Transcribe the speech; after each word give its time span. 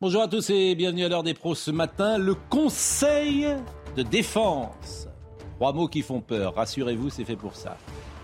Bonjour 0.00 0.22
à 0.22 0.28
tous 0.28 0.50
et 0.50 0.74
bienvenue 0.74 1.04
à 1.04 1.08
l'heure 1.08 1.22
des 1.22 1.34
pros 1.34 1.54
ce 1.54 1.70
matin. 1.70 2.18
Le 2.18 2.34
Conseil 2.34 3.46
de 3.96 4.02
défense. 4.02 5.06
Trois 5.54 5.72
mots 5.72 5.86
qui 5.86 6.02
font 6.02 6.20
peur, 6.20 6.56
rassurez-vous, 6.56 7.10
c'est 7.10 7.24
fait 7.24 7.36
pour 7.36 7.54
ça. 7.54 7.78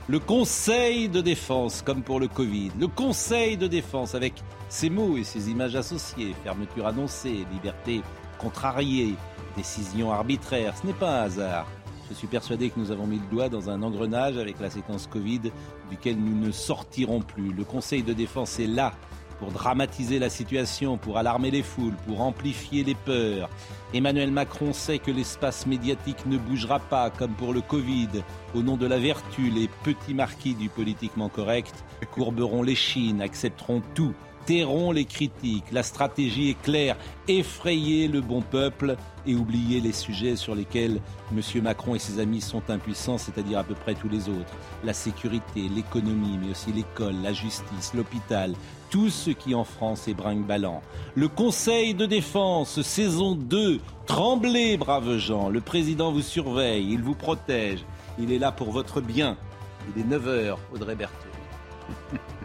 Le 0.08 0.18
Conseil 0.18 1.08
de 1.08 1.20
défense, 1.20 1.80
comme 1.82 2.02
pour 2.02 2.18
le 2.18 2.26
Covid. 2.26 2.72
Le 2.76 2.88
Conseil 2.88 3.56
de 3.56 3.68
défense 3.68 4.16
avec 4.16 4.34
ses 4.68 4.90
mots 4.90 5.16
et 5.16 5.22
ses 5.22 5.48
images 5.48 5.76
associées. 5.76 6.34
Fermeture 6.42 6.88
annoncée, 6.88 7.46
liberté 7.52 8.02
contrariée, 8.38 9.14
décision 9.56 10.10
arbitraire. 10.10 10.74
Ce 10.76 10.84
n'est 10.84 10.92
pas 10.92 11.20
un 11.20 11.24
hasard. 11.26 11.68
Je 12.08 12.14
suis 12.16 12.26
persuadé 12.26 12.70
que 12.70 12.80
nous 12.80 12.90
avons 12.90 13.06
mis 13.06 13.20
le 13.20 13.26
doigt 13.30 13.48
dans 13.48 13.70
un 13.70 13.84
engrenage 13.84 14.36
avec 14.36 14.58
la 14.58 14.70
séquence 14.70 15.06
Covid 15.06 15.52
duquel 15.88 16.18
nous 16.18 16.34
ne 16.34 16.50
sortirons 16.50 17.20
plus. 17.20 17.52
Le 17.52 17.62
Conseil 17.62 18.02
de 18.02 18.12
défense 18.12 18.58
est 18.58 18.66
là 18.66 18.92
pour 19.40 19.50
dramatiser 19.50 20.18
la 20.18 20.28
situation, 20.28 20.98
pour 20.98 21.18
alarmer 21.18 21.50
les 21.50 21.62
foules, 21.62 21.96
pour 22.06 22.20
amplifier 22.20 22.84
les 22.84 22.94
peurs. 22.94 23.48
Emmanuel 23.92 24.30
Macron 24.30 24.72
sait 24.72 24.98
que 24.98 25.10
l'espace 25.10 25.66
médiatique 25.66 26.26
ne 26.26 26.36
bougera 26.36 26.78
pas 26.78 27.10
comme 27.10 27.32
pour 27.32 27.52
le 27.52 27.62
Covid. 27.62 28.22
Au 28.54 28.62
nom 28.62 28.76
de 28.76 28.86
la 28.86 28.98
vertu, 28.98 29.50
les 29.50 29.68
petits 29.82 30.14
marquis 30.14 30.54
du 30.54 30.68
politiquement 30.68 31.28
correct 31.28 31.84
courberont 32.12 32.62
les 32.62 32.74
chines, 32.74 33.22
accepteront 33.22 33.82
tout, 33.94 34.14
tairont 34.46 34.92
les 34.92 35.04
critiques. 35.04 35.70
La 35.72 35.82
stratégie 35.82 36.50
est 36.50 36.62
claire, 36.62 36.96
effrayer 37.28 38.08
le 38.08 38.20
bon 38.20 38.42
peuple 38.42 38.96
et 39.26 39.34
oublier 39.34 39.80
les 39.80 39.92
sujets 39.92 40.36
sur 40.36 40.54
lesquels 40.54 41.00
M. 41.32 41.62
Macron 41.62 41.94
et 41.94 41.98
ses 41.98 42.18
amis 42.18 42.40
sont 42.40 42.62
impuissants, 42.68 43.18
c'est-à-dire 43.18 43.58
à 43.58 43.64
peu 43.64 43.74
près 43.74 43.94
tous 43.94 44.08
les 44.08 44.28
autres. 44.28 44.54
La 44.84 44.92
sécurité, 44.92 45.68
l'économie, 45.74 46.38
mais 46.42 46.50
aussi 46.50 46.72
l'école, 46.72 47.16
la 47.22 47.32
justice, 47.32 47.92
l'hôpital, 47.94 48.54
tout 48.90 49.08
ce 49.08 49.30
qui 49.30 49.54
en 49.54 49.64
France 49.64 50.08
est 50.08 50.14
brinque-ballant. 50.14 50.82
Le 51.14 51.28
Conseil 51.28 51.94
de 51.94 52.06
défense, 52.06 52.82
saison 52.82 53.34
2. 53.34 53.80
Tremblez, 54.06 54.76
braves 54.76 55.16
gens. 55.18 55.48
Le 55.48 55.60
président 55.60 56.12
vous 56.12 56.22
surveille, 56.22 56.86
il 56.90 57.02
vous 57.02 57.14
protège. 57.14 57.84
Il 58.18 58.32
est 58.32 58.38
là 58.38 58.52
pour 58.52 58.70
votre 58.72 59.00
bien. 59.00 59.36
Il 59.94 60.02
est 60.02 60.06
9h, 60.06 60.56
Audrey 60.74 60.96
Berthaud. 60.96 61.14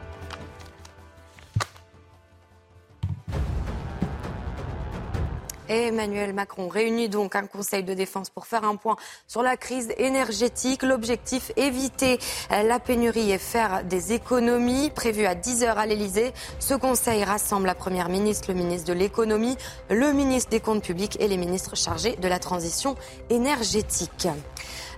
Emmanuel 5.70 6.34
Macron 6.34 6.68
réunit 6.68 7.10
donc 7.10 7.36
un 7.36 7.48
conseil 7.48 7.84
de 7.84 7.94
défense 7.94 8.30
pour 8.30 8.48
faire 8.48 8.64
un 8.64 8.76
point 8.76 8.96
sur 9.28 9.44
la 9.44 9.58
crise 9.58 9.94
énergétique. 9.98 10.84
L'objectif, 10.84 11.52
éviter 11.56 12.20
la 12.50 12.80
pénurie 12.80 13.32
et 13.32 13.38
faire 13.38 13.84
des 13.84 14.14
économies. 14.14 14.92
Prévu 14.92 15.26
à 15.26 15.36
10 15.36 15.64
heures 15.64 15.78
à 15.78 15.86
l'Elysée, 15.86 16.34
ce 16.60 16.74
conseil 16.74 17.24
rassemble 17.24 17.66
la 17.66 17.76
Première 17.76 18.10
ministre, 18.10 18.50
le 18.50 18.56
ministre 18.56 18.88
de 18.88 18.94
l'économie, 18.94 19.58
le 19.90 20.14
ministre 20.14 20.50
des 20.50 20.60
comptes 20.60 20.84
publics 20.84 21.18
et 21.20 21.28
les 21.28 21.38
ministres 21.38 21.76
chargés 21.76 22.16
de 22.16 22.28
la 22.28 22.40
transition 22.40 22.96
énergétique. 23.30 24.28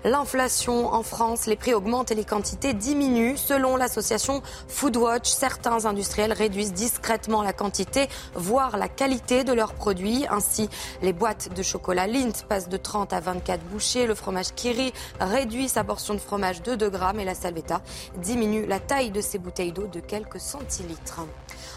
L'inflation 0.07 0.93
en 0.93 1.03
France, 1.03 1.47
les 1.47 1.57
prix 1.57 1.73
augmentent 1.73 2.11
et 2.11 2.15
les 2.15 2.23
quantités 2.23 2.73
diminuent. 2.73 3.35
Selon 3.35 3.75
l'association 3.75 4.41
Foodwatch, 4.69 5.29
certains 5.29 5.85
industriels 5.85 6.31
réduisent 6.31 6.71
discrètement 6.71 7.41
la 7.41 7.51
quantité, 7.51 8.07
voire 8.33 8.77
la 8.77 8.87
qualité 8.87 9.43
de 9.43 9.51
leurs 9.51 9.73
produits. 9.73 10.25
Ainsi, 10.29 10.69
les 11.01 11.11
boîtes 11.11 11.53
de 11.53 11.61
chocolat 11.61 12.07
Lindt 12.07 12.45
passent 12.47 12.69
de 12.69 12.77
30 12.77 13.11
à 13.11 13.19
24 13.19 13.61
bouchées. 13.65 14.07
Le 14.07 14.15
fromage 14.15 14.53
Kiri 14.55 14.93
réduit 15.19 15.67
sa 15.67 15.83
portion 15.83 16.13
de 16.13 16.19
fromage 16.19 16.61
de 16.61 16.75
2 16.75 16.89
grammes 16.89 17.19
et 17.19 17.25
la 17.25 17.35
Salvetta 17.35 17.81
diminue 18.15 18.65
la 18.65 18.79
taille 18.79 19.11
de 19.11 19.19
ses 19.19 19.39
bouteilles 19.39 19.73
d'eau 19.73 19.87
de 19.87 19.99
quelques 19.99 20.39
centilitres. 20.39 21.19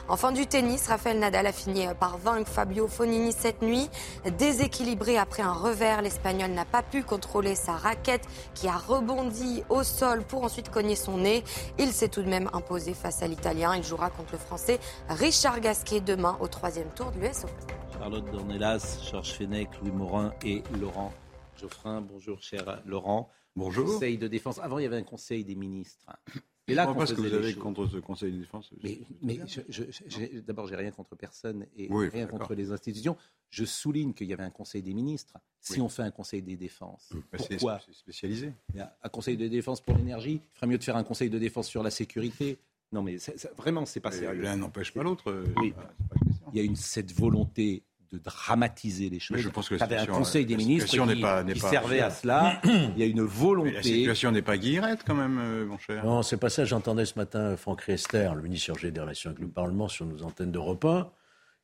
En 0.09 0.17
fin 0.17 0.33
du 0.33 0.47
tennis, 0.47 0.89
Rafael 0.89 1.19
Nadal 1.19 1.47
a 1.47 1.53
fini 1.53 1.87
par 1.99 2.19
vaincre 2.19 2.51
Fabio 2.51 2.89
Fonini 2.89 3.33
cette 3.33 3.63
nuit. 3.63 3.89
Déséquilibré 4.39 5.17
après 5.19 5.43
un 5.43 5.53
revers, 5.53 6.03
l'Espagnol 6.03 6.51
n'a 6.51 6.65
pas 6.65 6.83
pu 6.83 7.03
contrôler 7.03 7.55
sa 7.55 7.73
raquette 7.73 8.27
qui 8.55 8.69
a 8.69 8.77
rebondi 8.77 9.63
au 9.69 9.83
sol 9.83 10.25
pour 10.25 10.45
ensuite 10.45 10.71
cogner 10.71 10.97
son 10.97 11.19
nez. 11.19 11.45
Il 11.79 11.93
s'est 11.93 12.09
tout 12.09 12.23
de 12.23 12.29
même 12.29 12.51
imposé 12.53 12.95
face 12.95 13.23
à 13.23 13.29
l'Italien. 13.29 13.77
Il 13.77 13.85
jouera 13.85 14.11
contre 14.11 14.33
le 14.33 14.39
Français 14.39 14.81
Richard 15.09 15.61
Gasquet 15.61 16.01
demain 16.01 16.37
au 16.41 16.49
troisième 16.49 16.91
tour 16.91 17.13
de 17.13 17.21
l'US 17.21 17.45
Open. 17.45 17.77
Charlotte 17.93 18.31
Dornelas, 18.33 18.99
Georges 19.11 19.33
Fenech, 19.35 19.69
Louis 19.81 19.93
Morin 19.93 20.33
et 20.45 20.63
Laurent 20.81 21.13
Geoffrin. 21.57 22.01
Bonjour 22.01 22.43
cher 22.43 22.83
Laurent. 22.87 23.29
Bonjour. 23.57 23.87
Conseil 23.87 24.17
de 24.17 24.27
défense. 24.27 24.59
Avant, 24.61 24.79
il 24.79 24.85
y 24.85 24.87
avait 24.87 24.97
un 24.97 25.03
conseil 25.03 25.45
des 25.45 25.55
ministres. 25.55 26.07
Et 26.71 26.75
là, 26.75 27.07
ce 27.07 27.15
que 27.15 27.21
vous 27.21 27.35
avez 27.35 27.55
contre 27.55 27.87
ce 27.87 27.97
Conseil 27.99 28.33
de 28.33 28.39
défense. 28.39 28.71
Mais, 28.83 29.01
mais 29.23 29.41
d'abord, 30.47 30.67
j'ai 30.67 30.77
rien 30.77 30.91
contre 30.91 31.17
personne 31.17 31.67
et 31.77 31.89
rien 31.91 32.27
contre 32.27 32.55
les 32.55 32.73
institutions. 32.73 33.17
Je 33.51 33.65
souligne 33.65 34.13
qu'il 34.13 34.29
y 34.29 34.33
avait 34.33 34.45
un 34.45 34.51
Conseil 34.51 34.83
des 34.83 34.95
ministres. 34.95 35.37
Si 35.61 35.81
on 35.81 35.89
fait 35.89 36.03
un 36.03 36.11
Conseil 36.11 36.43
des 36.43 36.57
défenses, 36.57 37.11
bah, 37.13 37.39
pourquoi 37.39 37.81
C'est 37.85 37.95
spécialisé. 37.95 38.53
Un 39.03 39.09
Conseil 39.09 39.37
de 39.37 39.49
défense 39.49 39.81
pour 39.81 39.97
l'énergie. 39.97 40.41
Il 40.43 40.55
ferait 40.55 40.67
mieux 40.67 40.79
de 40.79 40.85
faire 40.85 40.97
un 40.97 41.05
Conseil 41.05 41.31
de 41.31 41.39
défense 41.39 41.69
sur 41.69 41.83
la 41.83 41.91
sécurité. 41.91 42.59
Non, 42.93 43.03
mais 43.03 43.19
vraiment, 43.57 43.87
c'est 43.87 44.01
pas 44.01 44.11
sérieux. 44.11 44.43
L'un 44.43 44.57
n'empêche 44.57 44.93
pas 44.93 45.03
l'autre. 45.03 45.31
Euh. 45.31 45.45
Il 46.53 46.57
y 46.57 46.61
a 46.61 46.65
une, 46.65 46.77
cette 46.77 47.13
volonté 47.13 47.85
de 48.13 48.19
dramatiser 48.19 49.09
les 49.09 49.21
choses. 49.21 49.39
je 49.39 49.49
pense 49.49 49.69
que 49.69 49.77
un 49.81 50.07
Conseil 50.07 50.45
des 50.45 50.57
ministres 50.57 50.91
qui, 50.91 51.61
servait 51.61 52.01
à 52.01 52.11
cela. 52.11 52.61
Il 52.65 52.99
y 52.99 53.03
a 53.03 53.07
une 53.07 53.23
volonté. 53.23 53.73
la 53.73 53.83
situation 53.83 54.33
n'est 54.33 54.43
pas 54.43 54.59
guillerette 54.59 55.01
quand 55.07 55.15
même, 55.15 55.39
euh, 55.39 55.67
mon 55.67 55.79
cher. 55.79 56.05
Non, 56.05 56.23
c'est 56.23 56.37
pas 56.37 56.51
ça. 56.51 56.65
J'entendais 56.65 57.05
ce 57.07 57.19
matin 57.19 57.57
Franck 57.57 57.83
Riester, 57.83 58.31
le 58.35 58.43
ministre 58.43 58.67
chargé 58.67 58.91
des 58.91 59.01
relations 59.01 59.31
avec 59.31 59.41
le 59.41 59.49
Parlement, 59.49 59.89
sur 59.89 60.07
nos 60.07 60.23
antennes 60.23 60.51
d'Europe 60.51 60.85
1, 60.85 61.11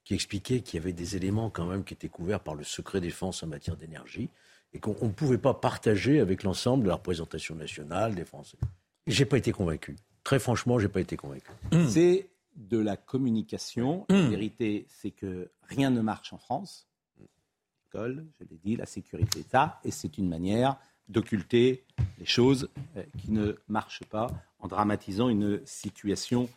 qui 0.05 0.15
expliquait 0.15 0.61
qu'il 0.61 0.79
y 0.79 0.83
avait 0.83 0.93
des 0.93 1.17
éléments 1.17 1.51
quand 1.51 1.67
même 1.67 1.83
qui 1.83 1.95
étaient 1.95 2.09
couverts 2.09 2.41
par 2.41 2.55
le 2.55 2.63
secret 2.63 3.01
défense 3.01 3.43
en 3.43 3.49
matière 3.49 3.77
d'énergie 3.77 4.31
et 4.73 4.79
qu'on 4.79 4.95
ne 5.01 5.13
pouvait 5.13 5.39
pas 5.39 5.55
partager 5.55 6.21
avec 6.21 6.43
l'ensemble 6.43 6.85
de 6.85 6.89
la 6.89 6.95
représentation 6.95 7.55
nationale 7.55 8.15
des 8.15 8.25
Français. 8.25 8.59
Et 9.07 9.13
j'ai 9.13 9.25
pas 9.25 9.39
été 9.39 9.53
convaincu. 9.53 9.97
Très 10.23 10.39
franchement, 10.39 10.79
j'ai 10.79 10.89
pas 10.89 11.01
été 11.01 11.17
convaincu. 11.17 11.51
C'est 11.89 12.29
de 12.57 12.79
la 12.79 12.97
communication. 12.97 14.07
La 14.09 14.29
vérité, 14.29 14.87
c'est 14.89 15.11
que 15.11 15.51
rien 15.63 15.91
ne 15.91 16.01
marche 16.01 16.33
en 16.33 16.39
France. 16.39 16.87
L'école, 17.19 18.27
je 18.39 18.45
l'ai 18.45 18.59
dit, 18.65 18.77
la 18.77 18.87
sécurité, 18.87 19.45
ça, 19.51 19.81
et 19.85 19.91
c'est 19.91 20.19
une 20.19 20.29
manière 20.29 20.77
d'occulter 21.09 21.85
les 22.19 22.27
choses 22.27 22.69
euh, 22.97 23.03
qui 23.19 23.31
ne 23.31 23.55
marchent 23.69 24.05
pas 24.05 24.29
en 24.59 24.69
dramatisant 24.69 25.29
une 25.29 25.61
situation 25.65 26.49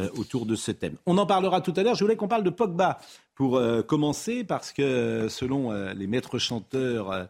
euh, 0.00 0.08
autour 0.16 0.46
de 0.46 0.54
ce 0.54 0.70
thème. 0.70 0.96
On 1.06 1.18
en 1.18 1.26
parlera 1.26 1.60
tout 1.60 1.74
à 1.76 1.82
l'heure. 1.82 1.94
Je 1.94 2.04
voulais 2.04 2.16
qu'on 2.16 2.28
parle 2.28 2.44
de 2.44 2.50
Pogba 2.50 2.98
pour 3.34 3.56
euh, 3.56 3.82
commencer 3.82 4.44
parce 4.44 4.72
que 4.72 5.28
selon 5.28 5.72
les 5.92 6.06
maîtres 6.06 6.38
chanteurs, 6.38 7.28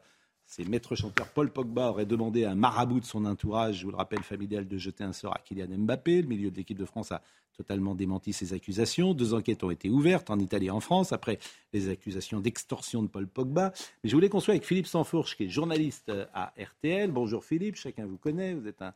ces 0.48 0.64
maîtres 0.64 0.96
chanteurs 0.96 1.28
Paul 1.28 1.50
Pogba 1.50 1.90
aurait 1.90 2.06
demandé 2.06 2.44
à 2.44 2.52
un 2.52 2.54
marabout 2.54 3.00
de 3.00 3.04
son 3.04 3.26
entourage, 3.26 3.80
je 3.80 3.84
vous 3.84 3.90
le 3.90 3.96
rappelle, 3.96 4.22
familial, 4.22 4.66
de 4.66 4.78
jeter 4.78 5.04
un 5.04 5.12
sort 5.12 5.34
à 5.34 5.40
Kylian 5.40 5.68
Mbappé. 5.68 6.22
Le 6.22 6.26
milieu 6.26 6.50
de 6.50 6.56
l'équipe 6.56 6.78
de 6.78 6.86
France 6.86 7.12
a 7.12 7.22
totalement 7.54 7.94
démenti 7.94 8.32
ces 8.32 8.54
accusations. 8.54 9.12
Deux 9.12 9.34
enquêtes 9.34 9.62
ont 9.62 9.70
été 9.70 9.90
ouvertes 9.90 10.30
en 10.30 10.38
Italie 10.38 10.66
et 10.66 10.70
en 10.70 10.80
France 10.80 11.12
après 11.12 11.38
les 11.74 11.90
accusations 11.90 12.40
d'extorsion 12.40 13.02
de 13.02 13.08
Paul 13.08 13.28
Pogba. 13.28 13.74
Mais 14.02 14.08
je 14.08 14.16
voulais 14.16 14.30
qu'on 14.30 14.40
soit 14.40 14.54
avec 14.54 14.64
Philippe 14.64 14.86
Sanfourche, 14.86 15.36
qui 15.36 15.44
est 15.44 15.48
journaliste 15.50 16.10
à 16.32 16.54
RTL. 16.58 17.10
Bonjour 17.10 17.44
Philippe, 17.44 17.76
chacun 17.76 18.06
vous 18.06 18.16
connaît. 18.16 18.54
Vous 18.54 18.66
êtes 18.66 18.80
un 18.80 18.94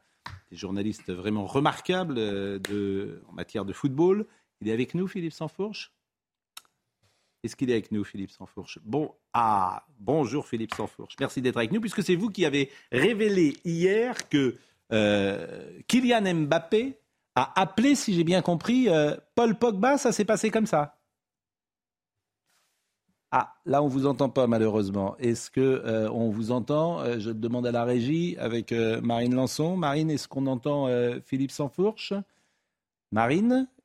journaliste 0.52 1.12
vraiment 1.12 1.44
remarquable 1.44 2.14
euh, 2.16 3.20
en 3.28 3.32
matière 3.34 3.66
de 3.66 3.74
football. 3.74 4.26
Il 4.62 4.68
est 4.68 4.72
avec 4.72 4.94
nous, 4.94 5.06
Philippe 5.06 5.34
Sanfourche 5.34 5.92
est-ce 7.42 7.56
qu'il 7.56 7.70
est 7.70 7.74
avec 7.74 7.90
nous, 7.90 8.04
Philippe 8.04 8.30
Sanfourche 8.30 8.78
Bon, 8.84 9.12
ah, 9.32 9.84
bonjour 9.98 10.46
Philippe 10.46 10.74
Sanfourche. 10.74 11.16
Merci 11.18 11.42
d'être 11.42 11.56
avec 11.56 11.72
nous, 11.72 11.80
puisque 11.80 12.02
c'est 12.02 12.14
vous 12.14 12.30
qui 12.30 12.44
avez 12.44 12.70
révélé 12.92 13.56
hier 13.64 14.28
que 14.28 14.56
euh, 14.92 15.80
Kylian 15.88 16.34
Mbappé 16.34 16.98
a 17.34 17.60
appelé, 17.60 17.94
si 17.94 18.14
j'ai 18.14 18.24
bien 18.24 18.42
compris, 18.42 18.88
euh, 18.88 19.16
Paul 19.34 19.58
Pogba. 19.58 19.98
Ça 19.98 20.12
s'est 20.12 20.24
passé 20.24 20.50
comme 20.50 20.66
ça? 20.66 20.98
Ah, 23.32 23.54
là, 23.64 23.82
on 23.82 23.88
vous 23.88 24.06
entend 24.06 24.28
pas 24.28 24.46
malheureusement. 24.46 25.16
Est-ce 25.18 25.50
que 25.50 25.60
euh, 25.60 26.10
on 26.10 26.28
vous 26.28 26.52
entend? 26.52 27.18
Je 27.18 27.30
demande 27.30 27.66
à 27.66 27.72
la 27.72 27.84
régie 27.84 28.36
avec 28.38 28.72
Marine 28.72 29.34
Lançon. 29.34 29.76
Marine, 29.76 30.10
est-ce 30.10 30.28
qu'on 30.28 30.46
entend 30.46 30.88
Philippe 31.24 31.50
Sanfourche 31.50 32.12
Marine 33.12 33.52
euh, 33.52 33.81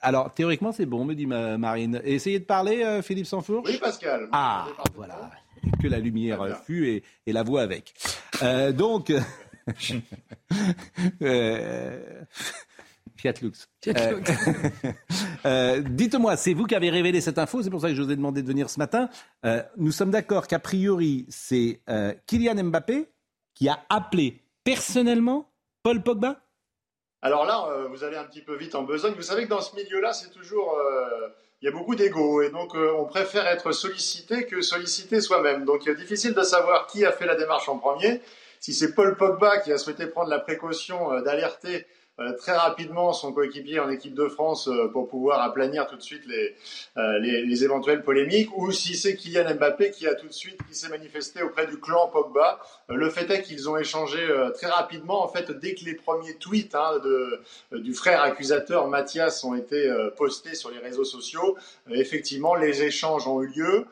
alors, 0.00 0.32
théoriquement, 0.34 0.72
c'est 0.72 0.86
bon, 0.86 1.04
me 1.04 1.14
dit 1.14 1.26
Marine. 1.26 2.00
essayez 2.04 2.38
de 2.38 2.44
parler, 2.44 2.82
euh, 2.82 3.02
Philippe 3.02 3.26
Sanfourche 3.26 3.68
Oui, 3.68 3.78
Pascal. 3.78 4.28
Ah, 4.32 4.66
voilà. 4.94 5.30
que 5.80 5.88
la 5.88 5.98
lumière 5.98 6.62
fût 6.64 7.02
et, 7.26 7.32
la 7.32 7.42
voix 7.42 7.62
avec. 7.62 7.94
Euh, 8.42 8.72
donc, 8.72 9.12
Fiat 13.16 13.34
Lux. 13.42 13.68
Dites-moi, 15.90 16.36
c'est 16.36 16.54
vous 16.54 16.64
qui 16.64 16.74
avez 16.74 16.90
révélé 16.90 17.20
cette 17.20 17.38
info, 17.38 17.62
c'est 17.62 17.70
pour 17.70 17.80
ça 17.80 17.88
que 17.88 17.94
je 17.94 18.02
vous 18.02 18.10
ai 18.10 18.16
demandé 18.16 18.42
de 18.42 18.48
venir 18.48 18.68
ce 18.68 18.80
matin. 18.80 19.08
nous 19.76 19.92
sommes 19.92 20.10
d'accord 20.10 20.48
qu'a 20.48 20.58
priori, 20.58 21.26
c'est 21.28 21.80
Kylian 22.26 22.64
Mbappé 22.64 23.06
qui 23.54 23.68
a 23.68 23.78
appelé 23.88 24.40
personnellement 24.64 25.52
Paul 25.82 26.02
Pogba 26.02 26.41
alors 27.22 27.46
là, 27.46 27.68
euh, 27.70 27.86
vous 27.88 28.04
allez 28.04 28.16
un 28.16 28.24
petit 28.24 28.42
peu 28.42 28.56
vite 28.56 28.74
en 28.74 28.82
besogne. 28.82 29.14
Vous 29.14 29.22
savez 29.22 29.44
que 29.44 29.48
dans 29.48 29.60
ce 29.60 29.74
milieu-là, 29.76 30.12
c'est 30.12 30.30
toujours, 30.30 30.76
euh, 30.76 31.28
il 31.60 31.66
y 31.66 31.68
a 31.68 31.72
beaucoup 31.72 31.94
d'ego 31.94 32.42
et 32.42 32.50
donc 32.50 32.74
on 32.74 33.04
préfère 33.04 33.46
être 33.46 33.70
sollicité 33.72 34.46
que 34.46 34.60
sollicité 34.60 35.20
soi-même. 35.20 35.64
Donc 35.64 35.88
difficile 35.88 36.34
de 36.34 36.42
savoir 36.42 36.88
qui 36.88 37.04
a 37.04 37.12
fait 37.12 37.26
la 37.26 37.36
démarche 37.36 37.68
en 37.68 37.78
premier. 37.78 38.20
Si 38.58 38.74
c'est 38.74 38.94
Paul 38.94 39.16
Pogba 39.16 39.58
qui 39.58 39.72
a 39.72 39.78
souhaité 39.78 40.06
prendre 40.06 40.30
la 40.30 40.38
précaution 40.38 41.20
d'alerter 41.20 41.76
euh, 41.76 42.01
très 42.38 42.52
rapidement 42.52 43.12
son 43.12 43.32
coéquipier 43.32 43.80
en 43.80 43.88
équipe 43.90 44.14
de 44.14 44.28
France 44.28 44.68
euh, 44.68 44.88
pour 44.88 45.08
pouvoir 45.08 45.40
aplanir 45.42 45.86
tout 45.86 45.96
de 45.96 46.02
suite 46.02 46.24
euh, 46.28 47.18
les, 47.20 47.42
les, 47.42 47.64
éventuelles 47.64 48.02
polémiques, 48.02 48.50
ou 48.56 48.70
si 48.70 48.96
c'est 48.96 49.16
Kylian 49.16 49.54
Mbappé 49.54 49.90
qui 49.90 50.06
a 50.06 50.14
tout 50.14 50.26
de 50.26 50.32
suite 50.32 50.58
qui 50.68 50.74
s'est 50.74 50.88
manifesté 50.88 51.42
auprès 51.42 51.66
du 51.66 51.78
clan 51.78 52.08
Pogba. 52.08 52.60
le 52.88 53.08
fait 53.10 53.30
est 53.30 53.42
qu'ils 53.42 53.68
ont 53.68 53.76
échangé 53.76 54.18
très 54.54 54.68
rapidement, 54.68 55.22
en 55.24 55.28
fait, 55.28 55.50
dès 55.50 55.74
que 55.74 55.84
les 55.84 55.94
premiers 55.94 56.34
tweets 56.36 56.74
hein, 56.74 56.98
de, 57.02 57.78
du 57.78 57.94
frère 57.94 58.22
accusateur 58.22 58.88
Mathias 58.88 59.42
ont 59.44 59.54
été 59.54 59.90
postés 60.16 60.54
sur 60.54 60.70
les 60.70 60.78
réseaux 60.78 61.04
sociaux, 61.04 61.56
effectivement, 61.90 62.54
les 62.54 62.82
échanges 62.82 63.26
ont 63.26 63.42
eu 63.42 63.48
lieu. 63.48 63.86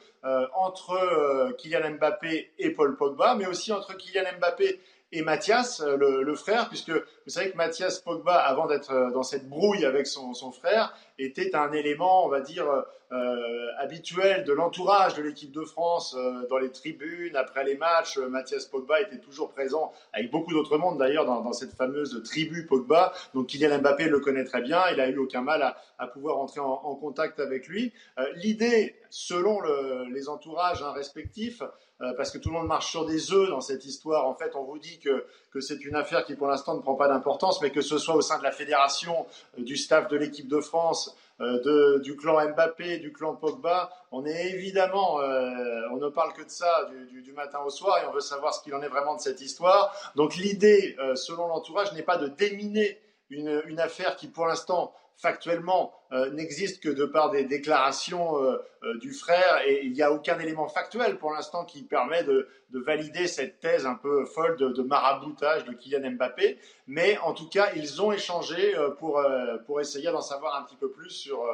entre 0.55 1.55
Kylian 1.58 1.93
Mbappé 1.93 2.50
et 2.58 2.70
Paul 2.70 2.96
Pogba, 2.96 3.34
mais 3.34 3.46
aussi 3.46 3.72
entre 3.72 3.96
Kylian 3.96 4.38
Mbappé 4.38 4.81
et 5.12 5.22
Mathias, 5.22 5.80
euh, 5.80 5.96
le, 5.96 6.34
frère, 6.36 6.68
puisque 6.68 6.90
vous 6.90 7.00
savez 7.26 7.50
que 7.50 7.56
Mathias 7.56 7.98
Pogba, 7.98 8.36
avant 8.36 8.66
d'être 8.66 8.92
euh, 8.92 9.10
dans 9.10 9.24
cette 9.24 9.48
brouille 9.48 9.84
avec 9.84 10.06
son, 10.06 10.34
son, 10.34 10.52
frère, 10.52 10.94
était 11.18 11.56
un 11.56 11.72
élément, 11.72 12.24
on 12.24 12.28
va 12.28 12.40
dire, 12.40 12.66
euh, 13.12 13.66
habituel 13.78 14.44
de 14.44 14.52
l'entourage 14.52 15.14
de 15.14 15.22
l'équipe 15.22 15.50
de 15.50 15.64
France 15.64 16.16
dans 16.48 16.58
les 16.58 16.70
tribunes, 16.70 17.34
après 17.34 17.64
les 17.64 17.76
matchs. 17.76 18.18
Mathias 18.18 18.66
Pogba 18.66 19.00
était 19.00 19.18
toujours 19.18 19.50
présent, 19.50 19.92
avec 20.12 20.30
beaucoup 20.30 20.52
d'autres 20.52 20.78
mondes 20.78 20.98
d'ailleurs, 20.98 21.26
dans, 21.26 21.40
dans, 21.40 21.52
cette 21.52 21.74
fameuse 21.74 22.22
tribu 22.22 22.66
Pogba. 22.66 23.12
Donc 23.34 23.48
Kylian 23.48 23.80
Mbappé 23.80 24.04
le 24.04 24.20
connaît 24.20 24.44
très 24.44 24.62
bien, 24.62 24.80
il 24.92 25.00
a 25.00 25.08
eu 25.08 25.18
aucun 25.18 25.42
mal 25.42 25.62
à, 25.62 25.76
à 25.98 26.06
pouvoir 26.06 26.38
entrer 26.38 26.60
en, 26.60 26.70
en, 26.84 26.94
contact 26.94 27.40
avec 27.40 27.66
lui. 27.66 27.92
L'idée, 28.36 28.94
selon 29.10 29.60
le, 29.60 30.04
les 30.12 30.28
entourages 30.28 30.82
hein, 30.82 30.92
respectifs, 30.92 31.62
euh, 32.02 32.14
parce 32.17 32.31
que 32.31 32.38
tout 32.38 32.49
le 32.49 32.55
monde 32.55 32.67
marche 32.67 32.91
sur 32.91 33.05
des 33.05 33.32
œufs 33.32 33.50
dans 33.50 33.61
cette 33.61 33.85
histoire. 33.85 34.26
En 34.26 34.35
fait, 34.35 34.56
on 34.56 34.64
vous 34.64 34.79
dit 34.79 34.99
que, 34.99 35.26
que 35.50 35.61
c'est 35.61 35.85
une 35.85 35.97
affaire 35.97 36.25
qui, 36.25 36.35
pour 36.35 36.47
l'instant, 36.47 36.75
ne 36.75 36.81
prend 36.81 36.94
pas 36.94 37.08
d'importance, 37.08 37.61
mais 37.61 37.70
que 37.70 37.82
ce 37.82 37.99
soit 37.99 38.14
au 38.14 38.23
sein 38.23 38.38
de 38.38 38.43
la 38.43 38.52
fédération, 38.52 39.26
euh, 39.58 39.62
du 39.62 39.76
staff 39.76 40.08
de 40.08 40.17
l'équipe 40.17 40.49
de 40.49 40.61
France, 40.61 41.14
euh, 41.41 41.61
de, 41.62 41.99
du 42.00 42.17
clan 42.17 42.49
Mbappé, 42.50 42.99
du 42.99 43.12
clan 43.12 43.37
Pogba, 43.37 43.91
on 44.12 44.25
est 44.25 44.50
évidemment, 44.50 45.17
on 45.17 45.97
ne 45.97 46.08
parle 46.08 46.32
que 46.32 46.43
de 46.43 46.50
ça 46.50 46.88
du, 47.11 47.23
du, 47.23 47.32
matin 47.32 47.61
au 47.64 47.70
soir 47.70 47.97
et 48.03 48.06
on 48.08 48.12
veut 48.12 48.20
savoir 48.20 48.53
ce 48.53 48.62
qu'il 48.62 48.75
en 48.75 48.82
est 48.82 48.88
vraiment 48.88 49.14
de 49.14 49.20
cette 49.20 49.41
histoire. 49.41 49.94
Donc 50.17 50.35
l'idée, 50.35 50.96
selon 51.14 51.46
l'entourage, 51.46 51.93
n'est 51.93 52.03
pas 52.03 52.17
de 52.17 52.26
déminer 52.26 52.99
une, 53.31 53.62
une 53.67 53.79
affaire 53.79 54.17
qui, 54.17 54.26
pour 54.26 54.46
l'instant, 54.46 54.93
factuellement 55.17 55.94
euh, 56.12 56.28
n'existe 56.30 56.82
que 56.82 56.88
de 56.88 57.04
par 57.04 57.30
des 57.30 57.44
déclarations 57.44 58.42
euh, 58.42 58.56
euh, 58.82 58.98
du 58.98 59.12
frère 59.12 59.60
et 59.64 59.84
il 59.84 59.92
n'y 59.92 60.02
a 60.02 60.10
aucun 60.10 60.40
élément 60.40 60.66
factuel 60.66 61.18
pour 61.18 61.32
l'instant 61.32 61.64
qui 61.64 61.82
permet 61.82 62.24
de, 62.24 62.48
valider 62.72 63.26
cette 63.26 63.60
thèse 63.60 63.84
un 63.84 63.94
peu 63.94 64.24
folle 64.24 64.56
de, 64.56 64.82
maraboutage 64.82 65.64
de 65.64 65.72
Kylian 65.72 66.12
Mbappé. 66.12 66.58
Mais 66.86 67.18
en 67.18 67.32
tout 67.32 67.48
cas, 67.48 67.70
ils 67.74 68.00
ont 68.00 68.12
échangé 68.12 68.74
pour, 69.00 69.20
pour 69.66 69.80
essayer 69.80 70.06
d'en 70.06 70.20
savoir 70.20 70.56
un 70.56 70.62
petit 70.62 70.76
peu 70.76 70.88
plus 70.88 71.10
sur, 71.10 71.44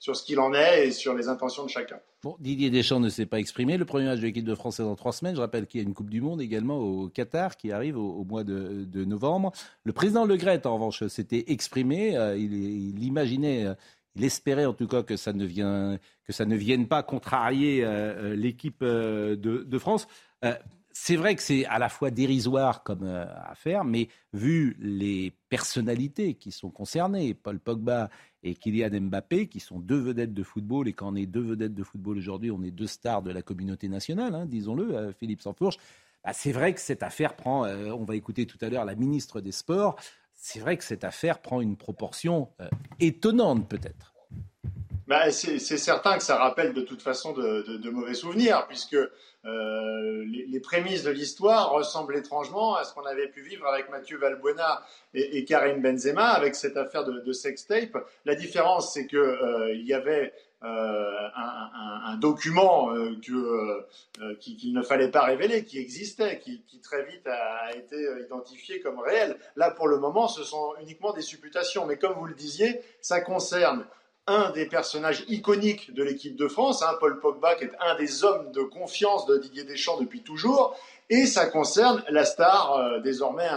sur 0.00 0.16
ce 0.16 0.24
qu'il 0.24 0.40
en 0.40 0.52
est 0.54 0.88
et 0.88 0.90
sur 0.90 1.14
les 1.14 1.28
intentions 1.28 1.62
de 1.62 1.70
chacun. 1.70 2.00
Bon, 2.24 2.36
Didier 2.40 2.70
Deschamps 2.70 2.98
ne 2.98 3.08
s'est 3.08 3.26
pas 3.26 3.38
exprimé. 3.38 3.76
Le 3.76 3.84
premier 3.84 4.06
match 4.06 4.18
de 4.18 4.24
l'équipe 4.24 4.44
de 4.44 4.54
France 4.56 4.80
est 4.80 4.82
dans 4.82 4.96
trois 4.96 5.12
semaines. 5.12 5.36
Je 5.36 5.40
rappelle 5.40 5.68
qu'il 5.68 5.80
y 5.80 5.84
a 5.84 5.86
une 5.86 5.94
Coupe 5.94 6.10
du 6.10 6.20
Monde 6.20 6.40
également 6.40 6.78
au 6.78 7.08
Qatar 7.08 7.56
qui 7.56 7.70
arrive 7.70 7.96
au, 7.96 8.24
mois 8.24 8.42
de, 8.42 9.04
novembre. 9.04 9.52
Le 9.84 9.92
président 9.92 10.24
Le 10.24 10.36
Gret, 10.36 10.66
en 10.66 10.74
revanche, 10.74 11.06
s'était 11.06 11.44
exprimé. 11.46 12.14
il, 12.36 12.52
il 12.96 13.04
imaginait 13.04 13.66
il 14.16 14.24
espérait 14.24 14.64
en 14.64 14.72
tout 14.72 14.88
cas 14.88 15.02
que 15.02 15.16
ça 15.16 15.32
ne, 15.32 15.44
vienne 15.44 16.88
pas 16.88 17.02
contrarier 17.02 17.84
euh, 17.84 18.32
euh, 18.32 18.36
l'équipe 18.36 18.80
euh, 18.82 19.36
de, 19.36 19.78
France. 19.78 20.08
c'est 20.92 21.16
vrai 21.16 21.34
que 21.34 21.42
c'est 21.42 21.66
à 21.66 21.78
la 21.78 21.90
fois 21.90 22.10
dérisoire 22.10 22.82
comme 22.82 23.04
affaire, 23.04 23.84
mais 23.84 24.08
vu 24.32 24.76
les 24.80 25.32
personnalités 25.50 26.34
qui 26.34 26.50
sont 26.50 26.70
concernées, 26.70 27.34
Paul 27.34 27.60
Pogba 27.60 28.08
et 28.42 28.54
Kylian 28.54 29.00
Mbappé, 29.02 29.48
qui 29.48 29.60
sont 29.60 29.78
deux 29.78 29.98
vedettes 29.98 30.32
de 30.32 30.42
football, 30.42 30.88
et 30.88 30.94
quand 30.94 31.12
on 31.12 31.16
est 31.16 31.26
deux 31.26 31.42
vedettes 31.42 31.74
de 31.74 31.84
football 31.84 32.16
aujourd'hui, 32.16 32.50
on 32.50 32.62
est 32.62 32.70
deux 32.70 32.86
stars 32.86 33.22
de 33.22 33.30
la 33.30 33.42
communauté 33.42 33.88
nationale, 33.88 34.34
hein, 34.34 34.46
disons-le, 34.46 35.12
Philippe 35.12 35.42
Sansfourche, 35.42 35.76
bah, 36.24 36.32
c'est 36.32 36.52
vrai 36.52 36.72
que 36.72 36.80
cette 36.80 37.02
affaire 37.02 37.36
prend, 37.36 37.66
on 37.66 38.04
va 38.04 38.16
écouter 38.16 38.46
tout 38.46 38.58
à 38.62 38.70
l'heure 38.70 38.86
la 38.86 38.94
ministre 38.94 39.42
des 39.42 39.52
Sports, 39.52 39.96
c'est 40.36 40.60
vrai 40.60 40.76
que 40.76 40.84
cette 40.84 41.04
affaire 41.04 41.40
prend 41.40 41.60
une 41.60 41.76
proportion 41.76 42.52
euh, 42.60 42.68
étonnante 43.00 43.68
peut-être. 43.68 44.14
Bah, 45.06 45.30
c'est 45.30 45.58
certain 45.58 46.16
que 46.16 46.22
ça 46.22 46.36
rappelle 46.36 46.72
de 46.72 46.80
toute 46.80 47.00
façon 47.00 47.32
de, 47.32 47.90
mauvais 47.90 48.14
souvenirs, 48.14 48.66
puisque 48.66 48.94
euh, 48.96 50.24
les, 50.24 50.60
prémices 50.60 51.04
de 51.04 51.10
l'histoire 51.10 51.70
ressemblent 51.70 52.16
étrangement 52.16 52.74
à 52.74 52.82
ce 52.82 52.92
qu'on 52.92 53.06
avait 53.06 53.28
pu 53.28 53.42
vivre 53.42 53.66
avec 53.66 53.88
Mathieu 53.88 54.18
Valbuena 54.18 54.82
et, 55.14 55.44
Karim 55.44 55.80
Benzema, 55.80 56.30
avec 56.30 56.56
cette 56.56 56.76
affaire 56.76 57.04
de, 57.04 57.20
de 57.20 57.32
sextape. 57.32 57.96
La 58.24 58.34
différence, 58.34 58.92
c'est 58.92 59.06
qu'il 59.06 59.18
euh, 59.18 59.74
y 59.76 59.94
avait 59.94 60.32
euh, 60.64 61.28
un, 61.36 62.16
document 62.16 62.90
euh, 62.94 63.14
euh, 63.30 64.34
qu'il 64.40 64.72
ne 64.72 64.82
fallait 64.82 65.10
pas 65.10 65.22
révéler, 65.22 65.64
qui 65.64 65.78
existait, 65.78 66.38
qui, 66.38 66.62
très 66.82 67.04
vite 67.04 67.26
a, 67.26 67.74
été 67.76 67.96
identifié 68.24 68.80
comme 68.80 68.98
réel. 68.98 69.36
Là, 69.56 69.70
pour 69.70 69.86
le 69.86 69.98
moment, 69.98 70.28
ce 70.28 70.44
sont 70.44 70.74
uniquement 70.80 71.12
des 71.12 71.20
supputations. 71.20 71.84
Mais 71.84 71.98
comme 71.98 72.14
vous 72.14 72.24
le 72.24 72.34
disiez, 72.34 72.80
ça 73.02 73.20
concerne 73.20 73.84
un 74.26 74.50
des 74.50 74.66
personnages 74.66 75.24
iconiques 75.28 75.94
de 75.94 76.02
l'équipe 76.02 76.36
de 76.36 76.48
France, 76.48 76.82
hein, 76.82 76.96
Paul 76.98 77.20
Pogba, 77.20 77.54
qui 77.54 77.64
est 77.64 77.72
un 77.80 77.96
des 77.96 78.24
hommes 78.24 78.50
de 78.52 78.62
confiance 78.62 79.26
de 79.26 79.38
Didier 79.38 79.64
Deschamps 79.64 80.00
depuis 80.00 80.22
toujours, 80.22 80.76
et 81.10 81.26
ça 81.26 81.46
concerne 81.46 82.02
la 82.10 82.24
star 82.24 83.00
désormais 83.02 83.48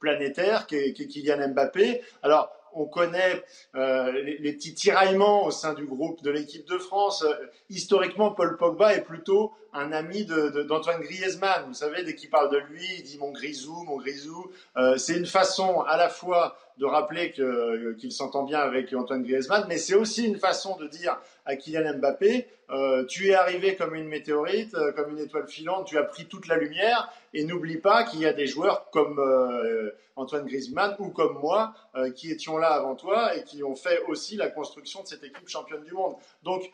planétaire 0.00 0.66
qui 0.66 0.76
est, 0.76 0.92
qui 0.92 1.04
est, 1.04 1.06
Kylian 1.06 1.48
Mbappé. 1.48 2.02
Alors, 2.22 2.50
on 2.74 2.86
connaît 2.86 3.42
euh, 3.74 4.12
les, 4.12 4.52
petits 4.52 4.74
tiraillements 4.74 5.44
au 5.44 5.50
sein 5.50 5.74
du 5.74 5.84
groupe 5.84 6.22
de 6.22 6.30
l'équipe 6.30 6.66
de 6.66 6.78
France. 6.78 7.22
Euh, 7.22 7.34
historiquement, 7.70 8.32
Paul 8.32 8.56
Pogba 8.56 8.94
est 8.94 9.02
plutôt 9.02 9.52
un 9.72 9.92
ami 9.92 10.24
d'Antoine 10.24 11.00
Griezmann. 11.00 11.64
Vous 11.66 11.74
savez, 11.74 12.04
dès 12.04 12.14
qu'il 12.14 12.30
parle 12.30 12.50
de 12.50 12.58
lui, 12.58 12.86
il 12.98 13.02
dit 13.02 13.18
mon 13.18 13.32
grisou, 13.32 13.84
mon 13.84 13.96
grisou. 13.96 14.50
Euh, 14.76 14.96
c'est 14.96 15.16
une 15.16 15.26
façon 15.26 15.80
à 15.82 15.96
la 15.96 16.08
fois 16.08 16.56
de 16.78 16.86
rappeler 16.86 17.32
qu'il 17.32 18.12
s'entend 18.12 18.42
bien 18.42 18.58
avec 18.58 18.92
Antoine 18.92 19.22
Griezmann, 19.22 19.64
mais 19.68 19.78
c'est 19.78 19.94
aussi 19.94 20.26
une 20.26 20.38
façon 20.38 20.76
de 20.76 20.88
dire 20.88 21.16
à 21.44 21.56
Kylian 21.56 21.98
Mbappé, 21.98 22.48
euh, 22.70 23.04
tu 23.04 23.28
es 23.28 23.34
arrivé 23.34 23.76
comme 23.76 23.94
une 23.94 24.08
météorite, 24.08 24.74
euh, 24.74 24.92
comme 24.92 25.10
une 25.10 25.18
étoile 25.18 25.46
filante, 25.46 25.86
tu 25.86 25.98
as 25.98 26.02
pris 26.02 26.26
toute 26.26 26.46
la 26.46 26.56
lumière, 26.56 27.12
et 27.34 27.44
n'oublie 27.44 27.76
pas 27.76 28.04
qu'il 28.04 28.20
y 28.20 28.26
a 28.26 28.32
des 28.32 28.46
joueurs 28.46 28.90
comme 28.90 29.18
euh, 29.18 29.90
Antoine 30.16 30.46
Griezmann 30.46 30.96
ou 30.98 31.08
comme 31.08 31.38
moi 31.38 31.74
qui 32.14 32.30
étions 32.30 32.56
là 32.56 32.68
avant 32.68 32.94
toi 32.94 33.36
et 33.36 33.42
qui 33.44 33.62
ont 33.62 33.74
fait 33.74 34.00
aussi 34.06 34.36
la 34.36 34.48
construction 34.48 35.02
de 35.02 35.08
cette 35.08 35.24
équipe 35.24 35.48
championne 35.48 35.82
du 35.82 35.92
monde. 35.92 36.14
Donc, 36.42 36.70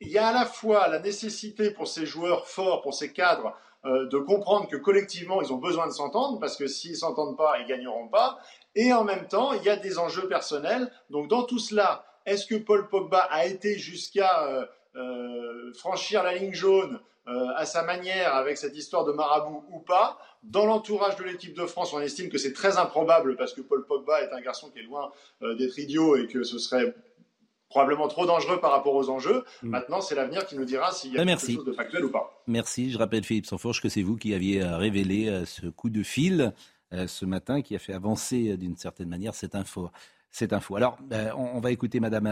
il 0.00 0.08
y 0.08 0.18
a 0.18 0.28
à 0.28 0.32
la 0.32 0.44
fois 0.44 0.88
la 0.88 0.98
nécessité 0.98 1.70
pour 1.70 1.86
ces 1.86 2.04
joueurs 2.04 2.48
forts, 2.48 2.82
pour 2.82 2.94
ces 2.94 3.12
cadres, 3.12 3.56
de 3.84 4.18
comprendre 4.18 4.68
que 4.68 4.76
collectivement, 4.76 5.40
ils 5.40 5.52
ont 5.52 5.58
besoin 5.58 5.86
de 5.86 5.92
s'entendre, 5.92 6.40
parce 6.40 6.56
que 6.56 6.66
s'ils 6.66 6.96
s'entendent 6.96 7.36
pas, 7.36 7.58
ils 7.60 7.66
gagneront 7.66 8.08
pas. 8.08 8.38
Et 8.74 8.92
en 8.92 9.04
même 9.04 9.28
temps, 9.28 9.52
il 9.52 9.62
y 9.62 9.68
a 9.68 9.76
des 9.76 9.98
enjeux 9.98 10.26
personnels. 10.26 10.90
Donc, 11.10 11.28
dans 11.28 11.44
tout 11.44 11.60
cela, 11.60 12.04
est-ce 12.26 12.46
que 12.46 12.54
Paul 12.54 12.88
Pogba 12.88 13.18
a 13.18 13.46
été 13.46 13.78
jusqu'à 13.78 14.46
euh, 14.46 14.66
euh, 14.96 15.72
franchir 15.74 16.22
la 16.22 16.34
ligne 16.34 16.54
jaune 16.54 17.00
euh, 17.26 17.48
à 17.56 17.64
sa 17.66 17.82
manière 17.82 18.34
avec 18.34 18.56
cette 18.56 18.76
histoire 18.76 19.04
de 19.04 19.12
marabout 19.12 19.64
ou 19.70 19.80
pas? 19.80 20.18
Dans 20.42 20.66
l'entourage 20.66 21.16
de 21.16 21.24
l'équipe 21.24 21.54
de 21.54 21.66
France, 21.66 21.92
on 21.92 22.00
estime 22.00 22.28
que 22.28 22.38
c'est 22.38 22.52
très 22.52 22.76
improbable 22.76 23.36
parce 23.36 23.52
que 23.52 23.60
Paul 23.60 23.86
Pogba 23.86 24.22
est 24.22 24.32
un 24.32 24.40
garçon 24.40 24.70
qui 24.70 24.80
est 24.80 24.82
loin 24.82 25.10
d'être 25.40 25.78
idiot 25.78 26.16
et 26.16 26.26
que 26.26 26.42
ce 26.42 26.58
serait 26.58 26.94
probablement 27.70 28.08
trop 28.08 28.26
dangereux 28.26 28.60
par 28.60 28.70
rapport 28.70 28.94
aux 28.94 29.08
enjeux. 29.08 29.42
Mm. 29.62 29.68
Maintenant, 29.70 30.00
c'est 30.02 30.14
l'avenir 30.14 30.46
qui 30.46 30.56
nous 30.56 30.66
dira 30.66 30.92
s'il 30.92 31.12
y 31.12 31.18
a 31.18 31.24
ben, 31.24 31.36
quelque 31.36 31.54
chose 31.54 31.64
de 31.64 31.72
factuel 31.72 32.04
ou 32.04 32.10
pas. 32.10 32.42
Merci. 32.46 32.90
Je 32.90 32.98
rappelle, 32.98 33.24
Philippe 33.24 33.46
Sanfourche, 33.46 33.80
que 33.80 33.88
c'est 33.88 34.02
vous 34.02 34.16
qui 34.16 34.34
aviez 34.34 34.62
révélé 34.62 35.44
ce 35.46 35.66
coup 35.66 35.88
de 35.88 36.02
fil 36.02 36.52
ce 36.92 37.24
matin 37.24 37.62
qui 37.62 37.74
a 37.74 37.78
fait 37.78 37.94
avancer 37.94 38.58
d'une 38.58 38.76
certaine 38.76 39.08
manière 39.08 39.34
cette 39.34 39.54
info 39.54 39.90
cette 40.34 40.52
info. 40.52 40.74
Alors, 40.74 40.98
euh, 41.12 41.30
on, 41.36 41.60
va 41.60 41.70
écouter 41.70 42.00
Madame 42.00 42.26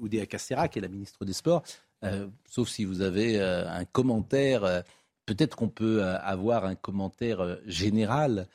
Oudéa 0.00 0.26
Castera, 0.26 0.66
qui 0.66 0.80
est 0.80 0.82
la 0.82 0.88
ministre 0.88 1.24
des 1.24 1.32
Sports, 1.32 1.62
euh, 2.02 2.26
sauf 2.48 2.68
si 2.68 2.84
vous 2.84 3.00
avez 3.00 3.40
euh, 3.40 3.70
un 3.70 3.84
commentaire. 3.84 4.82
Peut-être 5.24 5.56
qu'on 5.56 5.68
peut 5.68 6.02
avoir 6.04 6.64
un 6.64 6.74
commentaire 6.74 7.58
général 7.64 8.48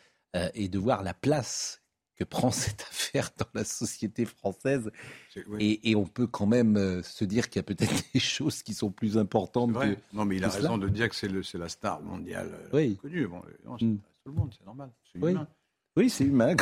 et 0.54 0.68
de 0.68 0.80
voir 0.80 1.04
la 1.04 1.14
place 1.14 1.82
que 2.18 2.26
prend 2.26 2.52
cette 2.52 2.82
affaire 2.82 3.30
dans 3.38 3.48
la 3.54 3.64
société 3.64 4.26
française. 4.26 4.92
Et, 5.60 5.96
on 5.96 6.06
peut 6.06 6.28
quand 6.28 6.46
même 6.46 7.02
se 7.04 7.24
dire 7.24 7.50
qu'il 7.50 7.60
y 7.60 7.62
a 7.62 7.64
peut-être 7.64 8.04
des 8.14 8.20
choses 8.20 8.64
qui 8.64 8.74
sont 8.74 8.92
plus 8.92 9.18
importantes. 9.18 9.74
Que, 9.74 9.98
non, 10.12 10.26
mais 10.26 10.38
il 10.38 10.44
a 10.44 10.50
raison 10.50 10.78
de 10.78 10.90
dire 10.90 11.10
que 11.10 11.16
c'est 11.16 11.58
la 11.58 11.70
star 11.70 12.02
mondiale 12.02 12.52
oui. 12.74 12.98
connue. 12.98 13.28
Bon, 13.28 13.42
non, 13.66 13.76
mm. 13.76 13.78
tout 13.78 14.00
le 14.26 14.34
monde, 14.34 14.54
c'est 14.58 14.66
normal, 14.66 14.92
c'est 15.10 15.20
humain. 15.20 15.48
Oui, 15.98 16.10
c'est 16.10 16.24
humain. 16.24 16.56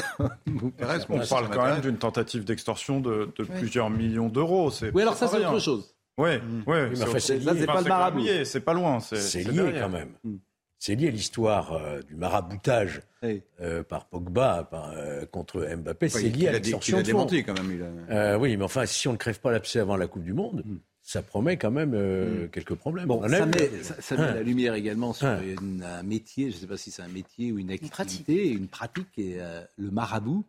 on 0.47 1.19
parle 1.27 1.49
quand 1.49 1.65
même 1.65 1.81
d'une 1.81 1.97
tentative 1.97 2.45
d'extorsion 2.45 2.99
de, 2.99 3.31
plusieurs 3.57 3.89
millions 3.89 4.29
d'euros. 4.29 4.71
Oui, 4.93 5.01
alors 5.01 5.15
ça, 5.15 5.27
c'est 5.27 5.45
autre 5.45 5.59
chose. 5.59 5.95
Oui, 6.17 6.31
oui. 6.67 6.77
c'est 7.19 7.65
pas 7.65 7.81
le 7.81 7.87
marabout. 7.87 8.25
C'est 8.43 8.59
pas 8.59 8.73
loin. 8.73 8.99
C'est 8.99 9.43
lié 9.43 9.73
quand 9.79 9.89
même. 9.89 10.13
Hmm. 10.23 10.37
C'est 10.81 10.95
lié 10.95 11.09
à 11.09 11.11
l'histoire 11.11 11.73
euh, 11.73 12.01
du 12.03 12.15
maraboutage 12.15 13.01
euh, 13.21 13.83
par 13.83 14.05
Pogba 14.05 14.69
euh, 14.71 15.25
contre 15.25 15.59
Mbappé. 15.75 16.07
c'est 16.07 16.29
lié 16.29 16.47
à 16.47 16.53
l'extorsion 16.53 17.01
de 17.01 17.11
fonds. 17.11 17.27
quand 17.27 17.61
même. 17.61 18.39
oui, 18.39 18.55
mais 18.55 18.63
enfin, 18.63 18.85
si 18.85 19.09
on 19.09 19.11
ne 19.11 19.17
crève 19.17 19.41
pas 19.41 19.51
l'abcès 19.51 19.79
avant 19.79 19.97
la 19.97 20.07
Coupe 20.07 20.23
du 20.23 20.31
Monde, 20.31 20.63
hmm. 20.65 20.77
Ça 21.09 21.23
promet 21.23 21.57
quand 21.57 21.71
même 21.71 21.95
hmm. 21.95 22.49
quelques 22.49 22.75
problèmes. 22.75 23.07
Bon, 23.07 23.27
ça, 23.27 23.45
met, 23.47 23.71
ça, 23.81 24.15
met, 24.15 24.21
hein. 24.21 24.33
la 24.35 24.43
lumière 24.43 24.75
également 24.75 25.11
sur 25.11 25.25
hein. 25.25 25.41
un 25.83 26.03
métier, 26.03 26.51
je 26.51 26.55
ne 26.55 26.61
sais 26.61 26.67
pas 26.67 26.77
si 26.77 26.91
c'est 26.91 27.01
un 27.01 27.07
métier 27.07 27.51
ou 27.51 27.57
une 27.57 27.71
activité, 27.71 28.49
une 28.51 28.67
pratique, 28.67 29.17
et, 29.17 29.39
le 29.75 29.89
marabout. 29.89 30.45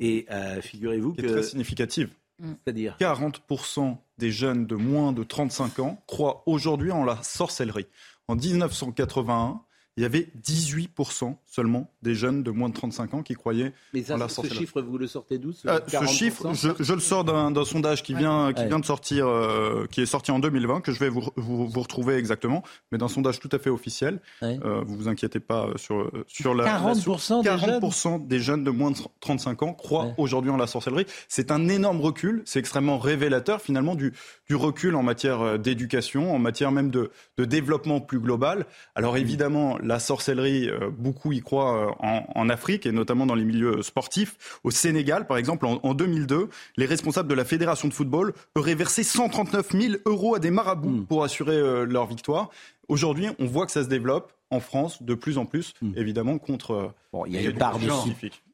Eh 0.00 0.18
et 0.18 0.60
figurez-vous 0.62 1.14
que... 1.14 1.22
Est 1.22 1.32
très 1.32 1.42
significative. 1.42 2.10
C'est-à-dire 2.38 2.96
40% 3.00 3.96
des 4.18 4.30
jeunes 4.30 4.66
de 4.66 4.76
moins 4.76 5.12
de 5.12 5.24
35 5.24 5.80
ans 5.80 6.02
croient 6.06 6.44
aujourd'hui 6.46 6.92
en 6.92 7.04
la 7.04 7.20
sorcellerie. 7.24 7.86
En 8.28 8.36
1981, 8.36 9.62
il 9.96 10.04
y 10.04 10.06
avait 10.06 10.28
18% 10.44 11.36
seulement 11.54 11.88
des 12.02 12.14
jeunes 12.14 12.42
de 12.42 12.50
moins 12.50 12.68
de 12.68 12.74
35 12.74 13.14
ans 13.14 13.22
qui 13.22 13.34
croyaient 13.34 13.72
Mais 13.92 14.02
ça, 14.02 14.16
la 14.16 14.28
Ce 14.28 14.46
chiffre, 14.46 14.82
vous 14.82 14.98
le 14.98 15.06
sortez 15.06 15.38
d'où 15.38 15.52
ce, 15.52 15.68
euh, 15.68 16.06
chiffre, 16.06 16.52
je, 16.52 16.92
le 16.92 17.00
sors 17.00 17.24
d'un 17.24 17.64
sondage 17.64 18.02
qui 18.02 18.14
vient, 18.14 18.52
qui 18.52 18.66
vient 18.66 18.80
de 18.80 18.84
sortir, 18.84 19.26
euh, 19.26 19.86
qui 19.90 20.00
est 20.00 20.06
sorti 20.06 20.32
en 20.32 20.40
2020, 20.40 20.80
que 20.80 20.92
je 20.92 20.98
vais 20.98 21.08
vous, 21.08 21.22
vous, 21.36 21.80
retrouver 21.80 22.16
exactement, 22.16 22.62
mais 22.90 22.98
d'un 22.98 23.08
sondage 23.08 23.38
tout 23.38 23.48
à 23.52 23.58
fait 23.58 23.70
officiel. 23.70 24.20
Euh, 24.42 24.82
vous 24.84 24.96
vous 24.96 25.08
inquiétez 25.08 25.40
pas 25.40 25.68
sur, 25.76 26.10
sur 26.26 26.54
la 26.54 26.64
40%, 26.80 27.44
la 27.44 27.56
40 27.56 28.26
des, 28.26 28.40
jeunes. 28.40 28.64
de 28.64 28.70
moins 28.70 28.90
de 28.90 28.98
35 29.20 29.62
ans 29.62 29.72
croient 29.74 30.12
aujourd'hui 30.16 30.50
en 30.50 30.56
la 30.56 30.66
sorcellerie. 30.66 31.06
C'est 31.28 31.50
un 31.50 31.68
énorme 31.68 32.00
recul, 32.00 32.42
c'est 32.46 32.58
extrêmement 32.58 32.98
révélateur 32.98 33.60
finalement 33.60 33.94
du, 33.94 34.12
du 34.48 34.56
recul 34.56 34.96
en 34.96 35.02
matière 35.02 35.58
d'éducation, 35.58 36.34
en 36.34 36.38
matière 36.38 36.72
même 36.72 36.90
de, 36.90 37.10
de 37.36 37.44
développement 37.44 38.00
plus 38.00 38.18
global. 38.18 38.66
Alors 38.96 39.16
évidemment, 39.16 39.78
la 39.82 39.98
sorcellerie, 40.00 40.68
euh, 40.68 40.90
beaucoup 40.90 41.32
y 41.32 41.40
croient 41.44 41.96
euh, 42.02 42.20
en, 42.34 42.48
Afrique 42.48 42.86
et 42.86 42.92
notamment 42.92 43.26
dans 43.26 43.34
les 43.34 43.44
milieux 43.44 43.82
sportifs. 43.82 44.58
Au 44.64 44.70
Sénégal, 44.70 45.26
par 45.26 45.36
exemple, 45.36 45.66
en, 45.66 45.94
2002, 45.94 46.48
les 46.76 46.86
responsables 46.86 47.28
de 47.28 47.34
la 47.34 47.44
fédération 47.44 47.88
de 47.88 47.94
football 47.94 48.32
auraient 48.54 48.74
versé 48.74 49.02
139 49.02 49.70
000 49.70 49.94
euros 50.06 50.34
à 50.34 50.38
des 50.40 50.50
marabouts 50.50 50.88
hmm. 50.88 51.06
pour 51.06 51.22
assurer 51.22 51.56
euh, 51.56 51.84
leur 51.84 52.06
victoire. 52.06 52.50
Aujourd'hui, 52.88 53.28
on 53.38 53.46
voit 53.46 53.66
que 53.66 53.72
ça 53.72 53.84
se 53.84 53.88
développe 53.88 54.32
en 54.50 54.60
France 54.60 55.02
de 55.02 55.14
plus 55.14 55.38
en 55.38 55.46
plus, 55.46 55.74
hmm. 55.80 55.92
évidemment, 55.96 56.38
contre. 56.38 56.92
Bon, 57.12 57.24
il 57.26 57.34
y 57.34 57.38
a, 57.38 57.40
il 57.42 57.46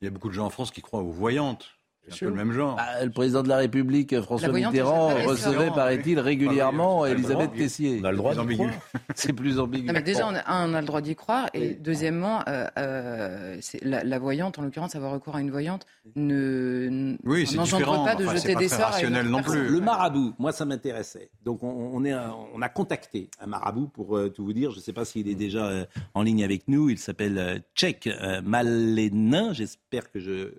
y 0.02 0.06
a 0.06 0.10
beaucoup 0.10 0.28
de 0.28 0.34
gens 0.34 0.46
en 0.46 0.50
France 0.50 0.70
qui 0.70 0.82
croient 0.82 1.00
aux 1.00 1.10
voyantes. 1.10 1.79
C'est 2.10 2.24
le 2.26 2.32
même 2.32 2.52
genre. 2.52 2.76
Bah, 2.76 3.04
le 3.04 3.10
président 3.10 3.42
de 3.42 3.48
la 3.48 3.56
République, 3.58 4.20
François 4.20 4.48
Mitterrand, 4.48 5.08
recevait, 5.26 5.70
paraît-il, 5.70 6.18
régulièrement 6.18 7.06
Elisabeth 7.06 7.52
Tessier. 7.54 8.00
On 8.02 8.04
a 8.04 8.10
le 8.10 8.16
droit 8.16 8.34
d'y 8.34 8.54
croire. 8.54 8.70
C'est 9.14 9.32
plus 9.32 9.58
ambigu. 9.58 9.92
déjà, 10.02 10.26
on 10.26 10.34
a, 10.34 10.66
on 10.66 10.74
a 10.74 10.80
le 10.80 10.86
droit 10.86 11.00
d'y 11.00 11.14
croire. 11.14 11.48
Et 11.54 11.74
deuxièmement, 11.74 12.42
euh, 12.48 12.66
euh, 12.78 13.60
la, 13.82 14.18
voyante, 14.18 14.58
en 14.58 14.62
l'occurrence, 14.62 14.94
avoir 14.96 15.12
recours 15.12 15.36
à 15.36 15.40
une 15.40 15.50
voyante, 15.50 15.86
ne 16.16 17.16
oui, 17.24 17.48
n'engendre 17.54 18.04
pas 18.04 18.14
de 18.14 18.26
jeter 18.26 18.54
des 18.54 18.68
sorts. 18.68 18.98
non 19.24 19.42
plus. 19.42 19.68
Le 19.68 19.80
marabout, 19.80 20.34
moi, 20.38 20.52
ça 20.52 20.64
m'intéressait. 20.64 21.30
Donc, 21.44 21.62
on, 21.62 22.04
est, 22.04 22.14
on 22.54 22.62
a 22.62 22.68
contacté 22.68 23.30
un 23.40 23.46
marabout 23.46 23.88
pour 23.88 24.16
euh, 24.16 24.28
tout 24.28 24.44
vous 24.44 24.52
dire. 24.52 24.70
Je 24.70 24.76
ne 24.76 24.82
sais 24.82 24.92
pas 24.92 25.04
s'il 25.04 25.28
est 25.28 25.34
déjà 25.34 25.70
en 26.14 26.22
ligne 26.22 26.44
avec 26.44 26.68
nous. 26.68 26.90
Il 26.90 26.98
s'appelle 26.98 27.62
Tchèque 27.74 28.08
Malenin. 28.42 29.52
J'espère 29.52 30.10
que 30.10 30.20
je 30.20 30.52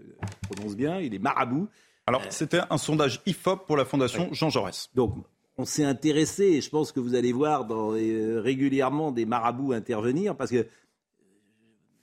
prononce 0.49 0.75
bien. 0.75 0.99
Il 0.99 1.13
est 1.13 1.19
marabout 1.19 1.40
alors, 2.07 2.23
c'était 2.29 2.61
un 2.69 2.77
sondage 2.77 3.21
IFOP 3.25 3.65
pour 3.65 3.77
la 3.77 3.85
Fondation 3.85 4.29
Jean 4.33 4.49
Jaurès. 4.49 4.89
Donc, 4.95 5.15
on 5.57 5.65
s'est 5.65 5.83
intéressé, 5.83 6.43
et 6.43 6.61
je 6.61 6.69
pense 6.69 6.91
que 6.91 6.99
vous 6.99 7.15
allez 7.15 7.31
voir 7.31 7.65
dans, 7.65 7.93
euh, 7.93 8.41
régulièrement 8.41 9.11
des 9.11 9.25
marabouts 9.25 9.73
intervenir, 9.73 10.35
parce 10.35 10.49
que 10.49 10.57
euh, 10.57 10.63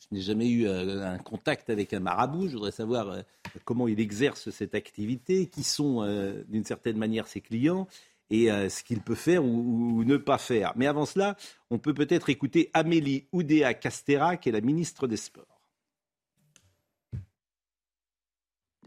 je 0.01 0.15
n'ai 0.15 0.21
jamais 0.21 0.49
eu 0.49 0.67
euh, 0.67 1.15
un 1.15 1.19
contact 1.19 1.69
avec 1.69 1.93
un 1.93 2.01
marabout. 2.01 2.49
Je 2.49 2.55
voudrais 2.55 2.71
savoir 2.71 3.19
comment 3.65 3.89
il 3.89 4.01
exerce 4.01 4.51
cette 4.51 4.75
activité, 4.75 5.47
qui 5.47 5.65
sont 5.65 6.07
d'une 6.49 6.65
certaine 6.65 6.97
manière 6.97 7.27
ses 7.27 7.41
clients 7.41 7.89
et 8.31 8.49
ce 8.49 8.85
qu'il 8.85 9.01
peut 9.01 9.15
faire 9.15 9.43
ou, 9.45 10.05
ne 10.05 10.17
pas 10.19 10.39
faire. 10.39 10.73
Mais 10.77 10.87
avant 10.87 11.07
cela, 11.07 11.37
on 11.71 11.79
peut 11.79 11.95
peut-être 11.95 12.29
écouter 12.29 12.71
Amélie 12.75 13.27
Oudéa 13.33 13.75
Castera, 13.75 14.37
qui 14.37 14.51
est 14.51 14.53
la 14.53 14.61
ministre 14.61 15.07
des 15.07 15.17
Sports. 15.17 15.58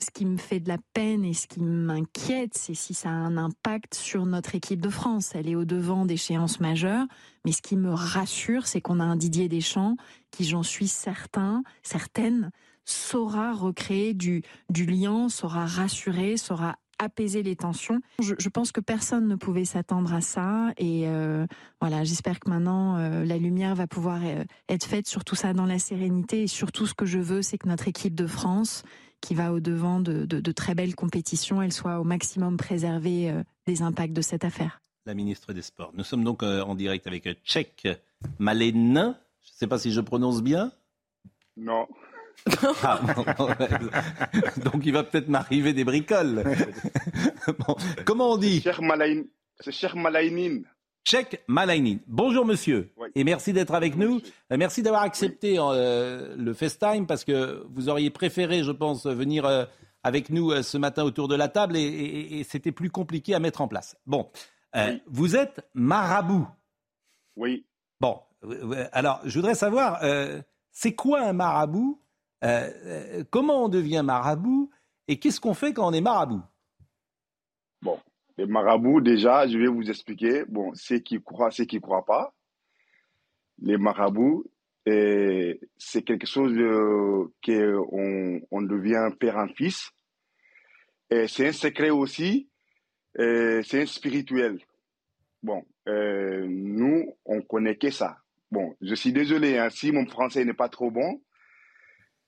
Ce 0.01 0.10
qui 0.12 0.25
me 0.25 0.38
fait 0.38 0.60
de 0.60 0.67
la 0.67 0.77
peine 0.93 1.24
et 1.24 1.34
ce 1.34 1.48
qui 1.48 1.62
m'inquiète, 1.62 2.53
c'est 2.55 2.74
si 2.74 2.93
ça 2.93 3.10
a 3.10 3.13
un 3.13 3.38
impact 3.38 3.93
sur 3.93 4.25
notre 4.25 4.55
équipe 4.55 4.81
de 4.81 4.89
France. 4.89 5.31
Elle 5.36 5.48
est 5.48 5.55
au 5.55 5.65
devant 5.65 6.05
d'échéances 6.05 6.60
majeures, 6.60 7.05
mais 7.46 7.51
ce 7.51 7.62
qui 7.62 7.75
me 7.75 7.93
rassure, 7.93 8.67
c'est 8.67 8.81
qu'on 8.81 9.00
a 9.00 9.03
un 9.03 9.15
Didier 9.15 9.48
Deschamps 9.48 9.96
qui, 10.31 10.43
j'en 10.43 10.63
suis 10.63 10.88
certain, 10.88 11.63
certaine, 11.84 12.51
saura 12.86 13.53
recréer 13.53 14.13
du, 14.13 14.43
lien, 14.70 15.29
saura 15.29 15.65
rassurer, 15.65 16.38
saura 16.38 16.75
apaiser 16.98 17.41
les 17.41 17.55
tensions. 17.55 18.00
Je, 18.22 18.50
pense 18.50 18.72
que 18.72 18.79
personne 18.79 19.27
ne 19.27 19.36
pouvait 19.36 19.65
s'attendre 19.65 20.13
à 20.13 20.22
ça 20.22 20.72
et 20.77 21.08
euh, 21.08 21.48
voilà, 21.79 22.03
j'espère 22.03 22.39
que 22.39 22.48
maintenant 22.48 22.98
euh, 22.98 23.25
la 23.25 23.38
lumière 23.38 23.74
va 23.74 23.88
pouvoir 23.88 24.20
euh, 24.24 24.43
être 24.70 24.86
faite 24.86 25.08
sur 25.08 25.24
tout 25.24 25.34
ça 25.34 25.53
dans 25.53 25.65
la 25.65 25.79
sérénité 25.79 26.43
et 26.43 26.48
surtout 26.48 26.86
ce 26.86 26.93
que 26.93 27.08
je 27.08 27.17
veux, 27.17 27.41
c'est 27.41 27.58
que 27.58 27.67
notre 27.67 27.88
équipe 27.88 28.13
de 28.13 28.27
France 28.27 28.84
qui 29.22 29.36
va 29.36 29.54
au-devant 29.54 30.00
de, 30.00 30.51
très 30.51 30.75
belles 30.75 30.96
compétitions, 30.96 31.62
elle 31.62 31.72
soit 31.72 32.00
au 32.00 32.04
maximum 32.04 32.58
préservée 32.58 33.30
euh, 33.30 33.44
des 33.68 33.82
impacts 33.82 34.13
de 34.13 34.22
cette 34.22 34.44
affaire. 34.44 34.82
La 35.06 35.13
ministre 35.13 35.54
des 35.54 35.62
Sports. 35.62 35.92
Nous 35.96 36.04
sommes 36.04 36.24
donc 36.24 36.44
euh, 36.44 36.62
en 36.62 36.75
direct 36.75 37.08
avec 37.08 37.28
Tchèque 37.44 37.88
Malenin. 38.40 39.18
Je 39.42 39.51
ne 39.51 39.56
sais 39.56 39.68
pas 39.68 39.80
si 39.80 39.92
je 39.92 40.01
prononce 40.01 40.42
bien. 40.42 40.72
Non. 41.58 41.88
Ah, 42.84 43.00
donc 44.63 44.84
il 44.84 44.94
va 44.94 45.04
peut-être 45.04 45.28
m'arriver 45.28 45.74
des 45.74 45.84
bricoles. 45.84 46.44
comment 48.06 48.32
on 48.32 48.38
dit? 48.38 48.62
C'est 48.62 49.72
Cher 49.72 49.96
Malainin. 49.96 50.62
Cheikh 51.03 51.41
Malainin. 51.48 51.98
Bonjour 52.08 52.46
monsieur. 52.46 52.93
Et 53.15 53.24
merci 53.24 53.53
d'être 53.53 53.74
avec 53.74 53.96
nous. 53.96 54.22
Euh, 54.51 54.58
merci 54.58 54.84
d'avoir 54.84 55.01
accepté 55.01 55.55
euh, 55.58 56.36
le 56.38 56.53
FaceTime 56.53 57.08
parce 57.08 57.24
que 57.24 57.65
vous 57.70 57.89
auriez 57.89 58.10
préféré, 58.10 58.63
je 58.63 58.72
pense, 58.72 59.05
venir 59.05 59.46
euh, 59.46 59.65
avec 60.03 60.29
nous 60.29 60.62
ce 60.62 60.77
matin 60.77 61.03
autour 61.03 61.27
de 61.27 61.36
la 61.36 61.48
table 61.48 61.75
et, 61.77 62.43
c'était 62.48 62.72
plus 62.72 62.89
compliqué 62.89 63.34
à 63.34 63.39
mettre 63.39 63.62
en 63.62 63.67
place. 63.67 63.96
Bon, 64.05 64.29
vous 65.08 65.36
êtes 65.36 65.67
marabout. 65.75 66.48
Oui. 67.36 67.65
Bon, 68.00 68.20
alors 68.91 69.22
je 69.25 69.38
voudrais 69.38 69.53
savoir, 69.53 70.01
c'est 70.72 70.96
quoi 70.96 71.22
un 71.22 71.34
marabout? 71.34 72.01
Comment 73.29 73.65
on 73.65 73.70
devient 73.70 74.01
marabout? 74.03 74.72
Et 75.08 75.20
qu'est-ce 75.20 75.39
qu'on 75.39 75.53
fait 75.53 75.72
quand 75.72 75.88
on 75.88 75.93
est 75.93 76.01
marabout? 76.01 76.41
Les 78.38 78.46
marabouts, 78.46 79.02
déjà, 79.02 79.48
je 79.48 79.58
vais 79.58 79.68
vous 79.68 79.90
expliquer. 79.90 80.44
Bon, 80.48 80.74
ceux 80.74 81.00
qui 81.00 81.22
croient, 81.22 81.52
ceux 81.52 81.66
qui 81.66 81.78
ne 81.78 81.82
croient 81.82 82.06
pas. 82.06 82.34
Les 83.62 83.78
marabouts, 83.78 84.46
c'est 84.86 86.02
quelque 86.06 86.26
chose 86.26 86.54
qu'on 87.46 88.42
on 88.52 88.62
devient 88.62 89.10
père 89.20 89.38
en 89.38 89.48
fils. 89.48 89.92
Et 91.10 91.28
c'est 91.28 91.48
un 91.48 91.52
secret 91.52 91.90
aussi, 91.90 92.50
c'est 93.16 93.82
un 93.82 93.86
spirituel. 93.86 94.60
Bon, 95.44 95.64
euh, 95.88 96.46
nous, 96.48 97.16
on 97.26 97.42
connaît 97.42 97.76
que 97.76 97.90
ça. 97.90 98.18
Bon, 98.52 98.76
je 98.82 98.94
suis 98.94 99.12
désolé, 99.12 99.58
hein, 99.58 99.70
si 99.70 99.92
mon 99.92 100.06
français 100.06 100.46
n'est 100.46 100.54
pas 100.54 100.70
trop 100.70 100.92
bon, 100.92 101.22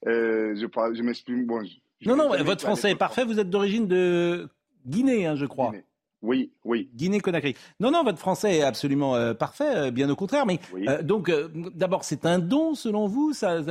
euh, 0.08 0.56
je, 0.56 0.66
je 0.96 1.02
m'exprime. 1.04 1.46
Bon, 1.46 1.62
non, 2.06 2.16
non, 2.16 2.44
votre 2.44 2.62
français 2.62 2.92
est 2.92 2.98
parfait. 2.98 3.26
Vous 3.26 3.40
êtes 3.40 3.50
d'origine 3.50 3.88
de 3.88 4.50
Guinée, 4.86 5.26
hein, 5.26 5.36
je 5.36 5.46
crois. 5.46 5.72
Oui, 6.24 6.54
oui. 6.64 6.90
Guinée-Conakry. 6.96 7.54
Non, 7.82 7.92
non, 7.92 8.06
votre 8.06 8.18
français 8.18 8.60
est 8.60 8.64
absolument 8.64 9.14
euh, 9.14 9.34
parfait, 9.34 9.76
euh, 9.76 9.92
bien 9.92 10.10
au 10.10 10.16
contraire. 10.16 10.46
Mais 10.46 10.58
euh, 10.88 11.04
donc, 11.04 11.30
d'abord, 11.76 12.06
c'est 12.06 12.26
un 12.26 12.40
don 12.40 12.76
selon 12.76 13.08
vous 13.08 13.34
ça, 13.34 13.62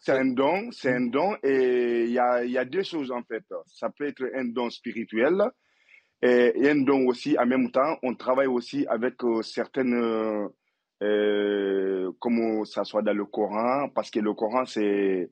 C'est 0.00 0.12
un 0.12 0.24
don, 0.24 0.70
c'est 0.70 0.94
un 0.94 1.02
don, 1.02 1.36
et 1.42 2.04
il 2.04 2.12
y 2.12 2.18
a, 2.18 2.44
y 2.46 2.56
a, 2.56 2.64
deux 2.64 2.82
choses 2.82 3.12
en 3.12 3.22
fait. 3.22 3.44
Ça 3.66 3.90
peut 3.90 4.06
être 4.06 4.24
un 4.34 4.46
don 4.46 4.70
spirituel 4.70 5.42
et, 6.22 6.70
un 6.70 6.76
don 6.76 7.06
aussi. 7.08 7.36
En 7.38 7.44
même 7.44 7.70
temps, 7.70 7.98
on 8.02 8.14
travaille 8.14 8.46
aussi 8.46 8.86
avec 8.86 9.16
certaines, 9.42 10.48
comme 10.98 12.64
ça 12.64 12.84
soit 12.84 13.02
dans 13.02 13.12
le 13.14 13.26
Coran, 13.26 13.90
parce 13.90 14.10
que 14.10 14.18
le 14.18 14.32
Coran 14.32 14.64
c'est 14.64 15.30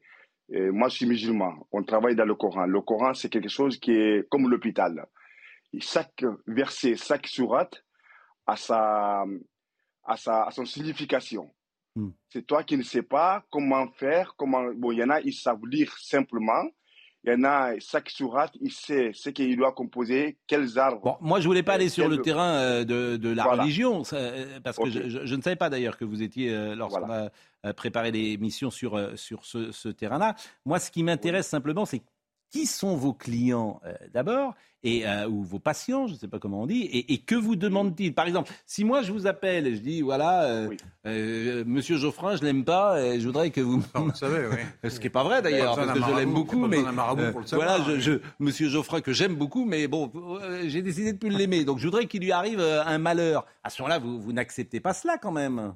moi, 0.52 0.88
je 0.88 0.96
suis 0.96 1.06
musulman. 1.06 1.54
On 1.72 1.84
travaille 1.84 2.16
dans 2.16 2.24
le 2.24 2.34
Coran. 2.34 2.66
Le 2.66 2.80
Coran, 2.80 3.14
c'est 3.14 3.28
quelque 3.30 3.48
chose 3.48 3.78
qui 3.78 3.92
est 3.92 4.28
comme 4.28 4.50
l'hôpital 4.50 5.06
chaque 5.78 6.24
verset, 6.46 6.96
chaque 6.96 7.26
sourate 7.26 7.84
a 8.46 8.56
sa, 8.56 9.24
a 10.04 10.16
sa, 10.16 10.44
a 10.44 10.50
son 10.50 10.64
signification. 10.64 11.50
Hmm. 11.96 12.10
C'est 12.28 12.46
toi 12.46 12.62
qui 12.62 12.76
ne 12.76 12.82
sais 12.82 13.02
pas 13.02 13.44
comment 13.50 13.90
faire, 13.92 14.34
comment. 14.36 14.64
Bon, 14.76 14.92
il 14.92 14.98
y 14.98 15.04
en 15.04 15.10
a, 15.10 15.20
ils 15.20 15.34
savent 15.34 15.66
lire 15.66 15.92
simplement. 15.98 16.64
Il 17.24 17.32
y 17.32 17.34
en 17.34 17.44
a, 17.44 17.78
chaque 17.80 18.08
sourate, 18.08 18.52
il 18.62 18.72
sait 18.72 19.10
ce 19.12 19.28
qu'il 19.28 19.54
doit 19.54 19.72
composer, 19.72 20.38
quels 20.46 20.78
arbres. 20.78 21.02
Bon, 21.02 21.16
moi, 21.20 21.38
je 21.38 21.46
voulais 21.46 21.62
pas 21.62 21.74
aller 21.74 21.90
sur 21.90 22.08
le 22.08 22.22
terrain 22.22 22.54
euh, 22.54 22.84
de, 22.84 23.18
de 23.18 23.28
la 23.28 23.44
religion, 23.44 24.02
euh, 24.14 24.58
parce 24.60 24.78
que 24.78 24.88
je, 24.88 25.26
je, 25.26 25.34
ne 25.34 25.42
savais 25.42 25.56
pas 25.56 25.68
d'ailleurs 25.68 25.98
que 25.98 26.06
vous 26.06 26.22
étiez, 26.22 26.50
euh, 26.50 26.74
lorsqu'on 26.74 27.10
a 27.10 27.74
préparé 27.74 28.10
l'émission 28.10 28.70
sur, 28.70 29.18
sur 29.18 29.44
ce, 29.44 29.70
ce 29.70 29.90
terrain-là. 29.90 30.34
Moi, 30.64 30.78
ce 30.78 30.90
qui 30.90 31.02
m'intéresse 31.02 31.46
simplement, 31.46 31.84
c'est 31.84 32.02
qui 32.50 32.66
sont 32.66 32.96
vos 32.96 33.14
clients 33.14 33.80
euh, 33.86 33.94
d'abord 34.12 34.54
et 34.82 35.06
euh, 35.06 35.28
ou 35.28 35.42
vos 35.42 35.58
patients, 35.58 36.06
je 36.06 36.14
ne 36.14 36.18
sais 36.18 36.26
pas 36.26 36.38
comment 36.38 36.62
on 36.62 36.66
dit, 36.66 36.84
et, 36.84 37.18
que 37.18 37.34
vous 37.34 37.54
demandent-ils? 37.54 38.14
Par 38.14 38.26
exemple, 38.26 38.50
si 38.64 38.82
moi 38.82 39.02
je 39.02 39.12
vous 39.12 39.26
appelle 39.26 39.66
et 39.66 39.76
je 39.76 39.80
dis 39.80 40.00
voilà, 40.00 40.68
euh, 41.06 41.64
Monsieur 41.66 41.98
Geoffrin, 41.98 42.34
je 42.36 42.42
l'aime 42.42 42.64
pas, 42.64 42.98
et 43.02 43.20
je 43.20 43.26
voudrais 43.26 43.50
que 43.50 43.60
vous. 43.60 43.84
vous 43.94 44.14
savez, 44.14 44.46
oui. 44.48 44.56
Ce 44.90 44.98
qui 44.98 45.04
n'est 45.04 45.10
pas 45.10 45.22
vrai 45.22 45.42
d'ailleurs, 45.42 45.76
parce 45.76 45.92
que 45.92 46.02
je 46.02 46.16
l'aime 46.16 46.32
beaucoup, 46.32 46.66
mais 46.66 46.78
voilà, 47.52 47.78
je, 47.86 48.00
je, 48.00 48.12
Monsieur 48.38 48.70
Geoffrin 48.70 49.02
que 49.02 49.12
j'aime 49.12 49.34
beaucoup, 49.34 49.66
mais 49.66 49.86
bon, 49.86 50.10
j'ai 50.64 50.80
décidé 50.80 51.12
de 51.12 51.18
plus 51.18 51.28
l'aimer, 51.28 51.66
donc 51.66 51.78
je 51.78 51.84
voudrais 51.84 52.06
qu'il 52.06 52.22
lui 52.22 52.32
arrive 52.32 52.60
un 52.60 52.98
malheur. 52.98 53.44
À 53.62 53.68
ce 53.68 53.82
moment-là, 53.82 53.98
vous, 53.98 54.18
vous 54.18 54.32
n'acceptez 54.32 54.80
pas 54.80 54.94
cela 54.94 55.18
quand 55.18 55.32
même. 55.32 55.74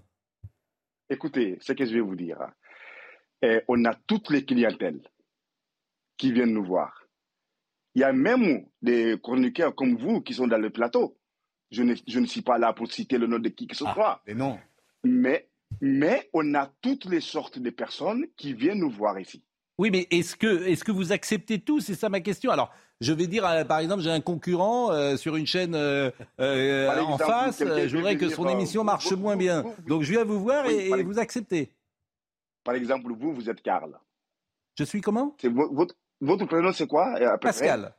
Écoutez, 1.11 1.59
ce 1.61 1.75
que 1.75 1.85
je 1.85 1.93
vais 1.93 2.01
vous 2.01 2.17
dire, 2.17 2.39
hein. 2.41 3.61
on 3.69 3.85
a 3.85 3.95
toutes 4.07 4.31
les 4.31 4.47
clientèles 4.47 5.03
qui 6.17 6.33
viennent 6.33 6.53
nous 6.53 6.65
voir. 6.65 7.07
Il 7.95 8.01
y 8.01 8.05
a 8.05 8.13
même 8.13 8.67
des 8.83 9.19
chroniqueurs 9.23 9.75
comme 9.75 9.97
vous 9.97 10.21
qui 10.21 10.35
sont 10.35 10.47
dans 10.47 10.59
le 10.59 10.71
plateau. 10.71 11.17
Je 11.71 11.83
ne, 11.83 11.95
je 12.07 12.21
ne 12.21 12.27
suis 12.27 12.43
pas 12.43 12.59
là 12.59 12.73
pour 12.73 12.91
citer 12.91 13.19
le 13.19 13.27
nom 13.27 13.39
de 13.39 13.49
qui 13.49 13.67
que 13.67 13.77
ce 13.77 13.85
ah, 13.87 13.95
soit. 13.95 14.23
Mais 14.27 14.35
non. 14.35 14.59
Mais, 15.05 15.49
mais 15.81 16.29
on 16.33 16.55
a 16.55 16.71
toutes 16.81 17.05
les 17.07 17.21
sortes 17.21 17.59
de 17.59 17.71
personnes 17.71 18.27
qui 18.37 18.53
viennent 18.53 18.81
nous 18.81 18.91
voir 18.91 19.19
ici. 19.19 19.43
Oui, 19.77 19.91
mais 19.91 20.07
est-ce 20.11 20.37
que, 20.37 20.67
est 20.67 20.83
que 20.83 20.93
vous 20.93 21.13
acceptez 21.13 21.59
tout? 21.59 21.81
C'est 21.81 21.95
ça 21.95 22.09
ma 22.09 22.21
question. 22.21 22.53
Alors, 22.53 22.73
je 23.01 23.13
vais 23.13 23.27
dire, 23.27 23.45
euh, 23.45 23.65
par 23.65 23.81
exemple, 23.81 24.03
j'ai 24.03 24.11
un 24.11 24.21
concurrent 24.21 24.93
euh, 24.93 25.17
sur 25.17 25.35
une 25.35 25.47
chaîne 25.47 25.75
euh, 25.75 26.11
en 26.39 27.19
face. 27.19 27.59
je 27.59 27.97
voudrais 27.97 28.17
que 28.17 28.29
son 28.29 28.49
émission 28.49 28.85
marche 28.85 29.11
moins 29.13 29.37
bien. 29.37 29.65
Donc, 29.89 30.03
je 30.03 30.13
viens 30.13 30.25
vous 30.25 30.41
voir 30.41 30.67
et, 30.67 31.03
vous 31.03 31.19
acceptez. 31.19 31.73
Par 32.63 32.75
exemple, 32.77 33.13
vous, 33.13 33.33
vous 33.33 33.51
êtes 33.51 33.63
Karl. 33.63 33.99
Je 34.79 34.85
suis 34.85 35.01
comment? 35.01 35.37
Votre, 35.43 35.95
votre 36.21 36.47
prénom, 36.47 36.73
c'est 36.73 36.87
quoi 36.87 37.39
Pascal. 37.39 37.95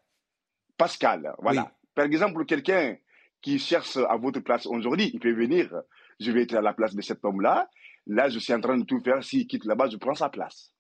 Pascal, 0.78 1.36
voilà. 1.40 1.72
Par 1.94 2.06
exemple, 2.06 2.46
quelqu'un 2.46 2.98
qui 3.42 3.60
cherche 3.60 3.98
à 3.98 4.18
votre 4.18 4.40
place 4.40 4.66
aujourd'hui, 4.66 5.12
il 5.14 5.20
peut 5.20 5.34
venir. 5.34 5.74
Je 6.20 6.32
vais 6.32 6.44
être 6.44 6.56
à 6.56 6.62
la 6.62 6.74
place 6.74 6.96
de 6.96 7.02
cet 7.02 7.24
homme-là. 7.24 7.70
Là, 8.08 8.30
je 8.30 8.40
suis 8.40 8.54
en 8.54 8.62
train 8.62 8.78
de 8.78 8.84
tout 8.84 9.00
faire. 9.00 9.24
S'il 9.24 9.48
quitte 9.48 9.66
là-bas, 9.66 9.90
je 9.90 9.98
prends 9.98 10.16
sa 10.16 10.30
place. 10.30 10.74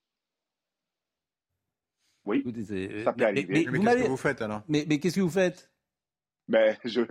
Oui, 2.25 2.43
ça 3.03 3.13
peut 3.13 3.25
arriver. 3.25 3.67
Mais, 3.69 3.79
qu'est-ce 3.79 4.03
que 4.03 4.09
vous 4.09 4.17
faites 4.17 4.41
alors? 4.41 4.63
Mais, 4.67 4.85
qu'est-ce 4.99 5.15
que 5.15 5.21
vous 5.21 5.29
faites? 5.29 5.71
Ben, 6.47 6.77
je, 6.83 7.01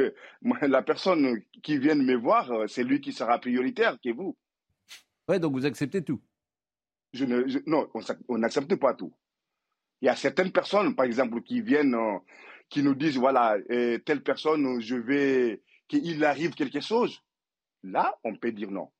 la 0.67 0.83
personne 0.83 1.41
qui 1.63 1.79
vient 1.79 1.95
me 1.95 2.17
voir, 2.17 2.69
c'est 2.69 2.85
lui 2.85 3.01
qui 3.01 3.13
sera 3.13 3.39
prioritaire 3.39 3.99
que 4.03 4.13
vous. 4.13 4.37
Ouais, 5.29 5.39
donc 5.39 5.53
vous 5.53 5.67
acceptez 5.67 6.03
tout. 6.03 6.21
Je 7.13 7.25
ne, 7.25 7.45
non, 7.69 7.89
on 8.29 8.39
n'accepte 8.39 8.75
pas 8.77 8.95
tout. 8.95 9.15
Il 10.01 10.07
y 10.07 10.09
a 10.09 10.17
certaines 10.17 10.53
personnes, 10.53 10.95
par 10.95 11.07
exemple, 11.07 11.43
qui 11.43 11.61
viennent, 11.61 11.95
euh, 11.95 12.19
qui 12.69 12.83
nous 12.83 12.95
disent, 12.95 13.17
voilà, 13.17 13.57
euh, 13.71 13.99
telle 13.99 14.23
personne, 14.23 14.81
je 14.81 14.97
vais, 14.97 15.63
qu'il 15.89 16.25
arrive 16.25 16.55
quelque 16.55 16.81
chose. 16.81 17.23
Là, 17.83 18.17
on 18.25 18.35
peut 18.37 18.53
dire 18.53 18.71
non. 18.71 18.91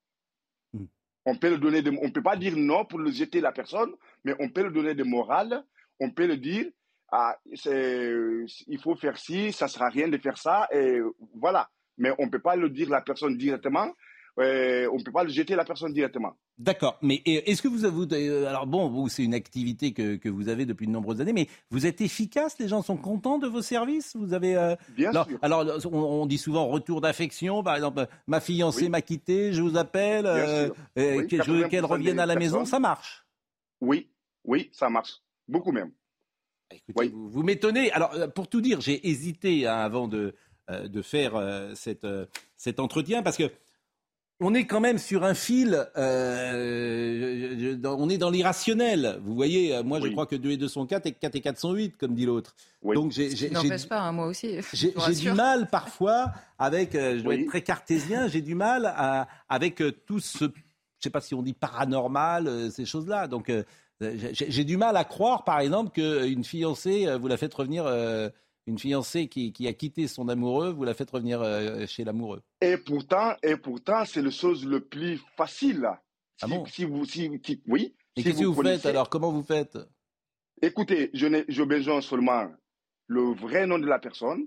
Hmm. 0.73 0.87
On 1.27 1.37
peut 1.37 1.51
le 1.51 1.59
donner, 1.59 1.83
on 2.03 2.11
peut 2.11 2.23
pas 2.23 2.37
dire 2.37 2.57
non 2.57 2.85
pour 2.85 2.99
le 2.99 3.11
jeter 3.11 3.41
la 3.41 3.53
personne, 3.53 3.93
mais 4.25 4.35
on 4.39 4.49
peut 4.49 4.63
le 4.63 4.71
donner 4.71 4.95
de 4.95 5.05
morale. 5.05 5.65
On 6.01 6.11
peut 6.11 6.27
le 6.27 6.37
dire, 6.37 6.67
ah, 7.11 7.39
il 7.45 8.79
faut 8.83 8.97
faire 8.97 9.19
ci, 9.19 9.53
ça 9.53 9.69
sera 9.69 9.89
rien 9.89 10.09
de 10.09 10.19
faire 10.19 10.37
ça, 10.37 10.69
et 10.73 11.01
voilà. 11.35 11.71
Mais 11.97 12.11
on 12.19 12.29
peut 12.29 12.41
pas 12.41 12.57
le 12.57 12.69
dire 12.69 12.91
la 12.91 13.01
personne 13.01 13.37
directement 13.37 13.93
euh, 14.41 14.89
on 14.93 14.99
ne 14.99 15.03
peut 15.05 15.13
pas 15.13 15.23
le 15.23 15.31
jeter 15.31 15.55
la 15.55 15.65
personne 15.65 15.93
directement. 15.93 16.37
D'accord, 16.59 16.99
mais 17.03 17.23
est-ce 17.25 17.63
que 17.63 17.69
vous 17.69 17.85
avez... 17.85 18.29
Euh, 18.29 18.49
alors 18.49 18.67
bon, 18.67 18.89
vous, 18.89 19.09
c'est 19.09 19.23
une 19.23 19.35
activité 19.35 19.93
que, 19.93 20.29
vous 20.29 20.49
avez 20.49 20.67
depuis 20.67 20.87
de 20.87 20.93
nombreuses 20.93 21.21
années, 21.21 21.33
mais 21.33 21.49
vous 21.71 21.87
êtes 21.87 22.01
efficace? 22.01 22.59
Les 22.59 22.67
gens 22.67 22.83
sont 22.83 22.97
contents 22.97 23.39
de 23.39 23.47
vos 23.47 23.63
services? 23.63 24.17
Vous 24.17 24.33
avez... 24.33 24.57
Euh, 24.57 24.75
Bien 24.97 25.11
alors, 25.11 25.29
sûr. 25.29 25.39
Alors, 25.43 25.65
on, 25.93 26.27
dit 26.27 26.39
souvent 26.39 26.67
retour 26.67 27.01
d'affection, 27.01 27.63
par 27.63 27.77
exemple, 27.77 28.09
ma 28.27 28.41
fiancée 28.41 28.89
m'a 28.89 29.03
quitté, 29.03 29.53
je 29.53 29.63
vous 29.63 29.77
appelle, 29.77 30.27
je 30.97 31.51
veux 31.51 31.69
qu'elle 31.69 31.85
revienne 31.85 32.19
à 32.19 32.27
la 32.27 32.35
maison, 32.35 32.65
ça 32.65 32.81
marche 32.81 33.25
Oui, 33.81 34.11
oui, 34.45 34.71
ça 34.73 34.89
marche. 34.91 35.23
Beaucoup 35.47 35.73
même. 35.73 35.93
Écoutez, 36.89 37.13
vous, 37.15 37.43
m'étonnez. 37.45 37.93
Alors, 37.93 38.13
pour 38.35 38.49
tout 38.49 38.61
dire, 38.61 38.81
j'ai 38.81 39.07
hésité 39.07 39.69
hein, 39.69 39.77
avant 39.77 40.09
de, 40.09 40.35
de 40.69 41.03
faire 41.03 41.35
cette, 41.75 42.07
cet 42.57 42.81
entretien, 42.81 43.23
parce 43.23 43.37
que 43.37 43.51
on 44.45 44.53
est 44.53 44.67
quand 44.67 44.81
même 44.81 44.99
sur 44.99 45.25
un 45.25 45.33
fil, 45.33 45.87
euh, 45.97 47.77
on 47.85 48.11
est 48.11 48.19
dans 48.19 48.31
l'irrationnel. 48.31 49.19
Vous 49.25 49.35
voyez, 49.35 49.83
moi 49.83 50.01
je 50.01 50.09
crois 50.09 50.27
que 50.27 50.37
2 50.37 50.51
et 50.51 50.57
2 50.59 50.69
sont 50.69 50.85
4 50.87 51.07
et 51.07 51.13
4 51.13 51.35
et 51.35 51.41
4 51.41 51.59
sont 51.59 51.73
8, 51.73 51.97
comme 51.97 52.15
dit 52.15 52.27
l'autre. 52.27 52.55
Donc 52.83 53.13
j'ai, 53.13 53.31
pas, 53.89 54.01
hein, 54.01 54.13
moi 54.13 54.27
aussi. 54.27 54.57
J'ai, 54.75 54.93
du 55.15 55.33
mal 55.33 55.69
parfois 55.71 56.33
avec, 56.59 56.95
euh, 56.95 57.17
je 57.17 57.23
dois 57.23 57.37
être 57.37 57.47
très 57.47 57.63
cartésien, 57.63 58.29
j'ai 58.29 58.43
du 58.43 58.55
mal 58.55 58.85
à, 58.85 59.29
avec 59.49 59.81
euh, 59.81 59.91
tout 59.91 60.21
ce, 60.21 60.45
je 60.45 60.51
sais 61.01 61.11
pas 61.11 61.23
si 61.23 61.35
on 61.35 61.43
dit 61.43 61.55
paranormal, 61.55 62.71
ces 62.71 62.85
choses-là. 62.85 63.29
Donc 63.29 63.51
j'ai, 64.01 64.65
du 64.65 64.77
mal 64.77 64.97
à 64.99 65.05
croire, 65.05 65.45
par 65.45 65.61
exemple, 65.61 65.91
qu'une 65.93 66.45
fiancée, 66.45 67.09
vous 67.19 67.29
la 67.29 67.39
faites 67.39 67.55
revenir 67.55 67.87
une 68.67 68.79
fiancée 68.79 69.29
qui, 69.29 69.67
a 69.67 69.73
quitté 69.73 70.09
son 70.09 70.29
amoureux, 70.29 70.73
vous 70.73 70.85
la 70.85 70.95
faites 70.95 71.11
revenir 71.11 71.43
euh, 71.43 71.87
chez 71.87 72.05
l'amoureux. 72.05 72.43
Et 72.61 72.77
pourtant, 72.77 73.35
et 73.43 73.57
pourtant, 73.57 74.05
c'est 74.05 74.23
la 74.23 74.31
chose 74.31 74.65
le 74.65 74.81
plus 74.81 75.21
facile. 75.37 75.89
Ah 76.43 76.47
bon? 76.47 76.65
si 76.67 76.85
vous, 76.85 77.05
si, 77.05 77.31
oui. 77.67 77.95
Et 78.17 78.23
qu'est-ce 78.23 78.41
que 78.41 78.45
vous, 78.45 78.63
faites 78.63 78.87
alors? 78.87 79.09
Comment 79.09 79.31
vous 79.31 79.43
faites? 79.43 79.79
Écoutez, 80.63 81.11
je, 81.13 81.45
je 81.49 81.63
besoin 81.63 82.01
seulement 82.01 82.51
le 83.07 83.35
vrai 83.35 83.67
nom 83.67 83.79
de 83.79 83.87
la 83.87 83.99
personne 83.99 84.47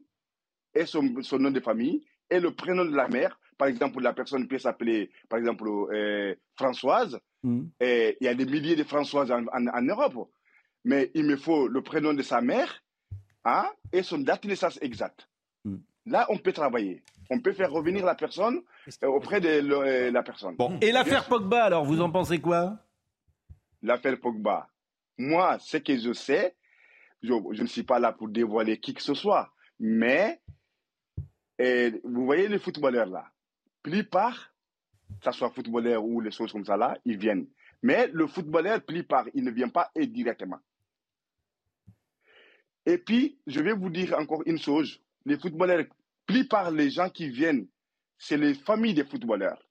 et 0.73 0.85
son, 0.85 1.03
nom 1.03 1.51
de 1.51 1.59
famille 1.59 2.03
et 2.29 2.39
le 2.39 2.53
prénom 2.53 2.85
de 2.85 2.95
la 2.95 3.07
mère. 3.07 3.39
Par 3.57 3.67
exemple, 3.67 4.01
la 4.01 4.13
personne 4.13 4.47
peut 4.47 4.59
s'appeler, 4.59 5.11
par 5.29 5.39
exemple, 5.39 5.67
euh, 5.67 6.35
Françoise. 6.55 7.19
Hmm. 7.43 7.65
Et 7.79 8.17
il 8.19 8.25
y 8.25 8.27
a 8.27 8.35
des 8.35 8.45
milliers 8.45 8.75
de 8.75 8.83
Françoises 8.83 9.31
en 9.31 9.81
Europe. 9.81 10.29
Mais 10.83 11.11
il 11.13 11.25
me 11.25 11.37
faut 11.37 11.67
le 11.67 11.81
prénom 11.81 12.13
de 12.13 12.23
sa 12.23 12.41
mère 12.41 12.83
Hein, 13.47 13.71
et 13.93 14.03
son 14.03 14.17
date 14.17 14.43
de 14.43 14.49
naissance 14.49 14.77
exacte. 14.81 15.29
Hmm. 15.63 15.77
Là, 16.05 16.25
on 16.27 16.37
peut 16.37 16.51
travailler. 16.51 17.01
On 17.29 17.39
peut 17.39 17.53
faire 17.53 17.71
revenir 17.71 18.05
la 18.05 18.13
personne 18.13 18.61
euh, 19.03 19.07
auprès 19.07 19.39
de 19.39 19.47
euh, 19.47 20.11
la 20.11 20.21
personne. 20.21 20.57
Bon. 20.57 20.77
Et 20.81 20.91
l'affaire 20.91 21.25
Pogba, 21.29 21.63
alors, 21.63 21.85
vous 21.85 22.01
en 22.01 22.11
pensez 22.11 22.41
quoi? 22.41 22.77
L'affaire 23.81 24.19
Pogba. 24.19 24.67
Moi, 25.17 25.57
ce 25.59 25.77
que 25.77 25.97
je 25.97 26.11
sais, 26.11 26.57
je, 27.23 27.33
ne 27.33 27.67
suis 27.67 27.83
pas 27.83 27.99
là 27.99 28.11
pour 28.11 28.27
dévoiler 28.27 28.81
qui 28.81 28.93
que 28.93 29.01
ce 29.01 29.13
soit, 29.13 29.53
mais 29.79 30.41
vous 32.03 32.25
voyez 32.25 32.49
les 32.49 32.59
footballeurs 32.59 33.07
là, 33.07 33.31
plupart, 33.81 34.51
que 35.21 35.31
ce 35.31 35.31
soit 35.31 35.51
footballeur 35.51 36.03
ou 36.03 36.19
les 36.19 36.31
choses 36.31 36.51
comme 36.51 36.65
ça 36.65 36.75
là, 36.75 36.97
ils 37.05 37.17
viennent. 37.17 37.47
Mais 37.81 38.07
le 38.07 38.27
footballeur, 38.27 38.81
plupart, 38.81 39.25
il 39.33 39.45
ne 39.45 39.51
vient 39.51 39.69
pas 39.69 39.89
directement. 39.95 40.59
Et 42.87 42.97
puis, 42.97 43.37
je 43.45 43.59
vais 43.59 43.73
vous 43.73 43.89
dire 43.89 44.17
encore 44.17 44.41
une 44.45 44.57
chose. 44.57 45.01
Les 45.25 45.37
footballeurs, 45.37 45.83
plupart 46.25 46.71
des 46.71 46.89
gens 46.89 47.09
qui 47.09 47.29
viennent, 47.29 47.67
c'est 48.17 48.37
les 48.37 48.53
familles 48.53 48.93
des 48.93 49.03
footballeurs. 49.03 49.61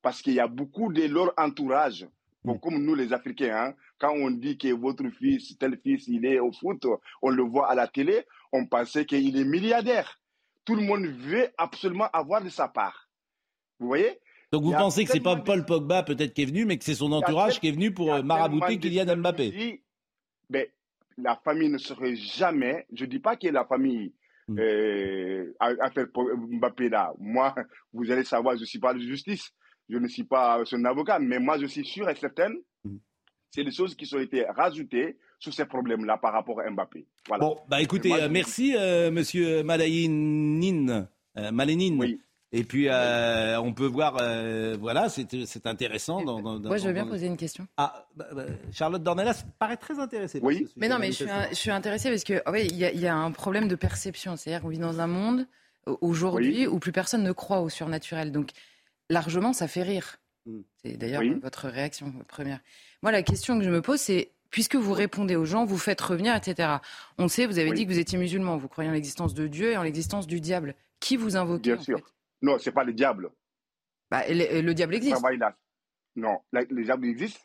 Parce 0.00 0.22
qu'il 0.22 0.32
y 0.32 0.40
a 0.40 0.48
beaucoup 0.48 0.90
de 0.90 1.02
leur 1.02 1.34
entourage. 1.36 2.08
Bon, 2.42 2.54
mm. 2.54 2.60
comme 2.60 2.82
nous, 2.82 2.94
les 2.94 3.12
Africains, 3.12 3.54
hein, 3.54 3.74
quand 3.98 4.14
on 4.14 4.30
dit 4.30 4.56
que 4.56 4.72
votre 4.72 5.06
fils, 5.10 5.54
tel 5.58 5.78
fils, 5.82 6.08
il 6.08 6.24
est 6.24 6.38
au 6.38 6.50
foot, 6.50 6.86
on 7.20 7.28
le 7.28 7.42
voit 7.42 7.70
à 7.70 7.74
la 7.74 7.86
télé, 7.86 8.24
on 8.52 8.64
pensait 8.64 9.04
qu'il 9.04 9.36
est 9.36 9.44
milliardaire. 9.44 10.18
Tout 10.64 10.76
le 10.76 10.82
monde 10.82 11.04
veut 11.04 11.50
absolument 11.58 12.08
avoir 12.10 12.42
de 12.42 12.48
sa 12.48 12.68
part. 12.68 13.10
Vous 13.78 13.86
voyez? 13.86 14.18
Donc 14.50 14.62
vous 14.62 14.72
pensez 14.72 15.04
que 15.04 15.12
c'est 15.12 15.20
pas 15.20 15.36
Paul 15.36 15.66
Pogba 15.66 16.02
peut-être 16.02 16.32
qui 16.32 16.42
est 16.42 16.46
venu, 16.46 16.64
mais 16.64 16.78
que 16.78 16.84
c'est 16.84 16.94
son 16.94 17.12
entourage 17.12 17.60
qui 17.60 17.68
est 17.68 17.72
venu 17.72 17.92
pour 17.92 18.24
marabouter 18.24 18.78
Kylian 18.78 19.16
Mbappé? 19.18 19.82
mais 20.48 20.72
la 21.22 21.36
famille 21.44 21.68
ne 21.68 21.78
serait 21.78 22.16
jamais, 22.16 22.86
je 22.92 23.04
ne 23.04 23.10
dis 23.10 23.18
pas 23.18 23.36
que 23.36 23.48
la 23.48 23.64
famille 23.64 24.12
mm. 24.48 24.58
euh, 24.58 25.52
a, 25.60 25.90
fait 25.90 26.06
Mbappé 26.14 26.88
là. 26.88 27.12
Moi, 27.18 27.54
vous 27.92 28.10
allez 28.10 28.24
savoir, 28.24 28.56
je 28.56 28.60
ne 28.60 28.66
suis 28.66 28.78
pas 28.78 28.94
de 28.94 29.00
justice, 29.00 29.50
je 29.88 29.98
ne 29.98 30.08
suis 30.08 30.24
pas 30.24 30.64
son 30.64 30.84
avocat, 30.84 31.18
mais 31.18 31.38
moi 31.38 31.58
je 31.58 31.66
suis 31.66 31.84
sûr 31.84 32.08
et 32.08 32.14
certain, 32.14 32.52
mm. 32.84 32.96
c'est 33.50 33.64
des 33.64 33.72
choses 33.72 33.94
qui 33.94 34.12
ont 34.14 34.20
été 34.20 34.44
rajoutées 34.44 35.16
sur 35.40 35.54
ces 35.54 35.64
problèmes-là 35.64 36.18
par 36.18 36.32
rapport 36.32 36.60
à 36.60 36.70
Mbappé. 36.70 37.06
Bon, 37.40 37.56
bah 37.68 37.80
écoutez, 37.80 38.12
euh, 38.12 38.28
merci 38.30 38.76
euh, 38.76 39.10
Monsieur 39.10 39.62
Malayine, 39.62 41.08
euh, 41.38 41.50
Malénine. 41.50 42.18
Et 42.52 42.64
puis, 42.64 42.88
euh, 42.88 43.60
on 43.60 43.72
peut 43.72 43.86
voir, 43.86 44.16
euh, 44.20 44.76
voilà, 44.80 45.08
c'est 45.08 45.66
intéressant. 45.66 46.22
Dans, 46.24 46.40
dans- 46.42 46.58
Moi, 46.58 46.78
je 46.78 46.86
veux 46.88 46.92
bien 46.92 47.04
dans- 47.04 47.10
poser 47.10 47.26
une 47.26 47.36
question. 47.36 47.66
Ah, 47.76 48.06
bah, 48.16 48.26
bah, 48.34 48.44
Charlotte 48.72 49.02
Dornelas 49.02 49.44
paraît 49.60 49.76
très 49.76 50.00
intéressée. 50.00 50.40
par 50.40 50.48
Oui. 50.48 50.54
ce 50.54 50.58
sujet, 50.62 50.72
Mais 50.76 50.88
non, 50.88 50.98
mais 50.98 51.08
je 51.08 51.12
suis, 51.12 51.24
manifestement. 51.26 51.54
je 51.54 51.60
suis 51.60 51.70
intéressée 51.70 52.10
parce 52.10 52.24
que 52.24 52.42
ah 52.44 52.58
y, 52.58 52.84
a- 52.84 52.92
il 52.92 53.00
y 53.00 53.06
a 53.06 53.14
un 53.14 53.30
problème 53.30 53.68
de 53.68 53.76
perception. 53.76 54.36
C'est-à-dire 54.36 54.62
qu'on 54.62 54.68
vit 54.68 54.78
dans 54.78 54.98
un 55.00 55.06
monde 55.06 55.46
aujourd'hui 56.00 56.66
où 56.66 56.78
plus 56.78 56.92
personne 56.92 57.22
ne 57.22 57.32
croit 57.32 57.60
au 57.60 57.68
surnaturel. 57.68 58.32
Donc, 58.32 58.50
largement, 59.08 59.52
ça 59.52 59.68
fait 59.68 59.82
rire. 59.82 60.16
Mm. 60.46 60.60
C'est 60.82 60.96
d'ailleurs 60.96 61.20
Oui. 61.20 61.38
votre 61.42 61.68
réaction 61.68 62.12
première. 62.28 62.58
Moi, 63.02 63.12
la 63.12 63.22
question 63.22 63.58
que 63.58 63.64
je 63.64 63.70
me 63.70 63.80
pose, 63.80 64.00
c'est 64.00 64.30
puisque 64.50 64.74
vous 64.74 64.92
répondez 64.92 65.36
aux 65.36 65.44
gens, 65.44 65.64
vous 65.64 65.78
faites 65.78 66.00
revenir, 66.00 66.34
etc. 66.34 66.68
On 67.18 67.28
sait, 67.28 67.46
vous 67.46 67.58
avez 67.60 67.70
Oui. 67.70 67.76
dit 67.76 67.86
que 67.86 67.92
vous 67.92 67.98
étiez 68.00 68.18
musulman, 68.18 68.56
vous 68.56 68.66
croyez 68.66 68.90
en 68.90 68.92
l'existence 68.92 69.34
de 69.34 69.46
Dieu 69.46 69.70
et 69.72 69.76
en 69.76 69.84
l'existence 69.84 70.26
du 70.26 70.40
diable. 70.40 70.74
Qui 70.98 71.16
vous 71.16 71.36
invoquez 71.36 71.70
Bien 71.72 71.80
en 71.80 71.84
sûr. 71.84 71.98
fait? 71.98 72.04
Non, 72.42 72.58
c'est 72.58 72.72
pas 72.72 72.84
le 72.84 72.92
diable. 72.92 73.30
Bah, 74.10 74.22
le, 74.28 74.60
le 74.60 74.74
diable 74.74 74.94
existe. 74.94 75.22
là. 75.38 75.56
Non, 76.16 76.40
la- 76.52 76.62
le 76.62 76.82
diable 76.84 77.06
existe. 77.06 77.40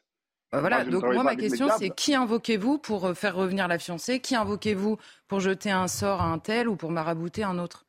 Bah 0.52 0.60
voilà, 0.62 0.84
Moi, 0.84 0.92
donc 0.92 1.04
moi 1.04 1.24
ma 1.24 1.36
question 1.36 1.68
c'est 1.78 1.90
qui 1.90 2.16
invoquez-vous 2.16 2.78
pour 2.78 3.06
euh, 3.06 3.14
faire 3.14 3.36
revenir 3.36 3.68
la 3.68 3.78
fiancée? 3.78 4.20
Qui 4.22 4.36
invoquez-vous 4.36 4.98
pour 5.28 5.40
jeter 5.40 5.70
un 5.72 5.88
sort 5.88 6.22
à 6.22 6.32
un 6.32 6.40
tel 6.40 6.70
ou 6.70 6.76
pour 6.76 6.92
marabouter 6.92 7.44
un 7.44 7.60
autre? 7.60 7.86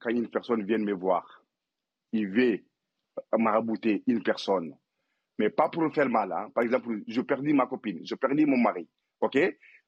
Quand 0.00 0.10
une 0.10 0.28
personne 0.28 0.64
vient 0.64 0.78
me 0.78 0.92
voir, 0.92 1.44
il 2.12 2.28
veut 2.28 2.64
marabouter 3.38 4.02
une 4.06 4.22
personne, 4.22 4.76
mais 5.38 5.50
pas 5.50 5.68
pour 5.68 5.82
me 5.82 5.90
faire 5.90 6.08
mal. 6.08 6.32
hein. 6.32 6.50
Par 6.54 6.64
exemple, 6.64 7.00
je 7.06 7.20
perdis 7.20 7.52
ma 7.52 7.66
copine, 7.66 8.00
je 8.04 8.14
perdis 8.14 8.46
mon 8.46 8.56
mari, 8.56 8.88
ok? 9.20 9.38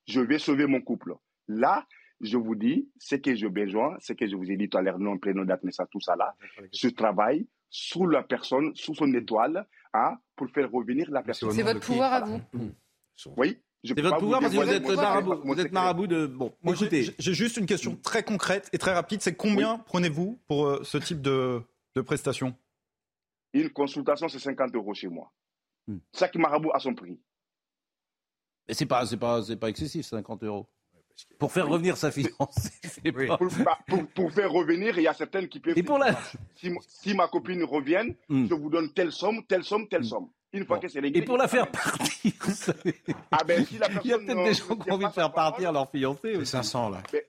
Je 0.07 0.20
vais 0.20 0.38
sauver 0.38 0.66
mon 0.66 0.81
couple. 0.81 1.14
Là, 1.48 1.87
je 2.20 2.37
vous 2.37 2.55
dis, 2.55 2.88
ce 2.98 3.16
que 3.16 3.35
j'ai 3.35 3.48
besoin, 3.48 3.96
ce 4.00 4.12
que 4.12 4.26
je 4.26 4.37
vous 4.37 4.50
ai 4.50 4.57
dit 4.57 4.68
tout 4.68 4.79
à 4.79 4.83
l'heure, 4.83 4.98
nom, 4.98 5.18
prénom, 5.18 5.44
date, 5.44 5.64
naissance, 5.64 5.88
tout 5.90 6.00
ça 6.00 6.16
là, 6.16 6.35
je 6.72 6.88
travaille 6.88 7.46
sous 7.68 8.07
la 8.07 8.22
personne, 8.22 8.74
sous 8.74 8.94
son 8.94 9.12
étoile, 9.14 9.66
hein, 9.92 10.16
pour 10.35 10.48
faire 10.50 10.70
revenir 10.70 11.11
la 11.11 11.22
personne. 11.22 11.50
C'est 11.52 11.62
votre 11.62 11.81
pouvoir 11.81 12.12
à 12.12 12.20
vous. 12.22 12.40
Oui, 13.37 13.59
je 13.83 13.88
C'est 13.88 13.94
peux 13.94 14.02
votre 14.02 14.18
pouvoir 14.18 14.40
vous 14.40 14.46
parce 14.46 14.55
que 14.55 14.64
vous 14.64 14.92
êtes 14.92 14.96
marabout. 14.96 15.40
Vous 15.44 15.61
êtes 15.61 15.72
marabout 15.72 16.07
de. 16.07 16.26
Bon, 16.26 16.55
Moi, 16.62 16.74
écoutez. 16.74 17.14
j'ai 17.18 17.35
juste 17.35 17.57
une 17.57 17.66
question 17.66 17.96
très 17.96 18.22
concrète 18.22 18.68
et 18.72 18.79
très 18.79 18.92
rapide. 18.92 19.20
C'est 19.22 19.35
combien 19.37 19.79
prenez-vous 19.79 20.38
pour 20.48 20.66
euh, 20.66 20.83
ce 20.85 20.98
type 20.98 21.20
de, 21.20 21.62
de 21.94 22.00
prestations 22.00 22.55
Une 23.52 23.70
consultation, 23.70 24.29
c'est 24.29 24.38
50 24.38 24.74
euros 24.74 24.94
chez 24.94 25.09
moi. 25.09 25.33
Hmm. 25.87 25.98
Chaque 26.14 26.35
marabout 26.37 26.70
a 26.72 26.79
son 26.79 26.94
prix. 26.94 27.20
Mais 28.68 28.74
c'est 28.74 28.87
pas, 28.87 29.07
c'est 29.07 29.16
pas, 29.16 29.42
c'est 29.42 29.57
pas 29.57 29.68
excessif, 29.68 30.05
50 30.07 30.42
euros. 30.42 30.66
Pour 31.38 31.52
faire 31.52 31.68
revenir 31.68 31.96
sa 31.96 32.11
fiancée, 32.11 32.70
c'est 32.85 33.12
pas. 33.12 33.37
Pour, 33.38 33.48
pour- 33.88 34.07
pour 34.09 34.33
faire 34.33 34.50
revenir, 34.50 34.98
il 34.98 35.02
y 35.05 35.09
a 35.09 35.14
certaines 35.14 35.48
qui 35.48 35.61
peuvent. 35.61 35.76
Et 35.76 35.83
pour 35.83 35.98
la. 35.98 36.14
Si, 36.55 36.70
si 36.88 37.14
ma 37.14 37.29
copine 37.29 37.62
revient, 37.64 38.14
Hmm. 38.29 38.46
je 38.48 38.55
vous 38.55 38.70
donne 38.70 38.92
telle 38.92 39.12
somme, 39.12 39.44
telle 39.46 39.64
somme, 39.64 39.87
telle 39.88 40.05
somme. 40.05 40.29
Une 40.52 40.64
fois 40.64 40.76
Bon. 40.76 40.83
que 40.83 40.88
c'est 40.88 41.00
réglé. 41.00 41.20
Et 41.20 41.24
pour 41.24 41.37
la 41.37 41.48
faire 41.48 41.70
partir, 41.70 42.33
vous 42.40 42.52
savez, 42.52 42.94
Ah 43.31 43.44
ben, 43.44 43.64
si 43.66 43.79
la 43.79 43.88
il 44.05 44.09
y 44.09 44.12
a 44.12 44.18
personne 44.18 44.26
peut-être 44.26 44.44
des 44.44 44.55
gens 44.55 44.76
qui 44.76 44.90
ont 44.90 44.94
envie 44.94 45.05
de 45.07 45.11
faire 45.11 45.33
parole, 45.33 45.52
partir 45.52 45.72
leur 45.72 45.90
fiancée 45.90 46.20
C'est 46.33 46.37
aussi. 46.37 46.50
500 46.52 46.90
là. 46.90 47.02
ben, 47.12 47.22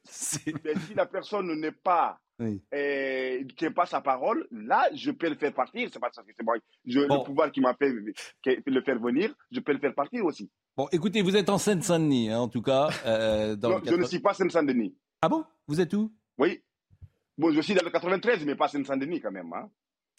ben, 0.64 0.80
si 0.88 0.94
la 0.94 1.06
personne 1.06 1.60
n'est 1.60 1.72
pas, 1.72 2.20
Oui. 2.40 2.62
euh, 2.74 3.40
ne 3.44 3.50
tient 3.52 3.72
pas 3.72 3.86
sa 3.86 4.00
parole, 4.02 4.48
là, 4.52 4.88
je 4.94 5.12
peux 5.12 5.28
le 5.30 5.36
faire 5.36 5.54
partir. 5.54 5.90
C'est 5.92 6.00
pas 6.00 6.10
ça 6.14 6.22
que 6.22 6.30
c'est 6.36 6.44
moi. 6.44 6.56
Je, 6.86 7.02
Bon. 7.08 7.18
Le 7.20 7.24
pouvoir 7.26 7.52
qui 7.52 7.60
m'a 7.60 7.74
fait 7.74 7.92
qui- 8.44 8.62
le 8.66 8.82
faire 8.82 9.00
venir, 9.00 9.34
je 9.52 9.60
peux 9.60 9.74
le 9.74 9.80
faire 9.80 9.94
partir 9.96 10.24
aussi. 10.24 10.50
Bon, 10.78 10.88
écoutez, 10.92 11.24
vous 11.24 11.36
êtes 11.36 11.50
en 11.50 11.58
Seine-Saint-Denis, 11.58 12.30
hein, 12.30 12.40
en 12.40 12.48
tout 12.48 12.62
cas. 12.62 12.90
euh, 13.06 13.56
dans 13.56 13.70
Non, 13.70 13.76
le 13.80 13.86
je 13.86 13.90
ne 13.92 13.96
80 13.98 14.08
suis 14.08 14.20
pas 14.20 14.34
Seine-Saint-Denis. 14.36 14.96
Ah 15.24 15.28
bon? 15.30 15.44
Vous 15.68 15.82
êtes 15.82 15.92
où? 15.96 16.12
Oui. 16.38 16.62
Bon, 17.36 17.52
je 17.52 17.62
suis 17.62 17.74
dans 17.74 17.84
le 17.84 17.90
93, 17.90 18.46
mais 18.46 18.56
pas 18.56 18.68
Seine-Saint-Denis 18.68 19.20
quand 19.20 19.32
même. 19.32 19.52
Hein. 19.54 19.70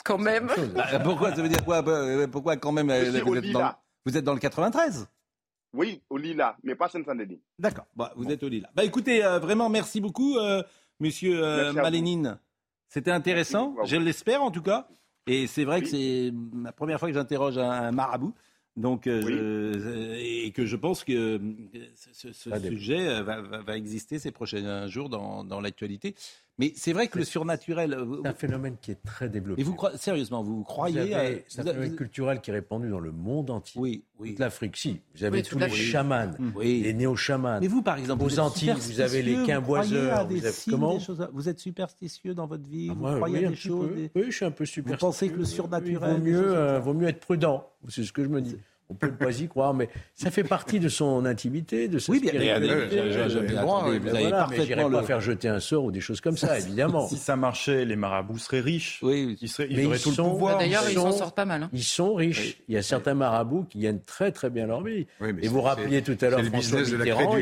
Quand 0.04 0.18
même. 0.18 0.50
Bah, 0.74 0.98
Pourquoi? 1.04 1.32
Ça 1.34 1.42
veut 1.42 1.48
dire 1.48 1.64
quoi? 1.64 1.86
Euh, 1.88 2.26
Pourquoi 2.26 2.56
quand 2.56 2.72
même 2.72 2.90
euh, 2.90 3.04
Je 3.04 3.10
suis 3.12 3.20
vous 3.20 3.30
au 3.30 3.36
êtes, 3.36 3.42
dans, 3.52 3.58
Lila. 3.60 3.80
vous 4.04 4.16
êtes 4.16 4.24
dans 4.24 4.34
le 4.34 4.40
93 4.40 5.06
Oui, 5.74 6.02
au 6.10 6.16
Lila, 6.16 6.56
mais 6.64 6.74
pas 6.74 6.88
Seine-Saint-Denis. 6.88 7.40
D'accord. 7.58 7.86
Bah, 7.94 8.12
vous 8.16 8.28
êtes 8.28 8.42
au 8.42 8.48
Lila. 8.48 8.68
Bah, 8.74 8.82
écoutez, 8.84 9.24
euh, 9.24 9.38
vraiment, 9.38 9.68
merci 9.68 10.00
beaucoup, 10.00 10.38
euh, 10.38 10.64
monsieur 10.98 11.40
euh, 11.44 11.64
Merci. 11.72 11.76
Malénine. 11.76 12.38
C'était 12.88 13.12
intéressant, 13.12 13.74
Merci 13.76 13.92
je 13.92 13.96
l'espère 14.00 14.42
en 14.42 14.50
tout 14.50 14.62
cas. 14.62 14.88
Et 15.28 15.46
c'est 15.46 15.64
vrai 15.64 15.82
que 15.82 15.86
c'est 15.86 16.32
la 16.64 16.72
première 16.72 16.98
fois 16.98 17.06
que 17.08 17.14
j'interroge 17.14 17.58
un, 17.58 17.70
un 17.70 17.92
marabout. 17.92 18.34
Donc, 18.78 19.06
euh, 19.06 19.22
Oui. 19.24 19.32
je- 19.34 20.46
et 20.46 20.50
que 20.52 20.64
je 20.64 20.76
pense 20.76 21.04
que 21.04 21.12
euh, 21.12 21.38
ce, 22.12 22.32
sujet 22.32 23.08
euh, 23.08 23.22
va, 23.22 23.40
va- 23.42 23.62
va 23.62 23.76
exister 23.76 24.18
ces 24.18 24.30
prochains 24.30 24.86
jours 24.86 25.08
dans, 25.08 25.44
dans 25.44 25.60
l'actualité. 25.60 26.14
Mais 26.60 26.72
c'est 26.74 26.92
vrai 26.92 27.06
que 27.06 27.18
le 27.18 27.24
surnaturel. 27.24 27.92
euh, 27.94 28.02
vous- 28.04 28.20
C'est 28.22 28.28
un 28.28 28.34
phénomène 28.34 28.76
qui 28.82 28.90
est 28.90 29.00
très 29.04 29.28
développé. 29.28 29.60
Et 29.60 29.64
vous 29.64 29.74
croyez, 29.74 29.96
sérieusement, 29.96 30.42
vous 30.42 30.56
Vous 30.56 30.62
croyez 30.64 30.98
avez- 31.00 31.14
à- 31.14 31.40
C'est 31.46 31.60
un 31.60 31.62
vous- 31.62 31.68
phénomène 31.68 31.90
vous- 31.90 31.96
culturel 31.96 32.40
qui 32.40 32.50
est 32.50 32.54
répandu 32.54 32.88
dans 32.90 32.98
le 32.98 33.12
monde 33.12 33.50
entier. 33.50 33.80
Oui, 33.80 34.04
oui. 34.18 34.30
Toute 34.30 34.40
l'Afrique, 34.40 34.76
si. 34.76 35.00
Vous 35.14 35.22
avez 35.22 35.38
Oui, 35.38 35.44
tous 35.44 35.56
les 35.58 35.70
chamans, 35.70 36.32
Oui. 36.56 36.80
les 36.82 36.94
néo-chamans. 36.94 37.60
Mais 37.60 37.68
vous, 37.68 37.82
par 37.82 37.96
exemple, 37.98 38.24
Aux 38.24 38.28
vous 38.28 38.40
Antilles, 38.40 38.74
vous 38.76 39.00
avez 39.00 39.22
les 39.22 39.34
superstitieux, 39.36 39.46
quimboiseurs, 39.46 40.26
Vous, 40.26 40.34
vous 40.36 40.44
avez- 40.46 40.52
signes, 40.52 40.72
comment 40.72 40.94
des 40.94 41.00
choses- 41.04 41.28
vous 41.32 41.48
êtes 41.48 41.60
superstitieux 41.60 42.34
dans 42.34 42.46
votre 42.48 42.68
vie 42.68 42.88
Ah, 42.90 42.94
Vous 42.94 43.00
moi, 43.00 43.14
croyez 43.16 43.38
oui, 43.38 43.44
à 43.44 43.48
des 43.50 43.54
choses 43.56 43.94
des- 43.94 44.10
Oui, 44.16 44.22
je 44.26 44.30
suis 44.36 44.44
un 44.44 44.50
peu 44.50 44.64
super. 44.66 44.98
pensez 44.98 45.28
que 45.28 45.36
le 45.36 45.44
surnaturel, 45.44 46.16
vaut 46.16 46.24
mieux, 46.24 46.56
euh, 46.56 46.80
vaut 46.80 46.94
mieux 46.94 47.06
être 47.08 47.20
prudent. 47.20 47.68
C'est 47.88 48.02
ce 48.02 48.12
que 48.12 48.24
je 48.24 48.28
me 48.28 48.40
dis. 48.40 48.56
On 48.90 48.94
peut 48.94 49.08
ne 49.08 49.12
pas 49.12 49.38
y 49.38 49.46
croire, 49.48 49.74
mais 49.74 49.90
ça 50.14 50.30
fait 50.30 50.44
partie 50.44 50.80
de 50.80 50.88
son 50.88 51.26
intimité, 51.26 51.88
de 51.88 51.98
sa 51.98 52.10
Oui, 52.10 52.20
bien, 52.20 52.30
spiritualité. 52.30 52.74
oui, 52.74 53.98
vous 53.98 54.08
avez 54.08 54.20
Voilà, 54.22 54.30
parfaitement 54.38 54.64
j'irai 54.64 54.82
pas 54.90 55.00
le... 55.00 55.06
faire 55.06 55.20
jeter 55.20 55.48
un 55.48 55.60
sort 55.60 55.84
ou 55.84 55.90
des 55.92 56.00
choses 56.00 56.20
comme 56.20 56.36
ça, 56.36 56.58
évidemment. 56.58 57.06
Si 57.06 57.16
ça 57.16 57.36
marchait, 57.36 57.84
les 57.84 57.96
marabouts 57.96 58.38
seraient 58.38 58.60
riches. 58.60 59.00
Oui, 59.02 59.36
Ils, 59.42 59.48
seraient, 59.48 59.68
ils 59.70 59.76
Mais 59.76 59.84
auraient 59.86 59.96
ils 59.98 60.02
tout 60.02 60.12
sont- 60.12 60.24
le 60.24 60.30
pouvoir. 60.30 60.54
Bah, 60.56 60.64
D'ailleurs, 60.64 60.84
ils 60.86 60.92
ils 60.92 60.94
s'en 60.94 61.10
sont- 61.12 61.18
sortent 61.18 61.36
pas 61.36 61.44
mal. 61.44 61.64
hein. 61.64 61.70
Ils 61.72 61.82
sont 61.84 62.14
riches. 62.14 62.58
Il 62.68 62.74
y 62.74 62.78
a 62.78 62.82
certains 62.82 63.14
marabouts 63.14 63.64
qui 63.68 63.78
gagnent 63.80 64.00
très 64.06 64.32
très 64.32 64.48
bien 64.50 64.66
leur 64.66 64.82
vie. 64.82 65.06
Oui, 65.20 65.32
mais 65.34 65.44
Et 65.44 65.48
vous 65.48 65.60
rappeliez 65.60 66.02
tout 66.02 66.16
à 66.22 66.30
l'heure 66.30 66.40
le 66.40 66.48
François 66.48 66.80
Mitterrand. 66.80 67.36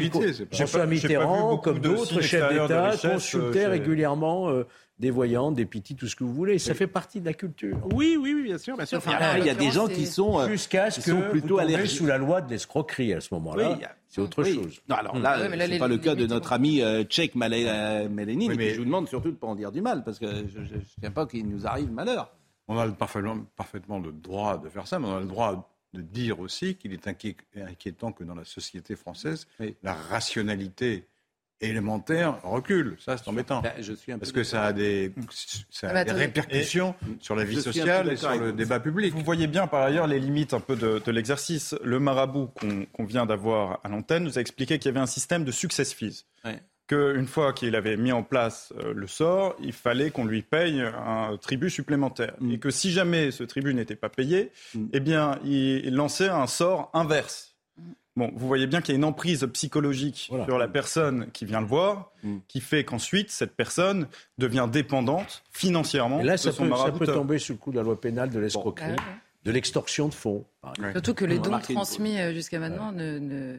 François 0.50 0.86
Mitterrand, 0.86 1.58
comme 1.58 1.78
d'autres 1.78 2.20
chefs 2.22 2.48
d'État, 2.52 2.92
consultaient 3.00 3.66
euh, 3.66 3.70
régulièrement 3.70 4.50
euh, 4.50 4.66
des 4.98 5.10
voyantes, 5.10 5.54
des 5.54 5.66
petits, 5.66 5.94
tout 5.94 6.06
ce 6.08 6.16
que 6.16 6.24
vous 6.24 6.32
voulez. 6.32 6.58
Ça 6.58 6.72
fait 6.74 6.86
partie 6.86 7.20
de 7.20 7.26
la 7.26 7.34
culture. 7.34 7.76
oui, 7.94 8.16
oui, 8.18 8.32
oui, 8.34 8.42
bien 8.44 8.56
sûr. 8.58 8.76
Bien 8.76 8.86
sûr. 8.86 8.98
Enfin, 8.98 9.12
Il 9.12 9.20
y 9.20 9.22
a- 9.24 9.32
en 9.34 9.36
il 9.38 9.44
y 9.46 9.50
a 9.50 9.54
des 9.54 9.70
gens 9.70 9.86
qui 9.88 10.06
sont... 10.06 10.40
euh, 10.40 10.48
Jusqu'à 10.48 10.90
ce 10.90 11.00
que 11.00 11.10
sont 11.10 11.20
vous 11.20 11.30
plutôt 11.30 11.48
tombez 11.58 11.62
allergiques. 11.74 11.98
sous 11.98 12.06
la 12.06 12.16
loi 12.18 12.40
de 12.40 12.50
l'escroquerie 12.50 13.12
à 13.12 13.20
ce 13.20 13.34
moment-là. 13.34 13.72
Oui, 13.76 13.84
a- 13.84 13.94
C'est 14.08 14.20
autre 14.22 14.42
oui. 14.42 14.54
chose. 14.54 14.80
Non, 14.88 14.96
alors 14.96 15.18
là, 15.18 15.36
là, 15.36 15.48
c'est 15.50 15.66
les- 15.66 15.78
pas 15.78 15.88
le 15.88 15.96
les 15.96 16.00
cas 16.00 16.14
de 16.14 16.26
notre 16.26 16.52
ami 16.54 16.80
euh, 16.80 17.04
Tchèque 17.04 17.34
Malé- 17.34 17.66
euh, 17.68 18.08
Mélénine. 18.08 18.54
Mais- 18.56 18.72
je 18.72 18.78
vous 18.78 18.84
demande 18.86 19.06
surtout 19.08 19.28
de 19.28 19.34
ne 19.34 19.38
pas 19.38 19.46
en 19.48 19.54
dire 19.54 19.70
du 19.72 19.82
mal, 19.82 20.02
parce 20.02 20.18
que 20.18 20.26
je 20.48 20.60
ne 20.60 20.66
tiens 21.00 21.10
pas 21.10 21.26
qu'il 21.26 21.46
nous 21.46 21.66
arrive 21.66 21.90
malheur. 21.92 22.32
On 22.68 22.78
a 22.78 22.86
le 22.86 22.92
parfaitement, 22.92 23.36
parfaitement 23.54 23.98
le 23.98 24.12
droit 24.12 24.56
de 24.58 24.68
faire 24.70 24.86
ça, 24.86 24.98
mais 24.98 25.06
on 25.08 25.16
a 25.16 25.20
le 25.20 25.26
droit 25.26 25.70
de 25.92 26.00
dire 26.02 26.40
aussi 26.40 26.74
qu'il 26.74 26.92
est 26.94 27.06
inquié- 27.06 27.36
inquiétant 27.56 28.12
que 28.12 28.24
dans 28.24 28.34
la 28.34 28.44
société 28.44 28.96
française, 28.96 29.46
Oui. 29.60 29.74
la 29.82 29.94
rationalité 29.94 31.06
élémentaire 31.60 32.38
recule. 32.42 32.96
Ça, 32.98 33.16
c'est 33.16 33.28
embêtant. 33.28 33.60
Ben, 33.62 33.72
je 33.80 33.92
suis 33.92 34.12
un 34.12 34.16
peu 34.16 34.20
Parce 34.20 34.32
que 34.32 34.42
ça 34.44 34.64
a 34.64 34.72
des, 34.72 35.12
ça 35.70 35.88
a 35.90 35.92
Mais 35.92 36.04
des 36.04 36.10
attendez. 36.10 36.24
répercussions 36.26 36.94
sur 37.20 37.34
la 37.36 37.44
vie 37.44 37.60
sociale 37.60 38.10
et 38.12 38.16
sur 38.16 38.34
le 38.34 38.52
débat 38.52 38.80
public. 38.80 39.14
Vous 39.14 39.24
voyez 39.24 39.46
bien 39.46 39.66
par 39.66 39.82
ailleurs 39.82 40.06
les 40.06 40.18
limites 40.20 40.54
un 40.54 40.60
peu 40.60 40.76
de, 40.76 41.00
de 41.04 41.10
l'exercice. 41.10 41.74
Le 41.82 41.98
marabout 41.98 42.50
qu'on 42.92 43.04
vient 43.04 43.26
d'avoir 43.26 43.80
à 43.84 43.88
l'antenne 43.88 44.24
nous 44.24 44.38
a 44.38 44.40
expliqué 44.40 44.78
qu'il 44.78 44.90
y 44.90 44.94
avait 44.94 45.00
un 45.02 45.06
système 45.06 45.44
de 45.44 45.52
success 45.52 45.92
fees. 45.92 46.24
Ouais. 46.44 46.60
Qu'une 46.88 47.26
fois 47.26 47.52
qu'il 47.52 47.74
avait 47.74 47.96
mis 47.96 48.12
en 48.12 48.22
place 48.22 48.72
euh, 48.78 48.92
le 48.94 49.08
sort, 49.08 49.56
il 49.60 49.72
fallait 49.72 50.10
qu'on 50.12 50.24
lui 50.24 50.42
paye 50.42 50.80
un 50.80 51.36
tribut 51.36 51.68
supplémentaire. 51.68 52.34
Mm. 52.38 52.52
Et 52.52 52.58
que 52.60 52.70
si 52.70 52.92
jamais 52.92 53.32
ce 53.32 53.42
tribut 53.42 53.74
n'était 53.74 53.96
pas 53.96 54.08
payé, 54.08 54.52
Mm. 54.74 54.84
eh 54.92 55.00
bien, 55.00 55.38
il, 55.44 55.84
il 55.84 55.94
lançait 55.94 56.28
un 56.28 56.46
sort 56.46 56.90
inverse. 56.94 57.55
Bon, 58.16 58.32
vous 58.34 58.46
voyez 58.46 58.66
bien 58.66 58.80
qu'il 58.80 58.92
y 58.92 58.96
a 58.96 58.98
une 58.98 59.04
emprise 59.04 59.46
psychologique 59.52 60.26
Voilà. 60.30 60.46
sur 60.46 60.56
la 60.58 60.68
personne 60.68 61.30
qui 61.32 61.44
vient 61.44 61.60
le 61.60 61.66
voir, 61.66 62.12
Mm. 62.22 62.38
qui 62.48 62.60
fait 62.60 62.82
qu'ensuite, 62.84 63.30
cette 63.30 63.54
personne 63.54 64.08
devient 64.38 64.68
dépendante 64.72 65.44
financièrement 65.52 66.20
Et 66.20 66.24
là, 66.24 66.32
de 66.32 66.38
ça 66.38 66.50
son 66.52 66.64
peut, 66.64 66.70
ça 66.70 66.74
peut 66.76 66.82
marabouteur. 66.84 67.14
tomber 67.14 67.38
sous 67.38 67.52
le 67.52 67.58
coup 67.58 67.70
de 67.72 67.76
la 67.76 67.82
loi 67.82 68.00
pénale 68.00 68.30
de 68.30 68.38
l'escroquerie, 68.38 68.96
de 69.44 69.50
l'extorsion 69.52 70.08
de 70.08 70.14
fonds. 70.14 70.44
Ouais. 70.78 70.92
Surtout 70.92 71.12
que 71.14 71.24
les 71.26 71.38
On 71.38 71.42
dons 71.42 71.58
transmis 71.58 72.18
euh, 72.18 72.32
jusqu'à 72.32 72.58
maintenant 72.58 72.90
ne, 72.90 73.18
ne, 73.18 73.58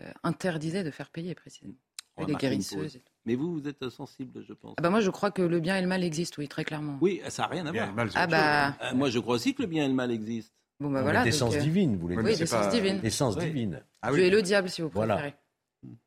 euh, 0.00 0.10
interdisaient 0.22 0.84
de 0.84 0.90
faire 0.90 1.10
payer 1.10 1.34
précisément. 1.34 1.74
On 2.16 2.26
les 2.26 2.34
guérisseuses. 2.34 2.78
pause. 2.78 2.96
et 2.96 2.98
tout. 3.00 3.12
Mais 3.24 3.34
vous, 3.34 3.52
vous 3.54 3.66
êtes 3.68 3.88
sensible, 3.88 4.44
je 4.46 4.52
pense. 4.52 4.74
Ah 4.78 4.82
bah 4.82 4.90
moi, 4.90 5.00
je 5.00 5.10
crois 5.10 5.30
que 5.30 5.42
le 5.42 5.60
bien 5.60 5.76
et 5.76 5.80
le 5.80 5.86
mal 5.88 6.04
existent, 6.04 6.36
oui, 6.38 6.46
très 6.48 6.64
clairement. 6.64 6.98
Oui, 7.00 7.20
ça 7.28 7.42
n'a 7.42 7.48
rien 7.48 7.66
à 7.66 7.72
voir. 7.72 7.92
mal, 7.94 8.10
Ah 8.14 8.26
bah, 8.26 8.74
Euh, 8.82 8.94
moi, 8.94 9.10
je 9.10 9.18
crois 9.18 9.34
aussi 9.36 9.54
que 9.54 9.62
le 9.62 9.68
bien 9.68 9.84
et 9.84 9.88
le 9.88 9.94
mal 9.94 10.10
existent. 10.12 10.54
Bon 10.82 10.90
bah 10.90 11.02
voilà. 11.02 11.24
D'essence 11.24 11.54
euh, 11.54 11.60
divine, 11.60 11.94
vous 11.94 12.00
voulez 12.02 12.16
Oui, 12.16 12.24
Oui, 12.24 12.36
d'essence 12.36 12.66
pas- 12.66 12.70
divine. 12.70 13.00
D'essence 13.00 13.36
Oui. 13.36 13.44
divine. 13.46 13.82
Ah 14.02 14.12
Dieu 14.12 14.24
oui. 14.24 14.30
le 14.30 14.42
diable, 14.42 14.68
si 14.68 14.82
vous 14.82 14.88
Voilà. 14.90 15.14
préférez. 15.14 15.36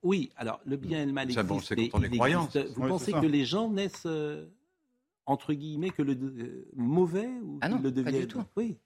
Oui, 0.03 0.31
alors 0.37 0.61
le 0.65 0.77
bien 0.77 1.01
et 1.01 1.05
le 1.05 1.11
mal 1.11 1.25
existent. 1.25 1.43
bon, 1.43 1.59
c'est 1.59 1.75
mais 1.75 1.89
quand 1.89 1.99
on 1.99 2.03
est 2.03 2.07
il 2.07 2.15
croyant. 2.17 2.45
existe- 2.45 2.73
Vous 2.75 2.83
Oui, 2.83 2.89
pensez 2.89 3.11
que 3.11 3.25
les 3.25 3.43
gens 3.45 3.69
naissent 3.69 4.03
euh, 4.05 4.45
entre 5.25 5.53
guillemets 5.53 5.89
que 5.89 6.01
le 6.01 6.13
euh, 6.13 6.67
mauvais 6.75 7.27
ou 7.43 7.57
Ah 7.61 7.67
non, 7.69 7.77
le 7.77 7.83
pas 7.83 7.89
du 7.89 8.03
deviennent 8.03 8.27
tout. 8.27 8.43
Oui. 8.55 8.77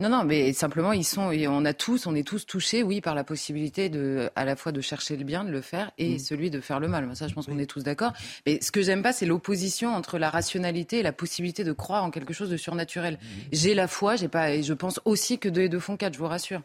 Non, 0.00 0.08
non, 0.08 0.24
mais 0.24 0.54
simplement, 0.54 0.92
ils 0.92 1.04
sont, 1.04 1.30
et 1.30 1.46
on 1.46 1.64
a 1.66 1.74
tous, 1.74 2.06
on 2.06 2.14
est 2.14 2.26
tous 2.26 2.46
touchés, 2.46 2.82
oui, 2.82 3.02
par 3.02 3.14
la 3.14 3.22
possibilité 3.22 3.90
de, 3.90 4.30
à 4.34 4.46
la 4.46 4.56
fois 4.56 4.72
de 4.72 4.80
chercher 4.80 5.14
le 5.16 5.24
bien, 5.24 5.44
de 5.44 5.50
le 5.50 5.60
faire, 5.60 5.92
et 5.98 6.14
mm. 6.14 6.18
celui 6.18 6.50
de 6.50 6.60
faire 6.60 6.80
le 6.80 6.88
mal. 6.88 7.08
Ça, 7.14 7.28
je 7.28 7.34
pense 7.34 7.46
qu'on 7.46 7.58
est 7.58 7.66
tous 7.66 7.82
d'accord. 7.82 8.14
Mais 8.46 8.60
ce 8.62 8.72
que 8.72 8.80
j'aime 8.80 9.02
pas, 9.02 9.12
c'est 9.12 9.26
l'opposition 9.26 9.94
entre 9.94 10.18
la 10.18 10.30
rationalité 10.30 11.00
et 11.00 11.02
la 11.02 11.12
possibilité 11.12 11.64
de 11.64 11.72
croire 11.72 12.02
en 12.02 12.10
quelque 12.10 12.32
chose 12.32 12.48
de 12.48 12.56
surnaturel. 12.56 13.14
Mm. 13.14 13.26
J'ai 13.52 13.74
la 13.74 13.88
foi, 13.88 14.16
j'ai 14.16 14.28
pas, 14.28 14.52
et 14.52 14.62
je 14.62 14.72
pense 14.72 15.00
aussi 15.04 15.38
que 15.38 15.50
deux 15.50 15.62
et 15.62 15.68
deux 15.68 15.80
font 15.80 15.98
quatre, 15.98 16.14
je 16.14 16.18
vous 16.18 16.26
rassure. 16.28 16.62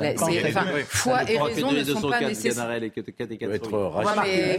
Enfin, 0.00 0.64
foi 0.86 1.30
et 1.30 1.38
raison 1.38 1.72
ne 1.72 1.82
sont 1.82 2.08
pas 2.08 2.20
nécessaires. 2.20 2.68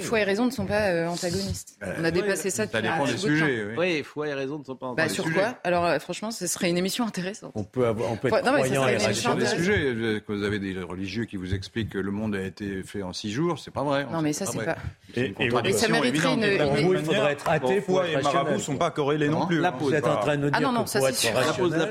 foi 0.01 0.19
et 0.19 0.23
raison 0.23 0.45
ne 0.45 0.51
sont 0.51 0.65
pas 0.65 1.07
antagonistes. 1.07 1.77
On 1.97 2.03
a 2.03 2.11
dépassé 2.11 2.49
ça 2.49 2.65
depuis 2.65 2.87
un 2.87 3.17
sujets. 3.17 3.75
Oui, 3.77 4.03
foi 4.03 4.27
et 4.27 4.33
raison 4.33 4.59
ne 4.59 4.63
sont 4.63 4.75
pas 4.75 4.87
antagonistes. 4.87 5.17
Bah, 5.17 5.23
sur 5.23 5.33
quoi? 5.33 5.57
Alors, 5.63 5.85
euh, 5.85 5.99
franchement, 5.99 6.31
ce 6.31 6.47
serait 6.47 6.69
une 6.69 6.77
émission 6.77 7.05
intéressante. 7.05 7.51
On 7.55 7.63
peut, 7.63 7.87
avoir, 7.87 8.11
on 8.11 8.17
peut 8.17 8.27
être 8.27 8.41
croyant 8.41 8.87
et 8.87 8.97
des 8.97 9.45
sujets. 9.45 10.21
Vous 10.27 10.43
avez 10.43 10.59
des 10.59 10.77
religieux 10.81 11.25
qui 11.25 11.37
vous 11.37 11.53
expliquent 11.53 11.89
que 11.89 11.97
le 11.97 12.11
monde 12.11 12.35
a 12.35 12.41
été 12.41 12.83
fait 12.83 13.01
en 13.01 13.13
six 13.13 13.31
jours. 13.31 13.59
C'est 13.59 13.71
pas 13.71 13.83
vrai. 13.83 14.05
Non, 14.11 14.21
mais 14.21 14.33
ça, 14.33 14.45
c'est 14.45 14.63
pas. 14.63 14.77
Et 15.15 15.33
ça 15.73 15.87
mériterait 15.87 16.33
une. 16.33 16.43
Il 16.43 17.05
faudrait 17.05 17.33
être 17.33 17.49
athée 17.49 17.81
pour 17.81 18.03
être 18.03 18.23
rationnel. 18.23 18.47
Les 18.49 18.53
ne 18.53 18.57
sont 18.59 18.77
pas 18.77 18.91
corrélés 18.91 19.29
non 19.29 19.45
plus. 19.45 19.61
Vous 19.79 19.93
êtes 19.93 20.07
en 20.07 20.17
train 20.17 20.37
de 20.37 20.43
nous 20.43 20.49
dire 20.49 20.59
que 20.59 20.97
pour 20.97 21.07
être 21.07 21.33
rationnel, 21.33 21.89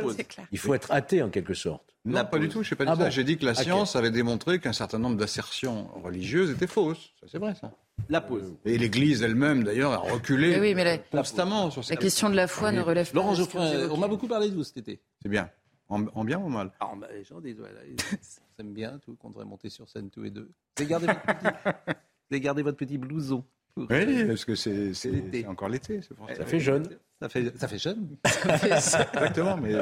il 0.53 0.59
faut 0.59 0.75
être 0.75 0.93
athée 0.93 1.23
en 1.23 1.31
quelque 1.31 1.55
sorte. 1.55 1.83
Non, 2.05 2.25
pas 2.25 2.39
du 2.39 2.48
tout. 2.49 2.63
Je 2.63 2.75
n'ai 2.75 2.77
pas 2.77 2.85
dit 2.85 2.91
ah 2.95 2.97
ça. 2.97 3.11
J'ai 3.11 3.25
dit 3.25 3.39
que 3.39 3.45
la 3.45 3.55
science 3.55 3.97
avait 3.97 4.11
démontré 4.11 4.59
qu'un 4.59 4.73
certain 4.73 4.99
nombre 4.99 5.17
d'assertions 5.17 5.89
religieuses 6.03 6.51
étaient 6.51 6.67
fausses. 6.67 7.13
Ça, 7.21 7.27
c'est 7.31 7.39
vrai, 7.39 7.55
ça. 7.55 7.73
La 8.09 8.21
pause. 8.21 8.55
Et 8.65 8.79
l'Église 8.79 9.23
elle-même, 9.23 9.65
d'ailleurs, 9.65 9.93
a 9.93 9.99
reculé 9.99 10.59
oui, 10.61 10.75
mais 10.75 10.85
la, 10.85 10.99
constamment 10.99 11.71
sur 11.71 11.83
La 11.89 11.97
question 11.97 12.31
de 12.31 12.37
la 12.37 12.47
foi 12.47 12.73
ne 12.73 12.81
relève 12.81 13.11
pas. 13.11 13.17
Laurent 13.17 13.35
Geoffrin, 13.35 13.89
on 13.91 13.97
m'a 13.97 14.09
beaucoup 14.09 14.29
parlé 14.29 14.51
de 14.51 14.55
vous 14.55 14.65
cet 14.65 14.79
été. 14.79 15.01
C'est 15.23 15.29
bien. 15.29 15.51
En, 15.89 16.25
bien 16.25 16.39
ou 16.39 16.49
mal? 16.49 16.71
Ah, 16.81 16.93
bah, 16.97 17.09
Les 17.13 17.25
gens 17.25 17.41
disent, 17.41 17.61
ouais, 17.61 17.73
là, 17.73 18.65
bien, 18.65 18.99
tout, 18.99 19.15
qu'on 19.15 19.31
devrait 19.31 19.47
monter 19.47 19.71
sur 19.71 19.89
scène 19.89 20.11
tous 20.11 20.23
les 20.23 20.31
deux. 20.31 20.51
Vous 20.77 20.83
avez 20.83 20.91
gardé 20.91 21.07
votre 21.07 21.23
petit, 21.23 22.41
gardé 22.41 22.63
votre 22.63 22.77
petit 22.77 22.99
blouson. 22.99 23.45
Oui, 23.77 24.25
parce 24.27 24.45
que 24.45 24.55
c'est 24.55 25.47
encore 25.47 25.69
l'été. 25.69 26.01
Ça 26.37 26.45
fait 26.45 26.61
jeune. 26.61 26.89
Ça 27.21 27.29
fait, 27.29 27.59
ça 27.59 27.67
fait 27.67 27.79
jeune. 27.79 28.17
Exactement, 28.63 29.57
mais 29.57 29.75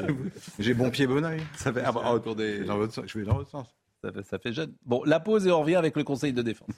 j'ai 0.59 0.73
bon 0.73 0.91
pied, 0.91 1.07
bon 1.07 1.25
oeil. 1.25 1.43
Ça 1.57 1.73
fait, 1.73 1.83
ah, 1.85 1.93
bah, 1.93 2.11
autour 2.13 2.35
des... 2.35 2.65
dans 2.65 2.79
votre, 2.79 3.07
je 3.07 3.19
vais 3.19 3.25
dans 3.25 3.37
votre 3.37 3.51
sens. 3.51 3.67
Ça 4.03 4.11
fait, 4.11 4.23
ça 4.23 4.39
fait 4.39 4.53
jeune. 4.53 4.73
Bon, 4.85 5.03
la 5.05 5.21
pause 5.21 5.47
et 5.47 5.53
on 5.53 5.61
revient 5.61 5.77
avec 5.77 5.97
le 5.97 6.05
Conseil 6.05 6.33
de 6.33 6.43
défense. 6.43 6.71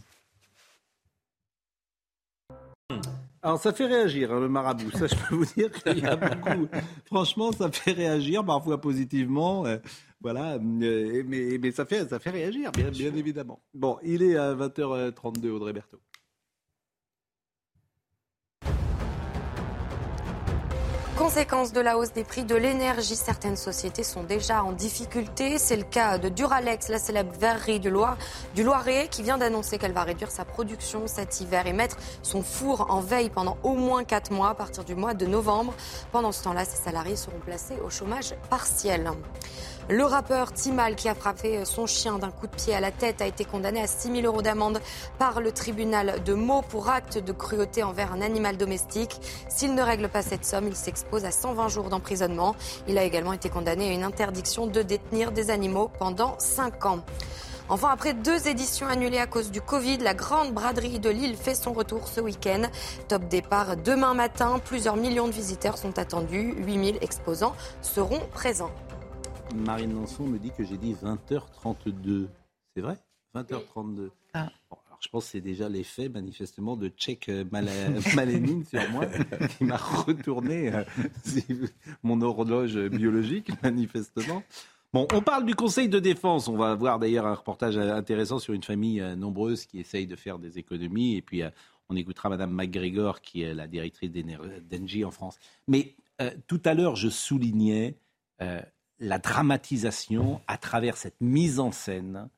Alors 3.40 3.60
ça 3.60 3.72
fait 3.72 3.86
réagir 3.86 4.32
hein, 4.32 4.40
le 4.40 4.48
marabout, 4.48 4.90
ça 4.90 5.06
je 5.06 5.14
peux 5.14 5.36
vous 5.36 5.44
dire 5.44 5.70
qu'il 5.70 5.98
y 5.98 6.06
a 6.06 6.16
beaucoup. 6.16 6.66
Franchement, 7.04 7.52
ça 7.52 7.70
fait 7.70 7.92
réagir, 7.92 8.44
parfois 8.44 8.80
positivement, 8.80 9.64
euh, 9.64 9.78
voilà, 10.20 10.54
euh, 10.54 11.22
mais, 11.24 11.58
mais, 11.58 11.70
ça 11.70 11.86
fait 11.86 12.08
ça 12.08 12.18
fait 12.18 12.30
réagir, 12.30 12.72
bien, 12.72 12.90
bien 12.90 13.14
évidemment. 13.14 13.62
Bon, 13.74 13.98
il 14.02 14.22
est 14.24 14.36
à 14.36 14.54
20h32, 14.54 15.50
Audrey 15.50 15.72
Berthaud. 15.72 16.00
Conséquence 21.18 21.72
de 21.72 21.80
la 21.80 21.98
hausse 21.98 22.12
des 22.12 22.22
prix 22.22 22.44
de 22.44 22.54
l'énergie, 22.54 23.16
certaines 23.16 23.56
sociétés 23.56 24.04
sont 24.04 24.22
déjà 24.22 24.62
en 24.62 24.70
difficulté. 24.70 25.58
C'est 25.58 25.76
le 25.76 25.82
cas 25.82 26.16
de 26.16 26.28
Duralex, 26.28 26.88
la 26.90 27.00
célèbre 27.00 27.32
verrerie 27.36 27.80
du, 27.80 27.90
Loir, 27.90 28.16
du 28.54 28.62
Loiret, 28.62 29.08
qui 29.10 29.24
vient 29.24 29.36
d'annoncer 29.36 29.78
qu'elle 29.78 29.92
va 29.92 30.04
réduire 30.04 30.30
sa 30.30 30.44
production 30.44 31.08
cet 31.08 31.40
hiver 31.40 31.66
et 31.66 31.72
mettre 31.72 31.96
son 32.22 32.44
four 32.44 32.86
en 32.92 33.00
veille 33.00 33.30
pendant 33.30 33.58
au 33.64 33.74
moins 33.74 34.04
4 34.04 34.30
mois 34.30 34.50
à 34.50 34.54
partir 34.54 34.84
du 34.84 34.94
mois 34.94 35.12
de 35.12 35.26
novembre. 35.26 35.74
Pendant 36.12 36.30
ce 36.30 36.44
temps-là, 36.44 36.64
ses 36.64 36.80
salariés 36.80 37.16
seront 37.16 37.40
placés 37.44 37.80
au 37.84 37.90
chômage 37.90 38.36
partiel. 38.48 39.10
Le 39.90 40.04
rappeur 40.04 40.52
Timal, 40.52 40.96
qui 40.96 41.08
a 41.08 41.14
frappé 41.14 41.64
son 41.64 41.86
chien 41.86 42.18
d'un 42.18 42.30
coup 42.30 42.46
de 42.46 42.54
pied 42.54 42.74
à 42.74 42.80
la 42.80 42.90
tête, 42.90 43.22
a 43.22 43.26
été 43.26 43.46
condamné 43.46 43.80
à 43.80 43.86
6 43.86 44.20
000 44.20 44.26
euros 44.26 44.42
d'amende 44.42 44.80
par 45.18 45.40
le 45.40 45.50
tribunal 45.50 46.22
de 46.24 46.34
Meaux 46.34 46.60
pour 46.60 46.90
acte 46.90 47.16
de 47.16 47.32
cruauté 47.32 47.82
envers 47.82 48.12
un 48.12 48.20
animal 48.20 48.58
domestique. 48.58 49.18
S'il 49.48 49.74
ne 49.74 49.80
règle 49.80 50.10
pas 50.10 50.20
cette 50.20 50.44
somme, 50.44 50.68
il 50.68 50.76
s'expose 50.76 51.24
à 51.24 51.30
120 51.30 51.68
jours 51.68 51.88
d'emprisonnement. 51.88 52.54
Il 52.86 52.98
a 52.98 53.04
également 53.04 53.32
été 53.32 53.48
condamné 53.48 53.88
à 53.88 53.92
une 53.94 54.02
interdiction 54.04 54.66
de 54.66 54.82
détenir 54.82 55.32
des 55.32 55.48
animaux 55.48 55.90
pendant 55.98 56.38
5 56.38 56.84
ans. 56.84 57.00
Enfin, 57.70 57.88
après 57.88 58.12
deux 58.12 58.46
éditions 58.46 58.88
annulées 58.88 59.18
à 59.18 59.26
cause 59.26 59.50
du 59.50 59.62
Covid, 59.62 59.98
la 59.98 60.12
grande 60.12 60.52
braderie 60.52 60.98
de 60.98 61.08
Lille 61.08 61.34
fait 61.34 61.54
son 61.54 61.72
retour 61.72 62.08
ce 62.08 62.20
week-end. 62.20 62.64
Top 63.08 63.24
départ 63.24 63.78
demain 63.78 64.12
matin. 64.12 64.60
Plusieurs 64.62 64.96
millions 64.96 65.28
de 65.28 65.32
visiteurs 65.32 65.78
sont 65.78 65.98
attendus. 65.98 66.54
8000 66.58 66.98
exposants 67.00 67.54
seront 67.80 68.20
présents. 68.34 68.72
Marine 69.54 69.94
Lançon 69.94 70.26
me 70.26 70.38
dit 70.38 70.50
que 70.50 70.64
j'ai 70.64 70.76
dit 70.76 70.94
20h32. 70.94 72.28
C'est 72.74 72.80
vrai? 72.80 72.96
20h32. 73.34 74.10
Ah. 74.34 74.50
je 75.00 75.08
pense 75.08 75.24
que 75.24 75.30
c'est 75.32 75.40
déjà 75.40 75.68
l'effet, 75.68 76.08
manifestement, 76.08 76.76
de 76.76 76.88
check 76.88 77.28
euh, 77.28 77.44
malénine 78.14 78.64
sur 78.64 78.88
moi, 78.90 79.06
qui 79.58 79.64
m'a 79.64 79.76
retourné 79.76 80.72
euh, 80.72 80.84
mon 82.02 82.20
horloge 82.20 82.78
biologique, 82.88 83.50
manifestement. 83.62 84.42
Bon, 84.92 85.06
on 85.12 85.20
parle 85.20 85.44
du 85.44 85.54
Conseil 85.54 85.88
de 85.88 85.98
défense. 85.98 86.48
On 86.48 86.56
va 86.56 86.74
voir 86.74 86.98
d'ailleurs 86.98 87.26
un 87.26 87.34
reportage 87.34 87.76
intéressant 87.76 88.38
sur 88.38 88.54
une 88.54 88.62
famille 88.62 89.00
euh, 89.00 89.16
nombreuse 89.16 89.66
qui 89.66 89.78
essaye 89.80 90.06
de 90.06 90.16
faire 90.16 90.38
des 90.38 90.58
économies. 90.58 91.16
Et 91.16 91.22
puis, 91.22 91.42
on 91.88 91.96
écoutera 91.96 92.28
Madame 92.28 92.52
McGregor, 92.52 93.20
qui 93.20 93.42
est 93.42 93.54
la 93.54 93.66
directrice 93.66 94.10
d'Engie 94.10 95.04
en 95.04 95.10
France. 95.10 95.38
Mais 95.66 95.94
tout 96.46 96.60
à 96.64 96.74
l'heure, 96.74 96.96
je 96.96 97.08
soulignais 97.08 97.96
la 99.00 99.18
dramatisation 99.18 100.40
à 100.46 100.58
travers 100.58 100.96
cette 100.96 101.20
mise 101.20 101.60
en 101.60 101.72
scène 101.72 102.28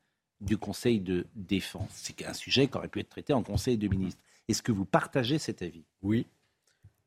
du 0.41 0.57
Conseil 0.57 1.01
de 1.01 1.27
défense. 1.35 1.91
C'est 1.93 2.25
un 2.27 2.33
sujet 2.33 2.67
qui 2.67 2.77
aurait 2.77 2.89
pu 2.89 3.01
être 3.01 3.09
traité 3.09 3.33
en 3.33 3.43
Conseil 3.43 3.77
de 3.77 3.89
ministres. 3.89 4.21
Est-ce 4.49 4.63
que 4.63 4.73
vous 4.73 4.85
partagez 4.85 5.39
cet 5.39 5.63
avis? 5.63 5.85
Oui. 6.03 6.27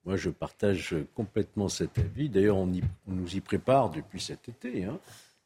Moi, 0.06 0.18
je 0.18 0.30
partage 0.30 0.96
complètement 1.16 1.70
cet 1.70 1.98
avis. 1.98 2.30
D'ailleurs, 2.30 2.58
on, 2.58 2.72
nous 3.08 3.36
y 3.36 3.42
prépare 3.42 3.90
depuis 3.90 4.20
cet 4.20 4.50
été. 4.50 4.84
Hein. 4.84 5.00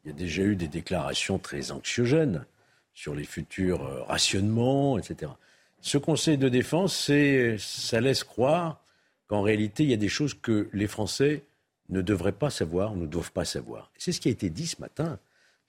Il 0.04 0.10
y 0.10 0.14
a 0.14 0.18
déjà 0.18 0.44
eu 0.44 0.56
des 0.56 0.68
déclarations 0.68 1.38
très 1.38 1.72
anxiogènes 1.72 2.46
sur 2.94 3.14
les 3.14 3.24
futurs 3.24 3.84
euh, 3.84 4.04
rationnements, 4.04 4.98
etc. 4.98 5.32
Ce 5.82 5.98
Conseil 5.98 6.38
de 6.38 6.50
défense, 6.50 7.12
ça 7.58 8.02
laisse 8.02 8.24
croire 8.24 8.82
qu'en 9.28 9.42
réalité, 9.42 9.84
il 9.84 9.90
y 9.90 9.94
a 9.94 9.98
des 9.98 10.10
choses 10.10 10.34
que 10.34 10.70
les 10.74 10.88
Français 10.88 11.44
ne 11.90 12.02
devraient 12.02 12.32
pas 12.32 12.50
savoir, 12.50 12.96
ne 12.96 13.06
doivent 13.06 13.32
pas 13.32 13.46
savoir. 13.46 13.92
C'est 13.98 14.12
ce 14.12 14.20
qui 14.20 14.28
a 14.28 14.32
été 14.32 14.50
dit 14.50 14.68
ce 14.68 14.82
matin 14.82 15.20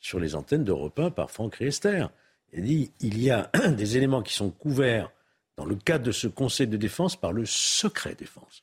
sur 0.00 0.20
les 0.20 0.34
antennes 0.34 0.64
d'Europe 0.64 0.98
1 0.98 1.10
par 1.10 1.30
Franck 1.30 1.56
Riester. 1.56 2.06
Il 2.52 2.60
a 2.60 2.62
dit 2.62 2.92
il 3.00 3.22
y 3.22 3.30
a 3.30 3.50
des 3.76 3.96
éléments 3.96 4.22
qui 4.22 4.34
sont 4.34 4.50
couverts 4.50 5.12
dans 5.56 5.64
le 5.64 5.74
cadre 5.74 6.04
de 6.04 6.12
ce 6.12 6.28
Conseil 6.28 6.66
de 6.66 6.76
défense 6.76 7.16
par 7.16 7.32
le 7.32 7.44
secret 7.44 8.14
défense. 8.14 8.62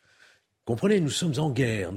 Comprenez, 0.66 1.00
nous 1.00 1.10
sommes 1.10 1.38
en 1.38 1.50
guerre. 1.50 1.92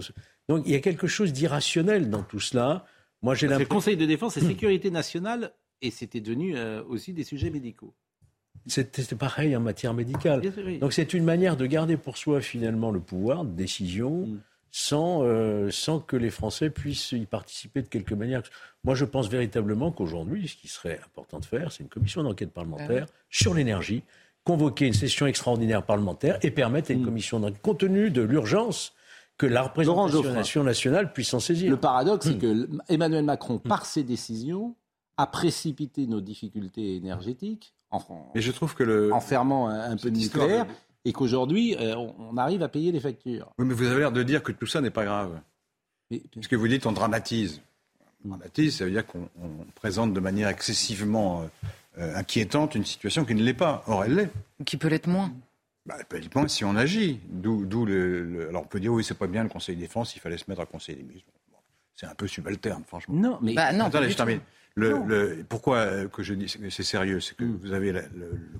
Donc 0.49 0.63
il 0.67 0.73
y 0.73 0.77
a 0.77 0.81
quelque 0.81 1.07
chose 1.07 1.33
d'irrationnel 1.33 2.11
dans 2.11 2.23
tout 2.23 2.41
cela. 2.41 2.85
Moi, 3.23 3.35
j'ai 3.35 3.49
Le 3.49 3.65
Conseil 3.65 3.97
de 3.97 4.07
défense 4.07 4.37
et 4.37 4.41
sécurité 4.41 4.91
nationale, 4.91 5.53
et 5.83 5.91
c'était 5.91 6.21
devenu 6.21 6.57
euh, 6.57 6.85
aussi 6.85 7.13
des 7.13 7.25
sujets 7.25 7.51
médicaux. 7.51 7.93
C'était 8.67 9.03
pareil 9.17 9.57
en 9.57 9.61
matière 9.61 9.95
médicale. 9.95 10.43
Donc 10.81 10.93
c'est 10.93 11.15
une 11.15 11.25
manière 11.25 11.57
de 11.57 11.67
garder 11.67 11.97
pour 11.97 12.17
soi 12.17 12.41
finalement 12.41 12.91
le 12.91 13.01
pouvoir 13.01 13.45
de 13.45 13.51
décision. 13.51 14.27
Mm 14.27 14.41
sans, 14.71 15.23
euh, 15.23 15.71
sans 15.71 16.01
que 16.01 16.17
les 16.17 16.31
Français 16.31 16.71
puissent 16.71 17.13
y 17.13 17.27
participer 17.27 17.83
de 17.83 17.89
quelque 17.89 18.15
manière. 18.15 18.43
Moi, 18.85 18.95
je 18.95 19.05
pense 19.05 19.29
véritablement 19.29 19.91
qu'aujourd'hui, 19.91 20.49
ce 20.49 20.57
qui 20.57 20.69
serait 20.69 21.01
important 21.05 21.39
de 21.39 21.45
faire, 21.45 21.73
c'est 21.73 21.83
une 21.83 21.89
commission 21.89 22.23
d'enquête 22.23 22.53
parlementaire 22.53 23.07
ah 23.09 23.13
sur 23.31 23.55
l'énergie, 23.55 24.03
convoquer 24.45 24.87
une 24.87 24.95
session 24.95 25.27
extraordinaire 25.27 25.83
parlementaire 25.85 26.39
et 26.43 26.51
permettre 26.51 26.91
à 26.91 26.95
une 26.95 27.03
mm. 27.03 27.05
commission 27.05 27.41
d'enquête, 27.41 27.63
compte 27.63 27.81
tenu 27.81 28.11
de 28.11 28.23
l'urgence, 28.23 28.95
que 29.37 29.47
la 29.47 29.63
représentation 29.63 30.65
nationale 30.65 31.13
puisse 31.13 31.29
s'en 31.29 31.41
saisir. 31.41 31.71
Le 31.71 31.77
paradoxe, 31.77 32.27
c'est 32.27 32.35
mm. 32.35 32.39
que 32.39 32.69
Emmanuel 32.89 33.25
Macron, 33.25 33.57
mm. 33.57 33.69
par 33.69 33.87
ses 33.87 34.03
décisions, 34.03 34.75
a 35.17 35.27
précipité 35.27 36.07
nos 36.07 36.21
difficultés 36.21 36.97
énergétiques 36.97 37.75
en, 37.91 38.01
Mais 38.35 38.41
je 38.41 38.53
trouve 38.53 38.75
que 38.75 38.83
le... 38.83 39.13
en 39.13 39.21
fermant 39.21 39.69
un, 39.69 39.97
peu 39.97 40.11
de 40.11 40.19
nucléaire 40.19 40.67
et 41.05 41.13
qu'aujourd'hui, 41.13 41.77
euh, 41.77 41.97
on 41.97 42.37
arrive 42.37 42.63
à 42.63 42.69
payer 42.69 42.93
les 42.93 43.01
factures. 43.01 43.51
Oui, 43.59 43.67
mais 43.67 43.75
vous 43.75 43.87
avez 43.87 44.01
l'air 44.01 44.13
de 44.13 44.23
dire 44.23 44.43
que 44.43 44.53
tout 44.53 44.67
ça 44.67 44.81
n'est 44.81 44.91
pas 44.91 45.05
grave. 45.05 45.41
Mais, 46.11 46.23
Ce 46.41 46.49
que 46.49 46.57
vous 46.57 46.69
dites, 46.69 46.87
on 46.87 46.93
dramatise. 46.93 47.61
On 48.25 48.29
dramatise, 48.29 48.77
ça 48.77 48.85
veut 48.85 48.91
dire 48.91 49.07
qu'on 49.07 49.29
présente 49.75 50.13
de 50.13 50.21
manière 50.21 50.49
excessivement 50.49 51.49
euh, 51.99 52.15
inquiétante 52.17 52.75
une 52.75 52.85
situation 52.85 53.25
qui 53.25 53.35
ne 53.35 53.43
l'est 53.43 53.55
pas. 53.55 53.85
Or, 53.87 54.05
elle 54.05 54.15
l'est. 54.15 54.31
Qui 54.65 54.77
peut 54.77 54.89
l'être 54.89 55.09
moins. 55.09 55.33
Bah, 55.87 55.97
elle 55.99 56.05
peut 56.05 56.19
l'être 56.19 56.35
moins 56.35 56.49
si 56.49 56.65
on 56.65 56.77
agit. 56.77 57.21
D'où 57.29 57.85
le, 57.87 58.47
Alors, 58.49 58.63
on 58.63 58.67
peut 58.67 58.81
dire, 58.81 58.93
oui, 58.93 59.05
c'est 59.05 59.19
pas 59.19 59.27
bien 59.27 59.43
le 59.43 59.49
Conseil 59.49 59.77
de 59.77 59.81
défense, 59.81 60.15
il 60.17 60.21
fallait 60.21 60.39
se 60.39 60.45
mettre 60.49 60.61
à 60.61 60.67
Conseil 60.67 60.97
des 60.97 61.03
ministres. 61.03 61.31
c'est 61.95 62.07
un 62.07 62.15
peu 62.15 62.27
subalterne, 62.27 62.85
franchement. 62.87 63.15
Non, 63.15 63.39
mais. 63.41 63.55
Bah, 63.55 63.73
non, 63.73 63.87
Attendez, 63.87 64.11
je 64.11 64.17
termine. 64.17 64.41
Le, 64.75 65.45
pourquoi 65.49 65.79
euh, 65.79 66.09
que 66.09 66.23
je 66.23 66.35
dis 66.35 66.47
que 66.47 66.71
c'est 66.71 66.85
sérieux 66.85 67.21
C'est 67.21 67.37
que 67.37 67.45
mm. 67.45 67.59
vous 67.63 67.73
avez 67.73 67.93
le, 67.93 68.03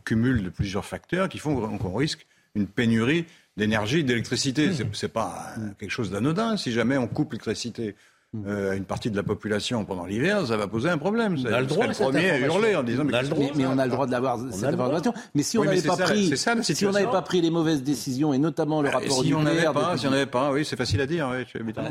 cumul 0.05 0.43
de 0.43 0.51
plusieurs 0.51 0.85
facteurs 0.85 1.29
qui 1.29 1.39
font 1.39 1.79
qu'on 1.79 1.95
risque 1.95 2.27
une 2.55 2.67
pénurie 2.67 3.25
d'énergie, 3.57 4.03
d'électricité. 4.03 4.69
Mm. 4.69 4.93
C'est, 4.93 5.03
n'est 5.05 5.13
pas 5.13 5.55
quelque 5.79 5.91
chose 5.91 6.11
d'anodin 6.11 6.57
si 6.57 6.73
jamais 6.73 6.97
on 6.97 7.07
coupe 7.07 7.33
l'électricité 7.33 7.95
Hmm. 7.95 8.18
Euh, 8.37 8.73
à 8.73 8.75
une 8.75 8.85
partie 8.85 9.11
de 9.11 9.17
la 9.17 9.23
population 9.23 9.87
pendant 9.87 10.05
l'hiver, 10.05 10.47
ça 10.47 10.59
va 10.59 10.69
poser 10.69 10.91
un 10.91 10.99
problème. 10.99 11.39
On 11.43 11.51
a 11.51 11.61
le 11.63 11.67
droit 11.67 11.87
le 11.87 11.95
premier 11.95 12.29
à 12.29 12.39
hurler 12.39 12.77
en 12.77 12.83
disant 12.83 13.03
mais, 13.03 13.23
mais, 13.57 13.65
on 13.65 13.79
a 13.79 13.87
le 13.87 13.91
droit 13.91 14.07
d'avoir 14.07 14.39
cette 14.51 14.65
information. 14.65 15.15
Mais 15.35 15.43
si 15.43 15.57
on 15.57 15.65
n'avait 15.65 15.81
pas 15.81 15.97
pris, 15.97 16.37
si 16.37 16.85
on 16.85 16.91
n'avait 16.91 17.07
pas 17.07 17.23
pris 17.23 17.41
les 17.41 17.49
mauvaises 17.49 17.83
décisions 17.83 18.35
et 18.35 18.39
notamment 18.39 18.83
le 18.83 18.91
bah, 18.91 18.99
rapport 18.99 19.25
si 19.25 19.33
on 19.33 19.43
n'avait 19.43 19.65
pas, 19.73 19.97
si 19.97 20.07
on 20.07 20.11
n'avait 20.11 20.27
pas, 20.27 20.53
oui, 20.53 20.67
c'est 20.67 20.77
facile 20.77 21.01
à 21.01 21.07
dire. 21.07 21.27
Oui, 21.55 21.73
bah, 21.73 21.85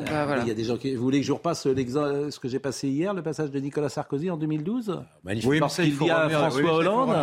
Il 0.44 0.48
y 0.48 0.52
a 0.52 0.54
des 0.54 0.64
gens 0.64 0.78
qui. 0.78 0.94
Vous 0.94 1.02
voulez 1.02 1.22
que 1.22 1.26
je 1.26 1.32
repasse 1.32 1.64
ce 1.64 2.40
que 2.40 2.48
j'ai 2.48 2.60
passé 2.60 2.88
hier, 2.88 3.16
le 3.16 3.24
passage 3.24 3.50
de 3.50 3.60
Nicolas 3.60 3.90
Sarkozy 3.90 4.30
en 4.30 4.38
2012 4.38 5.02
Oui, 5.44 5.60
parce 5.60 5.78
qu'il 5.78 5.98
dit 5.98 6.12
à 6.12 6.30
François 6.30 6.72
Hollande. 6.72 7.16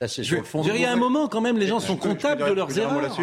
Il 0.00 0.80
y 0.80 0.84
a 0.84 0.92
un 0.92 0.96
moment 0.96 1.26
quand 1.26 1.40
même, 1.40 1.58
les 1.58 1.66
gens 1.66 1.80
sont 1.80 1.96
comptables 1.96 2.48
de 2.48 2.52
leurs 2.52 2.78
erreurs. 2.78 3.18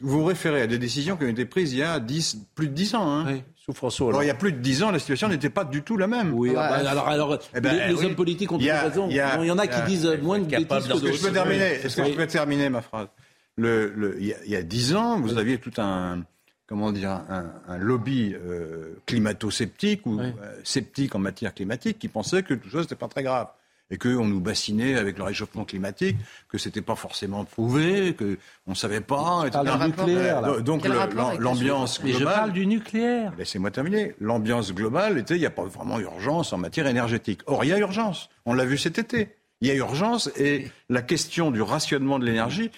Vous 0.00 0.20
vous 0.20 0.24
référez 0.24 0.62
à 0.62 0.66
des 0.66 0.78
décisions 0.78 1.16
qui 1.16 1.24
ont 1.24 1.28
été 1.28 1.44
prises 1.44 1.72
il 1.72 1.78
y 1.78 1.82
a 1.82 1.98
10, 1.98 2.38
plus 2.54 2.68
de 2.68 2.72
10 2.74 2.94
ans. 2.94 3.10
Hein. 3.10 3.38
Sous 3.56 3.72
François 3.72 4.08
Alors, 4.08 4.22
il 4.22 4.26
y 4.26 4.30
a 4.30 4.34
plus 4.34 4.52
de 4.52 4.58
10 4.58 4.84
ans, 4.84 4.90
la 4.90 4.98
situation 4.98 5.28
n'était 5.28 5.50
pas 5.50 5.64
du 5.64 5.82
tout 5.82 5.96
la 5.96 6.06
même. 6.06 6.32
Oui, 6.34 6.52
ah 6.56 6.68
bah, 6.68 6.88
alors, 6.88 7.08
alors 7.08 7.38
eh 7.54 7.60
ben, 7.60 7.88
les, 7.88 8.04
hommes 8.04 8.14
politiques 8.14 8.50
ont 8.52 8.58
toujours 8.58 8.74
raison. 8.74 9.08
Il 9.10 9.16
y, 9.16 9.50
en 9.50 9.58
a 9.58 9.66
qui 9.66 9.82
disent 9.82 10.06
moins 10.22 10.38
de 10.38 10.44
bêtises 10.44 10.66
que 10.66 10.88
d'autres. 10.88 11.06
Est-ce 11.06 11.12
que 11.12 11.12
je 11.12 11.26
peux 11.26 11.32
terminer, 11.32 11.64
est-ce 11.64 11.96
que 11.96 12.04
je 12.04 12.12
peux 12.12 12.26
terminer 12.26 12.68
ma 12.68 12.80
phrase? 12.80 13.08
Le, 13.56 13.92
le, 13.96 14.16
il, 14.20 14.36
y 14.46 14.56
a, 14.56 14.62
10 14.62 14.94
ans, 14.94 15.20
vous 15.20 15.36
aviez 15.36 15.58
tout 15.58 15.72
un, 15.78 16.22
comment 16.68 16.92
dire, 16.92 17.10
un, 17.10 17.52
un 17.66 17.78
lobby 17.78 18.34
euh, 18.34 18.94
climato-sceptique 19.06 20.06
ou 20.06 20.20
euh, 20.20 20.30
sceptique 20.62 21.16
en 21.16 21.18
matière 21.18 21.52
climatique 21.52 21.98
qui 21.98 22.06
pensait 22.06 22.44
que 22.44 22.54
tout 22.54 22.70
ça, 22.70 22.82
c'était 22.82 22.94
pas 22.94 23.08
très 23.08 23.24
grave 23.24 23.48
et 23.90 23.98
qu'on 23.98 24.26
nous 24.26 24.40
bassinait 24.40 24.96
avec 24.96 25.18
le 25.18 25.24
réchauffement 25.24 25.64
climatique, 25.64 26.16
que 26.48 26.58
c'était 26.58 26.82
pas 26.82 26.94
forcément 26.94 27.44
prouvé, 27.44 28.14
que 28.14 28.38
on 28.66 28.74
savait 28.74 29.00
pas. 29.00 29.44
Etc. 29.46 29.64
Du 29.64 29.86
nucléaire, 29.86 30.40
là. 30.40 30.60
Donc 30.60 30.86
l'ambiance 30.86 32.00
globale. 32.00 32.12
Mais 32.12 32.18
je 32.18 32.24
parle 32.24 32.52
du 32.52 32.66
nucléaire. 32.66 33.32
Laissez-moi 33.38 33.70
terminer. 33.70 34.14
L'ambiance 34.20 34.74
globale 34.74 35.18
était, 35.18 35.36
il 35.36 35.40
n'y 35.40 35.46
a 35.46 35.50
pas 35.50 35.64
vraiment 35.64 35.98
urgence 35.98 36.52
en 36.52 36.58
matière 36.58 36.86
énergétique. 36.86 37.40
Or, 37.46 37.64
il 37.64 37.68
y 37.68 37.72
a 37.72 37.78
urgence. 37.78 38.28
On 38.44 38.54
l'a 38.54 38.64
vu 38.64 38.76
cet 38.76 38.98
été. 38.98 39.34
Il 39.60 39.68
y 39.68 39.70
a 39.72 39.74
urgence 39.74 40.30
et 40.36 40.70
la 40.88 41.02
question 41.02 41.50
du 41.50 41.62
rationnement 41.62 42.20
de 42.20 42.24
l'énergie 42.24 42.70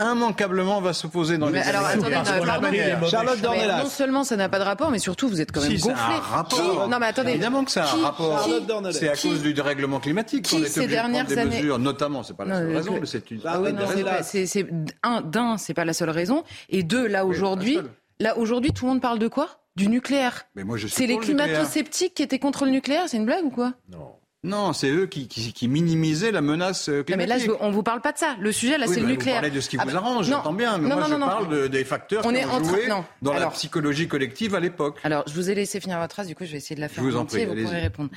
immanquablement 0.00 0.80
va 0.80 0.92
s'opposer 0.92 1.38
dans 1.38 1.48
les 1.48 1.60
alors, 1.60 1.86
attendez, 1.86 2.14
non, 2.14 3.06
Charlotte 3.08 3.40
Dornelas. 3.40 3.82
Non 3.82 3.88
seulement 3.88 4.24
ça 4.24 4.36
n'a 4.36 4.48
pas 4.48 4.58
de 4.58 4.64
rapport, 4.64 4.90
mais 4.90 4.98
surtout 4.98 5.28
vous 5.28 5.40
êtes 5.40 5.52
quand 5.52 5.60
même 5.60 5.76
si, 5.76 5.82
gonflé. 5.82 6.14
Un 6.14 6.18
rapport. 6.20 6.88
Non 6.88 6.98
mais 6.98 7.06
attendez. 7.06 7.30
Évidemment 7.32 7.64
que 7.64 7.70
ça 7.70 7.84
a 7.84 7.94
un 7.94 8.02
rapport. 8.02 8.48
C'est 8.92 9.08
à 9.08 9.16
cause 9.16 9.42
du 9.42 9.54
dérèglement 9.54 10.00
climatique 10.00 10.48
qu'on 10.48 10.56
est 10.62 10.78
obligé 10.78 10.96
de 10.96 11.00
prendre 11.00 11.26
des 11.26 11.38
années... 11.38 11.56
mesures, 11.56 11.78
notamment. 11.78 12.22
C'est 12.22 12.36
pas 12.36 12.44
la 12.44 12.56
seule 12.56 12.76
raison, 12.76 12.98
mais 13.00 13.06
c'est 13.06 13.30
une. 13.30 13.40
Ah 13.44 13.60
oui, 13.60 13.72
non, 13.72 13.86
c'est 14.22 14.66
un 15.02 15.20
d'un, 15.20 15.56
c'est 15.58 15.74
pas 15.74 15.84
la 15.84 15.92
seule 15.92 16.10
raison, 16.10 16.44
et 16.68 16.82
deux, 16.82 17.06
là 17.06 17.26
aujourd'hui, 17.26 17.78
là 18.18 18.36
aujourd'hui, 18.38 18.72
tout 18.72 18.86
le 18.86 18.92
monde 18.92 19.00
parle 19.00 19.18
de 19.18 19.28
quoi? 19.28 19.48
Du 19.76 19.88
nucléaire. 19.88 20.46
Mais 20.56 20.64
moi 20.64 20.76
je 20.76 20.88
C'est 20.88 21.06
les 21.06 21.16
climato-sceptiques 21.16 22.14
qui 22.14 22.22
étaient 22.22 22.40
contre 22.40 22.64
le 22.64 22.72
nucléaire, 22.72 23.04
c'est 23.06 23.16
une 23.16 23.24
blague 23.24 23.44
ou 23.44 23.50
quoi? 23.50 23.72
Non. 23.88 24.16
Non, 24.42 24.72
c'est 24.72 24.88
eux 24.88 25.06
qui, 25.06 25.28
qui, 25.28 25.52
qui, 25.52 25.68
minimisaient 25.68 26.32
la 26.32 26.40
menace 26.40 26.86
climatique. 26.86 27.16
mais 27.16 27.26
là, 27.26 27.36
on 27.60 27.70
vous 27.70 27.82
parle 27.82 28.00
pas 28.00 28.12
de 28.12 28.18
ça. 28.18 28.36
Le 28.40 28.52
sujet, 28.52 28.78
là, 28.78 28.86
c'est 28.86 29.00
le 29.00 29.06
nucléaire. 29.06 29.36
Vous 29.36 29.42
parlez 29.42 29.54
de 29.54 29.60
ce 29.60 29.68
qui 29.68 29.76
vous 29.76 29.96
arrange, 29.96 30.26
j'entends 30.26 30.54
bien. 30.54 30.78
Mais 30.78 30.88
moi, 30.94 31.06
je 31.08 31.14
parle 31.14 31.68
des 31.68 31.84
facteurs 31.84 32.24
on 32.24 32.32
qui 32.32 32.44
ont 32.44 32.64
joué 32.64 32.88
dans 33.20 33.32
la 33.34 33.48
psychologie 33.48 34.08
collective 34.08 34.54
à 34.54 34.60
l'époque. 34.60 34.98
Alors, 35.04 35.24
je 35.26 35.34
vous 35.34 35.50
ai 35.50 35.54
laissé 35.54 35.80
finir 35.80 35.98
votre 35.98 36.14
phrase, 36.14 36.26
du 36.26 36.34
coup, 36.34 36.44
je 36.44 36.52
vais 36.52 36.58
essayer 36.58 36.76
de 36.76 36.80
la 36.80 36.88
faire 36.88 37.04
je 37.04 37.08
vous 37.08 37.16
en 37.16 37.26
prie, 37.26 37.44
vous 37.44 37.54
pourrez 37.54 37.80
répondre. 37.80 38.10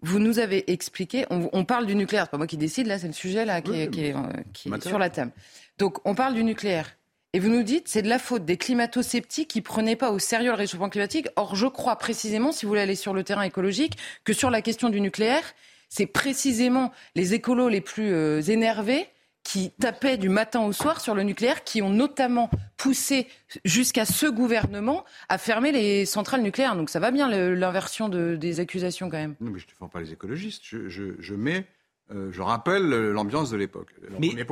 Vous 0.00 0.20
nous 0.20 0.38
avez 0.38 0.70
expliqué, 0.70 1.26
on, 1.28 1.50
on 1.52 1.64
parle 1.64 1.84
du 1.84 1.96
nucléaire, 1.96 2.24
c'est 2.26 2.30
pas 2.30 2.36
moi 2.36 2.46
qui 2.46 2.56
décide, 2.56 2.86
là, 2.86 3.00
c'est 3.00 3.08
le 3.08 3.12
sujet 3.12 3.44
là 3.44 3.60
qui 3.60 3.80
est, 3.80 3.90
qui 3.90 4.04
est, 4.04 4.14
qui 4.52 4.68
est 4.68 4.86
sur 4.86 4.98
la 4.98 5.10
table. 5.10 5.32
Donc, 5.78 5.98
on 6.04 6.14
parle 6.14 6.34
du 6.34 6.44
nucléaire. 6.44 6.94
Et 7.34 7.40
vous 7.40 7.50
nous 7.50 7.62
dites, 7.62 7.88
c'est 7.88 8.00
de 8.00 8.08
la 8.08 8.18
faute 8.18 8.44
des 8.46 8.56
climato-sceptiques 8.56 9.48
qui 9.48 9.60
prenaient 9.60 9.96
pas 9.96 10.12
au 10.12 10.18
sérieux 10.18 10.50
le 10.50 10.56
réchauffement 10.56 10.88
climatique. 10.88 11.28
Or, 11.36 11.56
je 11.56 11.66
crois 11.66 11.96
précisément, 11.96 12.52
si 12.52 12.64
vous 12.64 12.70
voulez 12.70 12.80
aller 12.80 12.94
sur 12.94 13.12
le 13.12 13.22
terrain 13.22 13.42
écologique, 13.42 13.98
que 14.24 14.32
sur 14.32 14.50
la 14.50 14.62
question 14.62 14.88
du 14.88 15.00
nucléaire, 15.00 15.42
c'est 15.88 16.06
précisément 16.06 16.92
les 17.14 17.34
écolos 17.34 17.68
les 17.68 17.80
plus 17.80 18.12
euh, 18.12 18.40
énervés 18.42 19.06
qui 19.48 19.70
tapaient 19.70 20.18
du 20.18 20.28
matin 20.28 20.60
au 20.60 20.72
soir 20.72 21.00
sur 21.00 21.14
le 21.14 21.22
nucléaire, 21.22 21.64
qui 21.64 21.80
ont 21.80 21.88
notamment 21.88 22.50
poussé 22.76 23.28
jusqu'à 23.64 24.04
ce 24.04 24.26
gouvernement 24.26 25.06
à 25.30 25.38
fermer 25.38 25.72
les 25.72 26.04
centrales 26.04 26.42
nucléaires. 26.42 26.76
Donc 26.76 26.90
ça 26.90 27.00
va 27.00 27.10
bien 27.10 27.30
l'inversion 27.30 28.10
des 28.10 28.60
accusations 28.60 29.08
quand 29.08 29.16
même. 29.16 29.36
Non, 29.40 29.50
mais 29.50 29.58
je 29.58 29.64
ne 29.64 29.70
défends 29.70 29.88
pas 29.88 30.00
les 30.00 30.12
écologistes. 30.12 30.64
Je, 30.64 31.34
mets 31.34 31.64
euh, 32.10 32.30
je 32.32 32.40
rappelle 32.40 32.88
l'ambiance 32.88 33.50
de 33.50 33.56
l'époque. 33.56 33.94
Mais, 34.18 34.30
mais, 34.34 34.46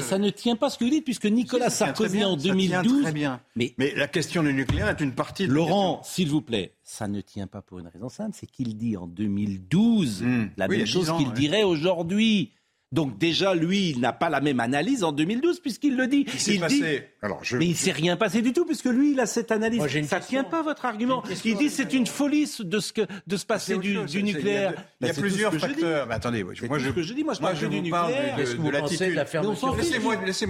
ça, 0.00 0.18
ne 0.18 0.30
tient 0.30 0.56
pas 0.56 0.70
ce 0.70 0.78
que 0.78 0.84
vous 0.84 0.90
dites, 0.90 1.04
puisque 1.04 1.26
Nicolas 1.26 1.68
Sarkozy 1.68 2.24
en 2.24 2.36
2012. 2.36 3.02
Très 3.02 3.12
bien. 3.12 3.40
Mais, 3.56 3.74
la 3.96 4.08
question 4.08 4.42
du 4.42 4.54
nucléaire 4.54 4.88
est 4.88 5.00
une 5.00 5.14
partie 5.14 5.46
de 5.46 5.52
Laurent, 5.52 6.00
s'il 6.04 6.28
vous 6.30 6.40
plaît, 6.40 6.74
ça 6.82 7.06
ne 7.06 7.20
tient 7.20 7.46
pas 7.46 7.60
pour 7.60 7.78
une 7.80 7.88
raison 7.88 8.08
simple, 8.08 8.34
c'est 8.34 8.46
qu'il 8.46 8.76
dit 8.76 8.96
en 8.96 9.06
2012 9.06 10.22
hmm. 10.22 10.50
la 10.56 10.68
même 10.68 10.86
chose 10.86 11.12
qu'il 11.18 11.32
dirait 11.32 11.64
aujourd'hui. 11.64 12.52
Donc 12.90 13.18
déjà, 13.18 13.54
lui, 13.54 13.90
il 13.90 14.00
n'a 14.00 14.14
pas 14.14 14.30
la 14.30 14.40
même 14.40 14.60
analyse 14.60 15.04
en 15.04 15.12
2012 15.12 15.60
puisqu'il 15.60 15.96
le 15.96 16.06
dit. 16.06 16.24
Il, 16.46 16.64
dit... 16.66 16.82
Alors, 17.20 17.42
Mais 17.52 17.66
il 17.66 17.70
ne 17.70 17.74
s'est 17.74 17.92
rien 17.92 18.16
passé 18.16 18.40
du 18.40 18.54
tout 18.54 18.64
puisque 18.64 18.86
lui, 18.86 19.12
il 19.12 19.20
a 19.20 19.26
cette 19.26 19.52
analyse. 19.52 19.82
ça 20.06 20.20
ne 20.20 20.24
tient 20.24 20.44
pas 20.44 20.62
votre 20.62 20.86
argument. 20.86 21.22
Il 21.44 21.56
dit 21.56 21.68
c'est 21.68 21.92
une 21.92 22.06
folie 22.06 22.50
de, 22.60 22.80
ce 22.80 22.92
que, 22.92 23.02
de 23.26 23.36
se 23.36 23.44
passer 23.44 23.76
du, 23.76 24.22
nucléaire. 24.22 24.74
Il 25.00 25.06
y 25.06 25.10
a, 25.10 25.14
plusieurs 25.14 25.54
facteurs. 25.54 26.06
Mais 26.06 26.14
attendez, 26.14 26.44
moi, 26.44 26.54
je, 26.54 26.90
que 26.90 27.02
je 27.02 27.12
dis, 27.12 27.24
moi, 27.24 27.34
je 27.34 27.40
parle 27.40 27.58
du 27.58 27.68
nucléaire. 27.68 28.36
De, 28.36 28.42
de, 28.44 28.70
l'attitude. 28.70 29.24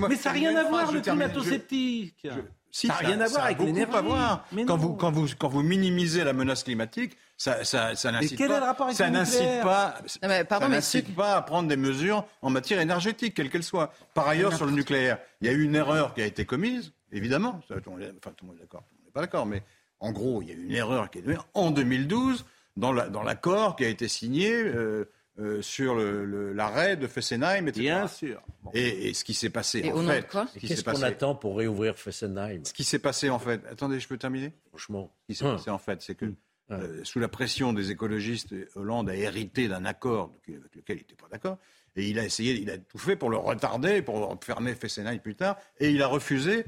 Mais 0.09 0.16
ça 0.16 0.31
n'a 0.31 0.33
rien 0.33 0.55
à 0.55 0.64
voir 0.64 0.92
le 0.92 1.01
climato-sceptique. 1.01 2.29
Si, 2.70 2.87
ça 2.87 2.94
n'a 2.94 3.09
rien 3.09 3.20
à 3.20 3.28
voir 3.28 3.44
avec 3.46 3.59
l'énergie. 3.61 3.92
Quand 4.66 4.76
vous, 4.76 4.94
quand, 4.94 5.11
vous, 5.11 5.26
quand 5.38 5.48
vous 5.48 5.62
minimisez 5.62 6.24
la 6.24 6.33
menace 6.33 6.64
climatique, 6.64 7.16
ça, 7.37 7.64
ça, 7.64 7.94
ça 7.94 8.12
n'incite 8.12 8.38
pas, 8.46 8.76
ça 8.92 9.11
n'incite 9.11 9.62
pas, 9.62 9.94
pardon, 10.48 10.68
n'incite 10.68 11.14
pas 11.14 11.37
à 11.37 11.42
prendre 11.42 11.68
des 11.68 11.76
mesures 11.76 12.26
en 12.42 12.50
matière 12.50 12.81
énergétique, 12.81 13.35
quelle 13.35 13.48
qu'elle 13.48 13.62
soit. 13.62 13.92
Par 14.12 14.28
ailleurs, 14.28 14.54
sur 14.54 14.66
le 14.66 14.72
nucléaire, 14.72 15.18
il 15.40 15.46
y 15.46 15.50
a 15.50 15.52
eu 15.52 15.62
une 15.62 15.76
erreur 15.76 16.14
qui 16.14 16.22
a 16.22 16.26
été 16.26 16.44
commise, 16.44 16.92
évidemment. 17.12 17.61
Enfin, 17.62 17.81
tout 17.81 17.90
le 17.90 17.96
monde 17.96 18.02
est 18.02 18.61
d'accord, 18.61 18.83
on 18.92 19.04
n'est 19.04 19.12
pas 19.12 19.20
d'accord, 19.20 19.46
mais 19.46 19.62
en 20.00 20.12
gros, 20.12 20.42
il 20.42 20.48
y 20.48 20.50
a 20.50 20.54
eu 20.54 20.64
une 20.64 20.74
erreur 20.74 21.11
qui 21.11 21.18
est 21.18 21.22
faite 21.22 21.38
en 21.54 21.70
2012 21.70 22.44
dans 22.76 22.92
l'accord 22.92 23.76
qui 23.76 23.85
a 23.85 23.88
été 23.88 24.09
signé. 24.09 24.52
Euh, 24.52 25.09
euh, 25.38 25.62
sur 25.62 25.94
l'arrêt 25.96 26.96
de 26.96 27.07
Fessenheim, 27.07 27.68
etc. 27.68 27.81
Bien 27.81 28.09
sûr. 28.09 28.42
Et, 28.74 29.14
ce 29.14 29.24
qui 29.24 29.35
s'est 29.35 29.51
passé, 29.51 29.90
en 29.92 30.05
fait. 30.05 30.27
Qu'est-ce 30.61 30.85
qu'on 30.85 31.03
attend 31.03 31.35
pour 31.35 31.57
réouvrir 31.57 31.96
Fessenheim? 31.96 32.64
Ce 32.64 32.72
qui 32.72 32.85
s'est 32.85 32.98
passé, 32.98 33.31
en 33.31 33.38
fait. 33.38 33.62
Attendez, 33.70 34.01
je 34.01 34.09
peux 34.09 34.18
terminer? 34.18 34.53
Franchement. 34.68 35.14
Ce 35.22 35.27
qui 35.27 35.38
s'est 35.38 35.44
passé, 35.44 35.70
en 35.70 35.79
fait, 35.79 36.03
c'est 36.03 36.14
que. 36.14 36.33
Euh, 36.70 37.03
sous 37.03 37.18
la 37.18 37.29
pression 37.29 37.72
des 37.72 37.90
écologistes, 37.90 38.55
Hollande 38.74 39.09
a 39.09 39.16
hérité 39.16 39.68
d'un 39.68 39.87
accord 39.87 40.35
avec 40.46 40.61
lequel 40.74 40.96
il 40.96 41.01
n'était 41.01 41.14
pas 41.14 41.29
d'accord, 41.33 41.57
et 41.96 42.07
il 42.11 42.18
a 42.18 42.24
essayé, 42.24 42.61
il 42.61 42.70
a 42.70 42.77
tout 42.77 42.98
fait 42.98 43.16
pour 43.16 43.31
le 43.31 43.38
retarder, 43.38 44.03
pour 44.03 44.38
fermer 44.44 44.74
Fessenheim 44.74 45.18
plus 45.18 45.35
tard, 45.35 45.57
et 45.81 45.90
il 45.90 46.03
a 46.03 46.07
refusé 46.07 46.59
euh, 46.59 46.64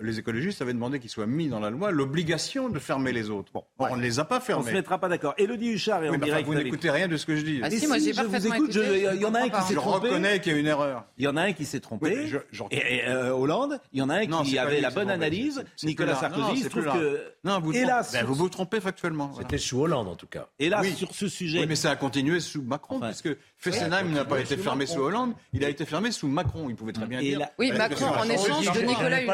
les 0.00 0.18
écologistes 0.18 0.62
avaient 0.62 0.72
demandé 0.72 0.98
qu'il 0.98 1.10
soit 1.10 1.26
mis 1.26 1.48
dans 1.48 1.60
la 1.60 1.70
loi 1.70 1.90
l'obligation 1.90 2.68
de 2.68 2.78
fermer 2.78 3.12
les 3.12 3.30
autres. 3.30 3.52
Bon, 3.52 3.64
on 3.78 3.96
ne 3.96 4.02
les 4.02 4.18
a 4.18 4.24
pas 4.24 4.40
fermés. 4.40 4.62
On 4.62 4.66
ne 4.66 4.70
se 4.70 4.74
mettra 4.74 4.98
pas 4.98 5.08
d'accord. 5.08 5.34
Elodie 5.38 5.70
Huchard 5.70 6.04
est 6.04 6.08
en 6.08 6.18
direct. 6.18 6.46
Vous 6.46 6.54
n'écoutez 6.54 6.90
rien 6.90 7.08
de 7.08 7.16
ce 7.16 7.26
que 7.26 7.36
je 7.36 7.42
dis. 7.42 7.60
Ah 7.62 7.70
si, 7.70 7.86
moi 7.86 7.98
j'ai 7.98 8.12
parfaitement 8.12 8.54
écouté. 8.54 9.08
Il 9.14 9.20
y 9.20 9.24
en 9.24 9.34
a 9.34 9.40
un 9.40 9.48
qui 9.48 9.62
s'est 9.62 9.74
trompé. 9.74 10.08
Je 10.08 10.12
reconnais 10.12 10.40
qu'il 10.40 10.52
y 10.52 10.56
a 10.56 10.58
une 10.58 10.66
erreur. 10.66 11.04
Il 11.18 11.24
y 11.24 11.28
en 11.28 11.36
a 11.36 11.42
un 11.42 11.52
qui 11.52 11.64
s'est 11.64 11.80
trompé. 11.80 12.28
et, 12.70 13.02
euh, 13.06 13.30
Hollande, 13.30 13.80
il 13.92 13.98
y 13.98 14.02
en 14.02 14.08
a 14.08 14.16
un 14.16 14.26
qui 14.26 14.58
avait 14.58 14.80
la 14.80 14.90
bonne 14.90 15.10
analyse. 15.10 15.64
Nicolas 15.82 16.16
Sarkozy, 16.16 16.68
trouve 16.68 16.84
que... 16.84 17.32
Non, 17.44 17.60
vous 17.60 17.72
hélas, 17.72 18.12
ben, 18.12 18.24
vous 18.24 18.34
vous 18.34 18.48
trompez 18.48 18.80
factuellement. 18.80 19.32
C'était 19.36 19.58
sous 19.58 19.80
Hollande 19.80 20.08
en 20.08 20.14
tout 20.14 20.26
cas. 20.26 20.48
Hélas, 20.58 20.86
sur 20.94 21.14
ce 21.14 21.28
sujet. 21.28 21.60
Oui, 21.60 21.66
mais 21.66 21.76
ça 21.76 21.90
a 21.90 21.96
continué 21.96 22.40
sous 22.40 22.62
Macron, 22.62 23.00
puisque 23.00 23.30
Fessenheim 23.56 24.12
n'a 24.12 24.24
pas 24.24 24.40
été 24.40 24.56
fermé 24.56 24.86
sous 24.86 25.00
Hollande, 25.00 25.34
il 25.52 25.64
a 25.64 25.68
été 25.68 25.84
fermé 25.84 26.10
sous 26.12 26.28
Macron. 26.28 26.68
Il 26.68 26.76
pouvait 26.76 26.92
très 26.92 27.06
bien 27.06 27.20
dire. 27.20 27.46
Oui, 27.58 27.72
Macron 27.72 28.06
en 28.06 28.28
échange 28.28 28.72
de 28.72 28.80
Nicolas 28.82 29.22
Hulot. 29.22 29.32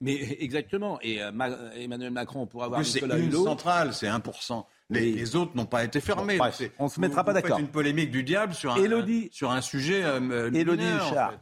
Mais 0.00 0.14
exactement. 0.40 0.98
Et 1.02 1.22
euh, 1.22 1.30
Emmanuel 1.76 2.10
Macron 2.10 2.46
pourra 2.46 2.66
avoir 2.66 2.80
Nicolas 2.80 3.16
Hulot. 3.16 3.30
C'est 3.30 3.36
une 3.36 3.44
centrale, 3.44 3.94
c'est 3.94 4.06
1%. 4.06 4.64
Les, 4.92 5.12
les 5.12 5.36
autres 5.36 5.52
n'ont 5.54 5.66
pas 5.66 5.84
été 5.84 6.00
fermés. 6.00 6.40
on 6.78 6.88
se 6.88 7.00
mettra 7.00 7.22
pas 7.22 7.32
d'accord. 7.32 7.56
C'est 7.56 7.62
une 7.62 7.68
polémique 7.68 8.10
du 8.10 8.24
diable 8.24 8.54
sur 8.54 8.72
un, 8.72 9.06
sur 9.30 9.50
un 9.52 9.60
sujet. 9.60 10.02
Euh, 10.02 10.50
Élodie 10.52 10.84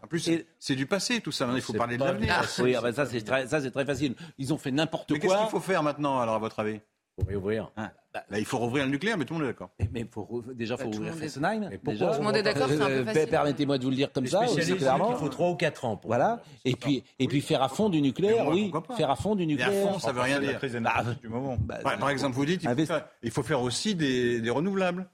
en, 0.03 0.07
plus, 0.07 0.31
c'est 0.59 0.75
du 0.75 0.85
passé 0.85 1.21
tout 1.21 1.33
ça. 1.33 1.49
Il 1.55 1.63
faut 1.63 1.73
parler 1.73 1.97
de 1.97 2.05
l'avenir. 2.05 2.43
Oui, 2.59 2.75
ah 2.75 2.83
ben 2.83 2.93
ça 2.93 3.07
c'est 3.07 3.23
très, 3.23 3.47
très 3.47 3.85
facile. 3.87 4.15
Ils 4.37 4.53
ont 4.53 4.59
fait 4.59 4.71
n'importe 4.71 5.09
quoi. 5.09 5.15
Mais 5.17 5.21
qu'est-ce 5.21 5.41
qu'il 5.41 5.51
faut 5.51 5.61
faire 5.61 5.83
maintenant 5.83 6.21
alors 6.21 6.35
à 6.35 6.39
votre 6.39 6.59
avis? 6.61 6.81
Réouvrir. 7.27 7.71
Hein 7.77 7.91
Là, 8.31 8.39
il 8.39 8.45
faut 8.45 8.59
rouvrir 8.59 8.85
le 8.85 8.91
nucléaire, 8.91 9.17
mais 9.19 9.25
tout 9.25 9.35
le 9.35 9.41
monde 9.41 9.49
est 9.49 9.53
d'accord. 9.53 9.71
Mais 9.93 10.07
faut, 10.11 10.43
déjà, 10.55 10.77
il 10.79 10.83
faut 10.83 10.91
rouvrir 10.91 11.15
Fessenheim. 11.15 11.71
Tout 11.85 11.91
le 11.91 12.23
monde 12.23 12.37
est 12.37 12.43
d'accord, 12.43 12.69
c'est 12.69 12.81
un 12.81 12.87
peu 12.87 12.93
euh, 12.93 13.05
facile. 13.05 13.29
Permettez-moi 13.29 13.79
de 13.79 13.85
vous 13.85 13.91
le 13.91 13.97
dire 13.97 14.13
comme 14.13 14.27
ça, 14.27 14.43
aussi, 14.43 14.77
clairement. 14.77 15.13
Il 15.13 15.17
faut 15.17 15.29
3 15.29 15.51
ou 15.51 15.55
4 15.55 15.85
ans. 15.85 15.97
Pour 15.97 16.09
voilà. 16.09 16.43
Et 16.65 16.75
puis, 16.75 17.05
et 17.19 17.29
puis 17.29 17.41
faire 17.41 17.63
à 17.63 17.69
fond 17.69 17.89
du 17.89 18.01
nucléaire, 18.01 18.49
oui. 18.49 18.73
Faire 18.97 19.11
à 19.11 19.17
fond 19.17 19.35
du 19.35 19.47
nucléaire. 19.47 19.87
à 19.87 19.93
fond, 19.93 19.99
ça 19.99 20.13
veut 20.13 20.21
rien 20.21 20.41
dire. 20.41 20.59
Bah, 20.81 21.05
du 21.21 21.29
moment. 21.29 21.57
Bah, 21.61 21.79
par 21.83 22.11
exemple, 22.11 22.35
vous 22.35 22.47
dites, 22.47 22.63
il 22.63 22.69
faut, 22.69 22.87
faire, 22.87 23.09
il 23.23 23.31
faut 23.31 23.43
faire 23.43 23.63
aussi 23.63 23.95
des, 23.95 24.41
des 24.41 24.51
renouvelables. 24.51 25.09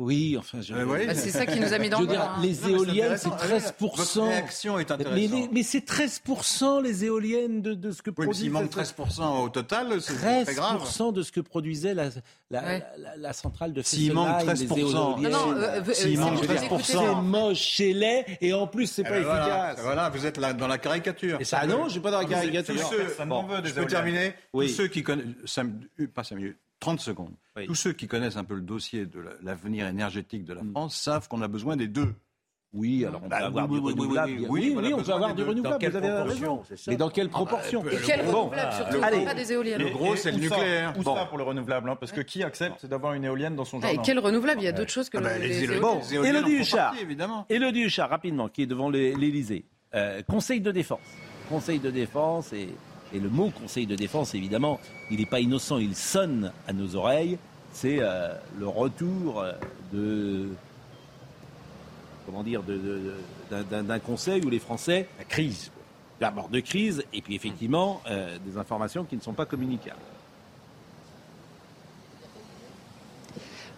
Oui, 0.00 0.34
enfin, 0.38 0.62
je... 0.62 0.72
Euh, 0.72 0.86
bah, 0.86 1.14
c'est 1.14 1.30
ça 1.30 1.44
qui 1.44 1.60
nous 1.60 1.74
a 1.74 1.78
mis 1.78 1.90
dans 1.90 2.00
le 2.00 2.42
Les 2.42 2.66
éoliennes, 2.66 3.18
c'est 3.18 3.28
13%. 3.28 3.74
Votre 3.78 4.22
réaction 4.22 4.78
est 4.78 4.90
intéressante. 4.90 5.50
Mais, 5.52 5.62
c'est 5.62 5.86
13% 5.86 6.82
les 6.82 7.04
éoliennes 7.04 7.60
de, 7.60 7.74
de 7.74 7.92
ce 7.92 8.00
que 8.00 8.08
oui, 8.08 8.24
produit... 8.24 8.44
S'il 8.44 8.50
manque 8.50 8.74
13% 8.74 9.44
au 9.44 9.50
total, 9.50 10.00
c'est 10.00 10.14
très 10.14 10.54
grave. 10.54 10.82
13% 10.82 11.12
de 11.12 11.22
ce 11.22 11.30
que 11.30 11.40
produisait 11.40 11.92
la, 11.92 12.08
la, 12.50 12.80
la, 13.18 13.32
centrale 13.34 13.74
de 13.74 13.82
S'il 13.82 14.14
manque 14.14 14.42
13%. 14.42 15.20
Non, 15.20 15.28
non, 15.28 15.52
euh, 15.52 15.82
S'il 15.92 16.18
manque 16.18 16.44
13%. 16.44 16.80
C'est 16.82 17.22
moche, 17.22 17.76
c'est 17.76 17.92
laid, 17.92 18.24
et 18.40 18.54
en 18.54 18.66
plus, 18.66 18.86
c'est 18.86 19.02
eh 19.02 19.04
pas 19.04 19.10
ben 19.10 19.20
efficace. 19.20 19.78
Voilà, 19.82 20.08
vous 20.08 20.24
êtes 20.24 20.38
là 20.38 20.54
dans 20.54 20.68
la 20.68 20.78
caricature. 20.78 21.38
Et 21.42 21.44
ça, 21.44 21.66
non, 21.66 21.84
je 21.88 21.90
suis 21.90 22.00
pas 22.00 22.10
dans 22.10 22.20
la 22.20 22.24
caricature. 22.24 22.74
Je 22.74 23.72
peux 23.74 23.86
terminer 23.86 24.32
Tous 24.50 24.66
ceux 24.66 24.88
qui 24.88 25.02
connaissent... 25.02 25.26
Pas 26.14 26.24
5 26.24 26.36
minutes. 26.36 26.56
30 26.80 27.00
secondes. 27.00 27.34
Tous 27.66 27.74
ceux 27.74 27.92
qui 27.92 28.08
connaissent 28.08 28.36
un 28.36 28.44
peu 28.44 28.54
le 28.54 28.62
dossier 28.62 29.06
de 29.06 29.22
l'avenir 29.42 29.86
énergétique 29.86 30.44
de 30.44 30.54
la 30.54 30.62
mm. 30.62 30.70
France 30.72 30.96
savent 30.96 31.28
qu'on 31.28 31.42
a 31.42 31.48
besoin 31.48 31.76
des 31.76 31.88
deux. 31.88 32.14
Oui, 32.72 33.04
alors 33.04 33.20
on 33.24 33.28
bah, 33.28 33.38
peut 33.38 33.44
avoir 33.46 33.68
du 33.68 33.78
renouvelable. 33.78 34.46
Oui, 34.48 34.72
oui, 34.76 34.94
on 34.94 35.02
peut 35.02 35.12
avoir 35.12 35.34
du 35.34 35.42
renouvelable, 35.42 35.84
vous 35.84 35.96
avez 35.96 36.22
raison. 36.22 36.62
Mais 36.86 36.96
dans 36.96 37.10
quelle 37.10 37.28
proportion 37.28 37.84
Et 37.88 37.96
quel 38.06 38.20
renouvelable 38.20 38.72
surtout 38.72 39.02
Allez, 39.02 39.24
pas 39.24 39.34
des 39.34 39.52
éoliennes. 39.52 39.82
Le 39.82 39.90
gros, 39.90 40.14
c'est 40.14 40.30
le 40.30 40.38
nucléaire. 40.38 40.94
Où 40.96 41.02
ça 41.02 41.26
pour 41.26 41.38
le 41.38 41.44
renouvelable 41.44 41.90
hein, 41.90 41.96
Parce 41.96 42.12
que 42.12 42.20
qui 42.20 42.44
accepte 42.44 42.86
d'avoir 42.86 43.14
une 43.14 43.24
éolienne 43.24 43.56
dans 43.56 43.64
son 43.64 43.78
ah, 43.78 43.88
jardin 43.88 44.00
Et 44.00 44.04
quel 44.04 44.20
renouvelable? 44.20 44.60
Il 44.60 44.64
y 44.64 44.68
a 44.68 44.72
d'autres 44.72 44.92
choses 44.92 45.10
que 45.10 45.18
ah, 45.18 45.38
les 45.38 45.64
éoliennes. 45.64 45.80
Bon, 45.80 46.00
Élodie 46.00 46.52
Huchard, 46.52 46.94
Élodie 47.48 47.82
Huchard, 47.82 48.08
rapidement, 48.08 48.48
qui 48.48 48.62
est 48.62 48.66
devant 48.66 48.88
l'Élysée. 48.88 49.64
Euh, 49.94 50.22
conseil 50.22 50.60
de 50.60 50.70
défense. 50.70 51.00
Conseil 51.48 51.80
de 51.80 51.90
défense 51.90 52.52
et 52.52 52.68
et 53.12 53.18
le 53.20 53.28
mot 53.28 53.50
Conseil 53.50 53.86
de 53.86 53.96
défense, 53.96 54.34
évidemment, 54.34 54.80
il 55.10 55.18
n'est 55.18 55.26
pas 55.26 55.40
innocent, 55.40 55.78
il 55.78 55.94
sonne 55.94 56.52
à 56.66 56.72
nos 56.72 56.96
oreilles. 56.96 57.38
C'est 57.72 57.98
euh, 58.00 58.34
le 58.58 58.68
retour 58.68 59.40
euh, 59.40 59.52
de 59.92 60.48
comment 62.26 62.42
dire 62.42 62.62
d'un 63.50 63.98
Conseil 63.98 64.44
où 64.44 64.50
les 64.50 64.58
Français 64.58 65.08
la 65.18 65.24
crise, 65.24 65.70
d'abord 66.20 66.48
de 66.48 66.60
crise, 66.60 67.04
et 67.12 67.22
puis 67.22 67.34
effectivement 67.34 68.00
euh, 68.08 68.38
des 68.44 68.58
informations 68.58 69.04
qui 69.04 69.16
ne 69.16 69.20
sont 69.20 69.32
pas 69.32 69.46
communicables. 69.46 69.98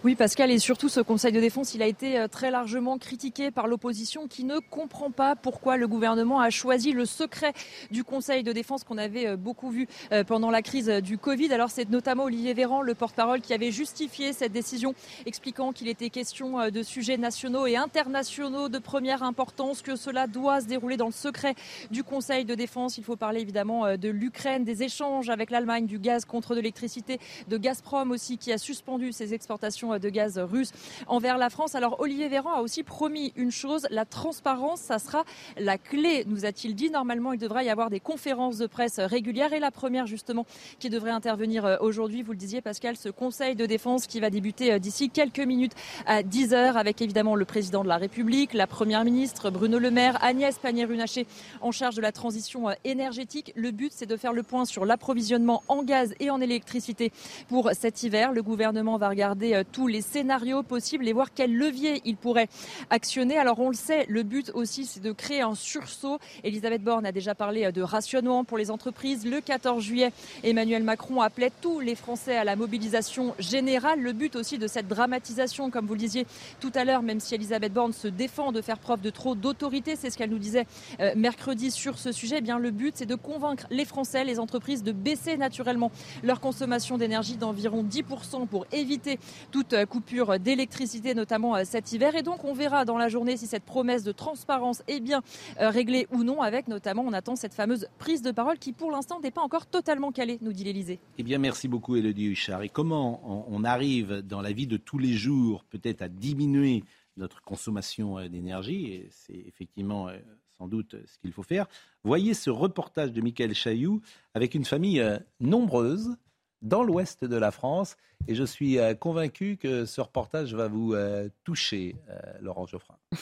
Oui, 0.05 0.15
Pascal, 0.15 0.51
et 0.51 0.59
surtout 0.59 0.89
ce 0.89 0.99
Conseil 0.99 1.31
de 1.31 1.39
défense, 1.39 1.75
il 1.75 1.81
a 1.81 1.87
été 1.87 2.19
euh, 2.19 2.27
très 2.27 2.51
largement 2.51 2.97
critiqué 2.97 3.51
par 3.51 3.67
l'opposition 3.67 4.27
qui 4.27 4.43
ne 4.43 4.59
comprend 4.59 5.11
pas 5.11 5.37
pourquoi 5.37 5.77
le 5.77 5.87
gouvernement 5.87 6.41
a 6.41 6.49
choisi 6.49 6.91
le 6.91 7.05
secret 7.05 7.53
du 7.89 8.03
Conseil 8.03 8.43
de 8.43 8.51
défense 8.51 8.83
qu'on 8.83 8.97
avait 8.97 9.27
euh, 9.27 9.37
beaucoup 9.37 9.69
vu 9.69 9.87
euh, 10.11 10.25
pendant 10.25 10.51
la 10.51 10.61
crise 10.61 10.89
du 10.89 11.17
Covid. 11.17 11.53
Alors 11.53 11.69
c'est 11.69 11.89
notamment 11.89 12.25
Olivier 12.25 12.53
Véran, 12.53 12.81
le 12.81 12.95
porte-parole, 12.95 13.39
qui 13.39 13.53
avait 13.53 13.71
justifié 13.71 14.33
cette 14.33 14.51
décision, 14.51 14.93
expliquant 15.25 15.71
qu'il 15.71 15.87
était 15.87 16.09
question 16.09 16.69
de 16.69 16.83
sujets 16.83 17.15
nationaux 17.15 17.65
et 17.65 17.77
internationaux 17.77 18.67
de 18.67 18.79
première 18.79 19.23
importance, 19.23 19.81
que 19.81 19.95
cela 19.95 20.27
doit 20.27 20.59
se 20.59 20.65
dérouler 20.65 20.97
dans 20.97 21.05
le 21.05 21.13
secret 21.13 21.55
du 21.91 22.03
Conseil 22.03 22.43
de 22.43 22.55
défense. 22.55 22.97
Il 22.97 23.05
faut 23.05 23.15
parler 23.15 23.39
évidemment 23.39 23.95
de 23.95 24.09
l'Ukraine, 24.09 24.65
des 24.65 24.83
échanges 24.83 25.29
avec 25.29 25.49
l'Allemagne, 25.49 25.85
du 25.85 25.97
gaz 25.97 26.25
contre 26.25 26.55
l'électricité, 26.55 27.19
de 27.47 27.55
Gazprom 27.55 28.11
aussi, 28.11 28.37
qui 28.37 28.51
a 28.51 28.57
suspendu 28.57 29.13
ses 29.13 29.33
exportations 29.33 29.92
de 29.99 30.09
gaz 30.09 30.39
russe 30.39 30.71
envers 31.07 31.37
la 31.37 31.49
France. 31.49 31.75
Alors 31.75 31.99
Olivier 31.99 32.27
Véran 32.27 32.53
a 32.53 32.61
aussi 32.61 32.83
promis 32.83 33.33
une 33.35 33.51
chose, 33.51 33.87
la 33.89 34.05
transparence, 34.05 34.79
ça 34.81 34.99
sera 34.99 35.23
la 35.57 35.77
clé, 35.77 36.23
nous 36.27 36.45
a-t-il 36.45 36.75
dit. 36.75 36.89
Normalement, 36.89 37.33
il 37.33 37.39
devrait 37.39 37.65
y 37.65 37.69
avoir 37.69 37.89
des 37.89 37.99
conférences 37.99 38.57
de 38.57 38.67
presse 38.67 38.99
régulières 38.99 39.53
et 39.53 39.59
la 39.59 39.71
première 39.71 40.05
justement 40.07 40.45
qui 40.79 40.89
devrait 40.89 41.11
intervenir 41.11 41.65
euh, 41.65 41.77
aujourd'hui, 41.79 42.21
vous 42.21 42.31
le 42.31 42.37
disiez 42.37 42.61
Pascal, 42.61 42.95
ce 42.95 43.09
conseil 43.09 43.55
de 43.55 43.65
défense 43.65 44.07
qui 44.07 44.19
va 44.19 44.29
débuter 44.29 44.73
euh, 44.73 44.79
d'ici 44.79 45.09
quelques 45.09 45.39
minutes 45.39 45.73
à 46.05 46.23
10 46.23 46.53
heures 46.53 46.77
avec 46.77 47.01
évidemment 47.01 47.35
le 47.35 47.45
président 47.45 47.83
de 47.83 47.87
la 47.87 47.97
République, 47.97 48.53
la 48.53 48.67
première 48.67 49.03
ministre 49.03 49.49
Bruno 49.49 49.79
Le 49.79 49.91
Maire, 49.91 50.23
Agnès 50.23 50.57
Pannier-Runacher 50.57 51.27
en 51.61 51.71
charge 51.71 51.95
de 51.95 52.01
la 52.01 52.11
transition 52.11 52.69
euh, 52.69 52.73
énergétique. 52.83 53.53
Le 53.55 53.71
but, 53.71 53.91
c'est 53.93 54.05
de 54.05 54.17
faire 54.17 54.33
le 54.33 54.43
point 54.43 54.65
sur 54.65 54.85
l'approvisionnement 54.85 55.63
en 55.67 55.83
gaz 55.83 56.13
et 56.19 56.29
en 56.29 56.41
électricité 56.41 57.11
pour 57.49 57.71
cet 57.73 58.03
hiver. 58.03 58.31
Le 58.31 58.43
gouvernement 58.43 58.97
va 58.97 59.09
regarder 59.09 59.61
tout 59.71 59.82
les 59.87 60.01
scénarios 60.01 60.63
possibles 60.63 61.07
et 61.07 61.13
voir 61.13 61.33
quel 61.33 61.55
levier 61.55 62.01
il 62.05 62.17
pourrait 62.17 62.49
actionner. 62.89 63.37
Alors 63.37 63.59
on 63.59 63.69
le 63.69 63.75
sait, 63.75 64.05
le 64.09 64.23
but 64.23 64.51
aussi 64.53 64.85
c'est 64.85 65.01
de 65.01 65.11
créer 65.11 65.41
un 65.41 65.55
sursaut. 65.55 66.19
Elisabeth 66.43 66.83
Borne 66.83 67.05
a 67.05 67.11
déjà 67.11 67.35
parlé 67.35 67.71
de 67.71 67.81
rationnement 67.81 68.43
pour 68.43 68.57
les 68.57 68.71
entreprises. 68.71 69.25
Le 69.25 69.41
14 69.41 69.83
juillet, 69.83 70.11
Emmanuel 70.43 70.83
Macron 70.83 71.21
appelait 71.21 71.51
tous 71.61 71.79
les 71.79 71.95
Français 71.95 72.35
à 72.35 72.43
la 72.43 72.55
mobilisation 72.55 73.35
générale. 73.39 73.99
Le 73.99 74.13
but 74.13 74.35
aussi 74.35 74.57
de 74.57 74.67
cette 74.67 74.87
dramatisation, 74.87 75.69
comme 75.69 75.85
vous 75.85 75.93
le 75.93 75.99
disiez 75.99 76.25
tout 76.59 76.71
à 76.75 76.85
l'heure, 76.85 77.03
même 77.03 77.19
si 77.19 77.35
Elisabeth 77.35 77.73
Borne 77.73 77.93
se 77.93 78.07
défend 78.07 78.51
de 78.51 78.61
faire 78.61 78.79
preuve 78.79 79.01
de 79.01 79.09
trop 79.09 79.35
d'autorité, 79.35 79.95
c'est 79.95 80.09
ce 80.09 80.17
qu'elle 80.17 80.29
nous 80.29 80.39
disait 80.39 80.65
euh, 80.99 81.13
mercredi 81.15 81.71
sur 81.71 81.97
ce 81.97 82.11
sujet. 82.11 82.37
Eh 82.39 82.41
bien 82.41 82.59
le 82.59 82.71
but 82.71 82.95
c'est 82.95 83.05
de 83.05 83.15
convaincre 83.15 83.65
les 83.69 83.85
Français, 83.85 84.23
les 84.23 84.39
entreprises 84.39 84.83
de 84.83 84.91
baisser 84.91 85.37
naturellement 85.37 85.91
leur 86.23 86.39
consommation 86.39 86.97
d'énergie 86.97 87.37
d'environ 87.37 87.83
10% 87.83 88.47
pour 88.47 88.65
éviter 88.71 89.19
toute 89.63 89.73
euh, 89.73 89.85
coupure 89.85 90.39
d'électricité, 90.39 91.15
notamment 91.15 91.55
euh, 91.55 91.61
cet 91.63 91.93
hiver. 91.93 92.15
Et 92.15 92.21
donc, 92.21 92.43
on 92.43 92.53
verra 92.53 92.83
dans 92.83 92.97
la 92.97 93.07
journée 93.07 93.37
si 93.37 93.47
cette 93.47 93.63
promesse 93.63 94.03
de 94.03 94.11
transparence 94.11 94.83
est 94.87 94.99
bien 94.99 95.21
euh, 95.59 95.69
réglée 95.69 96.07
ou 96.11 96.23
non, 96.23 96.41
avec 96.41 96.67
notamment, 96.67 97.03
on 97.03 97.13
attend 97.13 97.37
cette 97.37 97.53
fameuse 97.53 97.87
prise 97.97 98.21
de 98.21 98.31
parole 98.31 98.59
qui, 98.59 98.73
pour 98.73 98.91
l'instant, 98.91 99.21
n'est 99.21 99.31
pas 99.31 99.41
encore 99.41 99.65
totalement 99.65 100.11
calée, 100.11 100.37
nous 100.41 100.51
dit 100.51 100.65
l'Élysée. 100.65 100.99
Eh 101.17 101.23
bien, 101.23 101.37
merci 101.37 101.69
beaucoup, 101.69 101.95
Elodie 101.95 102.25
Huchard. 102.25 102.63
Et 102.63 102.69
comment 102.69 103.45
on 103.49 103.63
arrive 103.63 104.21
dans 104.21 104.41
la 104.41 104.51
vie 104.51 104.67
de 104.67 104.75
tous 104.77 104.97
les 104.97 105.13
jours, 105.13 105.63
peut-être, 105.69 106.01
à 106.01 106.09
diminuer 106.09 106.83
notre 107.15 107.41
consommation 107.41 108.27
d'énergie, 108.27 108.87
et 108.87 109.07
c'est 109.11 109.37
effectivement 109.47 110.09
sans 110.57 110.67
doute 110.67 110.95
ce 111.05 111.17
qu'il 111.19 111.31
faut 111.31 111.43
faire. 111.43 111.67
Voyez 112.03 112.33
ce 112.33 112.49
reportage 112.49 113.11
de 113.11 113.21
Michael 113.21 113.53
Chailloux 113.53 114.01
avec 114.33 114.55
une 114.55 114.65
famille 114.65 115.03
nombreuse 115.39 116.17
dans 116.63 116.81
l'ouest 116.83 117.23
de 117.23 117.35
la 117.35 117.51
France. 117.51 117.95
Et 118.27 118.35
je 118.35 118.43
suis 118.43 118.79
euh, 118.79 118.95
convaincu 118.95 119.57
que 119.57 119.85
ce 119.85 120.01
reportage 120.01 120.55
va 120.55 120.67
vous 120.67 120.93
euh, 120.93 121.29
toucher, 121.43 121.95
euh, 122.09 122.19
Laurent 122.41 122.65
Geoffrin. 122.65 122.97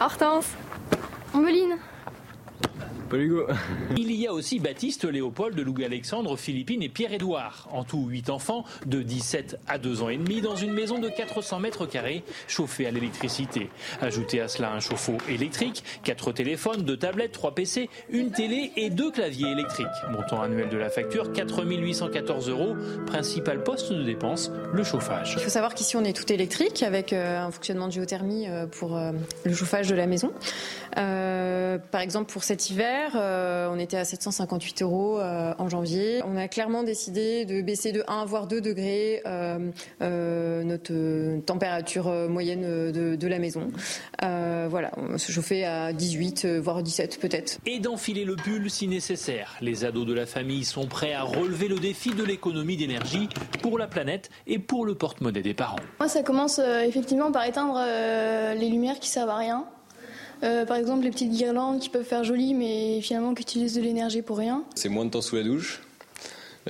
Hortense, 0.00 0.48
Ombeline, 1.32 1.78
il 3.96 4.12
y 4.12 4.26
a 4.26 4.32
aussi 4.32 4.58
Baptiste, 4.58 5.04
Léopold, 5.04 5.58
Louis-Alexandre, 5.58 6.36
Philippine 6.36 6.82
et 6.82 6.88
Pierre-Édouard. 6.88 7.68
En 7.72 7.84
tout, 7.84 8.06
8 8.08 8.30
enfants 8.30 8.64
de 8.86 9.02
17 9.02 9.58
à 9.68 9.78
2 9.78 10.02
ans 10.02 10.08
et 10.08 10.16
demi 10.16 10.40
dans 10.40 10.56
une 10.56 10.72
maison 10.72 10.98
de 10.98 11.08
400 11.08 11.60
mètres 11.60 11.86
carrés 11.86 12.24
chauffée 12.48 12.86
à 12.86 12.90
l'électricité. 12.90 13.68
Ajoutez 14.00 14.40
à 14.40 14.48
cela 14.48 14.72
un 14.72 14.80
chauffe-eau 14.80 15.18
électrique, 15.28 15.84
4 16.04 16.32
téléphones, 16.32 16.82
2 16.82 16.96
tablettes, 16.96 17.32
3 17.32 17.54
PC, 17.54 17.88
une 18.10 18.30
télé 18.30 18.72
et 18.76 18.90
2 18.90 19.10
claviers 19.10 19.50
électriques. 19.50 19.86
Montant 20.10 20.42
annuel 20.42 20.68
de 20.68 20.76
la 20.76 20.90
facture, 20.90 21.32
4 21.32 21.64
814 21.64 22.48
euros. 22.48 22.74
Principal 23.06 23.62
poste 23.62 23.92
de 23.92 24.02
dépense, 24.02 24.50
le 24.72 24.84
chauffage. 24.84 25.34
Il 25.36 25.42
faut 25.42 25.50
savoir 25.50 25.74
qu'ici 25.74 25.96
on 25.96 26.04
est 26.04 26.16
tout 26.16 26.30
électrique 26.32 26.82
avec 26.82 27.12
euh, 27.12 27.40
un 27.40 27.50
fonctionnement 27.50 27.86
de 27.88 27.92
géothermie 27.92 28.48
euh, 28.48 28.66
pour 28.66 28.96
euh, 28.96 29.12
le 29.44 29.54
chauffage 29.54 29.88
de 29.88 29.94
la 29.94 30.06
maison. 30.06 30.32
par 30.94 32.00
exemple, 32.00 32.32
pour 32.32 32.44
cet 32.44 32.70
hiver, 32.74 33.12
euh, 33.14 33.68
on 33.70 33.78
était 33.78 33.96
à 33.96 34.04
758 34.04 34.82
euros 34.82 35.20
euh, 35.20 35.54
en 35.58 35.68
janvier. 35.68 36.20
On 36.26 36.36
a 36.36 36.48
clairement 36.48 36.82
décidé 36.82 37.44
de 37.44 37.62
baisser 37.62 37.92
de 37.92 38.02
1 38.08 38.24
voire 38.24 38.48
2 38.48 38.60
degrés 38.60 39.22
euh, 39.26 40.62
notre 40.64 41.40
température 41.42 42.10
moyenne 42.28 42.90
de, 42.90 43.26
la 43.28 43.38
maison. 43.38 43.68
voilà, 44.20 44.90
on 44.96 45.18
se 45.18 45.30
chauffait 45.30 45.64
à 45.64 45.92
18 45.92 46.46
voire 46.46 46.82
17 46.82 47.20
peut-être. 47.20 47.58
Et 47.64 47.78
d'enfiler 47.78 48.24
le 48.24 48.36
pull 48.36 48.68
si 48.70 48.88
nécessaire. 48.88 49.56
Les 49.60 49.84
ados 49.84 50.06
de 50.06 50.12
la 50.12 50.26
famille 50.26 50.64
sont 50.64 50.86
prêts 50.86 51.14
à 51.14 51.22
relever 51.22 51.68
le 51.68 51.78
défi 51.78 52.10
de 52.10 52.24
l'économie 52.24 52.76
d'énergie 52.76 53.28
pour 53.62 53.78
la 53.78 53.86
planète 53.86 54.30
et 54.46 54.58
pour 54.58 54.84
le 54.84 54.94
porte-monnaie 54.94 55.42
des 55.42 55.54
parents. 55.54 55.76
Moi, 56.00 56.08
ça 56.08 56.22
commence 56.22 56.58
effectivement 56.58 57.30
par 57.30 57.44
éteindre 57.44 57.80
les 58.54 58.68
lumières 58.68 58.98
qui 58.98 59.08
servent 59.08 59.30
à 59.30 59.36
rien. 59.36 59.66
Euh, 60.44 60.66
par 60.66 60.76
exemple, 60.76 61.04
les 61.04 61.10
petites 61.10 61.32
guirlandes 61.32 61.80
qui 61.80 61.88
peuvent 61.88 62.04
faire 62.04 62.22
joli, 62.22 62.54
mais 62.54 63.00
finalement 63.00 63.34
qui 63.34 63.42
utilisent 63.42 63.74
de 63.74 63.80
l'énergie 63.80 64.22
pour 64.22 64.38
rien. 64.38 64.64
C'est 64.74 64.90
moins 64.90 65.06
de 65.06 65.10
temps 65.10 65.22
sous 65.22 65.36
la 65.36 65.42
douche. 65.42 65.80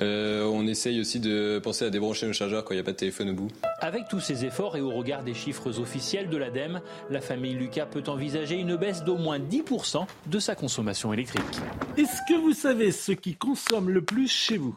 Euh, 0.01 0.43
on 0.45 0.67
essaye 0.67 0.99
aussi 0.99 1.19
de 1.19 1.59
penser 1.63 1.85
à 1.85 1.89
débrancher 1.89 2.27
nos 2.27 2.33
chargeurs 2.33 2.65
quand 2.65 2.73
il 2.73 2.77
n'y 2.77 2.81
a 2.81 2.83
pas 2.83 2.91
de 2.91 2.97
téléphone 2.97 3.29
au 3.29 3.33
bout. 3.33 3.47
Avec 3.79 4.07
tous 4.09 4.19
ces 4.19 4.43
efforts 4.45 4.75
et 4.75 4.81
au 4.81 4.89
regard 4.91 5.23
des 5.23 5.33
chiffres 5.33 5.79
officiels 5.79 6.29
de 6.29 6.37
l'ADEME, 6.37 6.81
la 7.09 7.21
famille 7.21 7.53
Lucas 7.53 7.85
peut 7.85 8.03
envisager 8.07 8.55
une 8.55 8.75
baisse 8.75 9.03
d'au 9.03 9.17
moins 9.17 9.39
10% 9.39 10.05
de 10.27 10.39
sa 10.39 10.55
consommation 10.55 11.13
électrique. 11.13 11.43
Est-ce 11.97 12.19
que 12.27 12.37
vous 12.37 12.53
savez 12.53 12.91
ce 12.91 13.13
qui 13.13 13.35
consomme 13.35 13.89
le 13.89 14.01
plus 14.01 14.27
chez 14.27 14.57
vous? 14.57 14.75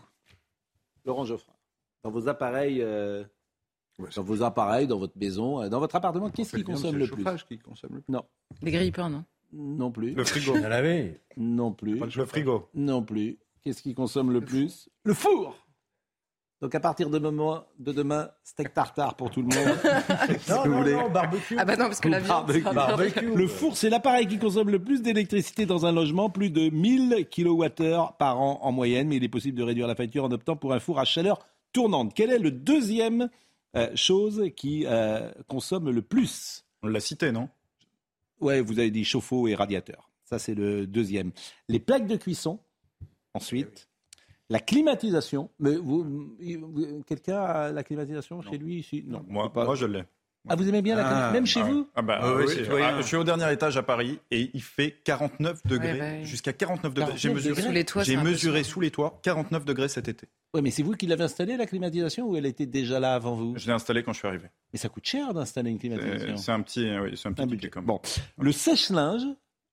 Laurent 1.04 1.24
Geoffrin, 1.24 1.54
dans 2.04 2.10
vos 2.10 2.28
appareils 2.28 2.80
euh, 2.80 3.24
dans 4.14 4.22
vos 4.22 4.42
appareils, 4.42 4.86
dans 4.86 4.98
votre 4.98 5.16
maison, 5.18 5.62
euh, 5.62 5.68
dans 5.68 5.80
votre 5.80 5.96
appartement, 5.96 6.30
qu'est-ce 6.30 6.56
qui 6.56 6.62
consomme 6.62 6.96
le, 6.96 7.06
plus 7.06 7.24
qui 7.48 7.58
consomme 7.58 7.94
le 7.94 8.00
plus 8.00 8.12
Non. 8.12 8.24
Les 8.62 8.70
grippins, 8.70 9.10
non 9.10 9.24
Non 9.52 9.90
plus. 9.90 10.14
Le 10.14 10.24
frigo. 10.24 10.54
À 10.56 10.68
laver 10.68 11.20
Non 11.36 11.72
plus. 11.72 11.98
Le 11.98 12.26
frigo. 12.26 12.68
Non 12.74 13.02
plus. 13.02 13.38
Qu'est-ce 13.62 13.82
qui 13.82 13.94
consomme 13.94 14.30
le 14.30 14.40
plus 14.40 14.88
Le 15.02 15.14
four 15.14 15.56
Donc 16.62 16.74
à 16.76 16.80
partir 16.80 17.10
de, 17.10 17.18
moment, 17.18 17.64
de 17.80 17.92
demain, 17.92 18.30
steak 18.44 18.72
tartare 18.72 19.16
pour 19.16 19.30
tout 19.30 19.42
le 19.42 19.48
monde. 19.48 19.76
non, 20.48 20.66
non, 20.66 20.84
non, 20.84 21.10
barbecue. 21.10 21.56
Ah 21.58 21.64
bah 21.64 21.76
non, 21.76 21.86
parce 21.86 22.00
que 22.00 22.08
la 22.08 22.20
viande, 22.20 22.52
barbecue. 22.72 23.34
Le 23.34 23.48
four, 23.48 23.76
c'est 23.76 23.90
l'appareil 23.90 24.28
qui 24.28 24.38
consomme 24.38 24.70
le 24.70 24.78
plus 24.78 25.02
d'électricité 25.02 25.66
dans 25.66 25.86
un 25.86 25.92
logement, 25.92 26.30
plus 26.30 26.50
de 26.50 26.70
1000 26.70 27.26
kWh 27.28 28.16
par 28.16 28.40
an 28.40 28.60
en 28.62 28.70
moyenne, 28.70 29.08
mais 29.08 29.16
il 29.16 29.24
est 29.24 29.28
possible 29.28 29.58
de 29.58 29.64
réduire 29.64 29.88
la 29.88 29.96
facture 29.96 30.24
en 30.24 30.30
optant 30.30 30.54
pour 30.54 30.72
un 30.72 30.78
four 30.78 31.00
à 31.00 31.04
chaleur 31.04 31.40
tournante. 31.72 32.12
Quel 32.14 32.30
est 32.30 32.38
le 32.38 32.52
deuxième 32.52 33.28
euh, 33.76 33.94
chose 33.94 34.50
qui 34.56 34.86
euh, 34.86 35.30
consomme 35.46 35.90
le 35.90 36.02
plus 36.02 36.64
On 36.82 36.88
l'a 36.88 37.00
cité, 37.00 37.32
non? 37.32 37.48
Ouais, 38.40 38.60
vous 38.60 38.78
avez 38.78 38.90
dit 38.90 39.04
chauffe-eau 39.04 39.48
et 39.48 39.54
radiateur. 39.54 40.10
Ça, 40.24 40.38
c'est 40.38 40.54
le 40.54 40.86
deuxième. 40.86 41.32
Les 41.68 41.80
plaques 41.80 42.06
de 42.06 42.16
cuisson, 42.16 42.60
ensuite. 43.34 43.88
La 44.50 44.60
climatisation, 44.60 45.50
mais 45.58 45.76
vous, 45.76 46.36
quelqu'un 47.06 47.40
a 47.40 47.72
la 47.72 47.82
climatisation 47.82 48.40
chez 48.40 48.56
lui 48.56 48.78
ici? 48.78 49.04
Non, 49.06 49.22
moi, 49.28 49.52
moi 49.54 49.74
je 49.74 49.84
l'ai. 49.84 50.04
Ah, 50.48 50.56
vous 50.56 50.68
aimez 50.68 50.82
bien 50.82 50.96
la 50.96 51.02
climatisation, 51.02 51.32
même 51.32 51.46
chez 51.46 51.62
vous 51.62 51.88
ah 51.94 52.02
bah, 52.02 52.36
oui, 52.36 52.44
ah, 52.82 53.00
Je 53.00 53.06
suis 53.06 53.16
au 53.16 53.24
dernier 53.24 53.52
étage 53.52 53.76
à 53.76 53.82
Paris 53.82 54.18
et 54.30 54.50
il 54.54 54.62
fait 54.62 54.96
49 55.04 55.66
degrés, 55.66 55.98
bah 55.98 56.24
jusqu'à 56.24 56.52
49 56.52 56.94
degrés. 56.94 57.12
J'ai 57.16 57.32
mesuré, 57.32 57.62
sous 57.62 57.72
les 57.72 57.84
toits, 57.84 58.02
j'ai 58.02 58.16
mesuré 58.16 58.62
sous 58.62 58.80
les 58.80 58.90
toits 58.90 59.18
49 59.22 59.64
degrés 59.64 59.88
cet 59.88 60.08
été. 60.08 60.28
Oui, 60.54 60.62
mais 60.62 60.70
c'est 60.70 60.82
vous 60.82 60.94
qui 60.94 61.06
l'avez 61.06 61.24
installée, 61.24 61.56
la 61.56 61.66
climatisation, 61.66 62.26
ou 62.28 62.36
elle 62.36 62.46
était 62.46 62.66
déjà 62.66 62.98
là 62.98 63.14
avant 63.14 63.34
vous? 63.34 63.54
Je 63.56 63.66
l'ai 63.66 63.72
installée 63.72 64.02
quand 64.02 64.14
je 64.14 64.18
suis 64.18 64.28
arrivé. 64.28 64.46
Mais 64.72 64.78
ça 64.78 64.88
coûte 64.88 65.04
cher 65.04 65.34
d'installer 65.34 65.70
une 65.70 65.78
climatisation. 65.78 66.36
C'est 66.36 66.52
un 66.52 66.60
petit, 66.62 66.88
oui, 66.98 67.12
c'est 67.16 67.28
un 67.28 67.32
petit 67.32 67.46
budget. 67.46 67.70
Bon, 67.82 68.00
le 68.38 68.52
sèche-linge, 68.52 69.26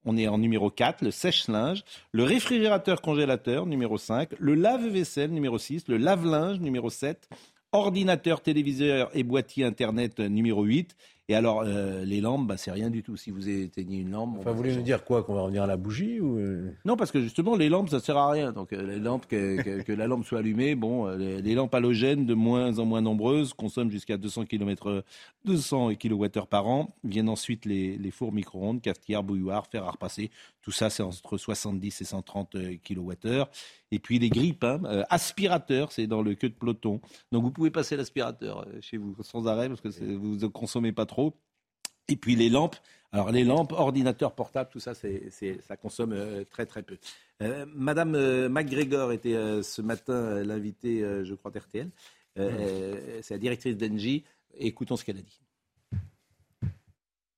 on 0.03 0.17
est 0.17 0.27
en 0.27 0.37
numéro 0.37 0.69
4, 0.69 1.01
le 1.01 1.11
sèche-linge, 1.11 1.83
le 2.11 2.23
réfrigérateur-congélateur, 2.23 3.65
numéro 3.65 3.97
5, 3.97 4.29
le 4.37 4.55
lave-vaisselle, 4.55 5.31
numéro 5.31 5.57
6, 5.57 5.87
le 5.87 5.97
lave-linge, 5.97 6.59
numéro 6.59 6.89
7, 6.89 7.29
ordinateur, 7.75 8.41
téléviseur 8.41 9.09
et 9.13 9.23
boîtier 9.23 9.65
Internet, 9.65 10.19
numéro 10.19 10.63
8, 10.63 10.95
et 11.27 11.33
alors, 11.33 11.63
euh, 11.65 12.05
les 12.05 12.21
lampes, 12.21 12.45
bah, 12.45 12.55
c'est 12.55 12.69
rien 12.69 12.91
du 12.91 13.01
tout. 13.01 13.17
Si 13.17 13.31
vous 13.31 13.49
éteignez 13.49 14.01
une 14.01 14.11
lampe. 14.11 14.37
Enfin, 14.37 14.51
vous 14.51 14.57
voulez 14.57 14.75
nous 14.75 14.83
dire 14.83 15.03
quoi 15.03 15.23
Qu'on 15.23 15.33
va 15.33 15.41
revenir 15.41 15.63
à 15.63 15.67
la 15.67 15.75
bougie 15.75 16.19
ou... 16.19 16.37
Euh 16.37 16.69
non, 16.85 16.95
parce 16.97 17.11
que 17.11 17.19
justement, 17.19 17.55
les 17.55 17.67
lampes, 17.67 17.89
ça 17.89 17.99
sert 17.99 18.15
à 18.15 18.29
rien. 18.29 18.51
Donc, 18.51 18.73
euh, 18.73 18.83
les 18.83 18.99
lampes, 18.99 19.25
que, 19.25 19.91
la 19.91 20.05
lampe 20.05 20.23
soit 20.23 20.39
allumée, 20.39 20.75
bon, 20.75 21.07
les, 21.07 21.55
lampes 21.55 21.73
halogènes, 21.73 22.27
de 22.27 22.35
moins 22.35 22.77
en 22.77 22.85
moins 22.85 23.01
nombreuses, 23.01 23.53
consomment 23.53 23.89
jusqu'à 23.89 24.17
200 24.17 24.45
km, 24.45 25.03
200 25.45 25.95
kWh 25.95 26.45
par 26.47 26.67
an. 26.67 26.95
Viennent 27.03 27.29
ensuite 27.29 27.65
les, 27.65 27.97
les 27.97 28.11
fours 28.11 28.31
micro-ondes, 28.31 28.81
cafetières, 28.81 29.23
bouilloires, 29.23 29.65
fer 29.65 29.83
à 29.83 29.89
repasser. 29.89 30.29
Tout 30.61 30.71
ça, 30.71 30.91
c'est 30.91 31.03
entre 31.03 31.37
70 31.37 32.01
et 32.01 32.05
130 32.05 32.55
kWh. 32.87 33.43
Et 33.91 33.99
puis 33.99 34.19
les 34.19 34.29
grippes, 34.29 34.63
hein, 34.63 34.81
aspirateurs, 35.09 35.91
c'est 35.91 36.07
dans 36.07 36.21
le 36.21 36.35
queue 36.35 36.49
de 36.49 36.55
peloton. 36.55 37.01
Donc, 37.31 37.43
vous 37.43 37.51
pouvez 37.51 37.71
passer 37.71 37.95
l'aspirateur 37.95 38.67
chez 38.81 38.97
vous 38.97 39.15
sans 39.21 39.47
arrêt 39.47 39.69
parce 39.69 39.81
que 39.81 39.89
vous 40.15 40.35
ne 40.35 40.47
consommez 40.47 40.91
pas 40.91 41.05
trop 41.05 41.14
et 42.07 42.15
puis 42.15 42.35
les 42.35 42.49
lampes. 42.49 42.75
Alors 43.11 43.31
les 43.31 43.43
lampes, 43.43 43.71
ordinateurs 43.71 44.33
portables, 44.33 44.69
tout 44.69 44.79
ça, 44.79 44.93
c'est, 44.93 45.31
ça 45.61 45.77
consomme 45.77 46.11
euh, 46.13 46.43
très 46.43 46.65
très 46.65 46.83
peu. 46.83 46.97
Euh, 47.41 47.65
Madame 47.73 48.15
euh, 48.15 48.49
McGregor 48.49 49.11
était 49.13 49.35
ce 49.63 49.81
matin 49.81 50.43
l'invitée, 50.43 50.99
je 51.23 51.33
crois, 51.33 51.51
d'RTL. 51.51 51.89
c'est 52.35 53.31
la 53.31 53.37
directrice 53.37 53.77
d'Engie. 53.77 54.23
Écoutons 54.57 54.97
ce 54.97 55.05
qu'elle 55.05 55.17
a 55.17 55.21
dit. 55.21 55.41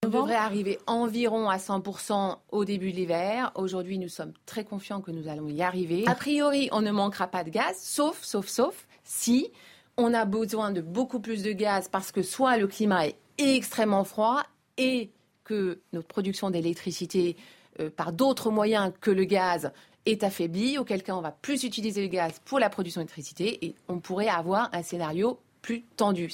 On 0.06 0.10
devrait 0.10 0.36
arriver 0.36 0.80
environ 0.88 1.50
à 1.50 1.58
100% 1.58 2.38
au 2.50 2.66
début 2.66 2.92
de 2.92 2.98
l'hiver. 2.98 3.52
Aujourd'hui, 3.56 4.00
nous 4.00 4.08
sommes 4.08 4.32
très 4.46 4.64
confiants 4.64 5.02
que 5.02 5.12
nous 5.12 5.28
allons 5.28 5.50
y 5.50 5.62
arriver. 5.62 6.06
A 6.08 6.16
priori, 6.16 6.70
on 6.72 6.82
ne 6.82 6.92
manquera 6.92 7.28
pas 7.28 7.44
de 7.44 7.50
gaz, 7.50 7.78
sauf, 7.78 8.24
sauf, 8.24 8.48
sauf, 8.48 8.88
si 9.04 9.52
on 9.98 10.14
a 10.14 10.26
besoin 10.26 10.72
de 10.72 10.82
beaucoup 10.82 11.20
plus 11.20 11.44
de 11.44 11.52
gaz 11.52 11.90
parce 11.90 12.12
que 12.12 12.22
soit 12.22 12.58
le 12.58 12.68
climat 12.68 13.08
est 13.08 13.18
extrêmement 13.38 14.04
froid 14.04 14.44
et 14.78 15.12
que 15.44 15.80
notre 15.94 16.08
production 16.08 16.50
d'électricité 16.50 17.36
euh, 17.80 17.90
par 17.90 18.12
d'autres 18.12 18.52
moyens 18.52 18.92
que 19.00 19.12
le 19.12 19.24
gaz 19.24 19.72
est 20.06 20.24
affaiblie, 20.24 20.78
auquel 20.78 21.04
cas 21.04 21.16
on 21.16 21.22
va 21.22 21.32
plus 21.32 21.64
utiliser 21.64 22.02
le 22.02 22.08
gaz 22.08 22.42
pour 22.46 22.60
la 22.60 22.70
production 22.70 23.02
d'électricité 23.02 23.66
et 23.66 23.76
on 23.88 24.00
pourrait 24.00 24.30
avoir 24.30 24.70
un 24.74 24.84
scénario 24.84 25.40
plus 25.62 25.84
tendu. 25.96 26.32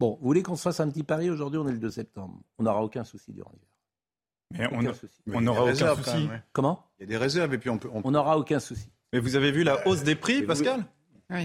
Bon, 0.00 0.18
vous 0.20 0.26
voulez 0.26 0.42
qu'on 0.42 0.56
se 0.56 0.62
fasse 0.62 0.80
un 0.80 0.88
petit 0.88 1.04
pari 1.04 1.30
aujourd'hui, 1.30 1.58
on 1.58 1.68
est 1.68 1.72
le 1.72 1.78
2 1.78 1.90
septembre. 1.90 2.40
On 2.58 2.64
n'aura 2.64 2.82
aucun 2.82 3.04
souci 3.04 3.32
durant 3.32 3.52
l'hiver. 3.52 4.70
Mais 4.70 5.36
on 5.36 5.40
n'aura 5.40 5.64
aucun 5.64 5.96
souci. 5.96 6.28
Comment 6.52 6.84
Il 6.98 7.02
y 7.02 7.04
a 7.04 7.06
des 7.06 7.16
réserves 7.16 7.54
et 7.54 7.58
puis 7.58 7.70
on 7.70 7.78
peut. 7.78 7.88
On 7.92 8.10
n'aura 8.10 8.38
aucun 8.38 8.60
souci. 8.60 8.88
Mais 9.12 9.20
vous 9.20 9.36
avez 9.36 9.52
vu 9.52 9.62
la 9.62 9.86
hausse 9.86 10.02
des 10.02 10.16
prix, 10.16 10.42
Pascal? 10.42 10.84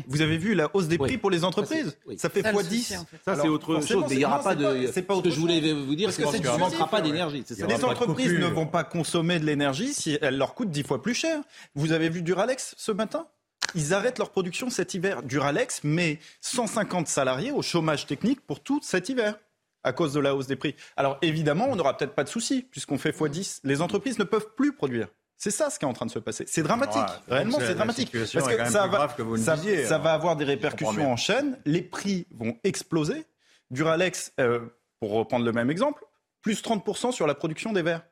Vous 0.08 0.22
avez 0.22 0.38
vu 0.38 0.54
la 0.56 0.70
hausse 0.74 0.88
des 0.88 0.98
prix 0.98 1.18
pour 1.18 1.30
les 1.30 1.44
entreprises 1.44 1.98
Ça, 2.18 2.30
fait 2.30 2.42
x10. 2.42 3.04
Ça, 3.26 3.36
c'est 3.36 3.48
autre 3.48 3.82
chose. 3.82 4.06
Mais 4.10 4.16
il 4.16 4.18
n'y 4.20 4.26
aura 4.26 4.42
pas 4.42 4.56
de. 4.56 4.90
C'est 4.94 5.04
pas 5.04 5.16
ce 5.16 5.22
que 5.22 5.30
je 5.30 5.40
voulais 5.40 5.74
vous 5.74 5.96
dire, 5.96 6.12
c'est 6.12 6.24
qu'il 6.24 6.42
ne 6.42 6.58
manquera 6.58 6.88
pas 6.88 7.02
d'énergie. 7.02 7.44
Les 7.68 7.84
entreprises 7.84 8.34
ne 8.34 8.48
vont 8.48 8.68
pas 8.68 8.84
consommer 8.84 9.40
de 9.40 9.46
l'énergie 9.46 9.94
si 9.94 10.18
elle 10.22 10.38
leur 10.38 10.54
coûte 10.54 10.70
10 10.70 10.84
fois 10.84 11.02
plus 11.02 11.14
cher. 11.14 11.40
Vous 11.76 11.92
avez 11.92 12.10
vu 12.10 12.22
Duralex 12.22 12.76
ce 12.78 12.92
matin? 12.92 13.28
Ils 13.76 13.94
arrêtent 13.94 14.18
leur 14.18 14.32
production 14.32 14.70
cet 14.70 14.94
hiver. 14.94 15.22
Duralex 15.22 15.84
met 15.84 16.20
150 16.42 17.08
salariés 17.08 17.52
au 17.52 17.62
chômage 17.62 18.08
technique 18.08 18.42
pour 18.42 18.62
tout 18.62 18.80
cet 18.82 19.10
hiver 19.10 19.36
à 19.84 19.94
cause 19.94 20.14
de 20.14 20.20
la 20.20 20.36
hausse 20.36 20.48
des 20.48 20.56
prix. 20.56 20.76
Alors 20.98 21.18
évidemment, 21.22 21.68
on 21.70 21.76
n'aura 21.76 21.96
peut-être 21.96 22.14
pas 22.14 22.24
de 22.24 22.30
souci 22.30 22.66
puisqu'on 22.70 22.98
fait 22.98 23.12
x10. 23.12 23.60
Les 23.64 23.82
entreprises 23.82 24.20
ne 24.20 24.24
peuvent 24.24 24.50
plus 24.56 24.74
produire. 24.74 25.08
C'est 25.40 25.52
ça 25.52 25.70
ce 25.70 25.80
qui 25.80 25.86
est 25.86 25.88
en 25.88 25.94
train 25.94 26.06
de 26.06 26.12
se 26.12 26.20
passer. 26.20 26.44
C'est 26.48 26.64
dramatique. 26.64 27.02
Réellement, 27.30 27.60
c'est 27.62 27.74
dramatique. 27.74 28.12
Parce 28.12 28.30
que, 28.30 28.40
ça, 28.70 28.88
va, 28.88 29.08
ça, 29.08 29.98
va 29.98 30.14
avoir 30.14 30.36
des 30.36 30.44
répercussions 30.44 31.10
en 31.10 31.16
chaîne. 31.16 31.58
Les 31.66 31.82
prix 31.82 32.28
vont 32.32 32.58
exploser. 32.66 33.26
Duralex, 33.72 34.34
euh, 34.42 34.60
pour 35.00 35.12
reprendre 35.12 35.46
le 35.46 35.54
même 35.54 35.72
exemple, 35.72 36.04
plus 36.42 36.62
30% 36.62 37.14
sur 37.14 37.26
la 37.26 37.36
production 37.36 37.72
des 37.72 37.82
verres. 37.82 38.04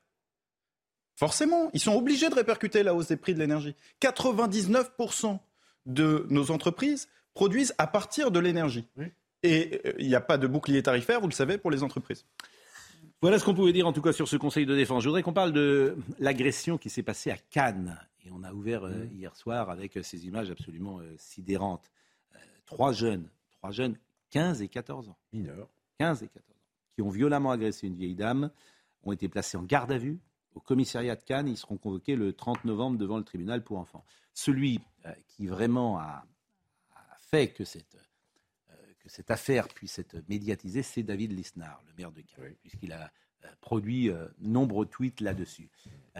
Forcément, 1.17 1.69
ils 1.73 1.81
sont 1.81 1.95
obligés 1.95 2.29
de 2.29 2.35
répercuter 2.35 2.81
la 2.81 2.93
hausse 2.93 3.07
des 3.07 3.17
prix 3.17 3.33
de 3.33 3.39
l'énergie. 3.39 3.75
99% 4.01 5.37
de 5.85 6.27
nos 6.29 6.49
entreprises 6.51 7.09
produisent 7.33 7.75
à 7.77 7.87
partir 7.87 8.31
de 8.31 8.39
l'énergie. 8.39 8.87
Et 9.43 9.81
euh, 9.85 9.93
il 9.99 10.07
n'y 10.07 10.15
a 10.15 10.21
pas 10.21 10.37
de 10.37 10.47
bouclier 10.47 10.81
tarifaire, 10.81 11.19
vous 11.19 11.27
le 11.27 11.33
savez, 11.33 11.57
pour 11.57 11.71
les 11.71 11.83
entreprises. 11.83 12.23
Voilà 13.19 13.39
ce 13.39 13.45
qu'on 13.45 13.55
pouvait 13.55 13.73
dire 13.73 13.87
en 13.87 13.93
tout 13.93 14.03
cas 14.03 14.13
sur 14.13 14.27
ce 14.27 14.35
Conseil 14.37 14.67
de 14.67 14.75
défense. 14.75 15.01
Je 15.01 15.09
voudrais 15.09 15.23
qu'on 15.23 15.33
parle 15.33 15.51
de 15.51 15.97
l'agression 16.19 16.77
qui 16.77 16.91
s'est 16.91 17.01
passée 17.01 17.31
à 17.31 17.37
Cannes. 17.37 17.99
Et 18.23 18.29
on 18.31 18.43
a 18.43 18.53
ouvert 18.53 18.83
euh, 18.83 18.91
mmh. 18.91 19.15
hier 19.15 19.35
soir 19.35 19.71
avec 19.71 19.97
ces 20.03 20.27
images 20.27 20.51
absolument 20.51 20.99
euh, 20.99 21.15
sidérantes. 21.17 21.91
Euh, 22.35 22.39
trois 22.67 22.91
jeunes, 22.91 23.27
trois 23.53 23.71
jeunes, 23.71 23.97
15 24.29 24.61
et 24.61 24.67
14 24.67 25.09
ans. 25.09 25.17
Mineurs. 25.33 25.67
15 25.97 26.21
et 26.21 26.27
14 26.27 26.45
ans. 26.47 26.53
Qui 26.93 27.01
ont 27.01 27.09
violemment 27.09 27.49
agressé 27.49 27.87
une 27.87 27.95
vieille 27.95 28.13
dame, 28.13 28.51
ont 29.03 29.11
été 29.11 29.27
placés 29.27 29.57
en 29.57 29.63
garde 29.63 29.91
à 29.91 29.97
vue 29.97 30.19
au 30.53 30.59
commissariat 30.59 31.15
de 31.15 31.23
Cannes. 31.23 31.47
Ils 31.47 31.57
seront 31.57 31.77
convoqués 31.77 32.15
le 32.15 32.33
30 32.33 32.65
novembre 32.65 32.99
devant 32.99 33.17
le 33.17 33.23
tribunal 33.23 33.63
pour 33.63 33.79
enfants. 33.79 34.05
Celui 34.35 34.79
qui 35.27 35.47
vraiment 35.47 35.97
a, 35.97 36.23
a 36.95 37.17
fait 37.17 37.47
que 37.47 37.63
cette 37.63 37.97
cette 39.07 39.31
affaire 39.31 39.67
puisse 39.67 39.99
être 39.99 40.17
médiatisée, 40.27 40.83
c'est 40.83 41.03
David 41.03 41.31
Lisnard, 41.31 41.81
le 41.87 41.93
maire 41.97 42.11
de 42.11 42.21
Cannes, 42.21 42.55
puisqu'il 42.61 42.91
a 42.91 43.11
euh, 43.45 43.47
produit 43.61 44.09
euh, 44.09 44.27
nombreux 44.39 44.85
tweets 44.85 45.21
là-dessus. 45.21 45.69
Euh, 46.15 46.19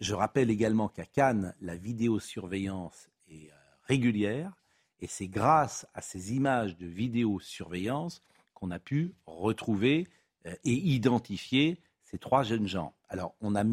je 0.00 0.14
rappelle 0.14 0.50
également 0.50 0.88
qu'à 0.88 1.04
Cannes, 1.04 1.54
la 1.60 1.76
vidéosurveillance 1.76 3.08
est 3.28 3.50
régulière, 3.84 4.52
et 5.00 5.06
c'est 5.06 5.28
grâce 5.28 5.86
à 5.94 6.00
ces 6.00 6.34
images 6.34 6.76
de 6.78 6.86
vidéosurveillance 6.86 8.22
qu'on 8.54 8.70
a 8.70 8.78
pu 8.78 9.12
retrouver 9.26 10.08
et 10.44 10.72
identifier 10.72 11.78
ces 12.02 12.18
trois 12.18 12.42
jeunes 12.42 12.66
gens. 12.66 12.94
Alors, 13.08 13.34
on 13.40 13.54
a 13.54 13.64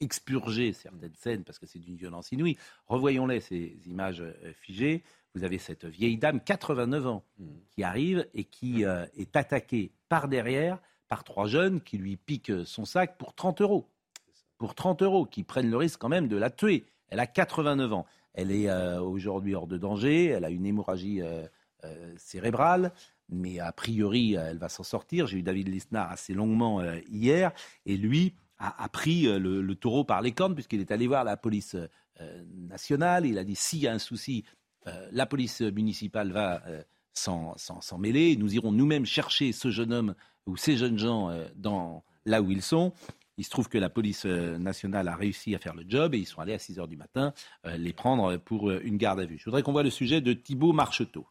expurgé 0.00 0.72
certaines 0.72 1.14
scènes 1.14 1.44
parce 1.44 1.58
que 1.58 1.66
c'est 1.66 1.78
d'une 1.78 1.96
violence 1.96 2.32
inouïe. 2.32 2.56
Revoyons-les, 2.86 3.40
ces 3.40 3.78
images 3.86 4.24
figées 4.60 5.04
vous 5.34 5.44
avez 5.44 5.58
cette 5.58 5.84
vieille 5.84 6.18
dame, 6.18 6.40
89 6.40 7.06
ans, 7.06 7.24
hmm. 7.38 7.46
qui 7.70 7.82
arrive 7.82 8.26
et 8.34 8.44
qui 8.44 8.84
hmm. 8.84 8.88
euh, 8.88 9.06
est 9.16 9.36
attaquée 9.36 9.92
par 10.08 10.28
derrière 10.28 10.78
par 11.08 11.24
trois 11.24 11.48
jeunes 11.48 11.80
qui 11.80 11.98
lui 11.98 12.16
piquent 12.16 12.64
son 12.64 12.84
sac 12.84 13.18
pour 13.18 13.34
30 13.34 13.62
euros. 13.62 13.88
Pour 14.58 14.76
30 14.76 15.02
euros, 15.02 15.26
qui 15.26 15.42
prennent 15.42 15.70
le 15.70 15.76
risque 15.76 15.98
quand 15.98 16.08
même 16.08 16.28
de 16.28 16.36
la 16.36 16.50
tuer. 16.50 16.84
Elle 17.08 17.18
a 17.18 17.26
89 17.26 17.92
ans. 17.92 18.06
Elle 18.32 18.52
est 18.52 18.70
euh, 18.70 19.00
aujourd'hui 19.00 19.56
hors 19.56 19.66
de 19.66 19.76
danger. 19.76 20.26
Elle 20.26 20.44
a 20.44 20.50
une 20.50 20.64
hémorragie 20.66 21.20
euh, 21.20 21.48
cérébrale. 22.16 22.92
Mais 23.28 23.58
a 23.58 23.72
priori, 23.72 24.34
elle 24.34 24.58
va 24.58 24.68
s'en 24.68 24.84
sortir. 24.84 25.26
J'ai 25.26 25.38
eu 25.38 25.42
David 25.42 25.68
Lisnard 25.68 26.12
assez 26.12 26.32
longuement 26.32 26.80
hier. 27.10 27.50
Et 27.86 27.96
lui 27.96 28.34
a, 28.58 28.88
pris 28.88 29.22
le, 29.22 29.62
le, 29.62 29.74
taureau 29.74 30.04
par 30.04 30.20
les 30.20 30.32
cornes, 30.32 30.54
puisqu'il 30.54 30.80
est 30.80 30.90
allé 30.92 31.06
voir 31.06 31.24
la 31.24 31.36
police 31.36 31.76
nationale. 32.68 33.26
Il 33.26 33.38
a 33.38 33.44
dit 33.44 33.56
s'il 33.56 33.80
y 33.80 33.88
a 33.88 33.92
un 33.92 33.98
souci, 33.98 34.44
la 35.12 35.26
police 35.26 35.60
municipale 35.60 36.32
va 36.32 36.62
euh, 36.66 36.82
s'en 37.12 37.98
mêler. 37.98 38.36
Nous 38.36 38.54
irons 38.54 38.72
nous-mêmes 38.72 39.06
chercher 39.06 39.52
ce 39.52 39.70
jeune 39.70 39.92
homme 39.92 40.14
ou 40.46 40.56
ces 40.56 40.76
jeunes 40.76 40.98
gens 40.98 41.30
euh, 41.30 41.46
dans, 41.56 42.02
là 42.24 42.42
où 42.42 42.50
ils 42.50 42.62
sont. 42.62 42.92
Il 43.36 43.44
se 43.44 43.50
trouve 43.50 43.68
que 43.68 43.78
la 43.78 43.88
police 43.88 44.26
nationale 44.26 45.08
a 45.08 45.16
réussi 45.16 45.54
à 45.54 45.58
faire 45.58 45.74
le 45.74 45.84
job 45.88 46.14
et 46.14 46.18
ils 46.18 46.26
sont 46.26 46.42
allés 46.42 46.52
à 46.52 46.58
6 46.58 46.78
heures 46.78 46.88
du 46.88 46.98
matin 46.98 47.32
les 47.64 47.94
prendre 47.94 48.36
pour 48.36 48.70
une 48.70 48.98
garde 48.98 49.18
à 49.18 49.24
vue. 49.24 49.38
Je 49.38 49.46
voudrais 49.46 49.62
qu'on 49.62 49.72
voit 49.72 49.82
le 49.82 49.88
sujet 49.88 50.20
de 50.20 50.34
Thibault 50.34 50.74
Marcheteau. 50.74 51.26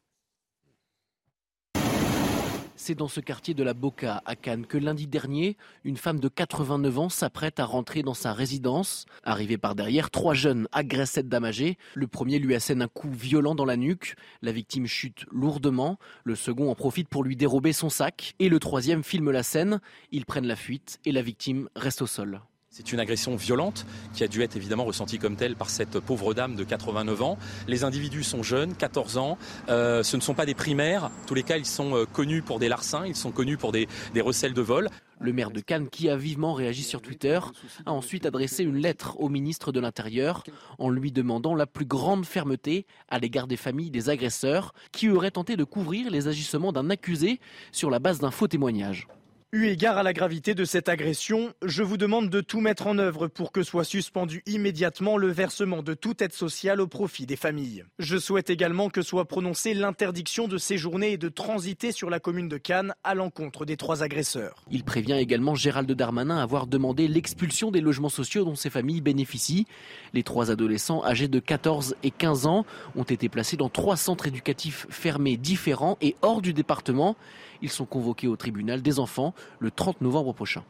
C'est 2.81 2.95
dans 2.95 3.09
ce 3.09 3.19
quartier 3.19 3.53
de 3.53 3.61
la 3.61 3.73
Boca, 3.73 4.23
à 4.25 4.37
Cannes, 4.37 4.65
que 4.65 4.77
lundi 4.77 5.05
dernier, 5.05 5.57
une 5.83 5.97
femme 5.97 6.21
de 6.21 6.29
89 6.29 6.97
ans 6.97 7.09
s'apprête 7.09 7.59
à 7.59 7.65
rentrer 7.65 8.03
dans 8.03 8.13
sa 8.13 8.31
résidence. 8.31 9.05
Arrivée 9.25 9.57
par 9.57 9.75
derrière, 9.75 10.09
trois 10.09 10.33
jeunes 10.33 10.69
agressent 10.71 11.11
cette 11.11 11.27
dame 11.27 11.43
âgée. 11.43 11.77
Le 11.93 12.07
premier 12.07 12.39
lui 12.39 12.55
assène 12.55 12.81
un 12.81 12.87
coup 12.87 13.11
violent 13.11 13.53
dans 13.53 13.65
la 13.65 13.75
nuque. 13.75 14.15
La 14.41 14.53
victime 14.53 14.87
chute 14.87 15.25
lourdement. 15.29 15.99
Le 16.23 16.35
second 16.35 16.71
en 16.71 16.75
profite 16.75 17.09
pour 17.09 17.25
lui 17.25 17.35
dérober 17.35 17.73
son 17.73 17.89
sac. 17.89 18.33
Et 18.39 18.47
le 18.47 18.59
troisième 18.59 19.03
filme 19.03 19.29
la 19.29 19.43
scène. 19.43 19.81
Ils 20.13 20.25
prennent 20.25 20.47
la 20.47 20.55
fuite 20.55 21.01
et 21.03 21.11
la 21.11 21.21
victime 21.21 21.67
reste 21.75 22.01
au 22.01 22.07
sol. 22.07 22.39
C'est 22.71 22.93
une 22.93 22.99
agression 22.99 23.35
violente 23.35 23.87
qui 24.13 24.23
a 24.23 24.27
dû 24.27 24.43
être 24.43 24.55
évidemment 24.55 24.85
ressentie 24.85 25.17
comme 25.17 25.35
telle 25.35 25.55
par 25.55 25.71
cette 25.71 25.99
pauvre 25.99 26.35
dame 26.35 26.55
de 26.55 26.63
89 26.63 27.21
ans. 27.23 27.37
Les 27.67 27.83
individus 27.83 28.23
sont 28.23 28.43
jeunes, 28.43 28.75
14 28.75 29.17
ans. 29.17 29.39
Euh, 29.69 30.03
ce 30.03 30.15
ne 30.15 30.21
sont 30.21 30.35
pas 30.35 30.45
des 30.45 30.53
primaires. 30.53 31.05
En 31.05 31.25
tous 31.25 31.33
les 31.33 31.41
cas, 31.41 31.57
ils 31.57 31.65
sont 31.65 31.95
euh, 31.95 32.05
connus 32.05 32.43
pour 32.43 32.59
des 32.59 32.69
larcins, 32.69 33.07
ils 33.07 33.15
sont 33.15 33.31
connus 33.31 33.57
pour 33.57 33.71
des, 33.71 33.87
des 34.13 34.21
recels 34.21 34.53
de 34.53 34.61
vol. 34.61 34.87
Le 35.19 35.33
maire 35.33 35.49
de 35.49 35.61
Cannes, 35.61 35.89
qui 35.89 36.09
a 36.09 36.15
vivement 36.15 36.53
réagi 36.53 36.83
sur 36.83 37.01
Twitter, 37.01 37.39
a 37.87 37.91
ensuite 37.91 38.27
adressé 38.27 38.63
une 38.63 38.77
lettre 38.77 39.19
au 39.19 39.29
ministre 39.29 39.71
de 39.71 39.79
l'Intérieur 39.79 40.43
en 40.77 40.91
lui 40.91 41.11
demandant 41.11 41.55
la 41.55 41.65
plus 41.65 41.85
grande 41.85 42.23
fermeté 42.23 42.85
à 43.09 43.17
l'égard 43.17 43.47
des 43.47 43.57
familles 43.57 43.91
des 43.91 44.09
agresseurs 44.09 44.73
qui 44.91 45.09
auraient 45.09 45.31
tenté 45.31 45.57
de 45.57 45.63
couvrir 45.63 46.11
les 46.11 46.27
agissements 46.27 46.71
d'un 46.71 46.91
accusé 46.91 47.39
sur 47.71 47.89
la 47.89 47.99
base 47.99 48.19
d'un 48.19 48.31
faux 48.31 48.47
témoignage. 48.47 49.07
Eu 49.51 49.65
égard 49.65 49.97
à 49.97 50.03
la 50.03 50.13
gravité 50.13 50.53
de 50.53 50.63
cette 50.63 50.89
agression, 50.89 51.53
je 51.65 51.81
vous 51.81 51.97
demande 51.97 52.29
de 52.29 52.39
tout 52.39 52.61
mettre 52.61 52.85
en 52.85 52.99
œuvre 52.99 53.27
pour 53.27 53.51
que 53.51 53.63
soit 53.63 53.83
suspendu 53.83 54.43
immédiatement 54.45 55.17
le 55.17 55.31
versement 55.31 55.81
de 55.81 55.95
toute 55.95 56.21
aide 56.21 56.33
sociale 56.33 56.79
au 56.79 56.85
profit 56.85 57.25
des 57.25 57.35
familles. 57.35 57.83
Je 57.97 58.19
souhaite 58.19 58.51
également 58.51 58.89
que 58.89 59.01
soit 59.01 59.25
prononcée 59.25 59.73
l'interdiction 59.73 60.47
de 60.47 60.59
séjourner 60.59 61.13
et 61.13 61.17
de 61.17 61.29
transiter 61.29 61.91
sur 61.91 62.11
la 62.11 62.19
commune 62.19 62.47
de 62.47 62.57
Cannes 62.57 62.93
à 63.03 63.15
l'encontre 63.15 63.65
des 63.65 63.75
trois 63.75 64.03
agresseurs. 64.03 64.63
Il 64.69 64.83
prévient 64.83 65.17
également 65.17 65.55
Gérald 65.55 65.91
Darmanin 65.91 66.37
avoir 66.37 66.67
demandé 66.67 67.07
l'expulsion 67.07 67.71
des 67.71 67.81
logements 67.81 68.09
sociaux 68.09 68.45
dont 68.45 68.53
ces 68.53 68.69
familles 68.69 69.01
bénéficient. 69.01 69.65
Les 70.13 70.21
trois 70.21 70.51
adolescents 70.51 71.03
âgés 71.03 71.27
de 71.27 71.39
14 71.39 71.95
et 72.03 72.11
15 72.11 72.45
ans 72.45 72.67
ont 72.95 73.01
été 73.01 73.29
placés 73.29 73.57
dans 73.57 73.69
trois 73.69 73.97
centres 73.97 74.27
éducatifs 74.27 74.85
fermés 74.91 75.37
différents 75.37 75.97
et 76.01 76.15
hors 76.21 76.43
du 76.43 76.53
département. 76.53 77.15
Ils 77.61 77.69
sont 77.69 77.85
convoqués 77.85 78.27
au 78.27 78.35
tribunal 78.35 78.81
des 78.81 78.99
enfants 78.99 79.33
le 79.59 79.71
30 79.71 80.01
novembre 80.01 80.33
prochain. 80.33 80.63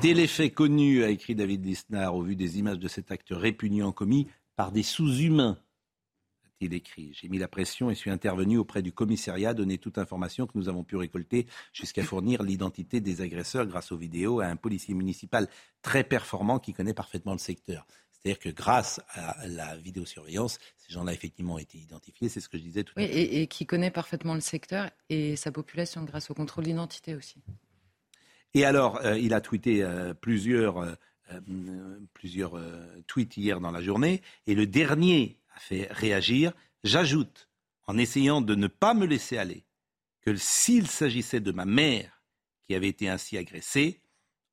Dès 0.00 0.14
les 0.14 0.26
faits 0.26 0.54
connus, 0.54 1.04
a 1.04 1.10
écrit 1.10 1.34
David 1.34 1.64
Lisnard, 1.64 2.14
au 2.14 2.22
vu 2.22 2.36
des 2.36 2.58
images 2.58 2.78
de 2.78 2.88
cet 2.88 3.10
acte 3.10 3.28
répugnant 3.30 3.92
commis 3.92 4.28
par 4.56 4.72
des 4.72 4.82
sous-humains, 4.82 5.58
a-t-il 6.44 6.74
écrit. 6.74 7.12
J'ai 7.14 7.28
mis 7.28 7.38
la 7.38 7.48
pression 7.48 7.90
et 7.90 7.94
suis 7.94 8.10
intervenu 8.10 8.58
auprès 8.58 8.82
du 8.82 8.92
commissariat, 8.92 9.54
donner 9.54 9.78
toute 9.78 9.98
information 9.98 10.46
que 10.46 10.56
nous 10.56 10.68
avons 10.68 10.84
pu 10.84 10.96
récolter 10.96 11.46
jusqu'à 11.72 12.02
fournir 12.02 12.42
l'identité 12.42 13.00
des 13.00 13.20
agresseurs 13.20 13.66
grâce 13.66 13.92
aux 13.92 13.96
vidéos 13.96 14.40
à 14.40 14.46
un 14.46 14.56
policier 14.56 14.94
municipal 14.94 15.48
très 15.82 16.04
performant 16.04 16.58
qui 16.58 16.72
connaît 16.72 16.94
parfaitement 16.94 17.32
le 17.32 17.38
secteur. 17.38 17.86
C'est-à-dire 18.22 18.38
que 18.38 18.48
grâce 18.50 19.00
à 19.10 19.46
la 19.46 19.76
vidéosurveillance, 19.76 20.58
ces 20.76 20.92
gens-là 20.92 21.12
effectivement 21.14 21.54
ont 21.54 21.58
été 21.58 21.78
identifiés, 21.78 22.28
c'est 22.28 22.40
ce 22.40 22.48
que 22.48 22.58
je 22.58 22.62
disais 22.62 22.84
tout 22.84 22.92
à 22.96 23.00
l'heure. 23.00 23.10
Et, 23.10 23.42
et, 23.42 23.46
qui 23.46 23.64
connaît 23.64 23.90
parfaitement 23.90 24.34
le 24.34 24.40
secteur 24.40 24.90
et 25.08 25.36
sa 25.36 25.50
population 25.50 26.04
grâce 26.04 26.30
au 26.30 26.34
contrôle 26.34 26.64
d'identité 26.64 27.14
aussi. 27.14 27.42
Et 28.52 28.64
alors, 28.64 29.00
euh, 29.04 29.18
il 29.18 29.32
a 29.32 29.40
tweeté 29.40 29.82
euh, 29.82 30.12
plusieurs, 30.12 30.78
euh, 30.78 30.94
plusieurs 32.12 32.60
tweets 33.06 33.36
hier 33.36 33.60
dans 33.60 33.70
la 33.70 33.80
journée, 33.80 34.20
et 34.46 34.54
le 34.54 34.66
dernier 34.66 35.38
a 35.54 35.60
fait 35.60 35.88
réagir. 35.90 36.52
J'ajoute, 36.84 37.48
en 37.86 37.96
essayant 37.96 38.40
de 38.40 38.54
ne 38.54 38.66
pas 38.66 38.92
me 38.92 39.06
laisser 39.06 39.38
aller, 39.38 39.64
que 40.20 40.34
s'il 40.36 40.88
s'agissait 40.88 41.40
de 41.40 41.52
ma 41.52 41.64
mère 41.64 42.22
qui 42.62 42.74
avait 42.74 42.88
été 42.88 43.08
ainsi 43.08 43.38
agressée, 43.38 44.00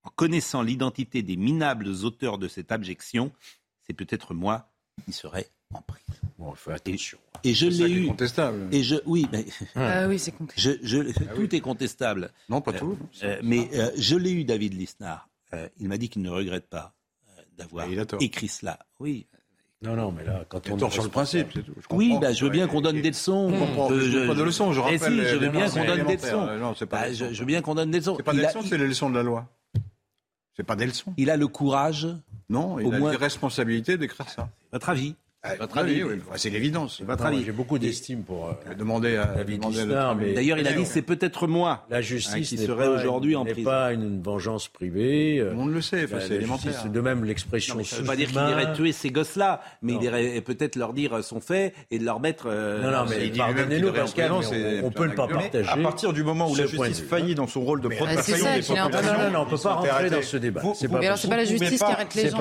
en 0.07 0.09
connaissant 0.15 0.61
l'identité 0.61 1.21
des 1.21 1.35
minables 1.35 1.89
auteurs 2.05 2.37
de 2.37 2.47
cette 2.47 2.71
abjection, 2.71 3.31
c'est 3.85 3.93
peut-être 3.93 4.33
moi 4.33 4.69
qui 5.03 5.11
serais 5.11 5.49
en 5.73 5.81
prison. 5.81 6.13
Bon, 6.39 6.53
faut 6.55 6.71
attention. 6.71 7.17
Et, 7.43 7.53
je 7.53 7.67
l'ai 7.67 7.91
eu. 7.91 8.07
contestable. 8.07 8.73
Et 8.73 8.83
je, 8.83 8.95
oui, 9.05 9.27
mais 9.33 9.45
ah 9.75 10.07
oui, 10.07 10.17
c'est 10.17 10.31
contestable. 10.31 10.79
Je, 10.81 10.99
ah 10.99 11.35
tout 11.35 11.53
est 11.53 11.59
contestable. 11.59 12.31
Non, 12.47 12.61
pas 12.61 12.71
tout. 12.71 12.97
Euh, 13.23 13.37
mais 13.43 13.69
euh, 13.73 13.91
je 13.97 14.15
l'ai 14.15 14.31
eu, 14.31 14.45
David 14.45 14.75
Lisnard. 14.75 15.27
Euh, 15.53 15.67
il 15.77 15.89
m'a 15.89 15.97
dit 15.97 16.07
qu'il 16.07 16.21
ne 16.21 16.29
regrette 16.29 16.67
pas 16.67 16.93
d'avoir 17.57 17.85
écrit 18.21 18.47
cela. 18.47 18.79
Oui. 19.01 19.27
Non, 19.81 19.95
non, 19.95 20.11
mais 20.11 20.23
là, 20.23 20.45
quand 20.47 20.69
on 20.69 20.77
est 20.77 20.89
sur 20.89 21.03
le 21.03 21.09
principe, 21.09 21.49
c'est 21.53 21.63
tout. 21.63 21.73
Je 21.77 21.95
oui, 21.95 22.17
bah, 22.19 22.31
je 22.31 22.45
veux 22.45 22.49
bien 22.49 22.67
qu'on 22.67 22.81
donne 22.81 23.01
des 23.01 23.09
leçons. 23.09 23.49
Je, 23.49 23.99
je, 23.99 24.27
pas 24.27 24.33
de 24.33 24.43
leçons, 24.43 24.71
je 24.71 24.79
rappelle. 24.79 24.99
Eh 25.01 25.05
si, 25.05 25.27
je 25.27 25.35
veux 25.35 25.49
bien 25.49 25.69
qu'on 25.69 25.85
donne 25.85 26.05
des 26.05 26.15
leçons. 26.15 26.57
Non, 26.57 26.75
c'est 26.75 26.85
pas. 26.85 27.01
Bah, 27.01 27.13
je, 27.13 27.25
veux 27.25 27.45
bien 27.45 27.61
qu'on 27.61 27.75
donne 27.75 27.91
des 27.91 27.99
leçons. 27.99 28.15
C'est 28.15 28.23
pas 28.23 28.33
des 28.33 28.43
leçons, 28.43 28.61
c'est 28.63 28.77
les 28.77 28.87
leçons 28.87 29.09
de 29.09 29.15
la 29.15 29.23
loi. 29.23 29.49
C'est 30.57 30.65
pas 30.65 30.75
des 30.75 30.87
leçons. 30.87 31.13
Il 31.17 31.29
a 31.29 31.37
le 31.37 31.47
courage. 31.47 32.07
Non, 32.49 32.79
il 32.79 32.93
a 32.93 32.99
moins... 32.99 33.11
les 33.11 33.17
responsabilités 33.17 33.97
d'écrire 33.97 34.27
ça. 34.27 34.49
Votre 34.73 34.89
avis? 34.89 35.15
Votre 35.59 35.77
avis, 35.77 36.03
oui. 36.03 36.19
c'est 36.35 36.49
l'évidence. 36.49 37.01
Votre 37.01 37.25
avis. 37.25 37.43
J'ai 37.45 37.51
beaucoup 37.51 37.77
d'estime 37.77 38.23
pour 38.23 38.49
euh, 38.49 38.73
demander 38.73 39.17
à 39.17 39.25
David 39.25 39.63
mais 40.17 40.33
D'ailleurs, 40.33 40.57
il 40.57 40.67
a 40.67 40.73
dit 40.73 40.85
c'est 40.85 41.01
peut-être 41.01 41.47
moi. 41.47 41.85
La 41.89 42.01
justice 42.01 42.49
qui 42.49 42.57
serait 42.57 42.87
aujourd'hui 42.87 43.35
en 43.35 43.43
prison. 43.45 43.57
n'est 43.59 43.63
pas 43.63 43.93
une 43.93 44.21
vengeance 44.21 44.67
privée. 44.67 45.45
On 45.55 45.67
le 45.67 45.81
sait, 45.81 46.07
c'est 46.07 46.35
élémentaire. 46.35 46.85
De 46.87 47.01
même 47.01 47.23
l'expression. 47.23 47.83
Ça 47.83 47.97
ne 47.97 48.01
veut 48.01 48.07
pas 48.07 48.15
dire 48.15 48.29
qu'il 48.29 48.37
irait 48.37 48.73
tuer 48.73 48.91
ces 48.91 49.11
gosses-là, 49.11 49.61
mais 49.81 49.93
il 49.93 50.03
irait 50.03 50.41
peut-être 50.41 50.75
leur 50.75 50.93
dire 50.93 51.23
son 51.23 51.39
fait 51.39 51.73
et 51.91 51.99
de 51.99 52.05
leur 52.05 52.19
mettre. 52.19 52.47
Euh, 52.47 52.81
non, 52.81 52.91
non, 52.91 53.05
mais 53.09 53.29
pardonnez-nous, 53.29 53.93
Pascal, 53.93 54.31
on 54.31 54.91
peut 54.91 55.07
ne 55.07 55.13
pas 55.13 55.27
partager. 55.27 55.69
À 55.69 55.77
partir 55.77 56.13
du 56.13 56.23
moment 56.23 56.49
où 56.49 56.55
la 56.55 56.65
justice 56.65 57.01
faillit 57.01 57.35
dans 57.35 57.47
son 57.47 57.61
rôle 57.61 57.81
de 57.81 57.89
protection 57.89 58.35
des 58.35 58.61
populations, 58.61 58.75
non, 58.75 59.31
non, 59.31 59.39
on 59.41 59.45
ne 59.45 59.49
peut 59.49 59.57
pas 59.57 59.73
rentrer 59.73 60.09
dans 60.09 60.21
ce 60.21 60.37
débat. 60.37 60.61
Mais 60.89 61.05
alors, 61.05 61.17
c'est 61.17 61.29
pas 61.29 61.37
la 61.37 61.45
justice 61.45 61.79
qui 61.79 61.83
arrête 61.83 62.15
les 62.15 62.29
gens. 62.29 62.37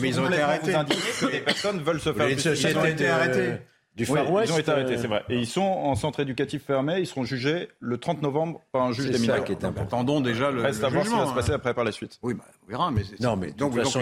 Mais 0.00 0.08
ils 0.08 0.20
ont 0.20 0.28
été 0.28 0.40
arrêtés. 0.40 0.72
que 1.20 1.30
des 1.30 1.40
personnes 1.40 1.80
veulent 1.80 2.00
se 2.04 2.12
faire 2.12 2.28
justice 2.28 2.76
ont 2.76 2.84
été 2.84 3.06
arrêtés. 3.06 3.58
Du 3.96 4.06
Far 4.06 4.30
West, 4.32 4.50
ils 4.50 4.56
ont 4.56 4.58
été 4.58 4.72
arrêtés, 4.72 4.98
c'est 4.98 5.06
vrai. 5.06 5.22
Et 5.28 5.38
ils 5.38 5.46
sont 5.46 5.60
en 5.60 5.94
centre 5.94 6.18
éducatif 6.18 6.64
fermé. 6.64 6.98
Ils 6.98 7.06
seront 7.06 7.22
jugés 7.22 7.68
le 7.78 7.96
30 7.96 8.22
novembre 8.22 8.60
par 8.72 8.82
un 8.82 8.92
juge 8.92 9.10
des 9.10 9.20
mineurs. 9.20 9.44
Attendons 9.78 10.20
déjà 10.20 10.50
le. 10.50 10.62
Reste 10.62 10.82
à 10.82 10.88
voir 10.88 11.04
ce 11.04 11.10
qui 11.10 11.16
va 11.16 11.26
se 11.26 11.34
passer 11.34 11.52
après 11.52 11.74
par 11.74 11.84
la 11.84 11.92
suite. 11.92 12.18
Oui, 12.22 12.34
bah, 12.34 12.44
on 12.66 12.70
verra. 12.70 12.90
Mais 12.90 13.02
non, 13.20 13.36
mais 13.36 13.52
donc, 13.52 13.80
donc, 13.80 13.94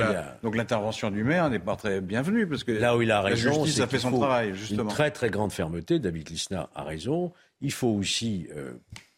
donc 0.42 0.56
l'intervention 0.56 1.10
du 1.10 1.24
maire 1.24 1.50
n'est 1.50 1.58
pas 1.58 1.76
très 1.76 2.00
bienvenue 2.00 2.46
parce 2.46 2.64
que 2.64 2.72
là 2.72 2.96
où 2.96 3.02
il 3.02 3.10
a 3.10 3.20
raison, 3.20 3.50
la 3.50 3.56
justice 3.56 3.80
a 3.80 3.86
fait 3.86 3.98
son 3.98 4.18
travail 4.18 4.54
justement. 4.54 4.84
Une 4.84 4.88
très 4.88 5.10
très 5.10 5.28
grande 5.28 5.52
fermeté. 5.52 5.98
David 5.98 6.30
Lisna 6.30 6.70
a 6.74 6.84
raison. 6.84 7.32
Il 7.60 7.72
faut 7.72 7.88
aussi 7.88 8.48
euh, 8.56 8.72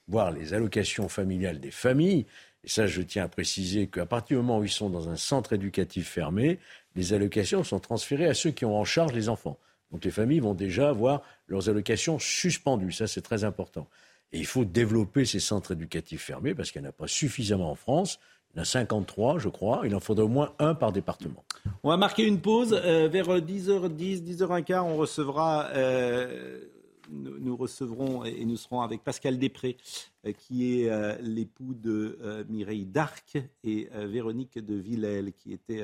voir 0.09 0.33
les 0.33 0.55
allocations 0.55 1.09
familiales 1.09 1.61
des 1.61 1.71
familles. 1.71 2.27
Et 2.65 2.69
ça, 2.69 2.87
je 2.87 3.03
tiens 3.03 3.25
à 3.25 3.29
préciser 3.29 3.87
qu'à 3.87 4.07
partir 4.07 4.39
du 4.39 4.43
moment 4.43 4.59
où 4.59 4.65
ils 4.65 4.71
sont 4.71 4.91
dans 4.91 5.09
un 5.09 5.17
centre 5.17 5.53
éducatif 5.53 6.09
fermé, 6.09 6.59
les 6.95 7.13
allocations 7.13 7.65
sont 7.65 7.81
transférées 7.81 8.27
à 8.27 8.35
ceux 8.35 8.51
qui 8.51 8.65
ont 8.65 8.79
en 8.79 8.85
charge 8.85 9.13
les 9.13 9.29
enfants. 9.29 9.59
Donc 9.91 10.05
les 10.05 10.11
familles 10.11 10.41
vont 10.41 10.55
déjà 10.55 10.89
avoir 10.89 11.23
leurs 11.47 11.69
allocations 11.69 12.19
suspendues. 12.19 12.93
Ça, 12.93 13.07
c'est 13.07 13.23
très 13.23 13.45
important. 13.45 13.87
Et 14.33 14.39
il 14.39 14.47
faut 14.47 14.65
développer 14.65 15.25
ces 15.25 15.41
centres 15.41 15.73
éducatifs 15.73 16.23
fermés 16.23 16.55
parce 16.55 16.73
qu'il 16.73 16.83
n'y 16.83 16.89
en 16.89 16.91
a 16.91 16.93
pas 16.93 17.07
suffisamment 17.07 17.71
en 17.71 17.77
France. 17.77 18.19
Il 18.53 18.57
y 18.57 18.61
en 18.61 18.63
a 18.63 18.65
53, 18.65 19.39
je 19.39 19.49
crois. 19.49 19.83
Il 19.85 19.95
en 19.95 20.01
faudrait 20.01 20.25
au 20.25 20.29
moins 20.29 20.53
un 20.59 20.75
par 20.75 20.93
département. 20.93 21.45
On 21.83 21.89
va 21.89 21.97
marquer 21.97 22.25
une 22.25 22.41
pause. 22.41 22.73
Euh, 22.73 23.09
vers 23.09 23.29
10h10, 23.29 24.23
10h15, 24.25 24.81
on 24.81 24.97
recevra, 24.97 25.69
euh, 25.75 26.61
nous, 27.11 27.57
recevrons 27.57 28.25
et 28.25 28.45
nous 28.45 28.57
serons 28.57 28.81
avec 28.81 29.05
Pascal 29.05 29.39
Després, 29.39 29.77
euh, 30.27 30.33
qui 30.33 30.83
est 30.83 31.21
l'époux 31.21 31.75
de 31.75 32.45
Mireille 32.49 32.87
Darc, 32.87 33.37
et 33.63 33.89
Véronique 33.93 34.59
de 34.59 34.75
Villèle, 34.75 35.33
qui 35.33 35.53
était 35.53 35.83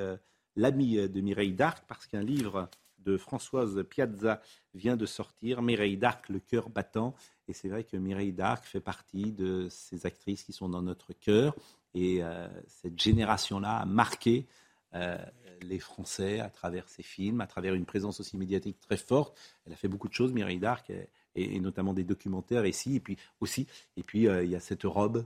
l'ami 0.57 1.09
de 1.09 1.21
Mireille 1.21 1.53
d'Arc, 1.53 1.85
parce 1.87 2.07
qu'un 2.07 2.23
livre 2.23 2.69
de 3.05 3.17
Françoise 3.17 3.83
Piazza 3.89 4.41
vient 4.75 4.97
de 4.97 5.07
sortir, 5.07 5.63
Mireille 5.63 5.97
d'Arc, 5.97 6.29
le 6.29 6.39
cœur 6.39 6.69
battant. 6.69 7.15
Et 7.49 7.53
c'est 7.53 7.69
vrai 7.69 7.85
que 7.85 7.97
Mireille 7.97 8.33
d'Arc 8.33 8.65
fait 8.65 8.81
partie 8.81 9.33
de 9.33 9.69
ces 9.71 10.07
actrices 10.07 10.45
qui 10.45 10.53
sont 10.53 10.69
dans 10.69 10.83
notre 10.83 11.13
cœur. 11.13 11.55
Et 11.95 12.23
euh, 12.23 12.49
cette 12.69 13.01
génération-là 13.01 13.79
a 13.79 13.85
marqué 13.87 14.47
euh, 14.95 15.19
les 15.63 15.79
Français 15.79 16.41
à 16.41 16.49
travers 16.49 16.89
ses 16.89 17.03
films, 17.03 17.41
à 17.41 17.47
travers 17.47 17.75
une 17.75 17.85
présence 17.85 18.21
aussi 18.21 18.37
médiatique 18.37 18.79
très 18.81 18.97
forte. 18.97 19.37
Elle 19.67 19.73
a 19.73 19.77
fait 19.77 19.89
beaucoup 19.89 20.09
de 20.09 20.15
choses, 20.15 20.33
Mireille 20.33 20.59
d'Arc, 20.59 20.93
et, 21.35 21.61
notamment 21.61 21.95
des 21.95 22.05
documentaires 22.05 22.67
ici. 22.67 22.97
Et 22.97 23.01
puis 23.01 23.17
aussi, 23.41 23.67
et 23.97 24.03
puis 24.03 24.29
euh, 24.29 24.45
il 24.45 24.51
y 24.51 24.57
a 24.57 24.61
cette 24.61 24.85
robe 24.85 25.25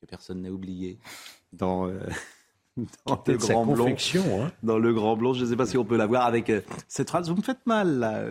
que 0.00 0.06
personne 0.06 0.42
n'a 0.42 0.50
oubliée 0.50 0.98
dans 1.52 1.90
dans 2.76 3.22
le 3.26 3.36
grand 3.38 3.64
blond. 3.66 3.96
Hein. 4.42 4.52
Dans 4.62 4.78
le 4.78 4.92
grand 4.92 5.16
blond, 5.16 5.32
je 5.32 5.44
ne 5.44 5.50
sais 5.50 5.56
pas 5.56 5.64
si 5.66 5.78
on 5.78 5.84
peut 5.84 5.96
la 5.96 6.06
voir 6.06 6.26
avec 6.26 6.50
euh, 6.50 6.60
cette 6.88 7.08
phrase. 7.08 7.30
Vous 7.30 7.36
me 7.36 7.42
faites 7.42 7.64
mal 7.64 7.98
là. 7.98 8.26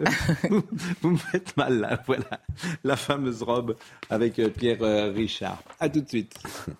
vous, 1.02 1.10
me 1.10 1.18
faites 1.18 1.58
mal 1.58 1.80
là. 1.80 2.00
Voilà 2.06 2.41
la 2.84 2.96
fameuse 2.96 3.41
robe 3.41 3.76
avec 4.10 4.38
euh, 4.38 4.50
Pierre 4.50 4.84
euh, 4.84 5.12
Richard. 5.12 5.64
À 5.80 5.89
tout 5.89 6.02
de 6.02 6.08
suite. 6.08 6.38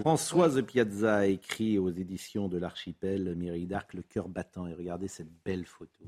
Françoise 0.00 0.60
Piazza 0.62 1.18
a 1.18 1.26
écrit 1.26 1.78
aux 1.78 1.90
éditions 1.90 2.48
de 2.48 2.58
l'Archipel 2.58 3.36
Mireille 3.36 3.66
d'Arc 3.66 3.94
Le 3.94 4.02
cœur 4.02 4.28
battant. 4.28 4.66
Et 4.66 4.74
regardez 4.74 5.06
cette 5.08 5.30
belle 5.44 5.64
photo 5.64 6.04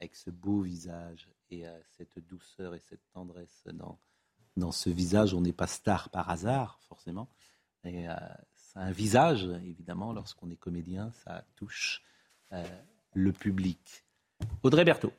avec 0.00 0.14
ce 0.14 0.30
beau 0.30 0.60
visage 0.60 1.28
et 1.50 1.64
cette 1.96 2.18
douceur 2.28 2.74
et 2.74 2.80
cette 2.80 3.00
tendresse 3.14 3.64
dans, 3.72 3.98
dans 4.56 4.72
ce 4.72 4.90
visage. 4.90 5.34
On 5.34 5.40
n'est 5.40 5.52
pas 5.52 5.66
star 5.66 6.10
par 6.10 6.30
hasard, 6.30 6.80
forcément. 6.88 7.28
Et 7.84 8.08
euh, 8.08 8.14
c'est 8.54 8.78
un 8.78 8.90
visage, 8.90 9.44
évidemment, 9.64 10.12
lorsqu'on 10.12 10.50
est 10.50 10.56
comédien, 10.56 11.10
ça 11.24 11.44
touche 11.56 12.02
euh, 12.52 12.64
le 13.14 13.32
public. 13.32 14.04
Audrey 14.62 14.84
Berthaud. 14.84 15.12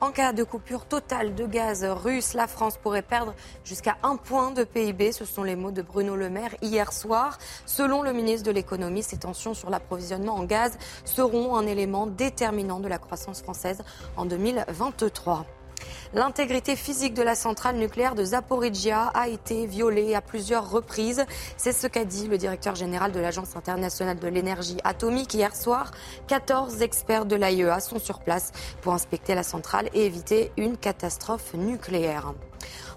En 0.00 0.12
cas 0.12 0.32
de 0.32 0.44
coupure 0.44 0.84
totale 0.84 1.34
de 1.34 1.44
gaz 1.44 1.84
russe, 1.84 2.34
la 2.34 2.46
France 2.46 2.76
pourrait 2.76 3.02
perdre 3.02 3.34
jusqu'à 3.64 3.96
un 4.04 4.14
point 4.14 4.52
de 4.52 4.62
PIB. 4.62 5.10
Ce 5.10 5.24
sont 5.24 5.42
les 5.42 5.56
mots 5.56 5.72
de 5.72 5.82
Bruno 5.82 6.14
Le 6.14 6.30
Maire 6.30 6.54
hier 6.62 6.92
soir. 6.92 7.36
Selon 7.66 8.02
le 8.02 8.12
ministre 8.12 8.46
de 8.46 8.52
l'économie, 8.52 9.02
ces 9.02 9.18
tensions 9.18 9.54
sur 9.54 9.70
l'approvisionnement 9.70 10.36
en 10.36 10.44
gaz 10.44 10.78
seront 11.04 11.56
un 11.56 11.66
élément 11.66 12.06
déterminant 12.06 12.78
de 12.78 12.86
la 12.86 12.98
croissance 12.98 13.42
française 13.42 13.82
en 14.16 14.24
2023. 14.24 15.44
L'intégrité 16.14 16.76
physique 16.76 17.14
de 17.14 17.22
la 17.22 17.34
centrale 17.34 17.76
nucléaire 17.76 18.14
de 18.14 18.24
Zaporizhia 18.24 19.10
a 19.14 19.28
été 19.28 19.66
violée 19.66 20.14
à 20.14 20.20
plusieurs 20.20 20.70
reprises. 20.70 21.24
C'est 21.56 21.72
ce 21.72 21.86
qu'a 21.86 22.04
dit 22.04 22.28
le 22.28 22.38
directeur 22.38 22.74
général 22.74 23.12
de 23.12 23.20
l'Agence 23.20 23.56
internationale 23.56 24.18
de 24.18 24.28
l'énergie 24.28 24.78
atomique 24.84 25.34
hier 25.34 25.54
soir. 25.54 25.90
14 26.28 26.82
experts 26.82 27.26
de 27.26 27.36
l'AIEA 27.36 27.80
sont 27.80 27.98
sur 27.98 28.20
place 28.20 28.52
pour 28.80 28.94
inspecter 28.94 29.34
la 29.34 29.42
centrale 29.42 29.90
et 29.92 30.06
éviter 30.06 30.50
une 30.56 30.76
catastrophe 30.76 31.54
nucléaire. 31.54 32.32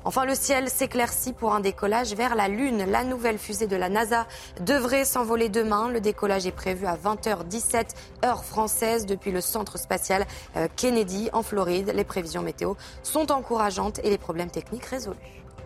Enfin, 0.04 0.26
le 0.26 0.34
ciel 0.34 0.68
s'éclaircit 0.68 1.32
pour 1.32 1.54
un 1.54 1.60
décollage 1.60 2.16
vers 2.16 2.34
la 2.34 2.47
Lune. 2.47 2.86
La 2.89 3.04
nouvelle 3.04 3.38
fusée 3.38 3.68
de 3.68 3.76
la 3.76 3.88
NASA 3.88 4.28
devrait 4.66 5.06
s'envoler 5.06 5.47
demain. 5.47 5.91
Le 5.91 6.02
décollage 6.02 6.47
est 6.47 6.52
prévu 6.52 6.88
à 6.88 6.95
20h17 6.95 7.95
heure 8.26 8.43
française 8.43 9.06
depuis 9.06 9.32
le 9.32 9.41
centre 9.41 9.78
spatial 9.78 10.26
euh, 10.56 10.68
Kennedy 10.76 11.30
en 11.34 11.43
Floride. 11.43 11.91
Les 11.95 12.04
prévisions 12.04 12.41
météo 12.41 12.74
sont 13.04 13.32
encourageantes 13.32 13.99
et 14.04 14.10
les 14.10 14.18
problèmes 14.18 14.49
techniques 14.49 14.86
résolus. 14.86 15.18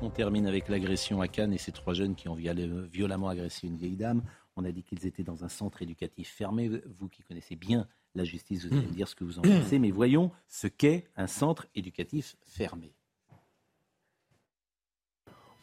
On 0.01 0.09
termine 0.09 0.47
avec 0.47 0.67
l'agression 0.67 1.21
à 1.21 1.29
Cannes 1.29 1.53
et 1.53 1.57
ces 1.57 1.71
trois 1.71 1.93
jeunes 1.93 2.15
qui 2.15 2.27
ont 2.27 2.35
violemment 2.35 3.29
agressé 3.29 3.67
une 3.67 3.77
vieille 3.77 3.95
dame. 3.95 4.21
On 4.57 4.65
a 4.65 4.71
dit 4.71 4.83
qu'ils 4.83 5.05
étaient 5.05 5.23
dans 5.23 5.45
un 5.45 5.49
centre 5.49 5.81
éducatif 5.81 6.29
fermé. 6.29 6.69
Vous 6.99 7.07
qui 7.07 7.23
connaissez 7.23 7.55
bien 7.55 7.87
la 8.15 8.25
justice, 8.25 8.65
vous 8.65 8.73
allez 8.73 8.87
me 8.87 8.91
dire 8.91 9.07
ce 9.07 9.15
que 9.15 9.23
vous 9.23 9.39
en 9.39 9.43
pensez. 9.43 9.79
Mais 9.79 9.91
voyons 9.91 10.31
ce 10.49 10.67
qu'est 10.67 11.05
un 11.15 11.27
centre 11.27 11.67
éducatif 11.73 12.35
fermé. 12.45 12.94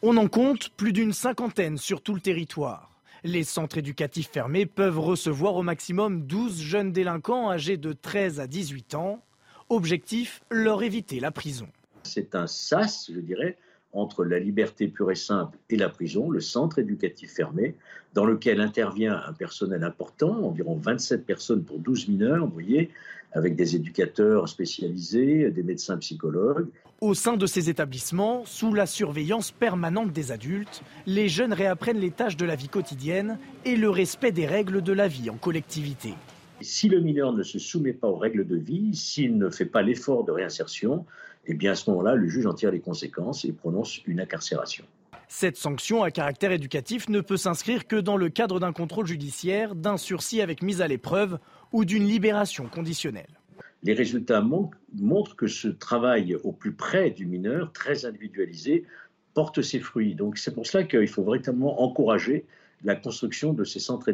On 0.05 0.17
en 0.17 0.27
compte 0.27 0.67
plus 0.75 0.91
d'une 0.91 1.13
cinquantaine 1.13 1.77
sur 1.77 2.01
tout 2.01 2.13
le 2.13 2.19
territoire. 2.19 2.91
Les 3.23 3.45
centres 3.45 3.77
éducatifs 3.77 4.29
fermés 4.29 4.65
peuvent 4.65 4.99
recevoir 4.99 5.55
au 5.55 5.63
maximum 5.63 6.23
12 6.23 6.59
jeunes 6.59 6.91
délinquants 6.91 7.49
âgés 7.49 7.77
de 7.77 7.93
13 7.93 8.41
à 8.41 8.47
18 8.47 8.95
ans. 8.95 9.23
Objectif, 9.69 10.43
leur 10.51 10.83
éviter 10.83 11.21
la 11.21 11.31
prison. 11.31 11.69
C'est 12.03 12.35
un 12.35 12.47
sas, 12.47 13.09
je 13.15 13.21
dirais, 13.21 13.57
entre 13.93 14.25
la 14.25 14.39
liberté 14.39 14.89
pure 14.89 15.09
et 15.09 15.15
simple 15.15 15.57
et 15.69 15.77
la 15.77 15.87
prison, 15.87 16.29
le 16.29 16.41
centre 16.41 16.79
éducatif 16.79 17.31
fermé, 17.31 17.77
dans 18.13 18.25
lequel 18.25 18.59
intervient 18.59 19.23
un 19.25 19.31
personnel 19.31 19.85
important, 19.85 20.43
environ 20.43 20.75
27 20.75 21.25
personnes 21.25 21.63
pour 21.63 21.79
12 21.79 22.09
mineurs, 22.09 22.45
vous 22.45 22.51
voyez, 22.51 22.91
avec 23.31 23.55
des 23.55 23.77
éducateurs 23.77 24.49
spécialisés, 24.49 25.49
des 25.49 25.63
médecins 25.63 25.97
psychologues. 25.97 26.67
Au 27.03 27.13
sein 27.13 27.35
de 27.35 27.45
ces 27.45 27.69
établissements, 27.69 28.45
sous 28.45 28.73
la 28.73 28.85
surveillance 28.85 29.51
permanente 29.51 30.13
des 30.13 30.31
adultes, 30.31 30.83
les 31.05 31.27
jeunes 31.27 31.51
réapprennent 31.51 31.99
les 31.99 32.11
tâches 32.11 32.37
de 32.37 32.45
la 32.45 32.55
vie 32.55 32.69
quotidienne 32.69 33.39
et 33.65 33.75
le 33.75 33.89
respect 33.89 34.31
des 34.31 34.47
règles 34.47 34.81
de 34.81 34.93
la 34.93 35.09
vie 35.09 35.29
en 35.29 35.35
collectivité. 35.35 36.13
Si 36.61 36.87
le 36.87 37.01
mineur 37.01 37.33
ne 37.33 37.43
se 37.43 37.59
soumet 37.59 37.91
pas 37.91 38.07
aux 38.07 38.15
règles 38.15 38.47
de 38.47 38.55
vie, 38.55 38.95
s'il 38.95 39.37
ne 39.37 39.49
fait 39.49 39.65
pas 39.65 39.81
l'effort 39.81 40.23
de 40.23 40.31
réinsertion, 40.31 41.05
eh 41.45 41.53
bien 41.53 41.73
à 41.73 41.75
ce 41.75 41.89
moment-là, 41.89 42.15
le 42.15 42.29
juge 42.29 42.45
en 42.45 42.53
tire 42.53 42.71
les 42.71 42.79
conséquences 42.79 43.43
et 43.43 43.51
prononce 43.51 43.99
une 44.07 44.21
incarcération. 44.21 44.85
Cette 45.27 45.57
sanction 45.57 46.03
à 46.03 46.11
caractère 46.11 46.53
éducatif 46.53 47.09
ne 47.09 47.19
peut 47.19 47.35
s'inscrire 47.35 47.85
que 47.85 47.97
dans 47.97 48.15
le 48.15 48.29
cadre 48.29 48.61
d'un 48.61 48.71
contrôle 48.71 49.07
judiciaire, 49.07 49.75
d'un 49.75 49.97
sursis 49.97 50.39
avec 50.39 50.61
mise 50.61 50.79
à 50.79 50.87
l'épreuve 50.87 51.37
ou 51.73 51.83
d'une 51.83 52.07
libération 52.07 52.67
conditionnelle. 52.67 53.41
Les 53.83 53.93
résultats 53.93 54.41
montrent 54.41 55.35
que 55.35 55.47
ce 55.47 55.67
travail 55.67 56.35
au 56.43 56.53
plus 56.53 56.73
près 56.73 57.11
du 57.11 57.25
mineur, 57.25 57.73
très 57.73 58.05
individualisé, 58.05 58.85
porte 59.33 59.61
ses 59.61 59.79
fruits. 59.79 60.15
Donc 60.15 60.37
c'est 60.37 60.53
pour 60.53 60.65
cela 60.65 60.85
qu'il 60.85 61.07
faut 61.07 61.23
véritablement 61.23 61.81
encourager 61.81 62.45
la 62.83 62.95
construction 62.95 63.53
de 63.53 63.63
ces 63.63 63.79
centres 63.79 64.09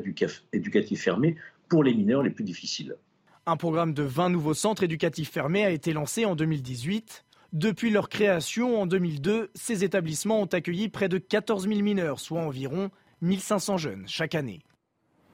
éducatifs 0.54 1.02
fermés 1.02 1.36
pour 1.68 1.84
les 1.84 1.94
mineurs 1.94 2.24
les 2.24 2.30
plus 2.32 2.44
difficiles. 2.44 2.96
Un 3.46 3.58
programme 3.58 3.94
de 3.94 4.04
20 4.04 4.30
nouveaux 4.30 4.54
centres 4.54 4.84
éducatifs 4.84 5.32
fermés 5.32 5.66
a 5.66 5.72
été 5.72 5.94
lancé 5.94 6.26
en 6.26 6.36
2018. 6.36 7.26
Depuis 7.52 7.90
leur 7.90 8.10
création 8.10 8.82
en 8.82 8.86
2002, 8.86 9.50
ces 9.56 9.84
établissements 9.84 10.42
ont 10.42 10.46
accueilli 10.46 10.90
près 10.90 11.10
de 11.10 11.18
14 11.18 11.68
000 11.68 11.82
mineurs, 11.82 12.20
soit 12.20 12.42
environ 12.42 12.92
1500 13.22 13.78
jeunes 13.78 14.04
chaque 14.08 14.36
année. 14.36 14.62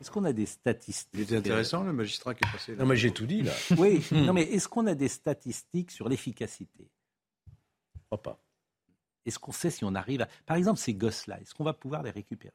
Est-ce 0.05 0.11
qu'on 0.11 0.25
a 0.25 0.33
des 0.33 0.45
statistiques 0.45 1.19
était 1.19 1.37
intéressant, 1.37 1.83
le 1.83 1.91
magistrat 1.91 2.35
qui 2.35 2.47
est 2.47 2.51
passé. 2.51 2.75
Non, 2.75 2.85
mais 2.85 2.95
j'ai 2.95 3.09
tout 3.09 3.25
dit, 3.25 3.41
là. 3.41 3.51
Oui, 3.79 4.05
non, 4.11 4.33
mais 4.33 4.43
est-ce 4.43 4.67
qu'on 4.67 4.85
a 4.85 4.93
des 4.93 5.07
statistiques 5.07 5.89
sur 5.89 6.07
l'efficacité? 6.07 6.91
Je 7.47 8.01
crois 8.05 8.21
pas. 8.21 8.39
Est-ce 9.25 9.39
qu'on 9.39 9.51
sait 9.51 9.71
si 9.71 9.83
on 9.83 9.95
arrive 9.95 10.21
à. 10.21 10.27
Par 10.45 10.57
exemple, 10.57 10.79
ces 10.79 10.93
gosses-là, 10.93 11.39
est-ce 11.41 11.55
qu'on 11.55 11.63
va 11.63 11.73
pouvoir 11.73 12.03
les 12.03 12.11
récupérer? 12.11 12.53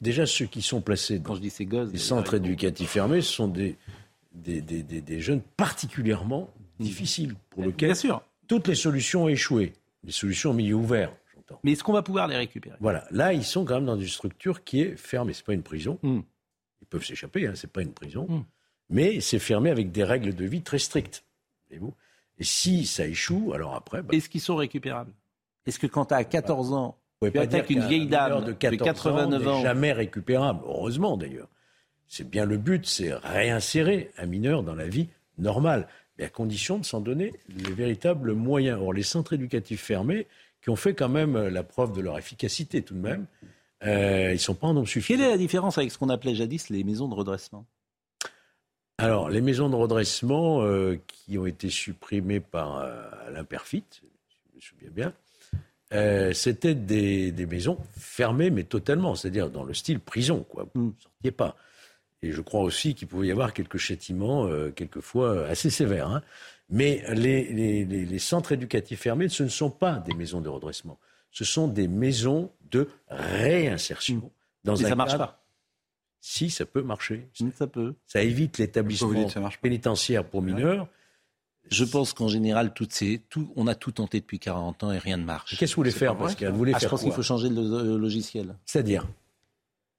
Déjà, 0.00 0.26
ceux 0.26 0.46
qui 0.46 0.62
sont 0.62 0.80
placés 0.80 1.18
dans 1.18 1.24
Quand 1.24 1.34
je 1.34 1.40
dis 1.40 1.50
ces 1.50 1.66
gosses, 1.66 1.90
les 1.90 1.98
centres 1.98 2.34
éducatifs 2.34 2.90
fermés, 2.90 3.20
ce 3.20 3.32
sont 3.32 3.48
des, 3.48 3.76
des, 4.30 4.60
des, 4.60 4.84
des, 4.84 5.20
jeunes 5.20 5.42
particulièrement 5.56 6.50
mmh. 6.78 6.84
difficiles, 6.84 7.34
pour 7.50 7.64
lesquels 7.64 7.96
toutes 8.46 8.68
les 8.68 8.76
solutions 8.76 9.24
ont 9.24 9.28
échoué. 9.28 9.72
Les 10.04 10.12
solutions 10.12 10.50
au 10.50 10.54
milieu 10.54 10.76
ouvert, 10.76 11.12
Mais 11.64 11.72
est-ce 11.72 11.84
qu'on 11.84 11.92
va 11.92 12.02
pouvoir 12.02 12.28
les 12.28 12.36
récupérer? 12.36 12.76
Voilà, 12.80 13.06
là, 13.10 13.32
ils 13.32 13.44
sont 13.44 13.64
quand 13.64 13.74
même 13.74 13.86
dans 13.86 13.98
une 13.98 14.06
structure 14.06 14.64
qui 14.64 14.82
est 14.82 14.96
fermée. 14.96 15.32
Ce 15.32 15.40
n'est 15.40 15.46
pas 15.46 15.54
une 15.54 15.62
prison. 15.62 15.98
Mmh. 16.02 16.20
Ils 16.82 16.86
peuvent 16.86 17.04
s'échapper, 17.04 17.46
hein, 17.46 17.54
ce 17.54 17.66
n'est 17.66 17.72
pas 17.72 17.82
une 17.82 17.92
prison. 17.92 18.26
Mmh. 18.28 18.44
Mais 18.90 19.20
c'est 19.20 19.38
fermé 19.38 19.70
avec 19.70 19.92
des 19.92 20.04
règles 20.04 20.34
de 20.34 20.44
vie 20.44 20.62
très 20.62 20.78
strictes. 20.78 21.24
Et, 21.70 21.78
vous 21.78 21.94
et 22.38 22.44
si 22.44 22.86
ça 22.86 23.06
échoue, 23.06 23.52
alors 23.52 23.74
après... 23.74 24.02
Bah 24.02 24.14
est-ce 24.14 24.28
qu'ils 24.28 24.40
sont 24.40 24.56
récupérables? 24.56 25.12
Est-ce 25.66 25.78
que 25.78 25.86
quand 25.86 26.06
tu 26.06 26.14
as 26.14 26.24
14 26.24 26.72
ans, 26.72 26.98
tu 27.20 27.38
attaques 27.38 27.70
une 27.70 27.86
vieille 27.86 28.06
dame 28.06 28.44
de, 28.44 28.52
89 28.52 29.48
ans, 29.48 29.60
jamais 29.60 29.92
récupérable, 29.92 30.60
heureusement 30.64 31.16
d'ailleurs. 31.16 31.48
C'est 32.06 32.28
bien 32.28 32.46
le 32.46 32.56
but, 32.56 32.86
c'est 32.86 33.12
réinsérer 33.12 34.12
un 34.16 34.26
mineur 34.26 34.62
dans 34.62 34.74
la 34.74 34.88
vie 34.88 35.08
normale, 35.36 35.88
mais 36.16 36.24
à 36.24 36.28
condition 36.28 36.78
de 36.78 36.84
s'en 36.84 37.00
donner 37.00 37.34
les 37.48 37.72
véritables 37.72 38.32
moyens. 38.32 38.78
Or, 38.80 38.92
les 38.92 39.02
centres 39.02 39.34
éducatifs 39.34 39.82
fermés, 39.82 40.26
qui 40.68 40.70
ont 40.70 40.76
fait 40.76 40.92
quand 40.92 41.08
même 41.08 41.48
la 41.48 41.62
preuve 41.62 41.94
de 41.94 42.02
leur 42.02 42.18
efficacité 42.18 42.82
tout 42.82 42.92
de 42.92 43.00
même, 43.00 43.24
euh, 43.86 44.28
ils 44.28 44.34
ne 44.34 44.38
sont 44.38 44.54
pas 44.54 44.66
en 44.66 44.74
nombre 44.74 44.86
suffisant. 44.86 45.16
Quelle 45.16 45.26
est 45.26 45.30
la 45.30 45.38
différence 45.38 45.78
avec 45.78 45.90
ce 45.90 45.96
qu'on 45.96 46.10
appelait 46.10 46.34
jadis 46.34 46.68
les 46.68 46.84
maisons 46.84 47.08
de 47.08 47.14
redressement? 47.14 47.64
Alors, 48.98 49.30
les 49.30 49.40
maisons 49.40 49.70
de 49.70 49.76
redressement 49.76 50.62
euh, 50.62 51.00
qui 51.06 51.38
ont 51.38 51.46
été 51.46 51.70
supprimées 51.70 52.40
par 52.40 52.80
euh, 52.80 53.00
Alain 53.26 53.44
Perfit, 53.44 53.82
je 54.02 54.56
me 54.56 54.60
souviens 54.60 54.90
bien, 54.90 55.14
euh, 55.94 56.34
c'était 56.34 56.74
des, 56.74 57.32
maisons 57.46 57.78
fermées, 57.96 58.50
mais 58.50 58.64
totalement, 58.64 59.14
c'est-à-dire 59.14 59.48
dans 59.48 59.64
le 59.64 59.72
style 59.72 60.00
prison, 60.00 60.44
quoi. 60.50 60.66
Vous 60.74 60.88
ne 60.88 60.92
sortiez 61.02 61.30
pas. 61.30 61.56
Et 62.20 62.32
je 62.32 62.42
crois 62.42 62.60
aussi 62.60 62.94
qu'il 62.94 63.08
pouvait 63.08 63.28
y 63.28 63.30
avoir 63.30 63.54
quelques 63.54 63.78
châtiments, 63.78 64.46
euh, 64.48 64.70
quelquefois 64.70 65.46
assez 65.46 65.70
sévères. 65.70 66.08
Hein. 66.08 66.22
Mais 66.70 67.02
les, 67.14 68.18
centres 68.18 68.52
éducatifs 68.52 69.00
fermés, 69.00 69.28
ce 69.28 69.42
ne 69.42 69.48
sont 69.48 69.70
pas 69.70 69.94
des 70.00 70.14
maisons 70.14 70.40
de 70.40 70.48
redressement. 70.48 70.98
Ce 71.30 71.44
sont 71.44 71.68
des 71.68 71.88
maisons 71.88 72.50
de 72.70 72.88
réinsertion. 73.08 74.16
Mmh. 74.16 74.30
Dans 74.64 74.76
ça 74.76 74.90
ne 74.90 74.94
marche 74.94 75.16
pas. 75.16 75.42
Si, 76.20 76.50
ça 76.50 76.66
peut 76.66 76.82
marcher. 76.82 77.28
Ça 77.54 77.66
peut. 77.66 77.94
Ça 78.06 78.22
évite 78.22 78.58
l'établissement 78.58 79.28
pénitentiaire 79.62 80.24
pour 80.24 80.42
mineurs. 80.42 80.88
Je 81.70 81.84
pense 81.84 82.12
qu'en 82.12 82.28
général, 82.28 82.72
tout, 82.72 82.88
on 83.56 83.66
a 83.66 83.74
tout 83.74 83.92
tenté 83.92 84.20
depuis 84.20 84.38
40 84.38 84.84
ans 84.84 84.92
et 84.92 84.98
rien 84.98 85.16
ne 85.16 85.24
marche. 85.24 85.56
Qu'est-ce 85.56 85.72
que 85.72 85.76
vous 85.76 85.80
voulez 85.80 85.90
faire, 85.90 86.16
Pascal? 86.16 86.50
Vous 86.50 86.58
voulez 86.58 86.72
ah, 86.74 86.78
faire 86.78 86.88
Je 86.88 86.90
pense 86.90 87.02
qu'il 87.02 87.12
faut 87.12 87.22
changer 87.22 87.50
le 87.50 87.96
logiciel. 87.96 88.56
C'est-à-dire? 88.64 89.06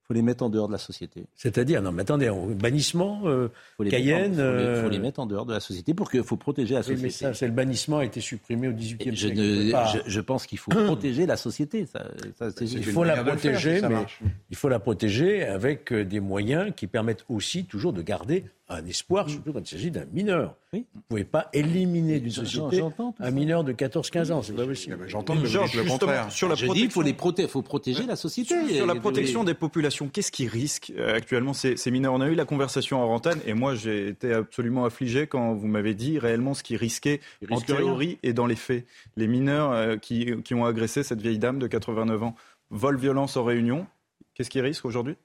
Faut 0.10 0.16
les 0.16 0.24
mettre 0.24 0.44
en 0.44 0.50
dehors 0.50 0.68
de 0.68 0.72
la 0.72 0.80
société. 0.80 1.28
C'est-à-dire, 1.36 1.84
non, 1.84 1.92
mais 1.92 2.02
attendez, 2.02 2.32
bannissement, 2.60 3.22
euh, 3.26 3.50
faut 3.78 3.84
les 3.84 3.92
Cayenne. 3.92 4.34
Il 4.34 4.76
faut, 4.76 4.82
faut, 4.82 4.90
les 4.90 4.98
mettre 4.98 5.20
en 5.20 5.28
dehors 5.28 5.46
de 5.46 5.54
la 5.54 5.60
société 5.60 5.94
pour 5.94 6.10
qu'il 6.10 6.24
faut 6.24 6.36
protéger 6.36 6.74
la 6.74 6.82
société. 6.82 7.04
mais 7.04 7.10
ça, 7.12 7.36
c'est 7.36 7.46
le 7.46 7.54
bannissement 7.54 8.00
a 8.00 8.06
été 8.06 8.20
supprimé 8.20 8.70
au 8.70 8.72
XVIIIe 8.72 9.16
siècle. 9.16 9.36
Je, 9.36 10.00
je, 10.08 10.22
pense 10.22 10.48
qu'il 10.48 10.58
faut 10.58 10.72
protéger 10.72 11.28
la 11.28 11.38
société. 11.38 11.86
Ça, 11.86 12.08
ça, 12.40 12.48
il 12.60 12.84
faut 12.86 13.04
la 13.04 13.24
protéger, 13.24 13.82
mais 13.88 14.08
il 14.50 14.58
faut 14.58 14.68
la 14.70 14.80
protéger 14.80 15.46
avec 15.46 15.94
euh, 15.94 16.04
des 16.04 16.20
moyens 16.20 16.74
qui 16.76 16.88
permettent 16.88 17.26
aussi 17.30 17.66
toujours 17.66 17.94
de 17.94 18.02
garder 18.02 18.46
un 18.70 18.86
espoir, 18.86 19.26
mm. 19.26 19.30
surtout 19.30 19.54
quand 19.54 19.60
il 19.60 19.68
s'agit 19.68 19.92
d'un 19.92 20.06
mineur. 20.06 20.56
Vous 20.72 20.78
ne 20.80 21.02
pouvez 21.10 21.24
pas 21.24 21.50
éliminer 21.54 22.20
d'une 22.20 22.32
société 22.32 22.84
un 23.20 23.32
mineur 23.32 23.64
de 23.64 23.74
14-15 23.74 24.32
ans. 24.32 24.42
C'est 24.44 24.54
pas 24.54 24.66
possible. 24.66 24.98
J'entends 25.08 25.34
le 25.36 25.90
contraire. 25.90 26.32
Sur 26.32 26.48
la 26.48 26.56
Je 26.56 26.68
dis, 26.68 26.90
faut, 26.90 27.02
les 27.02 27.16
faut 27.48 27.62
protéger 27.62 28.04
la 28.06 28.16
société. 28.16 28.56
Sur, 28.76 28.86
la 28.86 28.96
protection 28.96 29.44
des 29.44 29.56
populations, 29.56 30.08
qu'est-ce 30.08 30.32
qui 30.32 30.48
risque 30.48 30.94
euh, 30.98 31.16
actuellement 31.16 31.54
ces, 31.54 31.76
mineurs? 31.92 32.14
On 32.14 32.22
a 32.22 32.28
eu 32.28 32.36
la 32.36 32.46
conversation 32.46 33.02
en 33.02 33.08
Rentane 33.08 33.40
et 33.46 33.54
moi 33.54 33.76
j'ai 33.76 34.10
été 34.10 34.34
absolument 34.34 34.86
affligé 34.86 35.28
quand 35.28 35.54
vous 35.54 35.68
m'avez 35.68 35.96
dit 35.96 36.20
réellement 36.20 36.54
ce 36.54 36.64
qui 36.64 36.78
risquait 36.78 37.20
en 37.50 37.60
théorie 37.60 38.20
et 38.22 38.34
dans 38.34 38.46
les 38.46 38.56
faits. 38.56 38.86
Les 39.16 39.28
mineurs 39.28 39.72
euh, 39.72 39.98
qui, 39.98 40.42
qui 40.44 40.54
ont 40.54 40.66
agressé 40.66 41.04
cette 41.04 41.22
vieille 41.22 41.40
dame 41.40 41.60
de 41.60 41.68
89 41.68 42.24
ans, 42.24 42.36
vol, 42.70 42.98
violence 42.98 43.38
en 43.38 43.44
réunion, 43.44 43.88
qu'est-ce 44.36 44.50
qui 44.50 44.62
risque 44.62 44.86
aujourd'hui? 44.86 45.16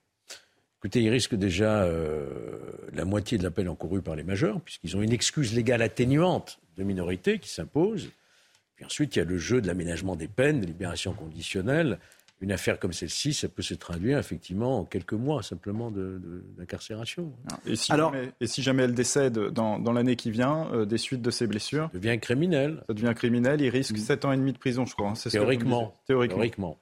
Écoutez, 0.84 1.00
ils 1.00 1.08
risquent 1.08 1.34
déjà 1.34 1.84
euh, 1.84 2.26
la 2.92 3.06
moitié 3.06 3.38
de 3.38 3.42
la 3.42 3.50
peine 3.50 3.70
encourue 3.70 4.02
par 4.02 4.16
les 4.16 4.22
majeurs, 4.22 4.60
puisqu'ils 4.60 4.94
ont 4.98 5.00
une 5.00 5.14
excuse 5.14 5.54
légale 5.54 5.80
atténuante 5.80 6.60
de 6.76 6.84
minorité 6.84 7.38
qui 7.38 7.48
s'impose. 7.48 8.10
Puis 8.76 8.84
ensuite, 8.84 9.16
il 9.16 9.20
y 9.20 9.22
a 9.22 9.24
le 9.24 9.38
jeu 9.38 9.62
de 9.62 9.66
l'aménagement 9.66 10.14
des 10.14 10.28
peines, 10.28 10.60
de 10.60 10.66
libération 10.66 11.14
conditionnelle. 11.14 11.98
Une 12.42 12.52
affaire 12.52 12.78
comme 12.78 12.92
celle-ci, 12.92 13.32
ça 13.32 13.48
peut 13.48 13.62
se 13.62 13.72
traduire 13.72 14.18
effectivement 14.18 14.80
en 14.80 14.84
quelques 14.84 15.14
mois 15.14 15.42
simplement 15.42 15.90
d'incarcération. 15.90 17.32
et, 17.64 17.76
si 17.76 17.90
jamais, 17.90 18.32
et 18.42 18.46
si 18.46 18.62
jamais 18.62 18.82
elle 18.82 18.92
décède 18.92 19.38
dans, 19.38 19.78
l'année 19.90 20.16
qui 20.16 20.30
vient, 20.30 20.70
euh, 20.74 20.84
des 20.84 20.98
suites 20.98 21.22
de 21.22 21.30
ses 21.30 21.46
blessures? 21.46 21.88
Ça 21.94 21.98
devient 21.98 22.20
criminel. 22.20 22.84
Ça 22.88 22.92
devient 22.92 23.14
criminel, 23.16 23.62
il 23.62 23.70
risque 23.70 23.96
7 23.96 24.22
mmh. 24.22 24.28
ans 24.28 24.32
et 24.32 24.36
demi 24.36 24.52
de 24.52 24.58
prison, 24.58 24.84
je 24.84 24.92
crois. 24.92 25.08
Hein, 25.08 25.30
Théoriquement. 25.30 25.94
Théoriquement. 26.06 26.36
Théoriquement. 26.36 26.78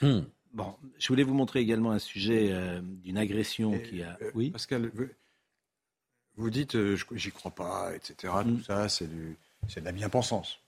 Mmh. 0.00 0.20
Bon, 0.52 0.74
je 0.98 1.08
voulais 1.08 1.22
vous 1.22 1.34
montrer 1.34 1.60
également 1.60 1.90
un 1.90 1.98
sujet 1.98 2.48
euh, 2.50 2.80
d'une 2.82 3.18
agression 3.18 3.78
qui 3.78 4.02
a. 4.02 4.18
Euh, 4.22 4.30
oui. 4.34 4.50
Pascal, 4.50 4.90
vous 6.36 6.50
dites, 6.50 6.76
euh, 6.76 6.96
j'y 7.12 7.30
crois 7.30 7.50
pas, 7.50 7.94
etc. 7.94 8.32
Tout 8.42 8.50
mm. 8.50 8.62
ça, 8.62 8.88
c'est 8.88 9.08
de 9.08 9.84
la 9.84 9.92
bien-pensance. 9.92 10.60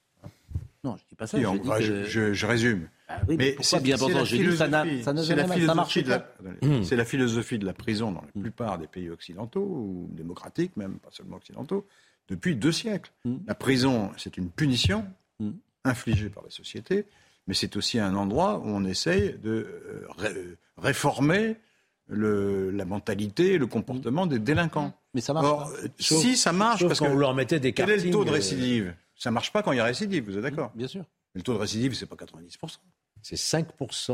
Non, 0.82 0.96
je 0.96 1.02
dis 1.08 1.14
pas 1.14 1.26
ça. 1.26 1.38
je, 1.38 2.46
résume. 2.46 2.88
Ah 3.08 3.20
mais 3.28 3.56
c'est 3.60 3.82
bien 3.82 3.98
pensance 3.98 4.28
Je 4.28 4.36
dis 4.36 4.56
ça 4.56 4.68
n'a 4.68 4.84
ça 5.02 5.74
marché 5.74 6.04
mm. 6.62 6.82
C'est 6.84 6.96
la 6.96 7.04
philosophie 7.04 7.58
de 7.58 7.66
la 7.66 7.72
prison 7.72 8.12
dans 8.12 8.22
la 8.22 8.28
mm. 8.34 8.42
plupart 8.42 8.78
des 8.78 8.86
pays 8.86 9.10
occidentaux 9.10 9.62
ou 9.62 10.08
démocratiques, 10.12 10.76
même 10.76 10.98
pas 10.98 11.10
seulement 11.10 11.36
occidentaux, 11.36 11.86
depuis 12.28 12.56
deux 12.56 12.72
siècles. 12.72 13.12
La 13.46 13.54
prison, 13.54 14.10
c'est 14.16 14.36
une 14.36 14.50
punition 14.50 15.04
infligée 15.84 16.28
par 16.28 16.44
la 16.44 16.50
société 16.50 17.06
mais 17.50 17.54
c'est 17.54 17.74
aussi 17.74 17.98
un 17.98 18.14
endroit 18.14 18.58
où 18.60 18.68
on 18.68 18.84
essaye 18.84 19.36
de 19.42 20.06
euh, 20.22 20.56
réformer 20.78 21.56
le, 22.06 22.70
la 22.70 22.84
mentalité, 22.84 23.58
le 23.58 23.66
comportement 23.66 24.28
des 24.28 24.38
délinquants. 24.38 24.92
Mais 25.14 25.20
ça 25.20 25.32
marche. 25.32 25.68
si 25.98 26.36
ça 26.36 26.52
marche, 26.52 26.86
parce 26.86 27.02
vous 27.02 27.18
leur 27.18 27.34
mettez 27.34 27.58
des 27.58 27.72
quel 27.72 27.90
est 27.90 28.04
le 28.04 28.12
taux 28.12 28.24
de 28.24 28.30
euh, 28.30 28.34
récidive? 28.34 28.94
Ça 29.16 29.32
marche 29.32 29.52
pas 29.52 29.64
quand 29.64 29.72
il 29.72 29.78
y 29.78 29.80
a 29.80 29.84
récidive, 29.84 30.26
vous 30.26 30.36
êtes 30.36 30.44
d'accord? 30.44 30.70
Bien 30.76 30.86
sûr. 30.86 31.00
Mais 31.34 31.40
le 31.40 31.42
taux 31.42 31.54
de 31.54 31.58
récidive, 31.58 31.92
c'est 31.94 32.06
pas 32.06 32.14
90 32.14 32.56
C'est 33.20 33.34
5 33.36 33.66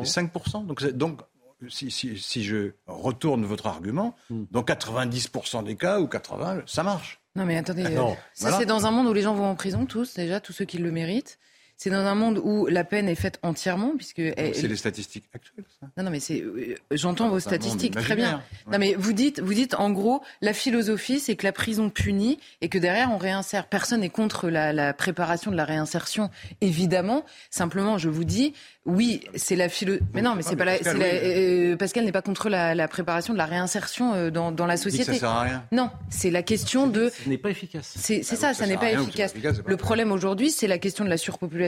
C'est 0.03 0.05
5 0.07 0.33
Donc, 0.67 0.83
donc 0.95 1.21
si, 1.69 1.91
si, 1.91 2.17
si, 2.17 2.43
je 2.43 2.73
retourne 2.87 3.45
votre 3.45 3.67
argument, 3.67 4.17
hmm. 4.31 4.45
dans 4.51 4.63
90% 4.63 5.63
des 5.63 5.77
cas 5.77 6.01
ou 6.01 6.07
80, 6.07 6.63
ça 6.65 6.83
marche. 6.83 7.21
Non 7.35 7.45
mais 7.45 7.59
attendez, 7.59 7.85
euh, 7.85 8.15
ça 8.33 8.57
c'est 8.57 8.65
dans 8.65 8.87
un 8.87 8.91
monde 8.91 9.09
où 9.09 9.13
les 9.13 9.21
gens 9.21 9.35
vont 9.35 9.51
en 9.51 9.57
prison 9.57 9.85
tous 9.85 10.15
déjà, 10.15 10.41
tous 10.41 10.55
ceux 10.55 10.65
qui 10.65 10.79
le 10.79 10.91
méritent. 10.91 11.39
C'est 11.79 11.91
dans 11.91 12.07
un 12.07 12.15
monde 12.15 12.41
où 12.43 12.67
la 12.67 12.85
peine 12.85 13.07
est 13.07 13.15
faite 13.15 13.39
entièrement, 13.43 13.93
puisque 13.97 14.23
c'est 14.37 14.67
les 14.67 14.77
statistiques 14.77 15.25
actuelles. 15.35 15.67
Ça. 15.79 15.87
Non, 15.99 16.05
non, 16.05 16.11
mais 16.11 16.21
c'est. 16.21 16.41
Euh, 16.41 16.75
j'entends 16.91 17.29
vos 17.29 17.39
statistiques 17.39 17.95
très 17.95 18.17
bien. 18.17 18.43
Non, 18.73 18.79
mais 18.79 18.95
vous 18.95 19.13
dites, 19.13 19.41
vous 19.41 19.53
dites 19.53 19.75
en 19.75 19.91
gros, 19.91 20.23
la 20.41 20.55
philosophie, 20.55 21.21
c'est 21.21 21.37
que 21.37 21.45
la 21.45 21.53
prison 21.53 21.91
punit 21.91 22.39
et 22.63 22.71
que 22.71 22.79
derrière 22.79 23.13
on 23.13 23.19
réinsère. 23.19 23.67
Personne 23.67 24.01
n'est 24.01 24.09
contre 24.09 24.49
la, 24.49 24.73
la 24.73 24.95
préparation 24.95 25.51
de 25.51 25.57
la 25.57 25.67
réinsertion, 25.67 26.31
évidemment. 26.63 27.27
Simplement, 27.51 27.99
je 27.99 28.09
vous 28.09 28.25
dis, 28.25 28.55
oui, 28.87 29.21
c'est 29.35 29.57
la 29.57 29.69
philo. 29.69 29.97
Mais 30.15 30.23
non, 30.23 30.35
mais 30.35 30.43
c'est 30.43 30.57
pas 30.57 30.65
la. 30.65 30.79
Pascal, 30.79 31.03
euh, 31.03 31.77
Pascal 31.77 32.05
n'est 32.07 32.13
pas 32.13 32.23
contre 32.23 32.49
la, 32.49 32.89
préparation 32.89 33.35
de 33.35 33.39
la 33.39 33.47
réinsertion 33.47 34.15
euh, 34.15 34.31
dans, 34.31 34.51
dans, 34.51 34.65
la 34.65 34.79
société. 34.79 35.13
ça 35.13 35.15
sert 35.15 35.29
à 35.29 35.43
rien. 35.43 35.65
Non, 35.73 35.91
c'est 36.09 36.31
la 36.31 36.43
question 36.43 36.87
de. 36.87 37.11
Ce 37.11 37.29
n'est 37.29 37.37
pas 37.37 37.51
efficace. 37.51 37.93
C'est 37.97 38.23
ah 38.31 38.37
ça, 38.37 38.55
ça, 38.55 38.67
n'est 38.67 38.79
pas 38.79 38.93
efficace. 38.93 39.35
Le 39.67 39.77
problème 39.77 40.11
aujourd'hui, 40.11 40.51
c'est 40.51 40.69
la 40.69 40.79
question 40.79 41.05
de 41.05 41.11
la 41.11 41.19
surpopulation 41.19 41.66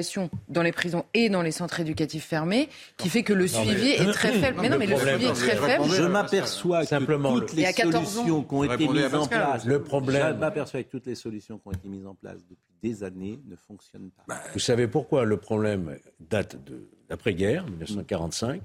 dans 0.48 0.62
les 0.62 0.72
prisons 0.72 1.04
et 1.14 1.28
dans 1.28 1.42
les 1.42 1.52
centres 1.52 1.80
éducatifs 1.80 2.24
fermés, 2.24 2.68
qui 2.96 3.08
fait 3.08 3.22
que 3.22 3.32
le 3.32 3.46
suivi 3.46 3.90
est 3.90 4.12
très 4.12 4.32
faible. 4.32 4.58
Mais 4.60 4.68
non, 4.68 4.78
mais 4.78 4.86
le 4.86 4.96
suivi 4.96 5.26
est 5.26 5.32
très 5.32 5.56
faible. 5.56 5.84
Je 5.90 6.04
m'aperçois 6.04 6.84
simplement 6.84 7.38
toutes 7.38 7.54
les 7.54 7.72
solutions 7.72 8.42
qui 8.42 8.54
ont 8.54 8.64
été 8.64 8.88
mises 8.88 9.14
en 9.14 9.26
place. 9.26 9.64
Le 9.64 9.82
problème. 9.82 10.34
Je 10.34 10.40
m'aperçois 10.40 10.82
que 10.82 10.88
toutes 10.90 11.06
les 11.06 11.14
solutions 11.14 11.58
qui 11.58 11.68
ont 11.68 11.72
été 11.72 11.88
mises 11.88 12.06
en 12.06 12.14
place 12.14 12.38
depuis 12.48 12.74
des 12.82 13.02
années 13.02 13.40
ne 13.46 13.56
fonctionnent 13.56 14.10
pas. 14.26 14.40
Vous 14.52 14.60
savez 14.60 14.86
pourquoi 14.86 15.24
le 15.24 15.36
problème 15.36 15.98
date 16.20 16.62
de 16.64 16.88
l'après-guerre, 17.08 17.66
1945. 17.66 18.62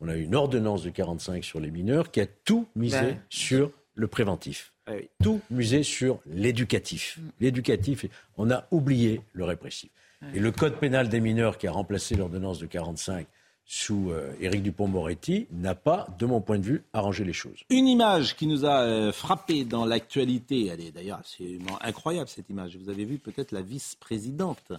On 0.00 0.08
a 0.08 0.16
eu 0.16 0.22
une 0.22 0.34
ordonnance 0.34 0.82
de 0.82 0.90
45 0.90 1.44
sur 1.44 1.60
les 1.60 1.70
mineurs 1.70 2.10
qui 2.10 2.20
a 2.20 2.26
tout 2.26 2.66
misé 2.74 3.18
sur 3.28 3.70
le 3.94 4.08
préventif. 4.08 4.72
Ah 4.86 4.92
tout 5.22 5.40
misé 5.50 5.82
sur 5.82 6.20
l'éducatif. 6.26 7.18
Mm. 7.18 7.28
L'éducatif, 7.40 8.06
on 8.36 8.50
a 8.50 8.66
oublié 8.70 9.20
le 9.32 9.44
répressif. 9.44 9.90
Et 10.34 10.40
le 10.40 10.52
code 10.52 10.76
pénal 10.76 11.08
des 11.08 11.20
mineurs 11.20 11.58
qui 11.58 11.66
a 11.66 11.72
remplacé 11.72 12.14
l'ordonnance 12.14 12.58
de 12.58 12.66
45 12.66 13.26
sous 13.64 14.10
euh, 14.10 14.34
Éric 14.40 14.62
Dupont-Moretti 14.62 15.46
n'a 15.52 15.74
pas, 15.74 16.08
de 16.18 16.26
mon 16.26 16.40
point 16.40 16.58
de 16.58 16.64
vue, 16.64 16.84
arrangé 16.92 17.24
les 17.24 17.32
choses. 17.32 17.60
Une 17.70 17.86
image 17.86 18.36
qui 18.36 18.46
nous 18.46 18.64
a 18.64 18.82
euh, 18.82 19.12
frappé 19.12 19.64
dans 19.64 19.84
l'actualité, 19.84 20.66
elle 20.66 20.80
est 20.80 20.90
d'ailleurs 20.90 21.18
absolument 21.18 21.78
incroyable 21.80 22.28
cette 22.28 22.50
image. 22.50 22.76
Vous 22.76 22.88
avez 22.88 23.04
vu 23.04 23.18
peut-être 23.18 23.52
la 23.52 23.62
vice-présidente 23.62 24.72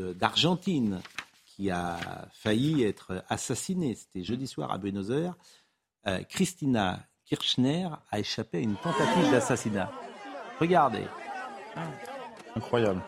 euh, 0.00 0.14
d'Argentine 0.14 1.00
qui 1.56 1.70
a 1.70 2.28
failli 2.32 2.82
être 2.82 3.24
assassinée. 3.28 3.94
C'était 3.94 4.22
jeudi 4.22 4.46
soir 4.46 4.70
à 4.72 4.78
Buenos 4.78 5.10
Aires. 5.10 5.34
Euh, 6.06 6.22
Christina 6.28 7.00
Kirchner 7.24 7.88
a 8.10 8.20
échappé 8.20 8.58
à 8.58 8.60
une 8.60 8.76
tentative 8.76 9.30
d'assassinat. 9.30 9.90
Regardez. 10.60 11.04
Incroyable. 12.54 13.02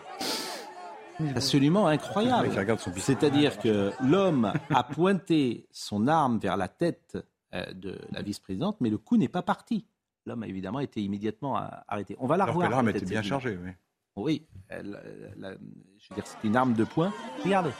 Absolument 1.34 1.86
incroyable. 1.86 2.50
C'est-à-dire 2.96 3.58
que 3.58 3.92
l'homme 4.02 4.52
a 4.70 4.84
pointé 4.84 5.66
son 5.72 6.06
arme 6.06 6.38
vers 6.38 6.56
la 6.56 6.68
tête 6.68 7.18
euh, 7.54 7.72
de 7.72 7.98
la 8.12 8.22
vice-présidente, 8.22 8.76
mais 8.80 8.90
le 8.90 8.98
coup 8.98 9.16
n'est 9.16 9.28
pas 9.28 9.42
parti. 9.42 9.86
L'homme 10.26 10.42
a 10.42 10.46
évidemment 10.46 10.80
été 10.80 11.00
immédiatement 11.02 11.58
euh, 11.58 11.66
arrêté. 11.88 12.16
On 12.20 12.26
va 12.26 12.36
la 12.36 12.44
revoir. 12.46 12.70
l'arme 12.70 12.90
était 12.90 13.04
bien 13.04 13.22
chargée, 13.22 13.58
oui. 13.62 13.70
Oui, 14.16 14.46
je 14.68 14.76
veux 14.82 16.14
dire, 16.16 16.26
c'est 16.26 16.42
une 16.42 16.56
arme 16.56 16.74
de 16.74 16.82
poing. 16.82 17.12
Regardez. 17.44 17.70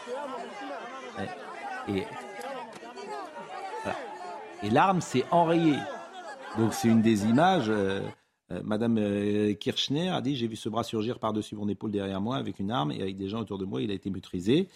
Et, 1.88 2.04
et 4.62 4.70
l'arme 4.70 5.00
s'est 5.00 5.24
enrayée. 5.32 5.78
Donc 6.56 6.74
c'est 6.74 6.88
une 6.88 7.02
des 7.02 7.24
images. 7.24 7.68
Euh, 7.68 8.00
euh, 8.52 8.60
Madame 8.64 8.98
euh, 8.98 9.54
Kirchner 9.54 10.08
a 10.08 10.20
dit 10.20 10.36
J'ai 10.36 10.46
vu 10.46 10.56
ce 10.56 10.68
bras 10.68 10.84
surgir 10.84 11.18
par-dessus 11.18 11.54
mon 11.54 11.68
épaule 11.68 11.90
derrière 11.90 12.20
moi 12.20 12.36
avec 12.36 12.58
une 12.58 12.70
arme 12.70 12.92
et 12.92 13.02
avec 13.02 13.16
des 13.16 13.28
gens 13.28 13.40
autour 13.40 13.58
de 13.58 13.64
moi. 13.64 13.82
Il 13.82 13.90
a 13.90 13.94
été 13.94 14.10
maîtrisé. 14.10 14.68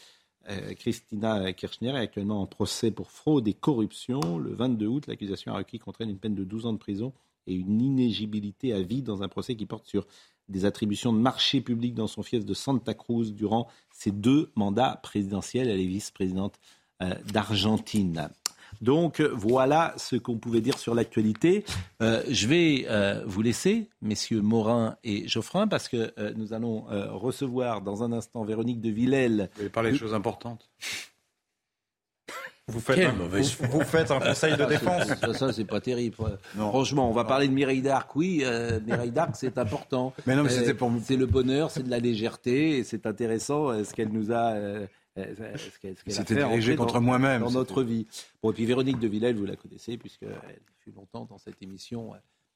Christina 0.76 1.52
Kirchner 1.52 1.90
est 1.90 1.98
actuellement 1.98 2.42
en 2.42 2.46
procès 2.46 2.90
pour 2.90 3.12
fraude 3.12 3.46
et 3.46 3.54
corruption. 3.54 4.38
Le 4.38 4.52
22 4.52 4.86
août, 4.88 5.06
l'accusation 5.06 5.54
a 5.54 5.58
requis 5.58 5.78
contre 5.78 6.00
elle 6.00 6.10
une 6.10 6.18
peine 6.18 6.34
de 6.34 6.42
12 6.42 6.66
ans 6.66 6.72
de 6.72 6.78
prison 6.78 7.12
et 7.46 7.54
une 7.54 7.80
inégibilité 7.80 8.72
à 8.72 8.82
vie 8.82 9.02
dans 9.02 9.22
un 9.22 9.28
procès 9.28 9.54
qui 9.54 9.66
porte 9.66 9.86
sur 9.86 10.04
des 10.48 10.64
attributions 10.64 11.12
de 11.12 11.18
marché 11.18 11.60
public 11.60 11.94
dans 11.94 12.08
son 12.08 12.22
fief 12.22 12.44
de 12.44 12.54
Santa 12.54 12.94
Cruz 12.94 13.32
durant 13.32 13.68
ses 13.90 14.10
deux 14.10 14.50
mandats 14.54 14.98
présidentiels. 15.02 15.68
Elle 15.68 15.80
est 15.80 15.86
vice-présidente 15.86 16.58
euh, 17.02 17.14
d'Argentine. 17.32 18.30
Donc 18.82 19.20
voilà 19.20 19.94
ce 19.96 20.16
qu'on 20.16 20.36
pouvait 20.36 20.60
dire 20.60 20.78
sur 20.78 20.94
l'actualité. 20.94 21.64
Euh, 22.02 22.22
je 22.28 22.46
vais 22.46 22.84
euh, 22.88 23.22
vous 23.26 23.40
laisser, 23.40 23.88
messieurs 24.02 24.42
Morin 24.42 24.96
et 25.04 25.26
Geoffrin, 25.28 25.66
parce 25.66 25.88
que 25.88 26.12
nous 26.36 26.52
allons 26.52 26.84
recevoir 27.10 27.80
dans 27.80 28.02
un 28.02 28.12
instant 28.12 28.44
Véronique 28.44 28.80
de 28.80 28.90
Villèle. 28.90 29.48
Vous 29.54 29.60
allez 29.60 29.70
parler 29.70 29.92
de 29.92 29.96
choses 29.96 30.14
importantes? 30.14 30.68
Vous 32.68 32.78
faites, 32.78 33.04
un, 33.04 33.12
vous, 33.12 33.80
faites, 33.82 34.12
un, 34.12 34.20
conseil 34.20 34.56
de 34.56 34.64
défense. 34.64 35.08
Ça, 35.08 35.34
ça 35.34 35.52
c'est 35.52 35.64
pas 35.64 35.80
terrible. 35.80 36.16
Franchement, 36.54 37.10
on 37.10 37.12
va 37.12 37.24
parler 37.24 37.48
de 37.48 37.52
Mireille 37.52 37.82
d'Arc. 37.82 38.14
Oui, 38.14 38.42
euh, 38.44 38.78
Mireille 38.86 39.10
d'Arc, 39.10 39.32
c'est 39.34 39.58
important. 39.58 40.12
Mais 40.26 40.36
non, 40.36 40.44
mais 40.44 40.48
c'était 40.48 40.72
pour 40.72 40.90
C'est 41.02 41.16
le 41.16 41.26
bonheur, 41.26 41.72
c'est 41.72 41.82
de 41.82 41.90
la 41.90 41.98
légèreté, 41.98 42.78
et 42.78 42.84
c'est 42.84 43.04
intéressant 43.06 43.70
euh, 43.70 43.82
ce 43.82 43.92
qu'elle 43.92 44.10
nous 44.10 44.30
a. 44.30 44.54
Euh, 45.18 45.56
C'était 46.06 46.34
dirigé 46.34 46.76
contre 46.76 47.00
moi-même. 47.00 47.42
Dans 47.42 47.50
notre 47.50 47.82
vie. 47.82 48.06
Bon, 48.42 48.50
et 48.50 48.54
puis 48.54 48.64
Véronique 48.64 48.98
de 48.98 49.08
Villèle, 49.08 49.36
vous 49.36 49.44
la 49.44 49.56
connaissez, 49.56 49.96
puisqu'elle 49.96 50.60
fut 50.80 50.92
longtemps 50.92 51.26
dans 51.28 51.38
cette 51.38 51.62
émission. 51.62 52.12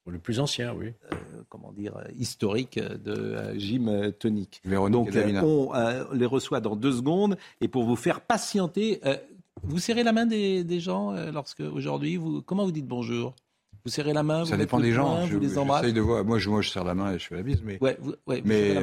Le 0.09 0.19
plus 0.21 0.39
ancien, 0.39 0.73
oui. 0.73 0.93
comment 1.49 1.73
dire, 1.73 1.99
historique 2.17 2.79
de 2.79 3.59
Jim 3.59 4.13
Tonic. 4.19 4.61
Véronique 4.65 5.13
Donc, 5.13 5.43
on 5.43 5.73
les 6.13 6.27
reçoit 6.27 6.61
dans 6.61 6.77
deux 6.77 6.93
secondes. 6.93 7.37
Et 7.61 7.69
pour 7.69 7.85
vous 7.85 7.97
faire 7.97 8.21
patienter, 8.21 9.01
vous 9.63 9.79
serrez 9.79 10.03
la 10.03 10.13
main 10.13 10.27
des, 10.27 10.81
gens 10.81 11.13
euh, 11.13 11.31
lorsque 11.31 11.61
aujourd'hui, 11.61 12.17
vous, 12.17 12.43
comment 12.43 12.65
vous 12.65 12.73
dites 12.73 12.87
bonjour? 12.87 13.35
Vous 13.87 13.93
serrez 13.93 14.13
la 14.13 14.25
main 14.25 14.45
Ça 14.45 14.57
dépend 14.57 14.81
des 14.81 14.91
gens. 14.91 15.25
je, 15.27 15.35
vous 15.35 15.41
les 15.41 15.59
embrassez 15.59 15.93
de 15.93 16.01
voir. 16.01 16.25
Moi 16.25 16.41
je, 16.41 16.51
moi, 16.51 16.61
je 16.61 16.71
serre 16.71 16.83
la 16.83 16.97
main 16.97 17.13
et 17.13 17.21
je 17.21 17.27
fais 17.29 17.37
la 17.37 17.45
bise. 17.45 17.63
Mais, 17.65 17.79
ouais, 17.81 17.97
vous, 18.01 18.17
mais 18.45 18.75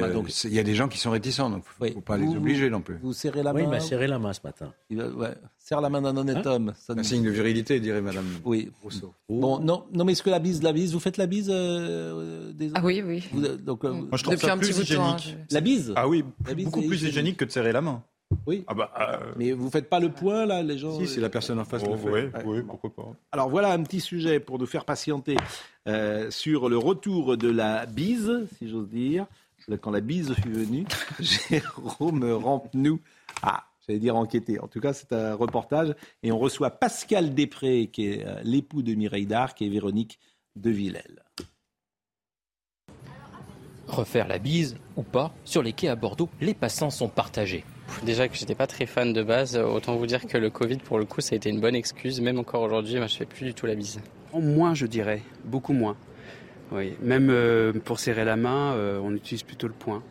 il 0.44 0.54
y 0.54 0.58
a 0.58 0.62
des 0.62 0.74
gens 0.74 0.88
qui 0.88 0.96
sont 0.96 1.10
réticents, 1.10 1.50
donc 1.50 1.62
il 1.82 1.88
ne 1.88 1.92
faut 1.92 2.00
pas 2.00 2.16
les 2.16 2.26
obliger 2.26 2.70
non 2.70 2.80
plus. 2.80 2.96
Vous 3.02 3.12
serrez 3.12 3.42
la 3.42 3.52
main 3.52 3.58
Oui, 3.60 3.66
il 3.66 3.70
m'a 3.70 3.80
serré 3.80 4.06
la 4.06 4.18
main 4.18 4.32
ce 4.32 4.40
matin. 4.42 4.72
ouais, 4.90 5.34
serre 5.58 5.82
la 5.82 5.90
main 5.90 6.00
d'un 6.00 6.16
honnête 6.16 6.46
hein 6.46 6.52
homme. 6.52 6.72
Ça 6.74 6.94
Un 6.96 7.02
signe 7.02 7.22
de 7.22 7.28
virilité, 7.28 7.80
dirait 7.80 8.00
Madame 8.00 8.24
oui. 8.46 8.70
Rousseau. 8.82 9.12
Bon, 9.28 9.58
non, 9.58 9.84
non, 9.92 10.06
mais 10.06 10.12
est-ce 10.12 10.22
que 10.22 10.30
la 10.30 10.38
bise, 10.38 10.62
la 10.62 10.72
bise, 10.72 10.94
vous 10.94 11.00
faites 11.00 11.18
la 11.18 11.26
bise 11.26 11.50
euh, 11.50 12.50
des 12.54 12.70
Ah 12.74 12.80
oui, 12.82 13.02
oui. 13.04 13.28
donc, 13.62 13.84
euh, 13.84 13.92
Moi, 13.92 14.08
je 14.14 14.22
trouve 14.22 14.36
Depuis 14.36 14.46
ça 14.46 14.56
plus 14.56 14.78
hygiénique. 14.78 15.36
La 15.50 15.60
bise 15.60 15.92
Ah 15.96 16.08
oui, 16.08 16.24
beaucoup 16.64 16.80
plus 16.80 17.02
hygiénique 17.02 17.36
que 17.36 17.44
de 17.44 17.50
serrer 17.50 17.72
la 17.72 17.82
main. 17.82 18.02
Oui. 18.46 18.64
Ah 18.66 18.74
bah, 18.74 18.92
euh, 19.00 19.32
Mais 19.36 19.52
vous 19.52 19.70
faites 19.70 19.88
pas 19.88 20.00
le 20.00 20.10
point 20.10 20.46
là, 20.46 20.62
les 20.62 20.78
gens. 20.78 20.98
Si, 20.98 21.06
c'est 21.06 21.20
la 21.20 21.30
personne 21.30 21.58
en 21.58 21.64
face 21.64 21.82
oh, 21.86 21.92
le 21.92 22.30
fait. 22.30 22.44
Oui, 22.44 22.62
pourquoi 22.62 22.90
pas. 22.90 23.12
Alors 23.32 23.48
voilà 23.48 23.72
un 23.72 23.82
petit 23.82 24.00
sujet 24.00 24.40
pour 24.40 24.58
nous 24.58 24.66
faire 24.66 24.84
patienter 24.84 25.36
euh, 25.88 26.30
sur 26.30 26.68
le 26.68 26.78
retour 26.78 27.36
de 27.36 27.50
la 27.50 27.86
bise, 27.86 28.46
si 28.58 28.68
j'ose 28.68 28.88
dire. 28.88 29.26
Quand 29.80 29.90
la 29.90 30.00
bise 30.00 30.34
fut 30.34 30.52
venue, 30.52 30.84
Jérôme 31.20 32.30
Rampenou 32.32 33.00
ah, 33.42 33.64
j'allais 33.86 33.98
dire 33.98 34.16
enquêter. 34.16 34.60
En 34.60 34.68
tout 34.68 34.80
cas, 34.80 34.92
c'est 34.92 35.12
un 35.12 35.34
reportage. 35.34 35.94
Et 36.22 36.32
on 36.32 36.38
reçoit 36.38 36.70
Pascal 36.70 37.34
Després, 37.34 37.88
qui 37.88 38.06
est 38.06 38.26
euh, 38.26 38.40
l'époux 38.42 38.82
de 38.82 38.94
Mireille 38.94 39.26
Darc, 39.26 39.60
et 39.62 39.68
Véronique 39.68 40.18
de 40.56 40.70
Villèle. 40.70 41.22
Refaire 43.86 44.28
la 44.28 44.38
bise 44.38 44.76
ou 44.96 45.02
pas, 45.02 45.32
sur 45.44 45.62
les 45.62 45.72
quais 45.72 45.88
à 45.88 45.96
Bordeaux, 45.96 46.28
les 46.40 46.54
passants 46.54 46.90
sont 46.90 47.08
partagés. 47.08 47.64
Déjà 48.04 48.28
que 48.28 48.36
j'étais 48.36 48.54
pas 48.54 48.66
très 48.66 48.86
fan 48.86 49.12
de 49.12 49.22
base, 49.22 49.56
autant 49.56 49.96
vous 49.96 50.06
dire 50.06 50.26
que 50.26 50.36
le 50.36 50.50
Covid 50.50 50.78
pour 50.78 50.98
le 50.98 51.04
coup 51.04 51.20
ça 51.20 51.34
a 51.34 51.36
été 51.36 51.48
une 51.48 51.60
bonne 51.60 51.74
excuse. 51.74 52.20
Même 52.20 52.38
encore 52.38 52.62
aujourd'hui, 52.62 52.96
moi, 52.96 53.06
je 53.06 53.16
fais 53.16 53.26
plus 53.26 53.46
du 53.46 53.54
tout 53.54 53.66
la 53.66 53.74
bise. 53.74 54.00
Moins, 54.32 54.74
je 54.74 54.86
dirais, 54.86 55.22
beaucoup 55.44 55.72
moins. 55.72 55.96
Oui, 56.72 56.96
même 57.00 57.28
euh, 57.30 57.72
pour 57.72 58.00
serrer 58.00 58.24
la 58.24 58.36
main, 58.36 58.72
euh, 58.74 58.98
on 59.02 59.14
utilise 59.14 59.42
plutôt 59.42 59.68
le 59.68 59.74
poing. 59.74 60.02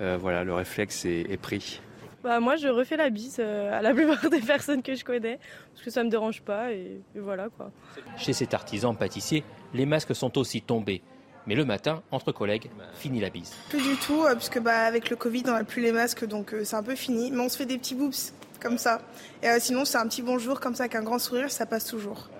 Euh, 0.00 0.18
voilà, 0.20 0.44
le 0.44 0.52
réflexe 0.52 1.04
est, 1.04 1.40
pris. 1.40 1.80
Bah 2.22 2.40
moi, 2.40 2.56
je 2.56 2.68
refais 2.68 2.96
la 2.96 3.10
bise 3.10 3.40
à 3.40 3.80
la 3.80 3.94
plupart 3.94 4.28
des 4.28 4.40
personnes 4.40 4.82
que 4.82 4.94
je 4.94 5.04
connais 5.04 5.38
parce 5.72 5.84
que 5.84 5.90
ça 5.90 6.02
me 6.04 6.10
dérange 6.10 6.42
pas 6.42 6.72
et 6.72 7.00
voilà 7.14 7.48
quoi. 7.48 7.70
Chez 8.16 8.32
cet 8.32 8.54
artisan 8.54 8.94
pâtissier, 8.94 9.44
les 9.72 9.86
masques 9.86 10.14
sont 10.14 10.36
aussi 10.38 10.62
tombés. 10.62 11.02
Mais 11.46 11.54
le 11.54 11.64
matin, 11.64 12.02
entre 12.10 12.32
collègues, 12.32 12.70
fini 12.94 13.20
la 13.20 13.28
bise. 13.28 13.52
Plus 13.68 13.82
du 13.82 13.96
tout, 13.96 14.22
euh, 14.22 14.32
parce 14.32 14.48
que 14.48 14.58
bah, 14.58 14.86
avec 14.86 15.10
le 15.10 15.16
Covid, 15.16 15.42
on 15.46 15.52
n'a 15.52 15.64
plus 15.64 15.82
les 15.82 15.92
masques, 15.92 16.24
donc 16.24 16.54
euh, 16.54 16.64
c'est 16.64 16.76
un 16.76 16.82
peu 16.82 16.94
fini. 16.94 17.30
Mais 17.30 17.40
on 17.40 17.48
se 17.48 17.56
fait 17.56 17.66
des 17.66 17.76
petits 17.76 17.94
boops 17.94 18.32
comme 18.60 18.78
ça. 18.78 19.02
Et 19.42 19.48
euh, 19.48 19.58
sinon, 19.60 19.84
c'est 19.84 19.98
un 19.98 20.08
petit 20.08 20.22
bonjour 20.22 20.60
comme 20.60 20.74
ça, 20.74 20.84
avec 20.84 20.94
un 20.94 21.02
grand 21.02 21.18
sourire, 21.18 21.50
ça 21.50 21.66
passe 21.66 21.84
toujours. 21.86 22.30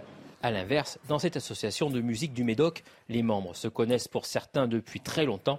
A 0.42 0.50
l'inverse, 0.50 0.98
dans 1.08 1.18
cette 1.18 1.36
association 1.36 1.90
de 1.90 2.00
musique 2.00 2.32
du 2.32 2.44
Médoc, 2.44 2.82
les 3.08 3.22
membres 3.22 3.54
se 3.54 3.68
connaissent 3.68 4.08
pour 4.08 4.26
certains 4.26 4.66
depuis 4.66 5.00
très 5.00 5.24
longtemps 5.26 5.58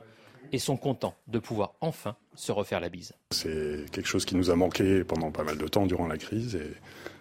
et 0.52 0.60
sont 0.60 0.78
contents 0.78 1.16
de 1.28 1.40
pouvoir 1.40 1.74
enfin 1.82 2.16
se 2.36 2.52
refaire 2.52 2.80
la 2.80 2.90
bise. 2.90 3.14
C'est 3.32 3.86
quelque 3.92 4.08
chose 4.08 4.26
qui 4.26 4.36
nous 4.36 4.52
a 4.52 4.56
manqué 4.56 5.04
pendant 5.04 5.32
pas 5.32 5.44
mal 5.44 5.58
de 5.58 5.68
temps 5.68 5.88
durant 5.88 6.06
la 6.06 6.18
crise 6.18 6.56
et 6.56 6.72